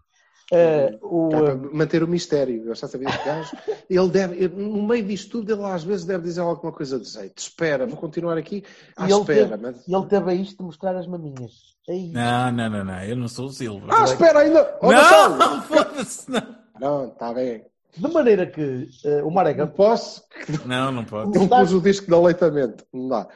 Eh, 0.52 0.96
o, 1.02 1.28
Que 1.28 1.34
é 1.36 1.40
para 1.40 1.52
eh, 1.52 1.54
manter 1.72 2.02
o 2.04 2.08
mistério. 2.08 2.64
Eu 2.66 2.74
já 2.74 2.86
sabia 2.86 3.08
este 3.08 3.24
gajo. 3.24 3.56
Ele 3.90 4.08
deve, 4.08 4.48
no 4.48 4.82
meio 4.82 5.04
disto 5.04 5.30
tudo, 5.30 5.52
ele 5.52 5.64
às 5.64 5.82
vezes 5.82 6.04
deve 6.04 6.22
dizer 6.24 6.40
alguma 6.40 6.72
coisa 6.72 6.98
de 7.00 7.08
jeito. 7.08 7.36
Espera, 7.38 7.84
vou 7.86 7.96
continuar 7.96 8.36
aqui 8.38 8.64
à 8.96 9.08
e 9.08 9.12
ele 9.12 9.20
espera. 9.20 9.48
teve, 9.48 9.62
Mas... 9.62 9.88
e 9.88 9.94
ele 9.94 10.06
teve 10.06 10.30
a 10.30 10.34
isto 10.34 10.56
de 10.58 10.62
mostrar 10.64 10.94
as 10.96 11.06
maminhas. 11.08 11.52
Aí, 11.88 12.10
Não, 12.12 12.52
não, 12.52 12.70
não, 12.70 12.84
não. 12.84 13.02
Eu 13.04 13.16
não 13.16 13.26
sou 13.28 13.46
o 13.46 13.50
Silva. 13.52 13.86
Ah, 13.90 14.04
espera 14.04 14.40
ainda! 14.40 14.76
Oh, 14.80 14.90
não, 14.92 15.62
foda-se, 15.62 16.30
não. 16.30 16.65
Não, 16.80 17.08
está 17.08 17.32
bem. 17.32 17.64
De 17.96 18.08
maneira 18.12 18.46
que 18.46 18.88
eh, 19.04 19.22
o 19.22 19.26
Não 19.26 19.30
Marega 19.30 19.66
posso. 19.66 20.22
Não, 20.66 20.92
não 20.92 21.04
pode. 21.04 21.36
Não 21.38 21.48
pus 21.48 21.72
o 21.72 21.80
disco 21.80 22.06
de 22.06 22.14
aleitamento. 22.14 22.84
Não 22.92 23.08
dá. 23.08 23.26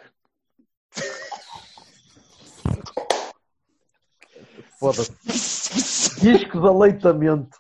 Foda-se. 4.79 6.21
Disco 6.21 6.61
de 6.61 6.67
aleitamento. 6.67 7.59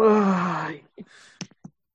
Ai, 0.00 0.84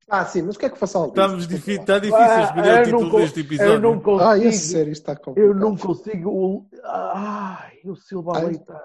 Ah, 0.09 0.25
sim, 0.25 0.41
mas 0.43 0.55
o 0.55 0.59
que 0.59 0.65
é 0.65 0.69
que 0.69 0.75
o 0.75 0.79
Fassal 0.79 1.03
diz? 1.05 1.09
Estamos 1.11 1.47
difí- 1.47 1.71
Está 1.79 1.97
difícil 1.97 2.19
Ah, 2.23 2.43
escolher 2.43 2.71
o 2.73 2.77
eu 2.77 2.83
título 2.85 3.03
não 3.11 3.19
deste 3.19 3.39
eu 3.39 3.45
episódio. 3.45 3.79
não 3.79 3.99
consigo. 3.99 4.29
Ah, 4.29 4.37
esse 4.37 4.67
sério, 4.71 4.91
isto 4.91 5.01
está 5.01 5.15
complicado. 5.15 5.47
eu 5.51 5.55
não 5.59 5.75
consigo. 5.77 6.29
o- 6.29 6.67
Ai, 6.83 7.79
o 7.85 7.95
Silva 7.95 8.33
Ai. 8.35 8.45
leitar. 8.45 8.83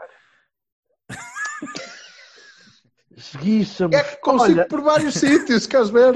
Esguicha-me. 3.19 3.95
É 3.97 4.03
que 4.05 4.17
consigo 4.21 4.59
Olha, 4.61 4.69
por 4.69 4.81
vários 4.81 5.15
sítios, 5.19 5.67
queres 5.67 5.91
ver? 5.91 6.15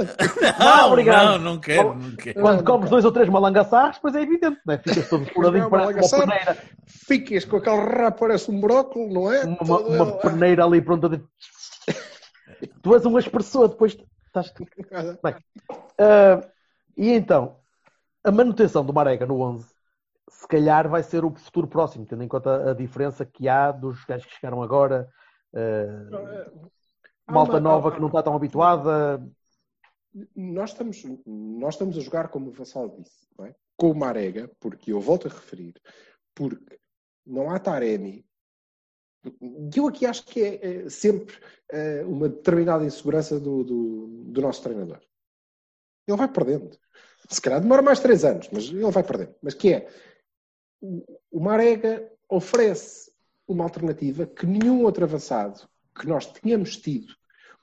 Não, 0.59 0.88
obrigado. 0.88 1.38
não, 1.38 1.38
não 1.55 1.61
quero, 1.61 1.94
não 1.94 2.16
quero. 2.16 2.40
quando 2.40 2.64
comes 2.64 2.88
dois 2.90 3.05
ou 3.05 3.11
três 3.12 3.28
malangaçarres, 3.28 3.96
depois 3.96 4.14
é 4.14 4.22
evidente, 4.22 4.61
não 4.64 4.74
é? 4.74 4.78
Ficas 4.78 5.09
todo 5.09 5.26
furadinho 5.26 5.64
Não, 5.64 5.70
para 5.70 5.88
uma 5.88 5.92
peneira. 6.09 6.59
Ficas 6.86 7.44
com 7.44 7.56
aquele 7.56 7.76
rabo, 7.76 8.18
parece 8.18 8.51
um 8.51 8.60
brócolis, 8.60 9.12
não 9.12 9.32
é? 9.32 9.43
Uma, 9.44 9.56
Todo 9.56 9.86
uma 9.89 10.09
ele- 10.10 10.18
peneira 10.20 10.64
ali 10.64 10.81
pronta 10.81 11.09
de. 11.09 11.22
Tu 12.82 12.94
és 12.94 13.05
uma 13.05 13.18
expressora, 13.18 13.68
depois 13.68 13.97
estás. 14.26 14.52
Bem, 15.22 15.35
ah, 15.98 16.40
e 16.97 17.10
então, 17.10 17.56
a 18.24 18.31
manutenção 18.31 18.85
do 18.85 18.93
Marega 18.93 19.26
no 19.26 19.40
11, 19.40 19.66
se 20.31 20.47
calhar 20.47 20.89
vai 20.89 21.02
ser 21.02 21.24
o 21.24 21.35
futuro 21.35 21.66
próximo, 21.66 22.06
tendo 22.06 22.22
em 22.22 22.28
conta 22.28 22.70
a 22.70 22.74
diferença 22.74 23.24
que 23.26 23.48
há 23.48 23.72
dos 23.72 24.05
gajos 24.05 24.26
que 24.26 24.35
chegaram 24.35 24.62
agora, 24.62 25.09
ah, 25.55 26.09
Há 26.12 26.81
malta 27.32 27.60
nova 27.60 27.92
que 27.92 28.00
não 28.00 28.09
está 28.09 28.22
tão 28.22 28.34
habituada. 28.34 29.24
Nós 30.36 30.70
estamos, 30.70 31.02
nós 31.26 31.74
estamos 31.74 31.96
a 31.96 32.00
jogar, 32.00 32.28
como 32.28 32.48
o 32.48 32.52
Vassal 32.52 32.88
disse, 32.88 33.26
é? 33.40 33.54
com 33.76 33.90
o 33.90 33.96
Marega, 33.96 34.50
porque 34.60 34.92
eu 34.92 35.00
volto 35.00 35.26
a 35.26 35.30
referir, 35.30 35.74
porque 36.34 36.78
não 37.26 37.50
há 37.50 37.59
Taremi. 37.59 38.24
E 39.24 39.78
eu 39.78 39.86
aqui 39.86 40.04
acho 40.04 40.24
que 40.26 40.42
é, 40.42 40.84
é 40.84 40.90
sempre 40.90 41.36
é, 41.70 42.04
uma 42.04 42.28
determinada 42.28 42.84
insegurança 42.84 43.38
do, 43.40 43.64
do, 43.64 44.06
do 44.26 44.40
nosso 44.40 44.62
treinador. 44.62 45.00
Ele 46.06 46.16
vai 46.16 46.28
perdendo. 46.28 46.76
Se 47.28 47.40
calhar 47.40 47.60
demora 47.60 47.80
mais 47.80 48.00
três 48.00 48.24
anos, 48.24 48.48
mas 48.52 48.64
ele 48.64 48.90
vai 48.90 49.02
perdendo. 49.02 49.34
Mas 49.40 49.54
que 49.54 49.72
é, 49.72 49.88
o, 50.80 51.04
o 51.30 51.40
Marega 51.40 52.12
oferece 52.28 53.12
uma 53.46 53.64
alternativa 53.64 54.26
que 54.26 54.46
nenhum 54.46 54.84
outro 54.84 55.04
avançado 55.04 55.68
que 55.98 56.06
nós 56.06 56.26
tínhamos 56.26 56.76
tido 56.76 57.14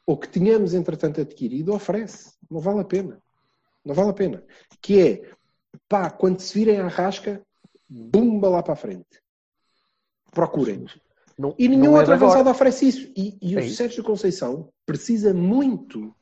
ou 0.09 0.17
que 0.17 0.27
tínhamos, 0.27 0.73
entretanto, 0.73 1.21
adquirido, 1.21 1.71
oferece. 1.71 2.33
Não 2.49 2.59
vale 2.59 2.79
a 2.79 2.83
pena. 2.83 3.21
Não 3.85 3.93
vale 3.93 4.09
a 4.09 4.13
pena. 4.13 4.43
Que 4.81 4.99
é, 4.99 5.31
pá, 5.87 6.09
quando 6.09 6.39
se 6.39 6.51
virem 6.57 6.79
à 6.79 6.87
rasca, 6.87 7.41
bumba 7.87 8.49
lá 8.49 8.63
para 8.63 8.73
a 8.73 8.75
frente. 8.75 9.21
Procurem. 10.31 10.85
Não- 11.37 11.53
E 11.59 11.67
nenhum 11.67 11.83
não 11.83 11.95
é 11.97 11.99
outro 11.99 12.05
de 12.07 12.13
agora. 12.13 12.25
avançado 12.31 12.49
oferece 12.49 12.87
isso. 12.87 13.13
E, 13.15 13.37
e 13.39 13.55
É 13.55 13.59
o 13.61 13.63
isso. 13.63 13.75
Sérgio 13.75 14.03
Conceição 14.03 14.69
precisa 14.85 15.31
muito 15.33 16.13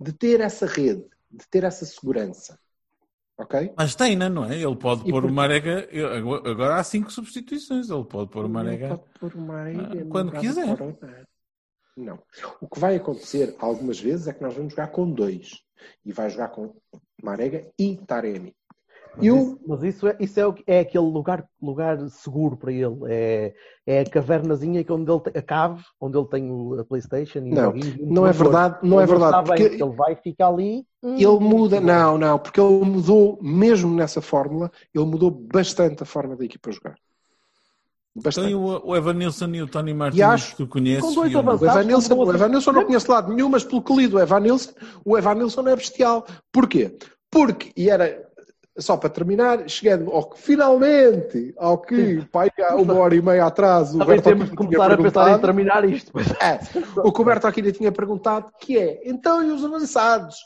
de 0.00 0.12
ter 0.12 0.40
essa 0.40 0.64
rede, 0.66 1.04
de 1.30 1.46
ter 1.50 1.64
essa 1.64 1.84
segurança. 1.84 2.56
Ok? 3.36 3.72
Mas 3.76 3.94
tem, 3.96 4.14
não 4.14 4.44
é? 4.44 4.56
Ele 4.56 4.76
pode 4.76 5.00
E 5.08 5.10
pôr 5.10 5.22
por- 5.22 5.30
o 5.30 5.34
Marega. 5.34 5.88
Agora 6.48 6.76
há 6.76 6.84
cinco 6.84 7.10
substituições. 7.10 7.90
Ele 7.90 8.04
pode 8.04 8.30
pôr 8.30 8.44
o 8.44 8.48
Marega. 8.48 8.96
pode 8.98 9.02
pôr 9.18 9.34
uma 9.34 9.54
areia 9.56 9.80
Ah, 10.04 10.06
quando 10.08 10.30
quiser. 10.32 10.76
Corona. 10.76 11.26
Não. 11.96 12.18
O 12.60 12.68
que 12.68 12.80
vai 12.80 12.96
acontecer 12.96 13.54
algumas 13.58 14.00
vezes 14.00 14.26
é 14.28 14.32
que 14.32 14.42
nós 14.42 14.54
vamos 14.54 14.72
jogar 14.72 14.88
com 14.88 15.10
dois. 15.10 15.60
E 16.04 16.12
vai 16.12 16.30
jogar 16.30 16.48
com 16.48 16.74
Marega 17.22 17.70
e 17.78 17.96
Taremi. 18.06 18.54
Mas 19.16 19.26
Eu, 19.26 19.36
isso, 19.36 19.60
mas 19.66 19.82
isso 19.82 20.08
é, 20.08 20.16
isso 20.20 20.40
é, 20.40 20.54
é 20.66 20.80
aquele 20.80 21.04
lugar, 21.04 21.46
lugar 21.60 21.98
seguro 22.08 22.56
para 22.56 22.72
ele. 22.72 22.96
É, 23.08 23.54
é 23.86 24.00
a 24.00 24.08
cavernazinha 24.10 24.82
que 24.82 24.90
onde 24.92 25.10
ele 25.10 25.20
tem, 25.20 25.32
a 25.36 25.42
cave, 25.42 25.82
onde 26.00 26.16
ele 26.16 26.28
tem 26.28 26.50
o- 26.50 26.80
a 26.80 26.84
Playstation 26.84 27.40
Não, 27.40 27.74
não 28.00 28.26
é 28.26 28.32
verdade, 28.32 28.78
não 28.82 29.00
é 29.00 29.04
verdade. 29.06 29.46
Porque 29.46 29.62
ele 29.62 29.94
vai 29.94 30.16
ficar 30.16 30.48
ali. 30.48 30.86
hum, 31.02 31.16
ele 31.16 31.38
muda, 31.40 31.78
não, 31.80 32.16
não, 32.16 32.38
porque 32.38 32.58
ele 32.60 32.84
mudou, 32.86 33.38
mesmo 33.42 33.94
nessa 33.94 34.22
fórmula, 34.22 34.70
ele 34.94 35.04
mudou 35.04 35.30
bastante 35.30 36.02
a 36.02 36.06
forma 36.06 36.34
da 36.34 36.44
equipa 36.44 36.72
jogar. 36.72 36.96
Bastante. 38.14 38.46
Tem 38.46 38.54
o, 38.54 38.80
o 38.84 38.94
Evanilson 38.96 39.46
e 39.54 39.62
o 39.62 39.66
Tony 39.66 39.94
Martins 39.94 40.20
acho- 40.22 40.50
que 40.50 40.56
tu 40.58 40.66
conheces. 40.66 41.00
com 41.00 41.14
dois. 41.14 41.34
O 41.34 41.38
avançados. 41.38 41.76
Evanilson, 41.76 42.14
o 42.14 42.34
Evanilson 42.34 42.70
eu 42.70 42.74
não 42.74 42.84
conheço 42.84 43.10
lado 43.10 43.32
nenhum, 43.32 43.48
mas 43.48 43.64
pelo 43.64 43.82
que 43.82 43.94
li 43.96 44.06
do 44.06 44.20
Evanilson, 44.20 44.72
o 45.04 45.16
Evanilson 45.16 45.66
é 45.68 45.76
bestial. 45.76 46.26
Porquê? 46.52 46.96
Porque, 47.30 47.72
e 47.74 47.88
era 47.88 48.22
só 48.78 48.96
para 48.96 49.10
terminar, 49.10 49.68
chegando 49.68 50.10
ao 50.10 50.28
que 50.30 50.40
finalmente, 50.40 51.54
ao 51.58 51.78
que 51.78 52.22
pai, 52.32 52.50
há 52.58 52.76
uma 52.76 52.94
hora 52.94 53.14
e 53.14 53.20
meia 53.22 53.46
atrás, 53.46 53.90
o 53.94 53.98
Também 53.98 54.06
Berto 54.16 54.28
temos 54.28 54.50
de 54.50 54.56
começar 54.56 54.92
a 54.92 54.96
pensar 54.96 55.30
em 55.30 55.40
terminar 55.40 55.84
isto. 55.88 56.12
É, 56.40 56.58
o 57.02 57.12
que 57.12 57.20
o 57.20 57.24
Berto 57.24 57.46
Aquino 57.46 57.72
tinha 57.72 57.92
perguntado, 57.92 58.50
que 58.60 58.78
é, 58.78 59.00
então 59.04 59.42
e 59.42 59.50
os 59.50 59.64
avançados? 59.64 60.36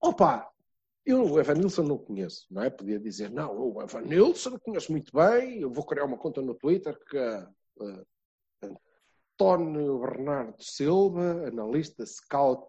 Opa, 0.00 0.46
eu 1.04 1.24
o 1.24 1.40
Evanilson 1.40 1.82
não 1.82 1.98
conheço, 1.98 2.46
não 2.50 2.62
é? 2.62 2.70
Podia 2.70 2.98
dizer, 2.98 3.30
não, 3.30 3.56
o 3.56 3.82
Evanilson 3.82 4.58
conheço 4.58 4.92
muito 4.92 5.12
bem, 5.12 5.60
eu 5.60 5.70
vou 5.70 5.84
criar 5.84 6.04
uma 6.04 6.18
conta 6.18 6.40
no 6.40 6.54
Twitter 6.54 6.98
que 7.08 7.16
eh, 7.18 8.04
António 8.62 9.98
Bernardo 9.98 10.62
Silva, 10.62 11.48
analista 11.48 12.06
scout 12.06 12.68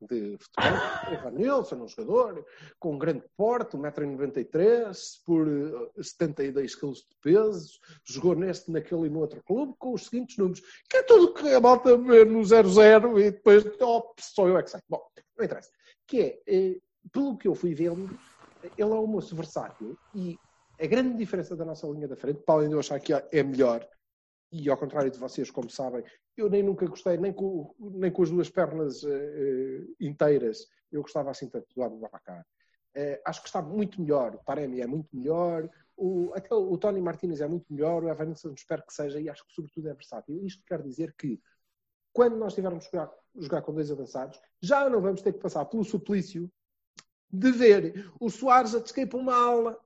de 0.00 0.36
futebol, 0.38 0.78
Evanilson, 1.12 1.76
um 1.76 1.88
jogador 1.88 2.44
com 2.78 2.98
grande 2.98 3.24
porte, 3.36 3.76
1,93m, 3.76 4.92
por 5.24 5.48
eh, 5.48 6.02
72 6.02 6.74
kg 6.74 6.92
de 6.92 7.16
peso, 7.22 7.78
jogou 8.04 8.34
neste, 8.34 8.70
naquele 8.70 9.06
e 9.06 9.10
no 9.10 9.20
outro 9.20 9.42
clube, 9.42 9.74
com 9.78 9.94
os 9.94 10.04
seguintes 10.04 10.36
números, 10.36 10.62
que 10.88 10.98
é 10.98 11.02
tudo 11.02 11.34
que 11.34 11.48
a 11.48 11.60
malta 11.60 11.96
vê 11.96 12.24
no 12.24 12.40
0-0 12.40 13.20
e 13.20 13.30
depois, 13.30 13.64
oh, 13.80 14.14
só 14.20 14.46
eu 14.46 14.58
é 14.58 14.62
que 14.62 14.70
sei. 14.70 14.80
Bom, 14.88 15.02
não 15.36 15.44
interessa. 15.44 15.70
Que 16.06 16.20
é, 16.20 16.42
eh, 16.46 16.80
pelo 17.12 17.36
que 17.36 17.48
eu 17.48 17.54
fui 17.54 17.74
vendo, 17.74 18.18
ele 18.62 18.72
é 18.78 18.86
um 18.86 19.06
moço 19.06 19.34
versátil 19.34 19.96
e 20.14 20.38
a 20.80 20.86
grande 20.86 21.16
diferença 21.16 21.56
da 21.56 21.64
nossa 21.64 21.86
linha 21.86 22.08
da 22.08 22.16
frente, 22.16 22.40
para 22.40 22.56
além 22.56 22.68
de 22.68 22.74
eu 22.74 22.80
achar 22.80 23.00
que 23.00 23.12
é 23.12 23.42
melhor, 23.42 23.86
e 24.52 24.68
ao 24.70 24.76
contrário 24.76 25.10
de 25.10 25.18
vocês, 25.18 25.50
como 25.50 25.70
sabem, 25.70 26.04
eu 26.36 26.48
nem 26.50 26.62
nunca 26.62 26.86
gostei, 26.86 27.16
nem 27.16 27.32
com, 27.32 27.74
nem 27.78 28.10
com 28.10 28.22
as 28.22 28.30
duas 28.30 28.50
pernas 28.50 29.02
eh, 29.04 29.84
inteiras, 30.00 30.66
eu 30.92 31.02
gostava 31.02 31.30
assim 31.30 31.48
tanto 31.48 31.66
do 31.74 31.82
Abubacar. 31.82 32.46
Eh, 32.94 33.20
acho 33.24 33.42
que 33.42 33.48
está 33.48 33.60
muito 33.60 34.00
melhor, 34.00 34.34
o 34.34 34.38
Taremi 34.38 34.80
é 34.80 34.86
muito 34.86 35.08
melhor, 35.16 35.68
o, 35.96 36.32
até 36.34 36.54
o, 36.54 36.76
Tony 36.76 37.00
Martínez 37.00 37.40
é 37.40 37.48
muito 37.48 37.72
melhor, 37.72 38.04
o 38.04 38.08
Evanilson 38.08 38.52
espero 38.52 38.84
que 38.86 38.92
seja, 38.92 39.18
e 39.18 39.28
acho 39.30 39.46
que 39.46 39.52
sobretudo 39.52 39.88
é 39.88 39.94
versátil. 39.94 40.44
Isto 40.44 40.62
quer 40.64 40.82
dizer 40.82 41.14
que 41.14 41.40
quando 42.12 42.36
nós 42.36 42.54
tivermos 42.54 42.86
que 42.86 42.96
jogar, 42.96 43.12
jogar 43.34 43.62
com 43.62 43.74
dois 43.74 43.90
avançados, 43.90 44.38
já 44.60 44.88
não 44.88 45.00
vamos 45.00 45.22
ter 45.22 45.32
que 45.32 45.40
passar 45.40 45.64
pelo 45.64 45.84
suplício 45.84 46.50
de 47.30 47.50
ver 47.50 48.10
o 48.20 48.30
Soares 48.30 48.74
a 48.74 48.78
descair 48.80 49.06
para 49.08 49.18
uma 49.18 49.34
aula 49.34 49.78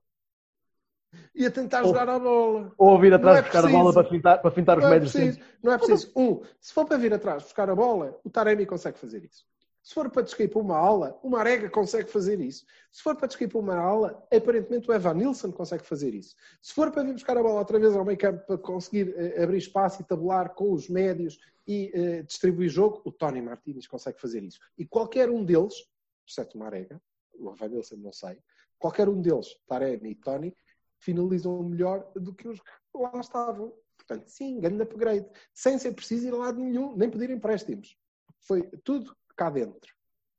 e 1.35 1.45
a 1.45 1.51
tentar 1.51 1.83
Oh. 1.83 1.87
jogar 1.87 2.07
a 2.09 2.17
bola. 2.19 2.71
Ou 2.77 2.99
vir 2.99 3.13
atrás 3.13 3.39
é 3.39 3.41
buscar 3.41 3.59
a 3.59 3.61
preciso. 3.63 3.83
bola 3.83 3.93
para 3.93 4.09
fintar, 4.09 4.41
para 4.41 4.51
fintar 4.51 4.77
os 4.79 4.85
é, 4.85 4.89
médios. 4.89 5.39
não 5.61 5.73
é 5.73 5.77
preciso. 5.77 6.11
Um, 6.15 6.41
se 6.59 6.73
for 6.73 6.85
para 6.85 6.97
vir 6.97 7.13
atrás 7.13 7.43
buscar 7.43 7.69
a 7.69 7.75
bola, 7.75 8.17
o 8.23 8.29
Taremi 8.29 8.65
consegue 8.65 8.97
fazer 8.97 9.23
isso. 9.25 9.45
Se 9.83 9.95
for 9.95 10.11
para 10.11 10.21
descair 10.21 10.47
para 10.47 10.61
uma 10.61 10.77
aula, 10.77 11.19
o 11.23 11.29
Marega 11.29 11.67
consegue 11.67 12.07
fazer 12.09 12.39
isso. 12.39 12.63
Se 12.91 13.01
for 13.01 13.15
para 13.15 13.27
descair 13.27 13.49
para 13.49 13.59
uma 13.59 13.75
aula, 13.75 14.23
aparentemente 14.31 14.87
o 14.87 14.93
Evan 14.93 15.15
Nilsson 15.15 15.51
consegue 15.51 15.83
fazer 15.83 16.13
isso. 16.13 16.35
Se 16.61 16.71
for 16.71 16.91
para 16.91 17.01
vir 17.03 17.13
buscar 17.13 17.35
a 17.35 17.41
bola 17.41 17.57
outra 17.59 17.79
vez 17.79 17.95
ao 17.95 18.05
meio 18.05 18.17
campo 18.17 18.45
para 18.45 18.59
conseguir 18.59 19.11
eh, 19.17 19.41
abrir 19.43 19.57
espaço 19.57 19.99
e 20.01 20.05
tabular 20.05 20.53
com 20.53 20.71
os 20.71 20.87
médios 20.87 21.39
e 21.67 21.91
eh, 21.95 22.21
distribuir 22.21 22.69
jogo, 22.69 23.01
o 23.03 23.11
Tony 23.11 23.41
Martínez 23.41 23.87
consegue 23.87 24.21
fazer 24.21 24.43
isso. 24.43 24.59
E 24.77 24.85
qualquer 24.85 25.31
um 25.31 25.43
deles, 25.43 25.73
exceto 26.27 26.57
o 26.57 26.59
Marega, 26.59 27.01
o 27.41 27.53
Evan 27.53 27.69
Nilsson 27.69 27.95
não 27.97 28.13
sei, 28.13 28.37
qualquer 28.77 29.09
um 29.09 29.21
deles, 29.21 29.55
Taremi 29.67 30.11
e 30.11 30.15
Tony, 30.15 30.55
finalizam 30.99 31.63
melhor 31.63 32.09
do 32.15 32.33
que 32.33 32.47
os 32.47 32.59
que 32.59 32.97
lá 32.97 33.19
estavam. 33.19 33.73
Portanto, 33.97 34.27
sim, 34.29 34.59
grande 34.59 34.83
upgrade. 34.83 35.27
Sem 35.53 35.77
ser 35.77 35.93
preciso 35.93 36.27
ir 36.27 36.33
a 36.33 36.37
lado 36.37 36.59
nenhum, 36.59 36.95
nem 36.95 37.09
pedir 37.09 37.29
empréstimos. 37.29 37.97
Foi 38.41 38.63
tudo 38.83 39.15
cá 39.35 39.49
dentro. 39.49 39.93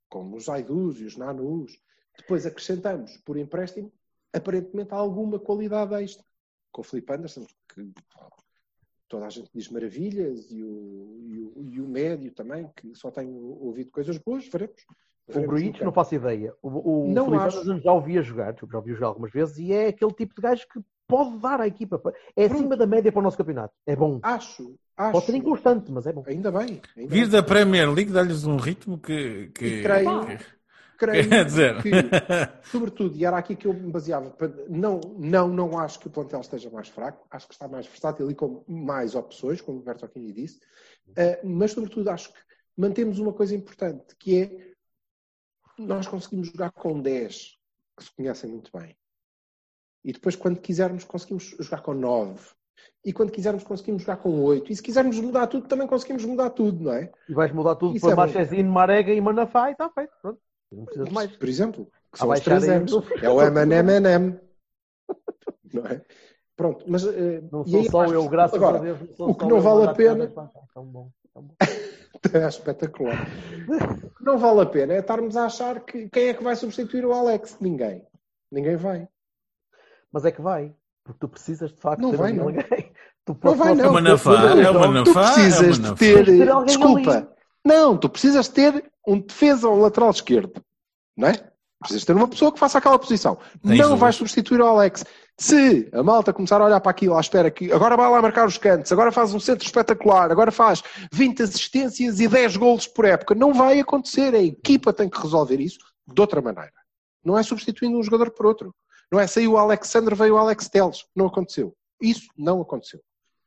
Como 0.09 0.37
os 0.37 0.45
Zaidus 0.45 1.01
e 1.01 1.05
os 1.05 1.17
Nanus. 1.17 1.81
Depois 2.19 2.45
acrescentamos, 2.45 3.17
por 3.19 3.37
empréstimo, 3.39 3.93
aparentemente 4.33 4.93
alguma 4.93 5.39
qualidade 5.39 5.95
extra. 5.95 6.25
Com 6.71 6.83
o 6.83 6.85
Felipe 6.85 7.13
Anderson, 7.13 7.47
que 7.69 7.93
toda 9.09 9.27
a 9.27 9.31
gente 9.31 9.51
diz 9.53 9.69
maravilhas, 9.69 10.51
e 10.51 10.63
o, 10.63 11.21
e 11.27 11.39
o, 11.39 11.71
e 11.71 11.81
o 11.81 11.89
médio 11.89 12.33
também, 12.33 12.71
que 12.77 12.95
só 12.95 13.11
tenho 13.11 13.35
ouvido 13.35 13.91
coisas 13.91 14.19
boas, 14.19 14.47
veremos. 14.49 14.85
O 15.29 15.41
Gruitch, 15.43 15.81
não 15.81 15.93
faço 15.93 16.15
ideia. 16.15 16.53
O, 16.63 17.05
o 17.05 17.13
Não 17.13 17.27
Felipe 17.27 17.45
acho. 17.45 17.59
Anderson 17.61 17.81
já 17.83 17.93
ouvia 17.93 18.23
jogar, 18.23 18.55
já 18.55 18.77
ouvi 18.79 18.93
jogar 18.95 19.07
algumas 19.09 19.31
vezes, 19.33 19.59
e 19.59 19.73
é 19.73 19.89
aquele 19.89 20.13
tipo 20.13 20.35
de 20.35 20.43
gajo 20.43 20.67
que 20.73 20.81
pode 21.07 21.39
dar 21.39 21.61
à 21.61 21.67
equipa. 21.67 22.01
É 22.37 22.47
acima 22.47 22.77
da 22.77 22.87
média 22.87 23.13
para 23.13 23.21
o 23.21 23.23
nosso 23.23 23.37
campeonato. 23.37 23.73
É 23.87 23.95
bom. 23.95 24.19
Acho, 24.23 24.75
acho. 24.97 25.13
Pode 25.13 25.27
ser 25.27 25.35
inconstante, 25.37 25.91
mas 25.93 26.07
é 26.07 26.13
bom. 26.13 26.25
Ainda 26.27 26.51
bem. 26.51 26.81
Ainda 26.97 27.11
Vir 27.15 27.21
bem. 27.23 27.29
da 27.29 27.43
Premier 27.43 27.91
League 27.93 28.11
dá-lhes 28.13 28.45
um 28.45 28.57
ritmo 28.57 28.99
que. 28.99 29.49
que 29.55 29.65
E 29.65 29.83
creio- 29.83 30.27
Creio 30.99 31.29
Quer 31.29 31.45
dizer, 31.45 31.83
que, 31.83 31.91
sobretudo, 32.71 33.17
e 33.17 33.25
era 33.25 33.37
aqui 33.37 33.57
que 33.57 33.67
eu 33.67 33.73
me 33.75 33.91
baseava, 33.91 34.31
para- 34.31 34.53
não, 34.69 35.01
não, 35.19 35.49
não 35.49 35.79
acho 35.79 35.99
que 35.99 36.07
o 36.07 36.11
plantel 36.11 36.41
esteja 36.41 36.71
mais 36.71 36.89
fraco, 36.89 37.27
acho 37.31 37.49
que 37.49 37.55
está 37.55 37.67
mais 37.67 37.87
versátil 37.87 38.31
e 38.31 38.35
com 38.35 38.63
mais 38.69 39.15
opções, 39.15 39.61
como 39.61 39.79
o 39.79 39.83
Berto 39.83 40.05
Aquini 40.05 40.33
disse, 40.33 40.61
Eh, 41.17 41.41
mas, 41.45 41.73
sobretudo, 41.73 42.09
acho 42.09 42.33
que 42.33 42.39
mantemos 42.77 43.19
uma 43.19 43.33
coisa 43.33 43.55
importante, 43.55 44.15
que 44.19 44.41
é 44.43 44.72
nós 45.79 46.07
conseguimos 46.07 46.49
jogar 46.49 46.71
com 46.73 47.01
10 47.01 47.57
que 47.97 48.05
se 48.05 48.11
conhecem 48.15 48.51
muito 48.51 48.71
bem. 48.77 48.97
E 50.05 50.13
depois, 50.13 50.35
quando 50.35 50.61
quisermos, 50.61 51.05
conseguimos 51.05 51.55
jogar 51.61 51.83
com 51.83 51.95
9. 51.95 52.41
E 53.05 53.13
quando 53.13 53.31
quisermos, 53.31 53.63
conseguimos 53.63 54.03
jogar 54.03 54.17
com 54.17 54.43
8. 54.43 54.73
E 54.73 54.77
se 54.77 54.83
quisermos 54.83 55.19
mudar 55.21 55.47
tudo, 55.47 55.69
também 55.69 55.87
conseguimos 55.87 56.25
mudar 56.25 56.51
tudo, 56.51 56.83
não 56.85 56.93
é? 56.93 57.13
E 57.29 57.35
vais 57.35 57.53
mudar 57.53 57.77
tudo 57.77 57.95
Isso 57.97 58.05
para 58.07 58.13
é. 58.13 58.17
Marchezinho, 58.17 58.71
Marega 58.71 59.13
e 59.13 59.21
Manafá 59.21 59.69
e 59.69 59.73
está 59.73 59.89
feito. 59.91 60.13
Pronto. 60.21 60.41
Não 60.73 60.85
precisas 60.85 61.09
mais. 61.11 61.37
Por 61.37 61.49
exemplo, 61.49 61.89
que 62.11 62.19
são 62.19 62.31
os 62.31 62.41
três 62.41 62.65
M's. 62.67 62.93
É 63.23 63.29
o 63.29 63.41
M&M. 63.43 64.41
Não 65.73 65.87
é? 65.87 66.05
Pronto, 66.57 66.85
mas... 66.89 67.05
eh, 67.07 67.43
Não 67.51 67.65
sou 67.67 67.81
aí 67.81 67.91
só 67.91 68.05
eu, 68.07 68.29
graças 68.29 68.55
agora, 68.55 68.79
a 68.79 68.81
Deus. 68.81 69.01
O 69.19 69.35
que 69.35 69.47
não 69.47 69.61
vale 69.61 69.87
a 69.87 69.95
pena- 69.95 70.31
bom. 71.41 71.55
É 72.33 72.47
espetacular. 72.47 73.27
Não 74.21 74.39
vale 74.39 74.61
a 74.61 74.67
pena 74.67 74.93
é 74.95 75.01
estarmos 75.01 75.37
a 75.37 75.47
achar 75.47 75.81
que 75.81 76.09
quem 76.09 76.29
é 76.29 76.35
que 76.35 76.43
vai 76.43 76.55
substituir 76.55 77.05
o 77.05 77.13
Alex? 77.13 77.57
Ninguém. 77.61 78.07
Ninguém 78.51 78.77
vai. 78.77 79.09
Mas 80.13 80.25
é 80.25 80.31
que 80.31 80.41
vai. 80.41 80.73
Porque 81.03 81.19
tu 81.19 81.29
precisas 81.29 81.73
de 81.73 81.81
facto 81.81 82.01
Não 82.01 82.13
ter 82.13 82.17
vai, 82.19 82.33
não. 82.33 82.45
alguém. 82.45 82.65
Tu 83.25 83.37
Não 83.43 83.55
vai, 83.57 83.75
não. 83.75 83.85
É 83.85 83.89
uma 83.89 84.01
nafá, 84.01 84.31
Não, 84.31 84.61
é 84.63 84.71
uma 84.71 84.87
não. 84.89 85.05
Tu 85.05 85.13
nafá, 85.15 85.33
precisas 85.35 85.63
é 85.69 85.71
de 85.73 85.81
nafá. 85.81 85.95
ter... 85.97 86.25
Ter 86.27 86.65
Desculpa. 86.65 87.11
ali. 87.17 87.29
Não, 87.65 87.97
tu 87.99 88.09
precisas 88.09 88.49
ter 88.49 88.85
um 89.07 89.19
defesa 89.21 89.69
ou 89.69 89.77
um 89.77 89.81
lateral 89.81 90.11
esquerdo. 90.11 90.65
Não 91.17 91.29
é? 91.29 91.33
Precisas 91.81 92.05
ter 92.05 92.15
uma 92.15 92.29
pessoa 92.29 92.53
que 92.53 92.59
faça 92.61 92.79
aquela 92.79 92.99
posição. 92.99 93.37
Tens 93.67 93.79
não 93.81 93.95
o- 93.95 93.97
vais 93.97 94.15
substituir 94.17 94.61
o 94.61 94.67
Alex. 94.67 95.05
Se 95.39 95.89
a 95.93 96.03
malta 96.03 96.33
começar 96.33 96.61
a 96.61 96.65
olhar 96.65 96.81
para 96.81 96.91
aquilo 96.91 97.17
à 97.17 97.21
espera 97.21 97.51
que 97.51 97.73
agora 97.73 97.97
vai 97.97 98.09
lá 98.11 98.21
marcar 98.23 98.47
os 98.47 98.59
cantos, 98.59 98.93
agora 98.93 99.11
faz 99.11 99.33
um 99.35 99.41
centro 99.41 99.65
espetacular, 99.67 100.31
agora 100.31 100.53
faz 100.53 100.83
20 101.13 101.43
assistências 101.43 102.21
e 102.21 102.29
10 102.29 102.57
golos 102.57 102.87
por 102.87 103.05
época, 103.05 103.35
não 103.35 103.53
vai 103.53 103.81
acontecer. 103.81 104.35
A 104.35 104.43
equipa 104.43 104.93
tem 104.93 105.09
que 105.09 105.21
resolver 105.21 105.59
isso 105.61 105.79
de 106.07 106.21
outra 106.21 106.41
maneira. 106.41 106.73
Não 107.25 107.39
é 107.39 107.43
substituindo 107.43 107.99
um 107.99 108.03
jogador 108.03 108.31
por 108.31 108.47
outro. 108.47 108.75
Não 109.11 109.19
é 109.19 109.27
saiu 109.27 109.53
o 109.53 109.59
Alexandre, 109.59 110.15
veio 110.15 110.35
o 110.35 110.39
Alex 110.39 110.69
Teles. 110.69 111.05
Não 111.15 111.27
aconteceu. 111.27 111.75
Isso 112.01 112.29
não 112.37 112.61
aconteceu. 112.61 113.01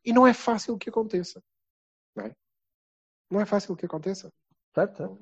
E 0.04 0.12
não 0.14 0.26
é 0.28 0.34
fácil 0.34 0.78
que 0.78 0.90
aconteça. 0.90 1.42
Não 2.16 2.26
é? 2.26 2.32
Não 3.30 3.42
é 3.42 3.46
fácil 3.46 3.76
que 3.76 3.86
aconteça. 3.86 4.32
Certo, 4.74 4.98
certo. 4.98 5.18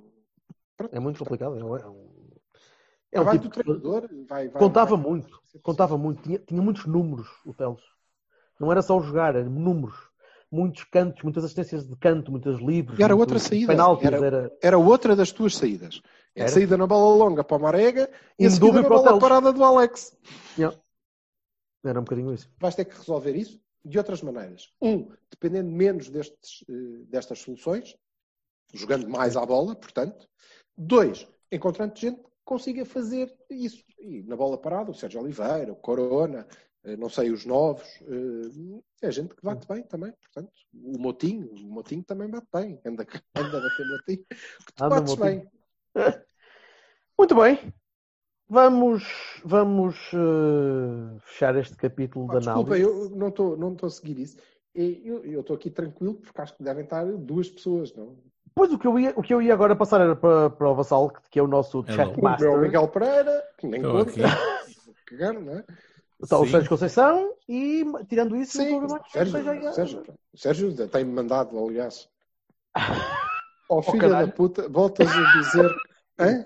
É 0.92 1.00
muito 1.00 1.20
complicado. 1.20 1.58
É 1.58 1.64
um- 1.64 2.13
é 3.14 3.22
um- 3.22 3.32
tipo 3.32 3.50
treinador. 3.50 4.10
Vai, 4.28 4.50
vai, 4.50 4.62
contava 4.62 4.96
vai- 4.98 5.06
muito, 5.10 5.42
contava 5.62 5.98
muito, 5.98 6.22
tinha, 6.24 6.40
tinha 6.40 6.62
muitos 6.62 6.86
números 6.86 7.28
o 7.46 7.54
Teles. 7.54 7.82
Não 8.60 8.72
era 8.72 8.82
só 8.82 9.00
jogar, 9.02 9.36
eram 9.36 9.50
números. 9.50 9.96
Muitos 10.52 10.84
cantos, 10.84 11.24
muitas 11.24 11.44
assistências 11.44 11.88
de 11.88 11.96
canto, 11.96 12.30
muitos 12.32 12.60
livros. 12.60 13.00
E 13.00 13.04
era 13.04 13.16
muitos 13.16 13.34
outra 13.34 13.50
saída. 13.50 13.74
Penaltis, 13.74 14.06
Era- 14.06 14.26
era... 14.26 14.58
Era 14.62 14.78
outra 14.78 15.16
das 15.16 15.32
tuas 15.32 15.56
saídas. 15.58 16.00
É 16.36 16.42
a 16.42 16.44
Era? 16.46 16.54
saída 16.54 16.78
na 16.78 16.86
bola 16.86 17.16
longa 17.26 17.44
para 17.44 17.58
o 17.58 17.60
Marega 17.60 18.08
e 18.38 18.46
a 18.46 18.48
Em 18.48 18.52
seguida 18.52 18.72
dúvida 18.74 18.84
na 18.84 18.90
bola 19.04 19.20
parada 19.20 19.52
do 19.52 19.64
Alex. 19.64 20.16
era 21.84 22.00
um 22.00 22.04
bocadinho 22.04 22.34
isso. 22.34 22.50
vais 22.60 22.76
ter 22.76 22.86
que 22.86 22.96
resolver 22.98 23.36
isso 23.36 23.60
de 23.84 23.98
outras 23.98 24.22
maneiras. 24.22 24.72
Um, 24.82 25.12
dependendo 25.30 25.70
menos 25.72 26.10
destes, 26.10 26.64
eh, 26.70 27.04
destas 27.10 27.40
soluções, 27.40 27.96
jogando 28.74 29.10
mais 29.10 29.36
à 29.36 29.46
bola, 29.46 29.76
portanto. 29.76 30.28
Dois, 30.78 31.28
encontrando 31.52 31.94
gente 31.98 32.18
consiga 32.44 32.86
fazer 32.86 33.34
isso. 33.50 33.84
E 34.00 34.24
na 34.24 34.36
bola 34.36 34.58
parada, 34.58 34.92
o 34.92 34.94
Sérgio 34.94 35.22
Oliveira, 35.22 35.72
o 35.72 35.76
Corona, 35.76 36.48
eh, 36.84 36.98
não 36.98 37.10
sei, 37.10 37.32
os 37.32 37.46
novos, 37.46 37.88
eh, 38.02 38.82
é 39.02 39.12
gente 39.12 39.36
que 39.36 39.44
bate 39.44 39.68
bem 39.68 39.84
também, 39.84 40.12
portanto. 40.12 40.52
O 40.74 41.00
Motinho, 41.00 41.50
o 41.54 41.72
Motinho 41.72 42.04
também 42.04 42.30
bate 42.30 42.48
bem. 42.54 42.80
Anda, 42.86 43.06
anda 43.36 43.58
a 43.58 43.62
bater 43.62 43.88
Motinho. 43.88 44.26
Tu 44.76 44.84
Anda, 44.84 44.96
bates 44.96 45.16
Motinho. 45.16 45.42
bem. 45.42 45.52
Muito 47.18 47.36
bem. 47.36 47.74
Vamos, 48.50 49.04
vamos 49.46 49.96
eh, 50.14 51.20
fechar 51.22 51.56
este 51.56 51.76
capítulo 51.76 52.28
Pá, 52.28 52.34
da 52.34 52.40
desculpa, 52.40 52.76
análise. 52.76 52.84
eu 52.84 53.10
não 53.16 53.30
estou 53.30 53.58
não 53.58 53.76
a 53.82 53.90
seguir 53.90 54.20
isso. 54.20 54.38
Eu 54.76 55.24
eu 55.24 55.42
estou 55.42 55.56
aqui 55.56 55.70
tranquilo 55.70 56.16
porque 56.16 56.42
acho 56.42 56.58
que 56.58 56.64
devem 56.64 56.84
estar 56.84 57.06
duas 57.06 57.50
pessoas, 57.50 57.94
não? 57.96 58.18
Pois 58.56 58.72
o 58.72 58.78
que 58.78 58.86
eu 58.88 59.00
ia, 59.00 59.14
o 59.16 59.22
que 59.22 59.34
eu 59.34 59.42
ia 59.42 59.54
agora 59.54 59.76
passar 59.76 60.00
era 60.02 60.16
para, 60.16 60.50
para 60.50 60.70
o 60.70 60.76
Vassal, 60.76 61.10
que- 61.32 61.40
é 61.40 61.44
o 61.44 61.48
nosso 61.48 61.80
Hello. 61.80 61.86
O 61.88 61.98
meu 61.98 62.06
chatmaster. 62.14 62.58
Miguel 62.60 62.88
Pereira, 62.88 63.44
que 63.58 63.68
nem 63.68 63.82
conta. 63.82 64.12
cagar, 65.08 65.34
não 65.42 65.54
é? 65.54 65.64
Está 66.22 66.38
o. 66.40 66.48
Sérgio 66.48 66.70
Conceição 66.70 67.34
e, 67.50 67.84
tirando 68.08 68.36
isso, 68.36 68.58
Sim, 68.58 68.80
não 68.80 68.88
mais 68.88 69.12
Sérgio, 69.12 69.32
seja- 69.34 69.74
Sérgio, 69.74 70.04
Sérgio 70.36 70.88
tem-me 70.88 71.12
mandado, 71.12 71.58
aliás. 71.58 72.08
Ó 73.70 73.82
filho 73.82 74.00
caralho. 74.00 74.28
da 74.28 74.34
puta, 74.34 74.70
voltas 74.70 75.10
a 75.10 75.32
dizer. 75.38 75.76
Hã? 76.20 76.46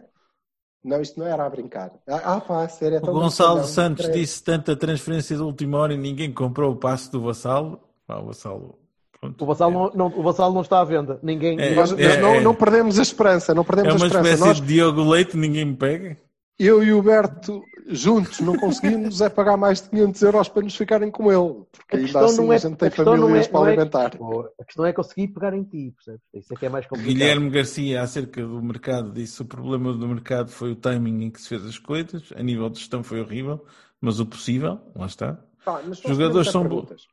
Não, 0.83 1.01
isto 1.01 1.19
não 1.19 1.27
era 1.27 1.45
a 1.45 1.49
brincar. 1.49 1.91
Ah, 2.07 2.35
ah 2.37 2.41
pá, 2.41 2.63
a 2.63 2.69
sério, 2.69 2.95
é 2.95 2.99
O 2.99 3.01
tão 3.01 3.13
Gonçalo 3.13 3.55
brincalhão, 3.55 3.73
Santos 3.73 4.09
disse 4.11 4.41
tanta 4.43 4.75
transferência 4.75 5.35
de 5.35 5.41
última 5.41 5.77
hora 5.79 5.93
e 5.93 5.97
ninguém 5.97 6.33
comprou 6.33 6.71
o 6.71 6.77
passe 6.77 7.11
do 7.11 7.21
Vassalo. 7.21 7.81
Pá, 8.05 8.17
o 8.19 8.27
Vassalo. 8.27 8.79
Pronto. 9.19 9.43
O 9.43 9.47
Vassal 9.47 9.71
não, 9.71 9.91
não- 9.93 10.07
o 10.19 10.23
Vassal 10.23 10.53
não 10.53 10.61
está 10.61 10.79
à 10.79 10.83
venda. 10.83 11.19
Ninguém. 11.23 11.59
É, 11.59 11.73
Nós, 11.75 11.91
é, 11.93 12.21
não, 12.21 12.35
é. 12.35 12.41
não 12.41 12.53
perdemos 12.55 12.99
a 12.99 13.01
esperança, 13.01 13.53
não 13.53 13.63
É 13.63 13.65
perdemos 13.65 13.95
uma 13.95 14.05
a 14.05 14.07
esperança. 14.07 14.29
espécie 14.29 14.47
Nós, 14.47 14.61
de 14.61 14.67
Diogo 14.73 15.03
Leite, 15.03 15.35
ninguém 15.37 15.65
me 15.65 15.75
pega. 15.75 16.17
eu 16.59 16.83
e 16.83 16.91
o 16.93 17.01
Berto, 17.01 17.61
juntos, 17.87 18.39
não 18.41 18.57
conseguimos 18.57 19.21
é 19.21 19.29
pagar 19.29 19.55
mais 19.57 19.81
de 19.81 19.89
500 19.89 20.21
euros 20.23 20.49
para 20.49 20.61
nos 20.63 20.75
ficarem 20.75 21.09
com 21.11 21.31
ele. 21.31 21.63
Porque 21.71 21.95
A 21.95 21.99
ainda 21.99 22.03
questão 22.03 22.25
assim 22.25 22.37
não 22.45 22.51
é- 22.51 22.55
a 22.55 22.59
gente 22.59 22.75
tem 22.75 22.87
a 22.89 23.03
não 23.05 23.17
famílias 23.17 23.45
é- 23.45 23.49
para 23.49 23.59
é- 23.59 23.67
alimentar. 23.73 24.11
A 24.59 24.63
questão 24.65 24.85
é 24.85 24.93
conseguir 24.93 25.27
pegar 25.29 25.53
em 25.53 25.63
ti, 25.63 25.93
percebes? 25.95 26.21
Isso 26.33 26.53
é 26.53 26.55
que 26.57 26.65
é 26.65 26.69
mais 26.69 26.85
complicado. 26.85 27.13
Guilherme 27.13 27.49
Garcia, 27.49 28.01
acerca 28.01 28.41
do 28.45 28.61
mercado, 28.61 29.11
disse 29.13 29.41
o 29.41 29.45
problema 29.45 29.93
do 29.93 30.07
mercado 30.07 30.49
foi 30.51 30.71
o 30.71 30.75
timing 30.75 31.25
em 31.25 31.29
que 31.31 31.41
se 31.41 31.47
fez 31.49 31.63
as 31.65 31.77
coisas. 31.79 32.31
A 32.35 32.43
nível 32.43 32.69
de 32.69 32.79
gestão 32.79 33.03
foi 33.03 33.21
horrível, 33.21 33.63
mas 34.01 34.19
o 34.19 34.25
possível, 34.25 34.79
lá 34.95 35.05
está. 35.05 35.39
Nós 35.65 35.99
Jogadores 35.99 36.49
são 36.49 36.63
ter 36.63 36.69
bo- 36.69 36.75
perguntas. 36.83 37.07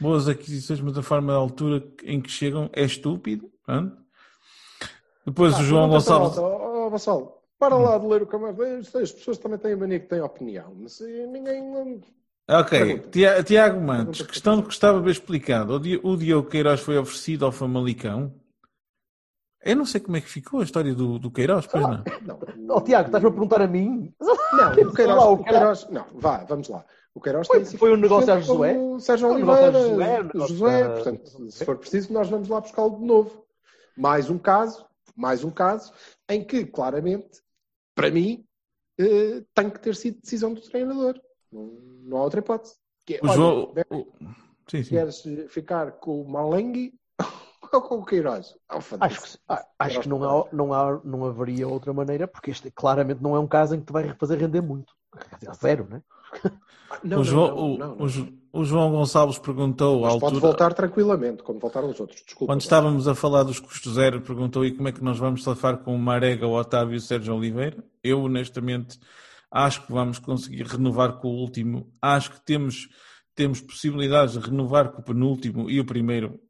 Boas 0.00 0.28
aquisições, 0.28 0.80
mas 0.80 0.96
a 0.96 1.02
forma 1.02 1.32
da 1.32 1.38
altura 1.38 1.84
em 2.04 2.20
que 2.20 2.30
chegam 2.30 2.70
é 2.72 2.84
estúpido. 2.84 3.50
pronto. 3.64 3.96
Depois 5.26 5.54
Ah, 5.54 5.60
o 5.60 5.62
João 5.64 5.88
Gonçalves. 5.90 6.38
Ó, 6.38 6.86
ó, 6.86 6.88
Vassalo, 6.88 7.32
para 7.58 7.76
lá 7.76 7.98
de 7.98 8.06
ler 8.06 8.22
o 8.22 8.26
camarada. 8.26 8.78
As 8.78 8.88
pessoas 9.12 9.38
também 9.38 9.58
têm 9.58 9.72
a 9.74 9.76
mania 9.76 10.00
que 10.00 10.08
têm 10.08 10.20
opinião. 10.22 10.74
Mas 10.74 11.00
eh, 11.00 11.26
ninguém. 11.26 12.00
Ok, 12.48 12.78
Pergunta. 12.78 13.08
Tia- 13.10 13.42
Tiago 13.44 13.80
Mantos, 13.80 14.18
Pergunta. 14.18 14.32
questão 14.32 14.56
que 14.58 14.64
gostava 14.64 15.00
bem 15.00 15.12
explicado. 15.12 15.74
O 15.74 15.78
Di- 15.78 16.00
O 16.02 16.16
Diogo 16.16 16.48
Queiroz 16.48 16.80
foi 16.80 16.96
oferecido 16.98 17.44
ao 17.44 17.52
Famalicão. 17.52 18.34
Eu 19.62 19.76
não 19.76 19.84
sei 19.84 20.00
como 20.00 20.16
é 20.16 20.20
que 20.22 20.28
ficou 20.28 20.60
a 20.60 20.64
história 20.64 20.94
do, 20.94 21.18
do 21.18 21.30
Queiroz, 21.30 21.66
pois 21.66 21.84
não. 21.84 22.02
Não. 22.22 22.40
Oh, 22.76 22.80
Tiago, 22.80 23.08
estás-me 23.08 23.28
a 23.28 23.32
perguntar 23.32 23.60
a 23.60 23.66
mim? 23.68 24.12
Não, 24.18 24.34
o 24.88 24.94
Queiroz, 24.94 25.22
o 25.24 25.44
Queiroz. 25.44 25.88
Não, 25.90 26.06
vá, 26.14 26.38
vamos 26.48 26.68
lá. 26.68 26.82
O 27.14 27.20
Queiroz 27.20 27.46
Foi- 27.46 27.64
tem 27.64 27.78
foi 27.78 27.92
um 27.92 27.96
negócio 27.96 28.32
a 28.32 28.36
50% 28.36 28.46
Josué? 28.46 29.00
Sérgio 29.00 29.28
Foi 29.28 29.36
um 29.36 29.40
negócio 29.40 29.64
a 29.64 29.68
Oliveira, 29.68 29.88
Josué, 29.88 30.22
um 30.34 30.46
Josué, 30.46 30.82
a- 30.82 30.90
portanto, 30.90 31.50
se 31.50 31.64
for 31.64 31.76
preciso, 31.78 32.12
nós 32.12 32.28
vamos 32.28 32.48
lá 32.48 32.60
buscá-lo 32.60 32.98
de 32.98 33.04
novo. 33.04 33.44
Mais 33.96 34.30
um 34.30 34.38
caso, 34.38 34.86
mais 35.16 35.42
um 35.44 35.50
caso, 35.50 35.92
em 36.28 36.44
que, 36.44 36.64
claramente, 36.64 37.42
para 37.94 38.10
mim, 38.10 38.44
eh, 38.98 39.42
tem 39.54 39.68
que 39.70 39.80
ter 39.80 39.94
sido 39.96 40.20
decisão 40.20 40.54
do 40.54 40.60
treinador. 40.60 41.20
Não, 41.52 41.66
não 42.04 42.18
há 42.18 42.22
outra 42.22 42.40
hipótese. 42.40 42.76
Que 43.04 43.14
é, 43.16 43.20
O 43.22 43.26
olha, 43.26 43.34
João. 43.34 43.74
o- 43.90 44.06
Sim, 44.70 44.84
sim. 44.84 44.90
Queres 44.90 45.22
ficar 45.48 45.92
com 45.92 46.22
o 46.22 46.28
Malengui 46.30 46.94
ou 47.72 47.82
com 47.82 47.96
o 47.96 48.04
Queiroz? 48.04 48.54
Oh, 48.72 48.78
Acho 49.00 49.20
que, 49.22 49.38
ah, 49.48 49.66
acho 49.80 50.00
que 50.00 50.08
não, 50.08 50.22
há, 50.22 50.46
não, 50.52 50.72
há, 50.72 51.00
não 51.02 51.24
haveria 51.24 51.66
outra 51.66 51.92
maneira, 51.92 52.28
porque 52.28 52.52
este 52.52 52.70
claramente 52.70 53.20
não 53.20 53.34
é 53.34 53.40
um 53.40 53.48
caso 53.48 53.74
em 53.74 53.80
que 53.80 53.86
te 53.86 53.92
vai 53.92 54.14
fazer 54.16 54.38
render 54.38 54.60
muito. 54.60 54.94
Zero, 55.60 55.88
né? 55.90 56.00
Não, 57.04 57.20
o, 57.20 57.24
João, 57.24 57.78
não, 57.78 57.96
não, 57.96 58.04
o 58.04 58.08
o 58.52 58.64
João 58.64 58.90
Gonçalves 58.90 59.38
perguntou 59.38 60.04
à 60.04 60.10
Mas 60.10 60.14
pode 60.14 60.24
altura. 60.34 60.40
voltar 60.40 60.74
tranquilamente, 60.74 61.42
como 61.42 61.60
voltaram 61.60 61.88
os 61.88 62.00
outros. 62.00 62.22
Desculpa. 62.24 62.52
Quando 62.52 62.60
estávamos 62.62 63.06
a 63.06 63.14
falar 63.14 63.44
dos 63.44 63.60
custos 63.60 63.94
zero, 63.94 64.20
perguntou 64.20 64.62
aí 64.62 64.72
como 64.72 64.88
é 64.88 64.92
que 64.92 65.02
nós 65.02 65.18
vamos 65.18 65.44
safar 65.44 65.78
com 65.78 65.94
o 65.94 65.98
Marega, 65.98 66.46
o 66.46 66.58
Otávio 66.58 66.94
e 66.94 66.96
o 66.96 67.00
Sérgio 67.00 67.34
Oliveira. 67.36 67.82
Eu, 68.02 68.22
honestamente, 68.22 68.98
acho 69.50 69.86
que 69.86 69.92
vamos 69.92 70.18
conseguir 70.18 70.64
renovar 70.64 71.18
com 71.18 71.28
o 71.28 71.36
último. 71.36 71.92
Acho 72.02 72.32
que 72.32 72.40
temos, 72.40 72.88
temos 73.36 73.60
possibilidades 73.60 74.34
de 74.34 74.40
renovar 74.40 74.90
com 74.90 75.00
o 75.00 75.04
penúltimo 75.04 75.70
e 75.70 75.78
o 75.78 75.84
primeiro. 75.84 76.40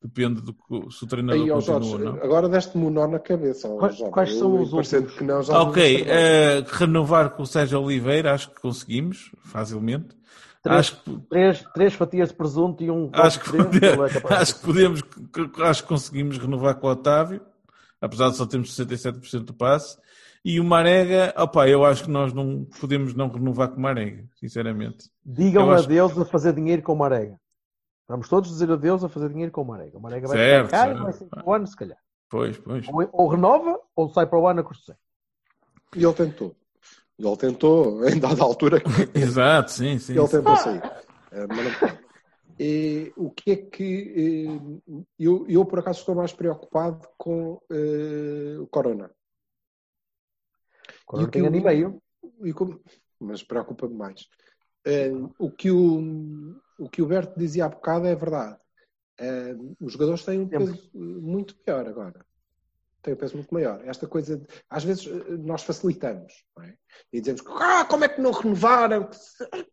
Depende 0.00 0.40
do 0.40 0.52
que, 0.52 0.92
se 0.92 1.04
o 1.04 1.08
treinador 1.08 1.42
Aí, 1.42 1.50
continua 1.50 1.80
Jorge, 1.80 1.92
ou 1.94 1.98
não. 1.98 2.22
agora 2.22 2.48
deste-me 2.48 2.84
um 2.84 2.90
nó 2.90 3.08
na 3.08 3.18
cabeça. 3.18 3.68
Quais- 3.70 3.96
Jorge. 3.96 4.12
quais 4.12 4.34
são 4.36 4.54
Eu, 4.54 4.62
os 4.62 4.70
parecendo 4.70 5.02
últimos? 5.06 5.18
Que 5.18 5.24
não, 5.24 5.42
já 5.42 5.60
Ok, 5.60 5.82
vimos 5.96 6.02
trabalho. 6.06 6.24
eh, 6.28 6.64
renovar 6.70 7.30
com 7.30 7.42
o 7.42 7.46
Sérgio 7.46 7.80
Oliveira, 7.82 8.32
acho 8.32 8.48
que 8.50 8.60
conseguimos, 8.60 9.32
facilmente. 9.44 10.16
Três, 10.62 10.78
Acho 10.80 11.02
que, 11.02 11.18
três, 11.28 11.64
três 11.74 11.94
fatias 11.94 12.28
de 12.28 12.34
presunto 12.36 12.82
e 12.84 12.90
um 12.90 13.10
acho, 13.12 13.40
que 13.40 13.50
copo 13.50 13.70
de 13.70 13.80
dentro, 13.80 13.96
pode- 13.98 14.16
ele 14.18 14.24
é 14.26 14.34
acho 14.38 14.54
que 14.56 14.64
podemos, 14.66 15.02
acho 15.62 15.82
que 15.82 15.88
conseguimos 15.88 16.38
renovar 16.38 16.74
com 16.76 16.86
o 16.86 16.90
Otávio, 16.90 17.40
apesar 18.00 18.30
de 18.30 18.36
só 18.36 18.46
termos 18.46 18.74
67% 18.76 19.44
do 19.44 19.54
passe. 19.54 19.96
E 20.44 20.60
o 20.60 20.64
Marega, 20.64 21.34
opá, 21.36 21.68
eu 21.68 21.84
acho 21.84 22.04
que 22.04 22.10
nós 22.10 22.32
não 22.32 22.64
podemos 22.80 23.14
não 23.14 23.28
renovar 23.28 23.68
com 23.68 23.76
o 23.78 23.80
Marega, 23.80 24.24
sinceramente. 24.38 25.10
Digam 25.26 25.68
adeus 25.70 26.16
a 26.16 26.24
fazer 26.24 26.52
dinheiro 26.52 26.82
com 26.82 26.92
o 26.92 26.96
Marega. 26.98 27.36
Vamos 28.08 28.28
todos 28.28 28.48
dizer 28.48 28.70
adeus 28.70 29.04
a 29.04 29.08
fazer 29.08 29.28
dinheiro 29.28 29.52
com 29.52 29.60
o 29.62 29.66
Marega. 29.66 29.98
O 29.98 30.00
Marega 30.00 30.26
vai 30.28 30.38
Certo, 30.38 30.66
ficar 30.66 30.78
caro, 30.78 30.88
certo. 30.90 31.02
vai 31.04 31.12
ser 31.12 31.24
para 31.26 31.44
o 31.46 31.52
ano, 31.52 31.66
se 31.66 31.76
calhar. 31.76 31.98
Pois, 32.30 32.56
pois. 32.58 32.86
Ou, 32.88 33.08
ou 33.12 33.28
renova, 33.28 33.80
ou 33.94 34.08
sai 34.08 34.26
para 34.26 34.38
o 34.38 34.48
ano 34.48 34.60
a 34.60 34.64
custo. 34.64 34.96
E 35.94 36.02
ele 36.04 36.14
tentou. 36.14 36.56
Ele 37.18 37.36
tentou, 37.36 38.08
em 38.08 38.18
dada 38.18 38.42
altura, 38.42 38.80
Exato, 39.14 39.72
sim, 39.72 39.98
sim. 39.98 40.14
ele 40.14 40.26
sim. 40.26 40.38
tentou 40.38 40.56
sair. 40.56 40.80
Mas 41.32 41.64
não 41.64 41.74
pode. 41.74 41.98
E, 42.60 43.12
o 43.16 43.30
que 43.30 43.50
é 43.52 43.56
que. 43.56 44.14
eh, 44.16 44.92
eu, 45.18 45.46
eu, 45.48 45.64
por 45.64 45.78
acaso, 45.80 46.00
estou 46.00 46.14
mais 46.14 46.32
preocupado 46.32 47.06
com 47.16 47.60
eh, 47.70 48.56
o 48.58 48.66
Corona. 48.66 49.10
Quando 51.06 51.20
E 51.20 51.24
o 51.24 51.26
não 51.26 51.30
que 51.30 51.38
tem 51.38 51.46
ano 51.46 51.56
e 51.56 51.60
meio. 51.60 52.02
E 52.42 52.52
como- 52.52 52.80
mas 53.20 53.42
preocupa-me 53.42 53.94
mais. 53.94 54.26
Eh, 54.84 55.10
o, 55.38 55.50
que 55.50 55.70
o, 55.70 56.56
o 56.78 56.88
que 56.88 57.02
o 57.02 57.06
Berto 57.06 57.38
dizia 57.38 57.64
há 57.66 57.68
bocado 57.68 58.06
é 58.06 58.14
verdade. 58.14 58.56
Eh, 59.20 59.56
os 59.80 59.92
jogadores 59.92 60.24
têm 60.24 60.40
um 60.40 60.48
Tempo. 60.48 60.66
peso 60.66 60.90
eh, 60.94 60.98
muito 60.98 61.54
maior 61.66 61.88
agora. 61.88 62.24
Têm 63.02 63.14
um 63.14 63.16
peso 63.16 63.36
muito 63.36 63.52
maior. 63.52 63.80
Esta 63.84 64.06
coisa, 64.06 64.36
de- 64.36 64.46
às 64.70 64.84
vezes 64.84 65.06
eh, 65.06 65.36
nós 65.38 65.62
facilitamos, 65.62 66.32
não 66.56 66.64
é? 66.64 66.74
E 67.12 67.20
dizemos 67.20 67.40
que, 67.40 67.48
ah, 67.52 67.84
como 67.84 68.04
é 68.04 68.08
que 68.08 68.20
não 68.20 68.30
renovaram? 68.32 69.08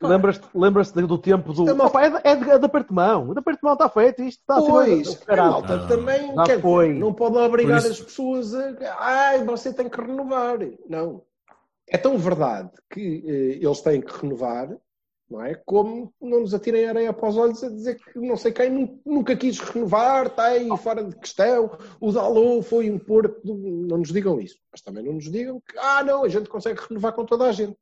Lembras-te 0.01 0.47
lembras 0.55 0.91
do 0.91 1.17
tempo 1.17 1.53
do. 1.53 1.69
É 1.69 1.73
Opa, 1.73 2.03
é, 2.05 2.09
de, 2.09 2.17
é, 2.27 2.35
de, 2.35 2.49
é 2.51 2.59
de 2.59 2.65
aperto 2.65 2.89
de 2.89 2.95
mão. 2.95 3.29
O 3.29 3.33
de 3.33 3.39
aperto 3.39 3.59
de 3.59 3.63
mão 3.65 3.73
está 3.73 3.89
feito. 3.89 4.23
Isto 4.23 4.39
está 4.41 4.55
Pois, 4.59 5.21
a 5.27 5.35
malta 5.35 5.83
Ah. 5.83 5.87
também 5.87 6.33
Já 6.35 6.43
quer 6.43 6.63
não 6.99 7.13
pode 7.13 7.37
obrigar 7.37 7.77
as 7.77 8.01
pessoas 8.01 8.53
a. 8.53 8.75
Ai, 8.99 9.43
você 9.43 9.73
tem 9.73 9.89
que 9.89 9.99
renovar. 10.01 10.57
Não. 10.89 11.23
É 11.87 11.97
tão 11.99 12.17
verdade 12.17 12.71
que 12.89 13.23
eh, 13.27 13.63
eles 13.63 13.81
têm 13.81 14.01
que 14.01 14.11
renovar, 14.21 14.75
não 15.29 15.43
é? 15.43 15.55
Como 15.65 16.13
não 16.21 16.41
nos 16.41 16.53
atirem 16.53 16.85
areia 16.85 17.11
para 17.11 17.29
os 17.29 17.35
olhos 17.37 17.63
a 17.63 17.69
dizer 17.69 17.95
que 17.95 18.19
não 18.19 18.37
sei 18.37 18.51
quem 18.51 18.69
nu- 18.69 19.01
nunca 19.05 19.35
quis 19.35 19.59
renovar, 19.59 20.27
está 20.27 20.45
aí 20.45 20.67
fora 20.77 21.03
de 21.03 21.15
questão. 21.15 21.71
O 21.99 22.11
Dalou 22.11 22.61
foi 22.61 22.89
um 22.91 22.99
porco. 22.99 23.41
do- 23.45 23.55
Não 23.87 23.97
nos 23.97 24.09
digam 24.13 24.39
isso. 24.39 24.57
Mas 24.71 24.81
também 24.81 25.03
não 25.03 25.13
nos 25.13 25.31
digam 25.31 25.59
que, 25.59 25.77
ah, 25.79 26.03
não, 26.03 26.23
a 26.23 26.29
gente 26.29 26.47
consegue 26.49 26.79
renovar 26.87 27.13
com 27.13 27.25
toda 27.25 27.45
a 27.45 27.51
gente. 27.51 27.75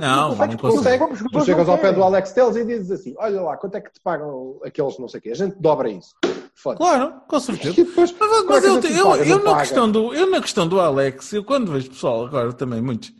Não, 0.00 0.30
consegue, 0.30 0.52
não 0.54 0.70
consegue. 0.70 0.98
Consegue. 1.06 1.30
Tu 1.30 1.44
chegas 1.44 1.66
não 1.68 1.74
ao 1.74 1.80
pé 1.80 1.92
do. 1.92 2.02
Alex 2.02 2.32
Telles 2.32 2.56
e 2.56 2.64
dizes 2.64 2.90
assim: 2.90 3.14
Olha 3.18 3.40
lá, 3.42 3.56
quanto 3.56 3.76
é 3.76 3.80
que 3.80 3.92
te 3.92 4.00
pagam 4.00 4.58
aqueles 4.64 4.98
não 4.98 5.06
sei 5.06 5.20
o 5.20 5.22
quê? 5.22 5.30
A 5.30 5.34
gente 5.34 5.54
dobra 5.60 5.88
isso. 5.90 6.14
Foda-se. 6.54 6.78
Claro, 6.78 7.20
com 7.28 7.38
certeza. 7.38 7.74
depois, 7.84 8.12
Mas, 8.18 8.32
é 8.32 8.42
mas 8.46 8.64
eu, 8.64 8.74
gente 8.82 8.92
eu, 8.98 9.14
eu 9.16 9.38
Não 9.38 9.44
na 9.52 9.58
questão 9.60 9.92
do, 9.92 10.14
eu 10.14 10.28
na 10.30 10.40
questão 10.40 10.66
do 10.66 10.80
Alex, 10.80 11.32
eu 11.34 11.44
quando 11.44 11.70
vejo 11.70 11.90
pessoal 11.90 12.24
agora 12.26 12.52
também 12.54 12.80
muito 12.80 13.12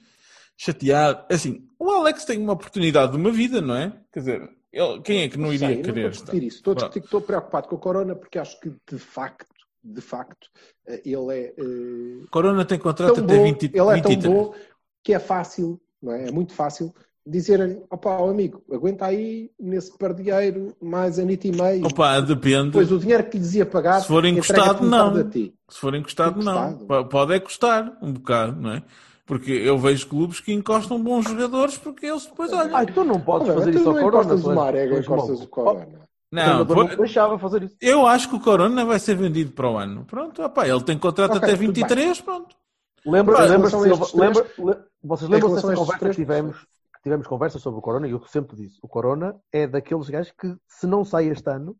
chateado, 0.57 1.25
assim, 1.31 1.66
o 1.79 1.91
Alex 1.91 2.25
tem 2.25 2.39
uma 2.39 2.53
oportunidade 2.53 3.13
de 3.13 3.19
uma 3.19 3.31
vida, 3.31 3.61
não 3.61 3.75
é? 3.77 3.93
Quer 4.13 4.21
dizer, 4.21 4.51
ele- 4.73 5.01
quem 5.03 5.23
é 5.23 5.29
que 5.29 5.39
não 5.39 5.49
Sei, 5.49 5.55
iria 5.57 5.69
não 5.77 5.83
querer 5.83 5.89
estou 5.91 6.07
a 6.07 6.11
discutir 6.11 6.43
isso. 6.43 6.57
Estou, 6.59 6.73
a 6.73 6.77
discutir 6.77 7.05
estou 7.05 7.21
preocupado 7.21 7.69
com 7.69 7.77
o 7.77 7.79
Corona 7.79 8.15
porque 8.15 8.39
acho 8.39 8.59
que 8.61 8.71
de 8.91 8.99
facto, 8.99 9.47
de 9.83 10.01
facto, 10.01 10.49
eh, 10.87 11.03
ele 11.05 11.33
é 11.33 11.55
eh, 11.57 12.27
Corona 12.31 12.65
tem 12.65 12.79
contrato 12.79 13.15
tão 13.15 13.25
até 13.25 13.37
bom, 13.37 13.45
20, 13.45 13.63
ele 13.65 13.73
é 13.77 14.01
tão 14.03 14.11
23. 14.11 14.25
bom 14.35 14.55
que 15.03 15.13
é 15.15 15.19
fácil, 15.19 15.81
não 16.03 16.13
é? 16.13 16.29
É 16.29 16.31
muito 16.33 16.53
fácil 16.53 16.93
dizer-lhe, 17.29 17.83
opá, 17.91 18.19
amigo, 18.19 18.63
aguenta 18.71 19.05
aí 19.07 19.51
nesse 19.59 19.97
pardieiro 19.99 20.77
mais 20.81 21.19
anito 21.19 21.47
e 21.49 21.53
meio. 21.53 21.85
Opa, 21.87 22.21
depende. 22.21 22.67
Depois 22.67 22.93
o 22.93 22.99
dinheiro 23.01 23.25
que 23.29 23.37
lhes 23.37 23.55
ia 23.55 23.67
pagar, 23.67 24.01
Se 24.01 24.07
for 24.09 24.25
encostado, 24.25 24.85
não. 24.87 25.09
a. 25.17 25.25
Se 25.69 25.81
for 25.81 25.95
encostado, 25.97 26.41
não. 26.43 26.71
Encostado. 26.71 26.87
P- 27.05 27.11
Pode 27.11 27.35
é 27.35 27.41
custar 27.41 27.99
um 28.01 28.13
bocado, 28.13 28.61
não 28.61 28.73
é? 28.75 28.83
Porque 29.27 29.51
eu 29.51 29.77
vejo 29.77 30.07
clubes 30.07 30.39
que 30.41 30.53
encostam 30.53 31.03
bons 31.03 31.25
jogadores 31.29 31.77
porque 31.77 32.07
eles 32.07 32.25
depois 32.27 32.53
olham. 32.53 32.77
Ai, 32.77 32.87
tu 32.87 33.03
não 33.05 33.21
podes 33.21 33.49
fazer 33.53 33.73
tu 33.73 33.79
isso 33.79 33.89
ao 33.89 33.95
não 33.97 34.03
Corona. 34.05 34.29
tu 34.29 34.35
és- 34.35 34.45
uma 34.45 34.65
arega, 34.65 34.91
tu 34.93 34.97
és 34.97 35.05
encostas 35.05 35.41
o 35.43 35.49
Corona. 35.49 36.01
Não, 36.31 36.67
pô- 36.67 36.75
não 36.85 36.97
deixava 36.97 37.39
fazer 37.39 37.63
isso. 37.65 37.77
eu 37.81 38.07
acho 38.07 38.29
que 38.29 38.37
o 38.37 38.41
Corona 38.41 38.85
vai 38.85 38.99
ser 39.01 39.17
vendido 39.17 39.51
para 39.53 39.69
o 39.71 39.77
ano. 39.77 40.05
Pronto, 40.05 40.43
opá, 40.43 40.67
ele 40.69 40.83
tem 40.83 40.97
contrato 40.99 41.31
Ok, 41.33 41.39
até 41.39 41.53
tudo 41.53 41.59
23, 41.59 42.21
pronto. 42.21 42.57
Lembra, 43.05 43.47
Em 43.47 43.51
lembra, 43.51 43.71
lembra, 44.15 44.47
le- 44.59 44.79
vocês 45.03 45.29
em 45.29 45.33
lembram-se 45.33 45.55
dessa 45.57 45.75
conversa 45.75 45.99
três, 45.99 46.17
que 46.17 46.23
tivemos, 46.23 46.59
que 46.59 47.03
tivemos 47.03 47.27
conversa 47.27 47.59
sobre 47.59 47.79
o 47.79 47.83
Corona 47.83 48.07
e 48.09 48.11
eu 48.13 48.23
sempre 48.27 48.57
disse, 48.57 48.79
o 48.83 48.89
Corona 48.89 49.37
é 49.53 49.67
daqueles 49.67 50.09
gajos 50.09 50.33
que 50.39 50.57
se 50.69 50.87
não 50.87 51.05
sai 51.05 51.27
este 51.29 51.49
ano, 51.51 51.77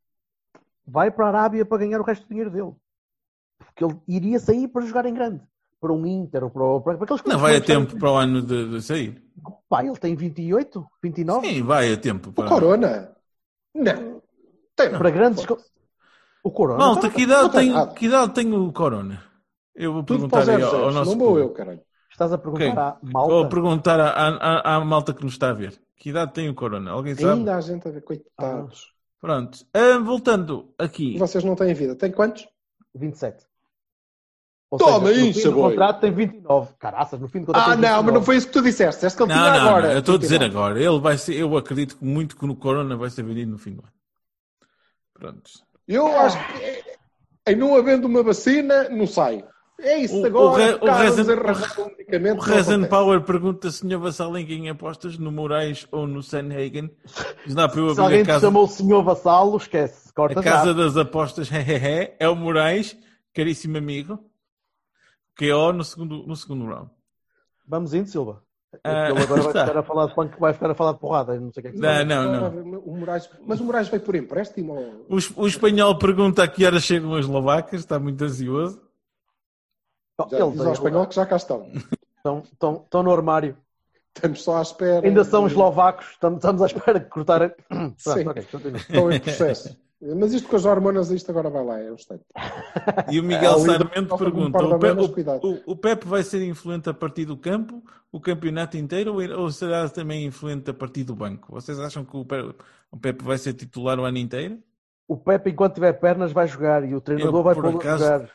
vai 0.87 1.11
para 1.11 1.27
a 1.27 1.29
Arábia 1.29 1.65
para 1.65 1.79
ganhar 1.79 2.01
o 2.01 2.05
resto 2.05 2.23
do 2.25 2.29
dinheiro 2.29 2.51
dele. 2.51 2.73
Porque 3.59 3.85
ele 3.85 3.99
iria 4.07 4.39
sair 4.39 4.69
para 4.69 4.85
jogar 4.87 5.07
em 5.07 5.15
grande. 5.15 5.43
Para 5.81 5.93
um 5.93 6.07
Inter 6.07 6.43
ou 6.45 6.51
para, 6.51 6.81
para, 6.81 6.97
para 6.97 7.05
aqueles 7.05 7.23
Não 7.23 7.23
clubes 7.23 7.43
vai 7.43 7.57
a 7.57 7.61
que 7.61 7.73
não 7.73 7.85
tempo 7.87 7.99
para 7.99 8.11
o 8.11 8.17
ano 8.17 8.43
de, 8.43 8.71
de 8.71 8.83
sair. 8.83 9.23
Pá, 9.69 9.85
ele 9.85 9.97
tem 9.97 10.15
28, 10.17 10.87
29. 11.03 11.47
Sim, 11.47 11.63
vai 11.63 11.93
a 11.93 11.97
tempo 11.97 12.31
O 12.31 12.33
para. 12.33 12.49
Corona? 12.49 13.17
Não. 13.75 14.23
Tem 14.75 14.91
não. 14.91 14.99
Para 14.99 15.11
grandes. 15.11 15.45
O 16.43 16.51
Corona. 16.51 16.79
Malta, 16.79 17.11
que 17.11 17.23
idade, 17.23 17.43
não 17.43 17.51
tem 17.51 17.95
que 17.95 18.07
idade 18.07 18.35
tem 18.35 18.53
o 18.55 18.73
Corona? 18.73 19.23
Eu 19.75 19.93
vou 19.93 20.03
Tudo 20.03 20.29
perguntar 20.29 20.49
aí 20.55 20.63
ao, 20.63 20.75
ao 20.85 20.93
06. 20.93 20.95
nosso. 20.95 21.11
Não 21.11 21.19
vou 21.19 21.39
eu, 21.39 21.53
caralho. 21.53 21.81
Estás 22.11 22.33
a 22.33 22.39
perguntar 22.39 22.79
à 22.79 22.99
Vou 23.03 23.11
malta. 23.13 23.49
perguntar 23.49 24.01
à, 24.01 24.29
à, 24.29 24.77
à 24.77 24.85
malta 24.85 25.13
que 25.13 25.23
nos 25.23 25.35
está 25.35 25.51
a 25.51 25.53
ver. 25.53 25.79
Que 25.97 26.11
idade 26.11 26.33
tem 26.33 26.49
o 26.49 26.55
Corona? 26.55 26.91
Alguém 26.91 27.15
sabe? 27.15 27.41
Ainda 27.41 27.57
há 27.57 27.61
gente 27.61 27.87
a 27.87 27.91
ver, 27.91 28.03
coitados. 28.03 28.93
Pronto. 29.21 29.59
Ah, 29.75 29.99
voltando 29.99 30.73
aqui. 30.79 31.19
Vocês 31.19 31.45
não 31.45 31.55
têm 31.57 31.75
vida. 31.75 31.95
Tem 31.97 32.13
quantos? 32.13 32.47
27. 32.95 33.45
Ou 34.71 34.79
Toma 34.79 35.09
seja, 35.09 35.21
no 35.21 35.27
isso, 35.29 35.41
fim 35.43 35.49
do 35.49 35.55
boi. 35.55 35.71
contrato 35.71 36.01
tem 36.01 36.11
29. 36.13 36.73
Caraças, 36.79 37.21
no 37.21 37.29
fim 37.29 37.41
do 37.41 37.47
contrato 37.47 37.63
Ah, 37.63 37.73
tem 37.73 37.83
não, 37.83 37.89
29. 37.89 38.05
mas 38.07 38.15
não 38.15 38.23
foi 38.23 38.37
isso 38.37 38.47
que 38.49 38.53
tu 38.53 38.63
disseste. 38.63 38.95
Disseste 38.97 39.17
que 39.17 39.23
ele 39.23 39.33
Não, 39.33 39.39
tinha 39.41 39.51
não, 39.53 39.69
agora. 39.69 39.87
não, 39.87 39.93
eu 39.93 39.99
estou 40.01 40.15
a 40.15 40.19
dizer 40.19 40.39
29. 40.41 40.59
agora. 40.59 40.83
Ele 40.83 41.01
vai 41.01 41.19
ser, 41.19 41.35
eu 41.37 41.57
acredito 41.57 41.97
muito 42.01 42.37
que 42.37 42.47
no 42.47 42.57
Corona 42.57 42.97
vai 42.97 43.09
ser 43.11 43.23
vendido 43.23 43.53
no 43.53 43.59
fim 43.59 43.75
do 43.75 43.83
ano. 43.83 43.93
Pronto. 45.15 45.51
Eu 45.87 46.07
acho 46.19 46.37
que 46.53 46.63
é- 46.65 46.97
em 47.49 47.57
não 47.57 47.77
havendo 47.77 48.07
uma 48.07 48.23
vacina, 48.23 48.89
não 48.89 49.07
sai. 49.07 49.45
É 49.81 49.99
isso 49.99 50.21
O- 50.21 50.27
agora. 50.27 50.53
o 50.53 50.55
Re- 50.57 50.75
o 50.75 52.41
Rezen- 52.41 52.83
O. 52.85 52.89
Power 52.89 53.21
pergunta 53.21 53.71
se 53.71 53.87
Sr. 53.87 53.99
Vassalinho 53.99 54.51
em 54.51 54.71
apostas 54.71 55.19
no 55.19 55.31
Moraes 55.31 55.87
ou 55.93 56.07
no 56.07 56.23
Sanhagen. 56.23 56.91
Diz 57.45 57.55
dá 57.55 57.69
para 57.69 57.81
eu 57.81 57.95
Se 57.95 58.01
alguém 58.01 58.25
casa, 58.25 58.47
chamou 58.47 58.65
o 58.65 58.69
senhor 58.69 59.03
vassalo, 59.05 59.57
esquece. 59.59 60.13
Corta 60.15 60.41
a 60.41 60.43
casa 60.43 60.69
já. 60.69 60.73
das 60.73 60.97
apostas. 60.97 61.49
hehehe, 61.51 62.15
é 62.19 62.29
o 62.29 62.35
Moraes, 62.35 62.97
caríssimo 63.35 63.77
amigo. 63.77 64.19
KO 65.39 65.73
no 65.73 65.85
segundo, 65.85 66.27
no 66.27 66.37
segundo 66.37 66.67
round. 66.67 66.91
Vamos 67.67 67.93
indo, 67.95 68.09
Silva. 68.09 68.43
Ah, 68.85 69.09
Ele 69.11 69.23
agora 69.23 69.43
vai 69.43 69.53
ficar 69.67 69.79
a 69.79 69.83
falar 69.83 70.07
de 70.07 70.15
punk, 70.15 70.39
vai 70.39 70.53
ficar 70.53 70.71
a 70.71 70.75
falar 70.75 70.93
de 70.93 70.99
porrada. 70.99 71.39
Não 71.41 71.53
sei 71.53 71.61
o 71.61 71.63
que 71.63 71.69
é 71.69 71.73
que 71.73 71.79
Não, 71.79 72.05
não, 72.05 72.51
não. 72.51 72.79
O 72.81 72.97
Moraes, 72.97 73.29
mas 73.47 73.61
o 73.61 73.65
Moraes 73.65 73.89
veio 73.89 74.03
por 74.03 74.15
empréstimo? 74.15 74.75
ou- 74.75 75.07
O, 75.09 75.43
o 75.43 75.47
espanhol 75.47 75.99
pergunta 75.99 76.43
a 76.43 76.49
que 76.49 76.65
horas 76.65 76.83
chegam 76.83 77.15
as 77.15 77.25
eslovacas, 77.25 77.81
está 77.81 77.99
muito 77.99 78.23
ansioso. 78.23 78.81
Já 80.31 80.39
Ele 80.39 80.51
diz 80.53 80.61
ao 80.63 80.73
espanhol 80.73 81.07
que 81.07 81.15
já 81.15 81.27
cá 81.27 81.37
estão. 81.37 81.71
Estão, 82.17 82.39
estão, 82.41 82.83
estão 82.85 83.03
no 83.03 83.13
armário. 83.13 83.57
Estamos 84.15 84.43
só 84.43 84.57
à 84.57 84.63
espera. 84.63 85.07
Ainda 85.07 85.25
são 85.25 85.47
eslovacos. 85.47 86.07
Estamos, 86.13 86.39
estamos 86.39 86.63
à 86.63 86.67
espera 86.67 86.99
de 87.01 87.07
cortar. 87.07 87.51
Pronto, 87.69 87.95
Sim. 87.99 88.27
ok, 88.29 88.43
continua. 88.51 88.79
Estão 88.79 89.13
em 89.13 89.21
processo. 89.21 89.77
Mas 90.01 90.35
isto 90.35 90.49
com 90.49 90.57
as 90.57 90.65
hormonas, 90.67 91.11
isto 91.11 91.31
agora 91.31 91.49
vai 91.49 91.65
lá, 91.65 91.81
é 91.81 91.91
um 91.91 91.95
instante. 91.95 92.25
E 93.11 93.19
o 93.19 93.23
Miguel 93.23 93.53
É, 93.55 93.59
líder 93.59 93.79
Sarmento 93.79 94.19
pergunta: 94.19 94.59
o, 94.63 95.49
o- 95.49 95.73
o- 95.73 95.77
Pepe 95.77 96.07
vai 96.07 96.23
ser 96.23 96.43
influente 96.47 96.89
a 96.91 96.95
partir 96.95 97.25
do 97.25 97.37
campo, 97.37 97.83
o 98.13 98.21
campeonato 98.21 98.77
inteiro, 98.77 99.15
ou, 99.39 99.51
será 99.51 99.89
também 99.89 100.27
influente 100.27 100.71
a 100.71 100.75
partir 100.75 101.05
do 101.05 101.15
banco? 101.15 101.51
Vocês 101.53 101.81
acham 101.81 102.05
que 102.05 102.17
o 102.17 102.25
Pepe, 102.25 102.55
o 102.91 102.97
Pepe 102.99 103.25
vai 103.25 103.39
ser 103.39 103.55
titular 103.55 103.99
o 103.99 104.05
ano 104.05 104.19
inteiro? 104.19 104.63
O 105.09 105.17
Pepe, 105.17 105.51
enquanto 105.51 105.75
tiver 105.75 105.93
pernas, 105.95 106.33
vai 106.33 106.47
jogar 106.47 106.85
e 106.85 106.95
o 106.95 107.01
treinador 107.01 107.39
Eu, 107.39 107.43
vai 107.43 107.55
a 107.55 107.77
acaso, 107.77 108.05
jogar. 108.05 108.31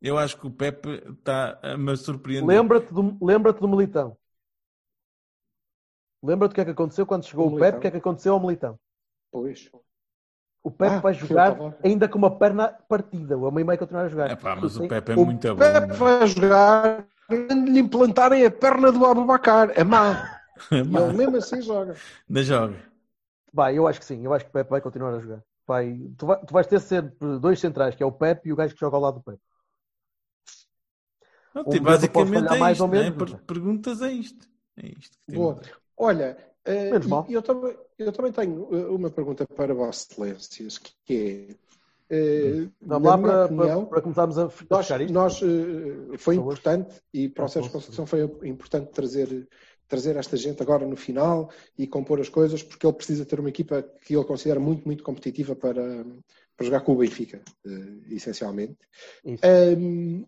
Eu 0.00 0.18
acho 0.18 0.36
que 0.38 0.46
o 0.46 0.50
Pepe 0.50 1.02
está 1.18 1.58
a 1.62 1.76
me 1.76 1.96
surpreender. 1.96 2.46
Lembra-te 2.46 2.92
do, 2.92 3.16
lembra 3.20 3.52
do 3.52 3.68
Militão. 3.68 4.16
Lembra-te 6.22 6.52
o 6.52 6.54
que 6.54 6.60
é 6.60 6.64
que 6.64 6.70
aconteceu 6.70 7.06
quando 7.06 7.24
chegou 7.24 7.48
O 7.48 7.56
o, 7.56 7.58
Pepe? 7.58 7.78
O 7.78 7.80
que 7.80 7.86
é 7.88 7.90
que 7.90 7.96
aconteceu 7.96 8.34
ao 8.34 8.40
Militão? 8.40 8.78
Pois. 9.30 9.70
O 10.64 10.70
Pepe 10.70 10.94
Ah, 10.94 11.00
vai 11.00 11.12
jogar 11.12 11.56
ainda 11.82 12.08
com 12.08 12.18
uma 12.18 12.30
perna 12.38 12.68
partida. 12.88 13.36
O 13.36 13.50
meio 13.50 13.66
vai 13.66 13.76
continuar 13.76 14.02
a 14.04 14.08
jogar. 14.08 14.30
É 14.30 14.36
pá, 14.36 14.54
mas 14.54 14.76
o. 14.76 14.86
Pepe 14.88 15.12
é 15.12 15.16
O 15.16 15.24
muito 15.24 15.48
bom. 15.48 15.56
Pepe 15.56 15.92
vai 15.94 16.26
jogar 16.28 17.04
quando 17.26 17.70
lhe 17.70 17.80
implantarem 17.80 18.46
a 18.46 18.50
perna 18.50 18.92
do 18.92 19.04
Abubacar. 19.04 19.72
A 19.78 19.84
má. 19.84 20.40
E 20.70 20.76
ele 20.76 21.12
mesmo 21.16 21.36
assim 21.36 21.60
joga. 21.60 21.96
Da 22.28 22.42
joga. 22.42 22.76
Vai, 23.52 23.76
eu 23.76 23.86
acho 23.88 23.98
que 23.98 24.06
sim. 24.06 24.24
Eu 24.24 24.32
acho 24.32 24.44
que 24.44 24.50
o 24.50 24.52
Pepe 24.54 24.70
vai 24.70 24.80
continuar 24.80 25.14
a 25.14 25.18
jogar. 25.20 25.42
Vai, 25.66 25.98
tu, 26.16 26.26
vai- 26.26 26.40
tu 26.44 26.52
vais 26.52 26.66
ter 26.66 26.80
sempre 26.80 27.38
dois 27.38 27.58
centrais, 27.58 27.94
que 27.94 28.02
é 28.02 28.06
o 28.06 28.12
Pepe 28.12 28.48
e 28.48 28.52
o 28.52 28.56
gajo 28.56 28.74
que 28.74 28.80
joga 28.80 28.96
ao 28.96 29.02
lado 29.02 29.14
do 29.14 29.22
Pepe. 29.22 29.42
Não, 31.54 31.64
Um 31.66 31.80
basicamente 31.82 32.54
é 32.54 32.58
mais 32.58 32.76
isto, 32.78 32.82
ou 32.82 32.88
né? 32.88 33.02
menos, 33.02 33.32
mas- 33.32 33.40
Perguntas 33.42 34.00
é 34.02 34.10
isto. 34.12 34.48
É 34.76 34.86
isto 34.88 35.18
que 35.26 35.32
Boa. 35.36 35.60
Olha, 35.96 36.36
Menos 36.66 37.06
e- 37.06 37.10
mal. 37.10 37.26
e 37.28 37.32
eu, 37.34 37.42
também, 37.42 37.76
eu 37.98 38.12
também 38.12 38.32
tenho 38.32 38.68
eh, 38.74 38.86
uma 38.88 39.10
pergunta 39.10 39.44
para 39.46 39.74
Vossas 39.74 40.08
Excelências, 40.10 40.78
que 40.78 41.56
é. 42.10 42.14
eh, 42.14 42.68
Vamos 42.86 43.02
na 43.02 43.10
lá 43.10 43.18
para, 43.18 43.44
opinião, 43.46 43.80
para, 43.84 43.90
para 43.90 44.02
começarmos 44.02 44.38
a 44.38 44.48
Nós, 44.70 44.86
fechar 44.86 45.00
isto. 45.00 45.12
nós, 45.12 45.40
eh, 45.42 46.18
foi 46.18 46.36
importante 46.36 47.02
e 47.12 47.28
para 47.28 47.42
o 47.44 47.46
Ah, 47.46 47.48
Sérgio. 47.48 47.72
Conceição 47.72 48.06
foi 48.06 48.22
importante 48.44 48.90
trazer, 48.92 49.48
trazer 49.88 50.16
esta 50.16 50.36
gente 50.36 50.62
agora 50.62 50.86
no 50.86 50.96
final 50.96 51.50
e 51.76 51.86
compor 51.86 52.20
as 52.20 52.28
coisas, 52.28 52.62
porque 52.62 52.86
ele 52.86 52.94
precisa 52.96 53.24
ter 53.24 53.40
uma 53.40 53.48
equipa 53.48 53.82
que 54.04 54.14
ele 54.14 54.24
considera 54.24 54.60
muito, 54.60 54.84
muito 54.86 55.02
competitiva 55.02 55.56
para, 55.56 56.04
para 56.56 56.66
jogar 56.66 56.80
com 56.82 56.92
o 56.92 56.96
Benfica, 56.96 57.42
eh, 57.66 58.14
essencialmente. 58.14 58.76
Ahm, 59.42 60.24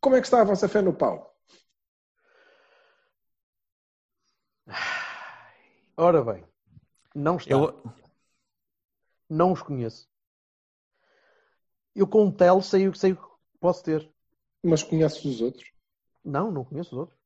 como 0.00 0.16
é 0.16 0.20
que 0.20 0.26
está 0.26 0.40
a 0.40 0.44
vossa 0.44 0.68
fé 0.68 0.80
no 0.82 0.94
pau? 0.94 1.31
Ora 5.96 6.24
bem, 6.24 6.44
não 7.14 7.36
está. 7.36 7.50
Eu, 7.50 7.82
Não 9.28 9.52
os 9.52 9.62
conheço. 9.62 10.08
Eu 11.94 12.06
com 12.06 12.26
o 12.26 12.32
Tel 12.32 12.62
sei 12.62 12.88
o 12.88 12.92
que 12.92 12.98
sei 12.98 13.16
posso 13.60 13.84
ter. 13.84 14.10
Mas 14.62 14.82
conheces 14.82 15.24
os 15.24 15.40
outros? 15.40 15.70
Não, 16.24 16.50
não 16.50 16.64
conheço 16.64 16.94
os 16.94 16.98
outros. 17.00 17.18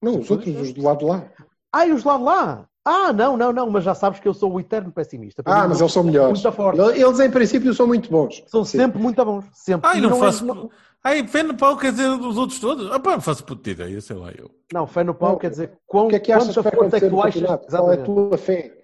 Não, 0.00 0.20
os 0.20 0.30
outros, 0.30 0.56
os 0.56 0.72
do 0.72 0.82
lado 0.82 0.98
de 0.98 1.04
lá. 1.04 1.32
Ah, 1.72 1.86
e 1.86 1.92
os 1.92 2.04
lá 2.04 2.16
de 2.16 2.22
lá? 2.22 2.70
Ah, 2.90 3.12
não, 3.12 3.36
não, 3.36 3.52
não, 3.52 3.68
mas 3.70 3.84
já 3.84 3.94
sabes 3.94 4.18
que 4.20 4.26
eu 4.26 4.32
sou 4.32 4.52
o 4.52 4.58
eterno 4.60 4.90
pessimista. 4.90 5.42
Para 5.42 5.52
Ah, 5.52 5.62
mim, 5.62 5.68
mas 5.68 5.78
não- 5.78 5.84
eles 5.84 5.92
são 5.92 6.02
melhores. 6.04 6.42
Muito 6.42 6.52
forte. 6.56 6.80
Eles, 6.80 7.20
em 7.20 7.30
princípio, 7.30 7.74
são 7.74 7.86
muito 7.86 8.10
bons. 8.10 8.42
São 8.46 8.64
Sim. 8.64 8.78
sempre 8.78 8.98
muito 9.00 9.22
bons. 9.24 9.44
Sempre. 9.52 9.90
Ai, 9.90 9.98
E 9.98 10.00
não, 10.00 10.16
é- 10.16 10.18
faço. 10.20 10.44
não, 10.46 10.70
Ai, 11.04 11.26
fé 11.28 11.42
no 11.44 11.54
pau 11.56 11.76
quer 11.76 11.92
dizer 11.92 12.08
dos 12.18 12.36
outros 12.36 12.58
todos? 12.58 12.90
Ah, 12.90 12.98
pá, 12.98 13.12
não 13.12 13.20
faço 13.20 13.44
puta 13.44 13.70
ideia, 13.70 14.00
sei 14.00 14.16
lá 14.16 14.30
eu. 14.32 14.50
não, 14.72 14.86
fé 14.86 15.04
no 15.04 15.14
pau 15.14 15.32
Não. 15.32 15.38
quer 15.38 15.50
dizer 15.50 15.78
quão, 15.86 16.06
O 16.06 16.08
que 16.08 16.16
é 16.16 16.20
que 16.20 16.32
achas 16.32 16.48
que 16.48 16.54
quanta 16.62 16.70
força 16.76 16.96
é 16.96 17.00
que 17.00 17.08
tu 17.08 17.20
achas. 17.22 17.34
campeonato? 17.40 17.66
Qual 17.68 17.86
é 17.86 17.90
a 17.90 17.94
Exatamente. 17.94 18.04
tua 18.28 18.38
fé? 18.38 18.74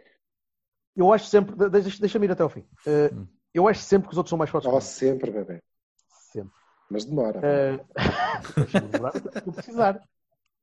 Eu 0.97 1.13
acho 1.13 1.27
sempre. 1.27 1.57
de- 1.57 1.69
Deixa- 1.71 2.01
Deixa-me 2.01 2.27
ir 2.27 2.31
até 2.33 2.43
ao 2.45 2.49
fim. 2.49 2.65
Eh, 2.87 3.11
Hum. 3.13 3.27
eu 3.53 3.67
acho 3.67 3.81
sempre 3.81 4.07
que 4.09 4.13
os 4.15 4.19
outros 4.19 4.31
são 4.31 4.39
mais 4.39 4.49
fortes 4.51 4.71
Oh, 4.73 4.81
sempre, 4.81 5.31
bebê. 5.33 5.61
Sempre. 6.33 6.53
Mas 6.91 7.05
demora. 7.05 7.41
Eh, 7.43 7.81
deixa-me 8.57 8.89
lembrar 8.93 9.13
se 9.13 9.23
eu 9.47 9.53
precisar. 9.53 10.01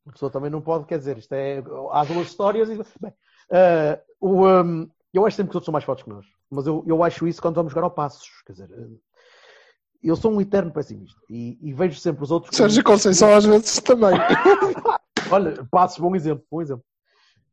A 0.07 0.11
pessoa 0.11 0.31
também 0.31 0.49
não 0.49 0.61
pode, 0.61 0.85
quer 0.85 0.97
dizer, 0.97 1.18
isto 1.18 1.34
é. 1.34 1.61
Há 1.91 2.03
duas 2.05 2.27
histórias 2.27 2.69
e. 2.69 2.76
Bem, 2.99 3.13
eh, 3.52 4.02
o, 4.19 4.48
um, 4.48 4.90
eu 5.14 5.26
acho 5.26 5.36
sempre 5.38 5.49
que 5.49 5.53
os 5.53 5.56
outros 5.56 5.65
são 5.65 5.72
mais 5.73 5.84
fortes 5.84 6.03
que 6.03 6.10
nós. 6.10 6.26
Mas 6.49 6.68
eu, 6.68 6.84
eu 6.88 7.03
acho 7.03 7.28
isso 7.28 7.41
quando 7.41 7.56
vamos 7.56 7.72
jogar 7.72 7.84
ao 7.86 7.91
Passos. 7.91 8.28
Quer 8.45 8.53
dizer, 8.53 8.69
eh, 8.72 8.98
eu 10.03 10.15
sou 10.15 10.32
um 10.32 10.41
eterno 10.41 10.72
pessimista 10.72 11.19
e, 11.30 11.57
e 11.61 11.73
vejo 11.73 11.99
sempre 11.99 12.23
os 12.23 12.32
outros. 12.32 12.49
como- 12.49 12.57
Sérgio 12.69 12.84
Conceição 12.84 13.34
às 13.34 13.45
vezes 13.45 13.80
também. 13.82 14.11
Olha, 15.32 15.65
Passos, 15.72 15.99
bom 15.99 16.15
exemplo, 16.15 16.45
bom 16.52 16.61
exemplo. 16.61 16.84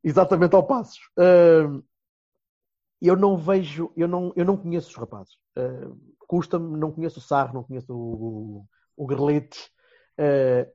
exatamente 0.03 0.55
ao 0.55 0.67
Passos. 0.67 0.99
Uh, 1.19 1.83
eu 3.01 3.15
não 3.17 3.37
vejo, 3.37 3.93
eu 3.97 4.09
não, 4.09 4.33
eu 4.35 4.45
não 4.45 4.57
conheço 4.57 4.89
os 4.91 4.97
rapazes. 4.97 5.35
Uh, 5.57 5.97
Custa-me, 6.27 6.77
não 6.77 6.91
conheço 6.93 7.21
o 7.21 7.23
Sarro, 7.23 7.55
não 7.55 7.63
conheço 7.65 7.91
o, 7.95 8.65
o, 8.97 9.05
o 9.05 9.07
Grelete. 9.07 9.71
Uh, 10.19 10.69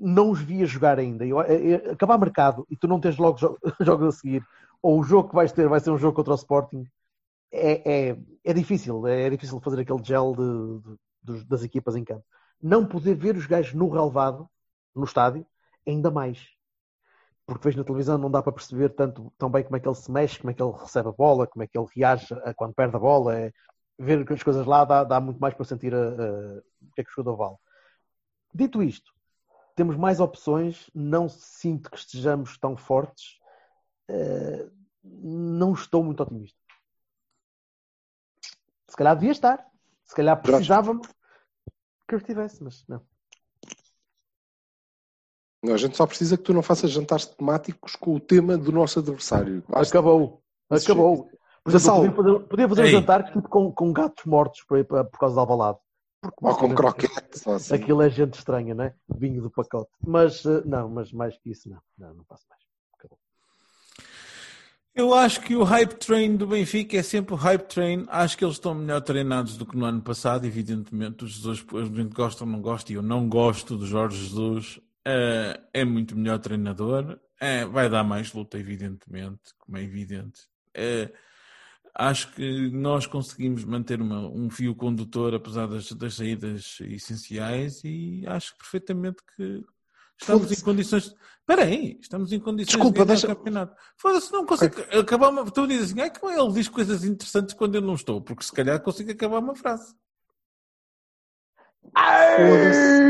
não 0.00 0.30
os 0.30 0.40
vi 0.40 0.62
a 0.62 0.66
jogar 0.66 0.98
ainda. 0.98 1.26
Eu, 1.26 1.40
eu, 1.42 1.92
acabar 1.92 2.18
mercado 2.18 2.66
e 2.70 2.76
tu 2.76 2.88
não 2.88 3.00
tens 3.00 3.16
logo 3.16 3.38
jo 3.38 3.58
jogos 3.80 4.08
a 4.08 4.18
seguir, 4.18 4.44
ou 4.82 5.00
o 5.00 5.02
jogo 5.02 5.30
que 5.30 5.34
vais 5.34 5.52
ter 5.52 5.68
vai 5.68 5.80
ser 5.80 5.90
um 5.90 5.98
jogo 5.98 6.14
contra 6.14 6.32
o 6.32 6.36
Sporting, 6.36 6.86
é, 7.52 8.10
é, 8.10 8.18
é 8.44 8.52
difícil. 8.52 9.06
É, 9.06 9.30
difícil 9.30 9.60
fazer 9.60 9.80
aquele 9.80 10.02
gel 10.04 10.34
de, 10.34 10.98
de, 11.38 11.44
das 11.46 11.62
equipas 11.62 11.96
em 11.96 12.04
campo. 12.04 12.24
Não 12.62 12.86
poder 12.86 13.14
ver 13.14 13.36
os 13.36 13.46
gajos 13.46 13.74
no 13.74 13.88
relevado, 13.88 14.48
no 14.94 15.04
estádio, 15.04 15.46
ainda 15.86 16.10
mais. 16.10 16.48
Porque 17.46 17.64
vejo 17.64 17.78
na 17.78 17.84
televisão 17.84 18.18
não 18.18 18.30
dá 18.30 18.42
para 18.42 18.52
perceber 18.52 18.90
tanto, 18.90 19.32
tão 19.38 19.50
bem 19.50 19.64
como 19.64 19.76
é 19.76 19.80
que 19.80 19.88
ele 19.88 19.94
se 19.94 20.10
mexe, 20.10 20.38
como 20.38 20.50
é 20.50 20.54
que 20.54 20.62
ele 20.62 20.72
recebe 20.72 21.08
a 21.08 21.12
bola, 21.12 21.46
como 21.46 21.62
é 21.62 21.66
que 21.66 21.78
ele 21.78 21.86
reage 21.94 22.32
a, 22.44 22.54
quando 22.54 22.74
perde 22.74 22.96
a 22.96 22.98
bola. 22.98 23.36
É, 23.38 23.52
ver 23.98 24.30
as 24.32 24.42
coisas 24.42 24.66
lá 24.66 24.84
dá, 24.84 25.04
dá 25.04 25.20
muito 25.20 25.38
mais 25.40 25.54
para 25.54 25.64
sentir 25.64 25.94
a, 25.94 25.98
a, 25.98 26.58
o 26.82 26.92
que 26.94 27.00
é 27.00 27.04
que 27.04 27.10
o 27.10 27.14
jogador 27.14 27.36
vale. 27.36 27.56
Dito 28.52 28.82
isto, 28.82 29.12
temos 29.74 29.96
mais 29.96 30.20
opções, 30.20 30.88
não 30.94 31.28
sinto 31.28 31.90
que 31.90 31.98
estejamos 31.98 32.56
tão 32.58 32.76
fortes. 32.76 33.38
Uh, 34.08 34.70
não 35.02 35.72
estou 35.72 36.02
muito 36.02 36.22
otimista. 36.22 36.58
Se 38.88 38.96
calhar 38.96 39.14
devia 39.14 39.32
estar. 39.32 39.66
Se 40.04 40.14
calhar 40.14 40.40
precisávamos 40.40 41.08
que 42.08 42.14
eu 42.14 42.18
estivesse, 42.18 42.62
mas 42.62 42.84
não. 42.86 43.02
não. 45.62 45.74
A 45.74 45.76
gente 45.76 45.96
só 45.96 46.06
precisa 46.06 46.36
que 46.36 46.44
tu 46.44 46.54
não 46.54 46.62
faças 46.62 46.90
jantares 46.90 47.26
temáticos 47.26 47.96
com 47.96 48.14
o 48.14 48.20
tema 48.20 48.56
do 48.56 48.70
nosso 48.70 49.00
adversário. 49.00 49.64
Acabou. 49.68 50.42
Acabou. 50.70 51.28
Por 51.64 51.74
exemplo, 51.74 52.12
podia 52.12 52.12
fazer, 52.12 52.40
podia 52.46 52.68
fazer 52.68 52.82
um 52.82 52.86
jantar 52.86 53.24
tipo, 53.24 53.48
com, 53.48 53.72
com 53.72 53.92
gatos 53.92 54.24
mortos 54.26 54.62
por, 54.62 54.84
por 54.84 55.18
causa 55.18 55.34
da 55.34 55.40
Alvalade. 55.40 55.78
Ou 56.40 56.56
com 56.56 56.74
croquetes. 56.74 57.46
Assim. 57.46 57.74
Aquilo 57.74 58.02
é 58.02 58.10
gente 58.10 58.34
estranha, 58.34 58.74
né? 58.74 58.94
Vinho 59.08 59.42
do 59.42 59.50
pacote. 59.50 59.90
Mas 60.04 60.44
eh, 60.44 60.62
não, 60.64 60.88
mas 60.88 61.12
mais 61.12 61.36
que 61.38 61.50
isso, 61.50 61.68
não. 61.68 61.80
Não, 61.98 62.14
não 62.14 62.24
faço 62.24 62.44
mais. 62.48 62.60
Acabou. 62.98 63.18
Eu 64.94 65.12
acho 65.12 65.40
que 65.40 65.56
o 65.56 65.62
hype 65.62 65.94
train 65.94 66.36
do 66.36 66.46
Benfica 66.46 66.96
é 66.96 67.02
sempre 67.02 67.34
o 67.34 67.36
hype 67.36 67.66
train. 67.66 68.06
Acho 68.08 68.38
que 68.38 68.44
eles 68.44 68.56
estão 68.56 68.74
melhor 68.74 69.00
treinados 69.00 69.56
do 69.56 69.66
que 69.66 69.76
no 69.76 69.84
ano 69.84 70.00
passado, 70.00 70.46
evidentemente. 70.46 71.24
Os 71.24 71.32
Jesus, 71.32 71.64
a 71.72 71.84
gente 71.84 72.14
gosta 72.14 72.44
ou 72.44 72.50
não 72.50 72.60
gosta, 72.60 72.92
e 72.92 72.94
eu 72.94 73.02
não 73.02 73.28
gosto 73.28 73.76
do 73.76 73.86
Jorge 73.86 74.22
Jesus. 74.24 74.76
Uh, 75.06 75.60
é 75.72 75.84
muito 75.84 76.16
melhor 76.16 76.38
treinador. 76.38 77.18
Uh, 77.42 77.68
vai 77.70 77.90
dar 77.90 78.04
mais 78.04 78.32
luta, 78.32 78.58
evidentemente, 78.58 79.54
como 79.58 79.76
é 79.76 79.82
evidente. 79.82 80.42
Uh, 80.76 81.12
acho 81.94 82.32
que 82.34 82.70
nós 82.70 83.06
conseguimos 83.06 83.64
manter 83.64 84.00
uma, 84.00 84.28
um 84.28 84.50
fio 84.50 84.74
condutor, 84.74 85.34
apesar 85.34 85.66
das, 85.66 85.92
das 85.92 86.14
saídas 86.14 86.78
essenciais, 86.80 87.82
e 87.84 88.24
acho 88.26 88.56
perfeitamente 88.58 89.18
que 89.36 89.64
Estamos 90.20 90.50
em 90.52 90.64
condições. 90.64 91.14
Espera 91.40 91.64
aí, 91.64 91.98
estamos 92.00 92.32
em 92.32 92.40
condições 92.40 92.76
Desculpa, 92.76 93.00
de 93.00 93.06
deixa... 93.06 93.26
campeonato. 93.26 93.76
Foda-se, 93.96 94.32
não 94.32 94.46
consigo 94.46 94.80
okay. 94.80 95.00
acabar 95.00 95.28
uma. 95.28 95.44
Tu 95.50 95.66
dizes 95.66 95.92
assim, 95.92 96.00
ah, 96.00 96.10
como 96.10 96.32
ele 96.32 96.52
diz 96.52 96.68
coisas 96.68 97.04
interessantes 97.04 97.54
quando 97.54 97.74
eu 97.74 97.82
não 97.82 97.94
estou, 97.94 98.20
porque 98.20 98.44
se 98.44 98.52
calhar 98.52 98.80
consigo 98.80 99.10
acabar 99.10 99.38
uma 99.38 99.54
frase. 99.54 99.94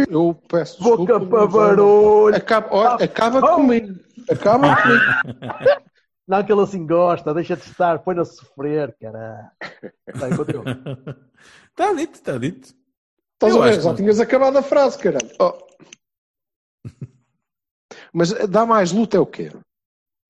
Eu 0.08 0.34
peço 0.48 0.82
Boca 0.82 1.20
para 1.20 1.46
barulho. 1.46 2.34
Acaba, 2.34 2.68
olha, 2.74 3.04
acaba 3.04 3.38
oh. 3.38 3.56
comigo. 3.56 4.00
Acaba 4.28 4.76
comigo. 4.82 5.83
Não 6.26 6.42
que 6.42 6.50
ele 6.50 6.62
assim 6.62 6.86
gosta, 6.86 7.34
deixa 7.34 7.54
de 7.56 7.62
estar, 7.62 7.98
põe-no 7.98 8.22
a 8.22 8.24
sofrer, 8.24 8.96
cara. 8.98 9.52
Está 10.08 10.28
dito, 11.92 12.14
está 12.14 12.38
dito. 12.38 12.74
Estás 13.34 13.56
a 13.56 13.60
ver? 13.60 13.80
Já 13.80 13.94
tinhas 13.94 14.20
acabado 14.20 14.56
a 14.56 14.62
frase, 14.62 14.98
caralho. 14.98 15.30
Oh. 15.38 15.52
Mas 18.12 18.32
dá 18.48 18.64
mais 18.64 18.90
luta 18.90 19.16
é 19.16 19.20
o 19.20 19.26
quê? 19.26 19.52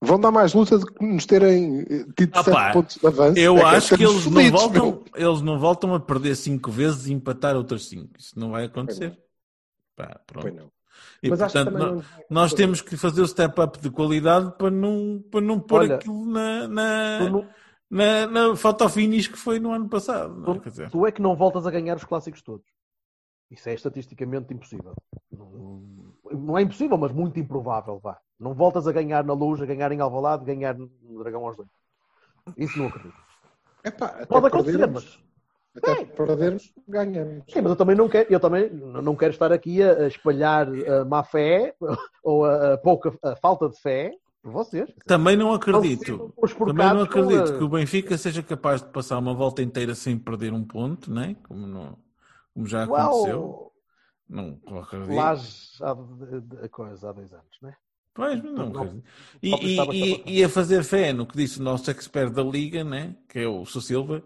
Vão 0.03 0.21
dar 0.21 0.31
mais 0.31 0.53
luta 0.53 0.79
do 0.79 0.87
que 0.87 1.05
nos 1.05 1.25
terem 1.25 1.81
eh, 1.83 2.05
tido 2.17 2.33
ah, 2.35 2.45
7 2.45 2.73
pontos 2.73 2.97
de 2.97 3.07
avanço. 3.07 3.39
Eu 3.39 3.57
é 3.59 3.63
acho 3.63 3.91
que, 3.91 3.97
que 3.97 4.05
eles, 4.05 4.27
não 4.27 4.51
voltam, 4.51 5.05
eles 5.15 5.41
não 5.41 5.59
voltam 5.59 5.95
a 5.95 6.01
perder 6.01 6.35
5 6.35 6.71
vezes 6.71 7.07
e 7.07 7.13
empatar 7.13 7.57
outras 7.57 7.87
5. 7.87 8.11
Isso 8.19 8.39
não 8.39 8.51
vai 8.51 8.65
acontecer. 8.65 9.19
Pá, 9.97 10.21
pronto. 10.27 10.71
E, 11.23 11.31
Mas 11.31 11.39
portanto, 11.39 11.71
nós, 11.71 12.05
nós, 12.29 12.55
temos 12.55 12.81
que 12.81 12.97
fazer 12.97 13.23
o 13.23 13.27
step 13.27 13.61
up 13.61 13.81
de 13.81 13.91
qualidade 13.91 14.53
para 14.59 14.71
não, 14.71 15.23
para 15.31 15.41
não 15.41 15.59
pôr 15.59 15.81
Olha, 15.81 15.95
aquilo 15.97 16.27
na, 16.27 16.69
na, 16.69 17.31
não... 17.31 17.49
na, 17.91 18.27
na 18.27 18.57
foto 18.57 18.89
finish 18.89 19.29
que 19.29 19.39
foi 19.39 19.59
no 19.59 19.73
ano 19.73 19.89
passado. 19.89 20.43
Tu, 20.45 20.71
dizer... 20.71 20.91
tu 20.91 21.07
é 21.07 21.13
que 21.13 21.23
não 21.23 21.35
voltas 21.35 21.67
a 21.67 21.71
ganhar 21.71 21.97
os 21.97 22.05
clássicos 22.05 22.43
todos. 22.43 22.67
Isso 23.51 23.69
é 23.69 23.75
estatisticamente 23.75 24.53
impossível. 24.53 24.95
Não 26.33 26.59
é 26.59 26.63
impossível, 26.63 26.99
mas 26.99 27.13
muito 27.13 27.39
improvável, 27.39 27.99
vá. 27.99 28.19
Não 28.39 28.53
voltas 28.53 28.87
a 28.87 28.93
ganhar 28.93 29.25
na 29.25 29.33
luz, 29.33 29.61
a 29.61 29.67
ganhar 29.67 29.93
em 29.93 30.01
Alvalade, 30.01 30.45
ganhar 30.45 30.77
no 30.77 31.19
Dragão 31.19 31.47
aos 31.47 31.57
dois. 31.57 31.69
Isso 32.57 32.79
não 32.79 32.89
acredito. 32.89 33.15
Epá, 33.85 34.27
Pode 34.27 34.47
acontecer, 34.47 34.87
mas... 34.91 35.19
Até 35.77 36.03
é. 36.03 36.05
perdermos, 36.05 36.73
ganhamos. 36.87 37.45
Sim, 37.49 37.61
mas 37.61 37.71
eu 37.71 37.77
também 37.77 37.97
não 37.97 38.09
quero, 38.09 38.33
eu 38.33 38.39
também 38.39 38.71
não 38.71 39.17
quero 39.17 39.33
estar 39.33 39.53
aqui 39.53 39.83
a, 39.83 40.07
espalhar 40.07 40.69
a 40.69 41.05
má 41.05 41.25
fé 41.25 41.75
ou 42.23 42.45
a, 42.45 42.75
a 42.75 42.79
pouca 42.79 43.13
a 43.23 43.35
falta 43.37 43.69
de 43.69 43.81
fé 43.81 44.13
por 44.41 44.53
vocês. 44.53 44.89
Também 45.07 45.37
não 45.37 45.53
acredito. 45.53 46.33
Também 46.67 46.95
não 46.95 47.01
acredito 47.03 47.59
que 47.59 47.65
o 47.65 47.69
Benfica 47.69 48.17
seja 48.17 48.43
capaz 48.43 48.83
de 48.83 48.89
passar 48.91 49.19
uma 49.19 49.35
volta 49.35 49.63
inteira 49.63 49.95
sem 49.95 50.17
perder 50.19 50.53
um 50.53 50.65
ponto, 50.65 51.13
né? 51.13 51.37
como 51.49 51.67
não 51.67 51.99
como 52.55 52.67
já 52.69 52.85
aconteceu. 52.85 53.41
Uau. 53.41 53.73
Não 54.29 54.79
acredito. 54.79 55.15
Lá 55.15 55.33
há, 55.33 56.69
coisa, 56.69 57.11
há 57.11 57.13
dois 57.13 57.33
anos, 57.33 57.59
não 57.61 57.69
é? 57.69 57.77
Pois, 58.15 58.43
não, 58.45 58.69
não 58.71 59.03
e, 59.43 59.51
e, 59.51 59.81
e, 59.91 60.39
e, 60.39 60.45
a 60.45 60.49
fazer 60.49 60.85
fé 60.85 61.13
no 61.13 61.27
que 61.27 61.37
disse 61.37 61.59
o 61.59 61.63
nosso 61.65 61.91
expert 61.91 62.33
da 62.33 62.45
Liga, 62.45 62.85
né? 62.85 63.17
que 63.29 63.41
é 63.41 63.49
o. 63.49 63.67
Silva, 63.67 64.23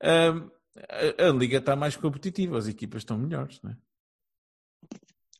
um, 0.00 0.50
a, 0.76 1.28
a, 1.28 1.30
Liga 1.30 1.58
está 1.58 1.76
mais 1.76 1.96
competitiva, 1.96 2.58
as 2.58 2.66
equipas 2.66 3.02
estão 3.02 3.18
melhores. 3.18 3.60
Né? 3.62 3.76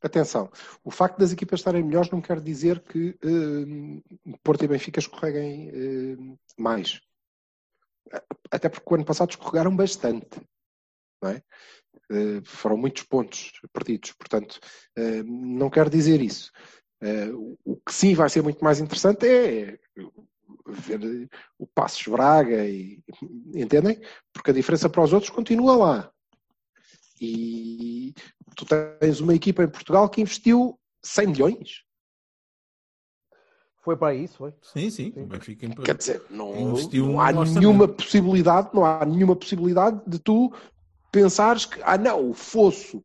Atenção, 0.02 0.50
o 0.82 0.90
facto 0.90 1.18
das 1.18 1.32
equipas 1.32 1.60
estarem 1.60 1.82
melhores 1.82 2.10
não 2.10 2.20
quer 2.20 2.40
dizer 2.40 2.80
que 2.80 3.18
uh, 3.24 4.38
Porto 4.42 4.64
e 4.64 4.68
Benfica 4.68 5.00
escorreguem 5.00 5.70
uh, 5.70 6.38
mais. 6.58 7.00
Até 8.50 8.68
porque 8.68 8.86
o 8.88 8.94
ano 8.94 9.04
passado 9.04 9.30
escorregaram 9.30 9.74
bastante. 9.74 10.40
Não 11.22 11.30
é? 11.30 11.42
Eh, 12.10 12.42
foram 12.44 12.76
muitos 12.76 13.02
pontos 13.04 13.52
perdidos, 13.72 14.12
portanto, 14.12 14.60
eh, 14.96 15.22
não 15.22 15.70
quero 15.70 15.90
dizer 15.90 16.20
isso. 16.20 16.50
Eh, 17.02 17.30
o 17.64 17.76
que 17.76 17.92
sim 17.92 18.14
vai 18.14 18.28
ser 18.28 18.42
muito 18.42 18.62
mais 18.64 18.80
interessante 18.80 19.26
é 19.26 19.78
ver 20.66 21.28
o 21.58 21.66
Passos 21.66 22.06
Braga, 22.06 22.66
e, 22.66 23.02
entendem? 23.54 24.00
Porque 24.32 24.50
a 24.50 24.54
diferença 24.54 24.88
para 24.88 25.02
os 25.02 25.12
outros 25.12 25.30
continua 25.30 25.76
lá. 25.76 26.10
E 27.20 28.14
tu 28.56 28.64
tens 28.64 29.20
uma 29.20 29.34
equipa 29.34 29.62
em 29.62 29.68
Portugal 29.68 30.08
que 30.08 30.20
investiu 30.20 30.78
100 31.02 31.26
milhões. 31.28 31.84
Foi 33.82 33.96
para 33.96 34.14
isso, 34.14 34.38
foi? 34.38 34.54
Sim, 34.62 34.88
sim. 34.88 35.12
sim. 35.12 35.70
Quer 35.84 35.94
dizer, 35.94 36.22
não, 36.30 36.74
não 36.92 37.20
há 37.20 37.30
nenhuma 37.32 37.86
possibilidade, 37.86 38.70
não 38.72 38.84
há 38.84 39.04
nenhuma 39.04 39.36
possibilidade 39.36 40.00
de 40.06 40.18
tu 40.18 40.50
pensares 41.12 41.66
que, 41.66 41.80
ah 41.82 41.98
não, 41.98 42.30
o 42.30 42.34
fosso 42.34 43.04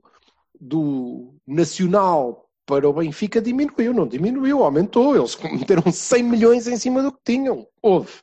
do 0.60 1.36
Nacional 1.46 2.49
para 2.70 2.88
o 2.88 2.94
Benfica 2.94 3.42
diminuiu, 3.42 3.92
não 3.92 4.08
diminuiu, 4.08 4.64
aumentou. 4.64 5.16
Eles 5.16 5.36
meteram 5.38 5.82
100 5.92 6.22
milhões 6.22 6.68
em 6.68 6.78
cima 6.78 7.02
do 7.02 7.12
que 7.12 7.20
tinham. 7.26 7.68
Houve. 7.82 8.22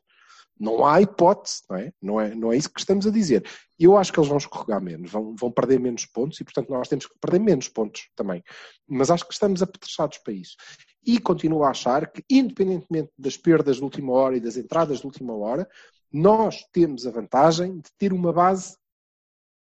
Não 0.59 0.87
há 0.87 1.03
hipótese, 1.03 1.63
não 1.69 1.77
é? 1.77 1.93
Não 2.01 2.21
é, 2.21 2.33
não 2.33 2.53
é 2.53 2.57
isso 2.57 2.73
que 2.73 2.79
estamos 2.79 3.09
a 3.09 3.11
dizer. 3.11 3.45
Eu 3.77 3.97
acho 3.97 4.13
que 4.13 4.21
eles 4.21 4.29
vão 4.29 4.39
escorregar 4.39 4.81
menos, 4.81 5.11
vão, 5.11 5.35
vão 5.35 5.51
perder 5.51 5.81
menos 5.81 6.07
pontos 6.07 6.41
e, 6.41 6.45
portanto, 6.45 6.71
nós 6.71 6.89
temos 6.89 7.07
que 7.07 7.19
perder 7.21 7.41
menos 7.41 7.69
pontos 7.69 8.09
também. 8.15 8.41
Mas 8.89 9.11
acho 9.11 9.27
que 9.27 9.35
estamos 9.35 9.63
apetrechados 9.63 10.19
para 10.19 10.33
isso. 10.33 10.57
E 11.05 11.19
continuo 11.19 11.65
a 11.65 11.71
achar 11.71 12.11
que, 12.11 12.23
independentemente 12.31 13.11
das 13.19 13.37
perdas 13.37 13.77
de 13.77 13.83
última 13.83 14.13
hora 14.13 14.37
e 14.37 14.41
das 14.41 14.57
entradas 14.57 15.01
de 15.01 15.07
última 15.07 15.35
hora, 15.35 15.69
nós 16.13 16.65
temos 16.73 17.05
a 17.05 17.11
vantagem 17.11 17.81
de 17.81 17.91
ter 17.99 18.13
uma 18.13 18.33
base 18.33 18.77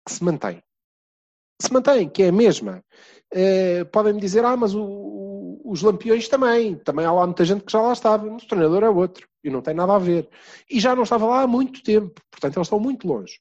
que 0.05 0.13
se 0.13 0.21
mantém. 0.23 0.61
Se 1.61 1.71
mantém, 1.71 2.09
que 2.09 2.23
é 2.23 2.29
a 2.29 2.31
mesma. 2.31 2.83
Uh, 3.33 3.85
Podem-me 3.91 4.19
dizer, 4.19 4.43
ah, 4.45 4.55
mas 4.55 4.73
o, 4.75 4.83
o, 4.83 5.61
os 5.65 5.81
lampiões 5.81 6.27
também. 6.27 6.75
Também 6.75 7.05
há 7.05 7.11
lá 7.11 7.25
muita 7.25 7.45
gente 7.45 7.63
que 7.63 7.71
já 7.71 7.81
lá 7.81 7.93
estava. 7.93 8.27
O 8.27 8.37
treinador 8.37 8.83
é 8.83 8.89
outro. 8.89 9.27
E 9.43 9.49
não 9.49 9.61
tem 9.61 9.73
nada 9.73 9.95
a 9.95 9.99
ver. 9.99 10.29
E 10.69 10.79
já 10.79 10.95
não 10.95 11.03
estava 11.03 11.25
lá 11.25 11.41
há 11.41 11.47
muito 11.47 11.83
tempo. 11.83 12.21
Portanto, 12.31 12.57
eles 12.57 12.67
estão 12.67 12.79
muito 12.79 13.07
longe. 13.07 13.39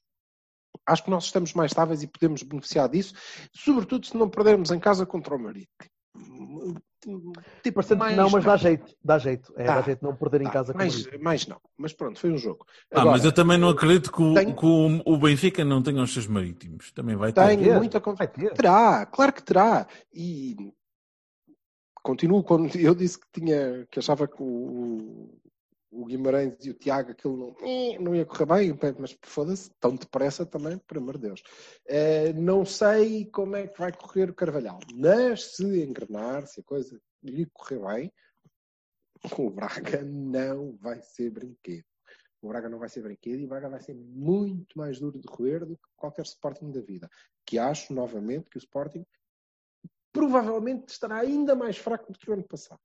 Acho 0.85 1.03
que 1.03 1.09
nós 1.09 1.25
estamos 1.25 1.53
mais 1.53 1.71
estáveis 1.71 2.03
e 2.03 2.07
podemos 2.07 2.43
beneficiar 2.43 2.89
disso, 2.89 3.13
sobretudo 3.53 4.05
se 4.05 4.17
não 4.17 4.29
perdermos 4.29 4.71
em 4.71 4.79
casa 4.79 5.05
contra 5.05 5.35
o 5.35 5.39
Maric. 5.39 5.69
Tipo, 7.61 7.75
parecendo 7.75 7.99
que 8.01 8.05
Mais 8.05 8.15
não, 8.15 8.29
mas 8.29 8.43
não. 8.45 8.51
dá 8.51 8.57
jeito. 8.57 8.95
Dá 9.03 9.17
jeito. 9.17 9.53
É, 9.57 9.63
Dá. 9.65 9.75
dá 9.75 9.81
jeito 9.81 10.03
não 10.05 10.15
perder 10.15 10.41
em 10.41 10.45
Tá, 10.45 10.51
casa 10.51 10.71
com 10.71 10.77
mais, 10.77 10.93
isso. 10.93 11.09
mais 11.19 11.47
não. 11.47 11.59
Mas 11.77 11.91
pronto, 11.93 12.19
foi 12.19 12.31
um 12.31 12.37
jogo. 12.37 12.65
Ah, 12.91 13.01
Agora, 13.01 13.11
mas 13.17 13.25
eu 13.25 13.31
também 13.33 13.57
não 13.57 13.69
acredito 13.69 14.11
que 14.11 14.21
o, 14.21 14.33
Tem- 14.33 14.55
que 14.55 14.65
o- 14.65 15.17
Benfica 15.17 15.65
não 15.65 15.81
tenha 15.81 16.01
os 16.01 16.13
seus 16.13 16.27
marítimos. 16.27 16.91
Também 16.91 17.15
vai 17.15 17.33
ter. 17.33 17.45
Tenho 17.57 17.75
muita 17.75 17.99
confiança. 17.99 18.31
ter. 18.33 18.53
Terá, 18.53 19.05
claro 19.05 19.33
que 19.33 19.43
terá. 19.43 19.85
E 20.13 20.55
continuo 22.01 22.43
quando 22.43 22.73
eu 22.77 22.93
disse 22.95 23.19
que 23.19 23.27
tinha 23.33 23.85
que 23.91 23.99
achava 23.99 24.27
que 24.27 24.41
o, 24.41 25.29
o 25.93 26.05
Guimarães 26.05 26.65
e 26.65 26.71
o 26.71 26.73
Tiago 26.73 27.11
aquilo 27.11 27.37
não, 27.37 27.67
eh, 27.67 27.99
não 27.99 28.15
ia 28.15 28.25
correr 28.25 28.45
bem, 28.45 28.79
mas 28.99 29.17
foda-se, 29.21 29.69
tão 29.79 29.95
depressa 29.95 30.45
também, 30.45 30.77
por 30.79 30.97
amor 30.97 31.17
de 31.17 31.27
Deus. 31.27 31.43
Eh, 31.87 32.33
não 32.33 32.65
sei 32.65 33.25
como 33.25 33.55
é 33.55 33.67
que 33.67 33.79
vai 33.79 33.91
correr 33.91 34.29
o 34.29 34.33
Carvalhal, 34.33 34.79
mas 34.93 35.55
se 35.55 35.83
engrenar, 35.83 36.47
se 36.47 36.61
a 36.61 36.63
coisa 36.63 36.99
lhe 37.21 37.45
correr 37.45 37.79
bem, 37.79 38.13
o 39.39 39.49
Braga 39.49 40.03
não 40.03 40.75
vai 40.77 41.01
ser 41.01 41.29
brinquedo. 41.29 41.85
O 42.41 42.49
Braga 42.49 42.67
não 42.67 42.79
vai 42.79 42.89
ser 42.89 43.01
brinquedo 43.01 43.39
e 43.39 43.45
o 43.45 43.47
Braga 43.47 43.69
vai 43.69 43.79
ser 43.79 43.93
muito 43.93 44.77
mais 44.77 44.99
duro 44.99 45.17
de 45.17 45.27
roer 45.29 45.65
do 45.65 45.77
que 45.77 45.87
qualquer 45.95 46.23
Sporting 46.23 46.71
da 46.71 46.81
vida. 46.81 47.09
Que 47.45 47.57
acho, 47.57 47.93
novamente, 47.93 48.49
que 48.49 48.57
o 48.57 48.59
Sporting 48.59 49.05
provavelmente 50.11 50.89
estará 50.89 51.17
ainda 51.17 51.55
mais 51.55 51.77
fraco 51.77 52.11
do 52.11 52.19
que 52.19 52.29
o 52.29 52.33
ano 52.33 52.43
passado. 52.43 52.81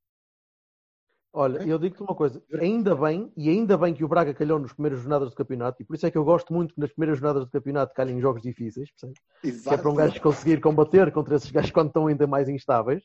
Olha, 1.33 1.63
eu 1.63 1.79
digo-te 1.79 2.03
uma 2.03 2.15
coisa, 2.15 2.43
ainda 2.59 2.95
bem, 2.95 3.31
e 3.37 3.51
ainda 3.51 3.77
bem 3.77 3.95
que 3.95 4.03
o 4.03 4.09
Braga 4.09 4.33
calhou 4.33 4.59
nas 4.59 4.73
primeiras 4.73 5.01
jornadas 5.01 5.29
do 5.29 5.37
campeonato, 5.37 5.83
e 5.83 5.85
por 5.85 5.95
isso 5.95 6.07
é 6.07 6.11
que 6.11 6.17
eu 6.17 6.25
gosto 6.25 6.53
muito 6.53 6.75
que 6.75 6.81
nas 6.81 6.91
primeiras 6.91 7.19
jornadas 7.19 7.45
do 7.45 7.51
campeonato 7.51 7.93
calhem 7.95 8.21
jogos 8.21 8.41
difíceis, 8.41 8.91
percebes? 8.91 9.21
Que 9.43 9.49
é 9.49 9.51
Exato. 9.51 9.83
para 9.83 9.91
um 9.91 9.95
gajo 9.95 10.21
conseguir 10.23 10.61
combater 10.61 11.13
contra 11.13 11.37
esses 11.37 11.51
gajos 11.51 11.71
quando 11.71 11.89
estão 11.89 12.07
ainda 12.07 12.27
mais 12.27 12.49
instáveis. 12.49 13.05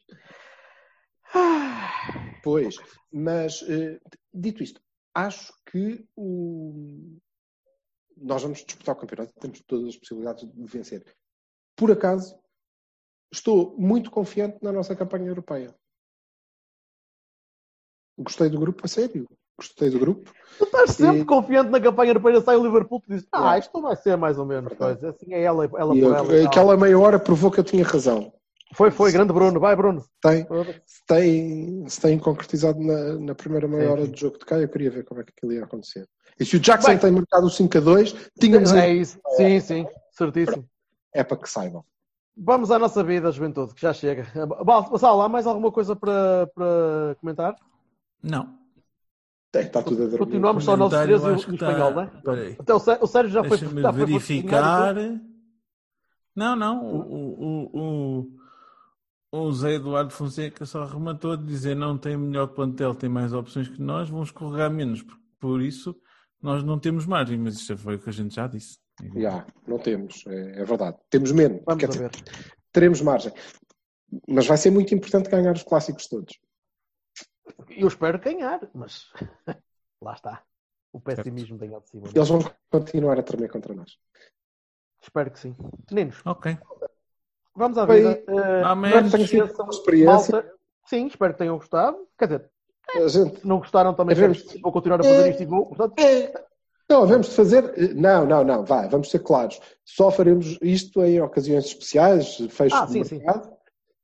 Pois, 2.41 2.75
mas 3.11 3.61
eh, 3.67 3.99
dito 4.33 4.63
isto, 4.63 4.81
acho 5.13 5.53
que 5.65 6.05
o... 6.15 7.17
nós 8.17 8.41
vamos 8.41 8.63
disputar 8.63 8.95
o 8.95 8.99
campeonato, 8.99 9.33
temos 9.39 9.61
todas 9.67 9.89
as 9.89 9.97
possibilidades 9.97 10.49
de 10.49 10.65
vencer. 10.65 11.05
Por 11.75 11.91
acaso, 11.91 12.37
estou 13.31 13.77
muito 13.77 14.09
confiante 14.09 14.59
na 14.61 14.71
nossa 14.71 14.95
campanha 14.95 15.27
europeia. 15.27 15.75
Gostei 18.17 18.49
do 18.49 18.59
grupo, 18.59 18.81
a 18.85 18.87
sério. 18.87 19.27
Gostei 19.57 19.89
do 19.89 19.99
grupo. 19.99 20.31
Tu 20.57 20.63
estás 20.65 20.91
sempre 20.91 21.19
E- 21.21 21.25
confiante 21.25 21.69
na 21.69 21.79
campanha 21.79 22.09
europeia, 22.11 22.41
sai 22.41 22.55
o 22.55 22.63
Liverpool 22.63 23.01
e 23.07 23.15
diz, 23.15 23.27
ah, 23.31 23.55
É. 23.55 23.59
isto 23.59 23.81
vai 23.81 23.95
ser 23.95 24.17
mais 24.17 24.37
ou 24.37 24.45
menos 24.45 24.73
coisa. 24.73 25.09
Assim 25.09 25.33
é 25.33 25.41
ela, 25.41 25.65
ela 25.65 25.93
por 25.93 25.97
eu- 25.97 26.15
ela. 26.15 26.47
aquela 26.47 26.77
meia 26.77 26.97
hora 26.99 27.19
provou 27.19 27.51
que 27.51 27.59
eu 27.59 27.63
tinha 27.63 27.83
razão. 27.83 28.31
Foi, 28.75 28.89
foi, 28.89 29.11
grande 29.11 29.31
Bruno. 29.31 29.59
Vai, 29.59 29.75
Bruno. 29.75 30.03
Tem, 30.19 30.47
se, 30.85 31.05
tem, 31.07 31.87
se 31.87 32.01
tem 32.01 32.17
concretizado 32.17 32.79
na, 32.79 33.15
na 33.19 33.35
primeira 33.35 33.67
meia 33.67 33.91
hora 33.91 34.07
do 34.07 34.17
jogo 34.17 34.39
de 34.39 34.45
cá, 34.45 34.57
eu 34.59 34.67
queria 34.67 34.89
ver 34.89 35.03
como 35.05 35.21
é 35.21 35.23
que 35.23 35.31
aquilo 35.35 35.53
ia 35.53 35.63
acontecer. 35.63 36.07
E 36.39 36.43
se 36.45 36.55
o 36.55 36.59
Jackson 36.59 36.89
Bem. 36.89 36.97
tem 36.97 37.11
marcado 37.11 37.45
o 37.45 37.49
5 37.51 37.77
a 37.77 37.81
2, 37.81 38.15
tínhamos 38.39 38.71
É 38.73 38.81
aí. 38.81 38.99
isso. 39.01 39.19
Sim, 39.37 39.59
sim. 39.59 39.87
Certíssimo. 40.11 40.65
É 41.13 41.23
para 41.23 41.37
que 41.37 41.47
saibam. 41.47 41.83
Vamos 42.35 42.71
à 42.71 42.79
nossa 42.79 43.03
vida, 43.03 43.31
juventude, 43.31 43.75
que 43.75 43.81
já 43.81 43.93
chega. 43.93 44.25
Bassal, 44.65 45.21
há 45.21 45.29
mais 45.29 45.45
alguma 45.45 45.71
coisa 45.71 45.95
para, 45.95 46.49
para 46.55 47.15
comentar? 47.21 47.55
Não. 48.23 48.57
Tem, 49.51 49.65
está 49.67 49.83
tudo 49.83 50.01
a 50.03 50.05
dormir. 50.05 50.17
Continuamos 50.17 50.63
só 50.63 50.75
nós 50.75 50.91
três 50.91 51.21
e 51.21 51.25
o 51.27 51.35
que 51.37 51.53
espanhol, 51.53 51.93
né? 51.93 52.11
Peraí. 52.23 52.55
Até 52.57 52.73
o 52.73 52.79
Sérgio, 52.79 53.03
o 53.03 53.07
Sérgio 53.07 53.33
já 53.33 53.43
foi 53.43 53.57
Deixa-me 53.57 53.81
foi 53.81 53.91
verificar. 53.91 54.95
Não, 56.35 56.55
não. 56.55 56.83
O, 56.83 56.97
o, 56.97 57.69
o, 57.73 58.29
o, 59.31 59.45
o 59.45 59.53
Zé 59.53 59.73
Eduardo 59.73 60.11
Fonseca 60.11 60.65
só 60.65 60.85
rematou 60.85 61.33
a 61.33 61.35
dizer 61.35 61.75
não 61.75 61.97
tem 61.97 62.17
melhor 62.17 62.47
plantel, 62.47 62.95
tem 62.95 63.09
mais 63.09 63.31
opções 63.31 63.67
que 63.67 63.79
nós, 63.79 64.09
vão 64.09 64.23
escorregar 64.23 64.71
menos. 64.71 65.03
Por, 65.03 65.17
por 65.39 65.61
isso, 65.61 65.95
nós 66.41 66.63
não 66.63 66.79
temos 66.79 67.05
margem, 67.05 67.37
mas 67.37 67.55
isto 67.55 67.77
foi 67.77 67.95
o 67.95 67.99
que 67.99 68.09
a 68.09 68.13
gente 68.13 68.33
já 68.33 68.47
disse. 68.47 68.79
Já, 69.15 69.45
não 69.67 69.77
temos, 69.77 70.23
é, 70.27 70.61
é 70.61 70.65
verdade. 70.65 70.97
Temos 71.09 71.31
menos. 71.31 71.61
Vamos 71.65 71.85
Quer 71.85 71.91
ver. 71.91 72.11
teremos 72.71 73.01
margem. 73.01 73.31
Mas 74.27 74.47
vai 74.47 74.57
ser 74.57 74.71
muito 74.71 74.93
importante 74.95 75.29
ganhar 75.29 75.53
os 75.53 75.63
clássicos 75.63 76.07
todos. 76.07 76.39
Eu 77.69 77.87
espero 77.87 78.19
ganhar, 78.19 78.59
mas 78.73 79.11
lá 80.01 80.13
está. 80.13 80.41
O 80.91 80.99
pessimismo 80.99 81.57
tem 81.57 81.73
ao 81.73 81.81
de 81.81 81.89
cima. 81.89 82.07
Eles 82.13 82.29
vão 82.29 82.39
continuar 82.71 83.17
a 83.19 83.23
tremer 83.23 83.49
contra 83.51 83.73
nós. 83.73 83.97
Espero 85.01 85.31
que 85.31 85.39
sim. 85.39 85.55
Meninos, 85.91 86.21
Ok. 86.25 86.55
vamos 87.55 87.77
à 87.77 87.85
vida. 87.85 88.23
Eh, 88.27 88.61
amém. 88.63 88.91
sido 89.09 89.23
esqueçam, 89.23 89.65
uma 89.65 89.71
experiência. 89.73 90.31
malta. 90.35 90.53
Sim, 90.85 91.07
espero 91.07 91.33
que 91.33 91.39
tenham 91.39 91.57
gostado. 91.57 91.97
Quer 92.17 92.25
dizer, 92.27 92.51
A 92.95 93.07
gente, 93.07 93.39
se 93.39 93.47
não 93.47 93.57
gostaram 93.59 93.93
também, 93.93 94.15
Devemos- 94.15 94.41
quero- 94.43 94.61
vou 94.61 94.71
continuar 94.71 94.99
a 94.99 95.03
fazer 95.03 95.29
isto 95.31 95.41
e 95.43 95.45
vou. 95.45 95.65
Portanto, 95.67 95.99
É. 95.99 96.45
Não, 96.89 97.07
vamos 97.07 97.33
fazer. 97.35 97.95
Não, 97.95 98.25
não, 98.25 98.43
não, 98.43 98.63
vai, 98.65 98.87
vamos 98.89 99.09
ser 99.09 99.19
claros. 99.19 99.59
Só 99.85 100.11
faremos 100.11 100.59
isto 100.61 101.01
em 101.03 101.19
ocasiões 101.21 101.65
especiais, 101.65 102.35
fecho 102.51 102.75
Ah, 102.75 102.87
sim, 102.87 103.03
sim. 103.03 103.17
mercado. 103.17 103.51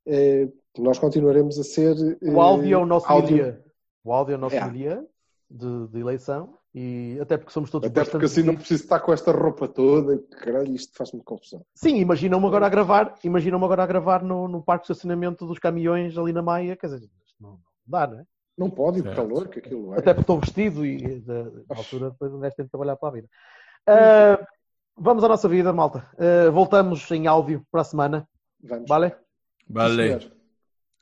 Eh, 0.07 0.47
nós 0.77 0.99
continuaremos 0.99 1.59
a 1.59 1.63
ser. 1.63 1.95
O 2.21 2.39
áudio 2.41 2.75
é 2.75 2.77
o 2.77 2.85
nosso 2.85 3.07
áudio. 3.11 3.57
O 4.03 4.13
áudio 4.13 4.33
é 4.33 4.35
o 4.35 4.39
nosso 4.39 4.55
É. 4.55 5.03
de, 5.49 5.87
de 5.87 5.99
eleição. 5.99 6.57
E 6.73 7.17
até 7.19 7.35
porque 7.35 7.51
somos 7.51 7.71
todos 7.71 7.89
Até 7.89 8.05
porque 8.05 8.27
assim 8.27 8.43
não 8.43 8.55
preciso 8.55 8.83
estar 8.83 8.99
com 8.99 9.11
esta 9.11 9.31
roupa 9.31 9.67
toda. 9.67 10.19
Caralho, 10.37 10.71
isto 10.75 10.95
faz-me 10.95 11.23
confusão. 11.23 11.65
Sim, 11.73 11.95
imaginam-me 11.97 12.45
agora 12.45 12.67
a 12.67 12.69
gravar, 12.69 13.15
imaginam-me 13.23 13.65
agora 13.65 13.83
a 13.83 13.87
gravar 13.87 14.23
no, 14.23 14.47
no 14.47 14.61
parque 14.61 14.85
de 14.85 14.91
estacionamento 14.91 15.47
dos 15.47 15.57
caminhões 15.57 16.15
ali 16.15 16.31
na 16.31 16.43
Maia, 16.43 16.75
quer 16.77 16.85
dizer, 16.87 17.09
isto 17.25 17.41
não, 17.41 17.51
não 17.51 17.59
dá, 17.87 18.05
não 18.05 18.19
é? 18.19 18.23
Não 18.55 18.69
pode, 18.69 18.99
o 18.99 19.03
calor 19.15 19.47
que 19.47 19.59
aquilo 19.59 19.95
é. 19.95 19.97
Até 19.97 20.13
porque 20.13 20.21
estou 20.21 20.39
vestido 20.39 20.85
e 20.85 21.21
da, 21.21 21.43
da 21.43 21.75
altura 21.75 22.11
depois 22.11 22.31
um 22.33 22.39
gajo 22.39 22.55
tem 22.55 22.65
de 22.65 22.71
trabalhar 22.71 22.95
para 22.97 23.09
a 23.09 23.13
vida. 23.13 23.27
Ah, 23.87 24.47
vamos 24.95 25.23
à 25.23 25.27
nossa 25.27 25.49
vida, 25.49 25.73
malta. 25.73 26.07
Ah, 26.19 26.51
voltamos 26.51 27.09
em 27.09 27.25
áudio 27.25 27.65
para 27.71 27.81
a 27.81 27.85
semana, 27.85 28.29
Vamos. 28.61 28.87
vale? 28.87 29.09
Sim, 29.09 29.15
Vale. 29.69 30.38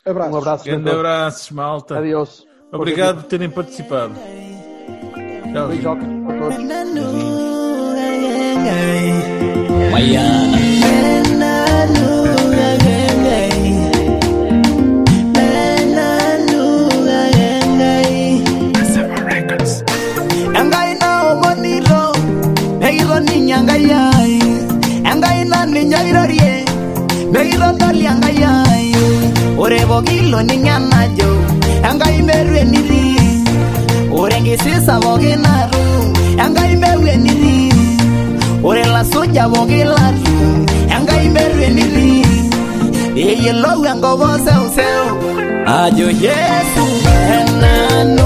Abraços. 0.07 0.33
Um 0.33 0.37
abraço. 0.37 0.63
Grande 0.65 0.83
todos. 0.83 0.99
abraços, 0.99 1.51
malta. 1.51 1.99
Adiós. 1.99 2.47
Obrigado 2.71 3.21
por 3.21 3.23
terem 3.23 3.49
participado. 3.49 4.13
Tchau. 5.53 5.67
Beijocos 5.67 6.07
a 6.27 6.33
todos. 6.33 6.57
Engai 20.57 20.95
na 20.99 21.33
omoniro, 21.33 22.11
megiro 22.79 23.19
ninya 23.19 23.61
ngai 23.63 23.91
ai. 23.91 24.39
Engai 25.11 25.45
na 25.45 25.65
ninya 25.65 26.03
irorie, 26.03 26.65
megiro 27.31 27.71
doli 27.77 28.05
engai 28.05 28.43
ai. 28.43 28.66
ore 29.63 29.79
pooki 29.89 30.17
loning 30.31 30.67
enajo 30.75 31.29
enkai 31.89 32.17
meru 32.27 32.55
enitii 32.63 33.43
ore 34.19 34.35
enkisisa 34.39 34.95
pooki 35.03 35.33
natum 35.43 36.13
enkai 36.45 36.73
meru 36.83 37.07
enitii 37.15 37.71
ore 38.69 38.83
lasuja 38.95 39.43
pooki 39.53 39.81
latum 39.93 40.65
enkai 40.97 41.25
meru 41.35 41.59
enitii 41.69 42.23
eyiolou 43.27 43.85
enkop 43.91 44.21
oseuseu 44.29 45.05
ajo 45.77 46.07
yesu 46.25 46.85
enana 47.39 48.16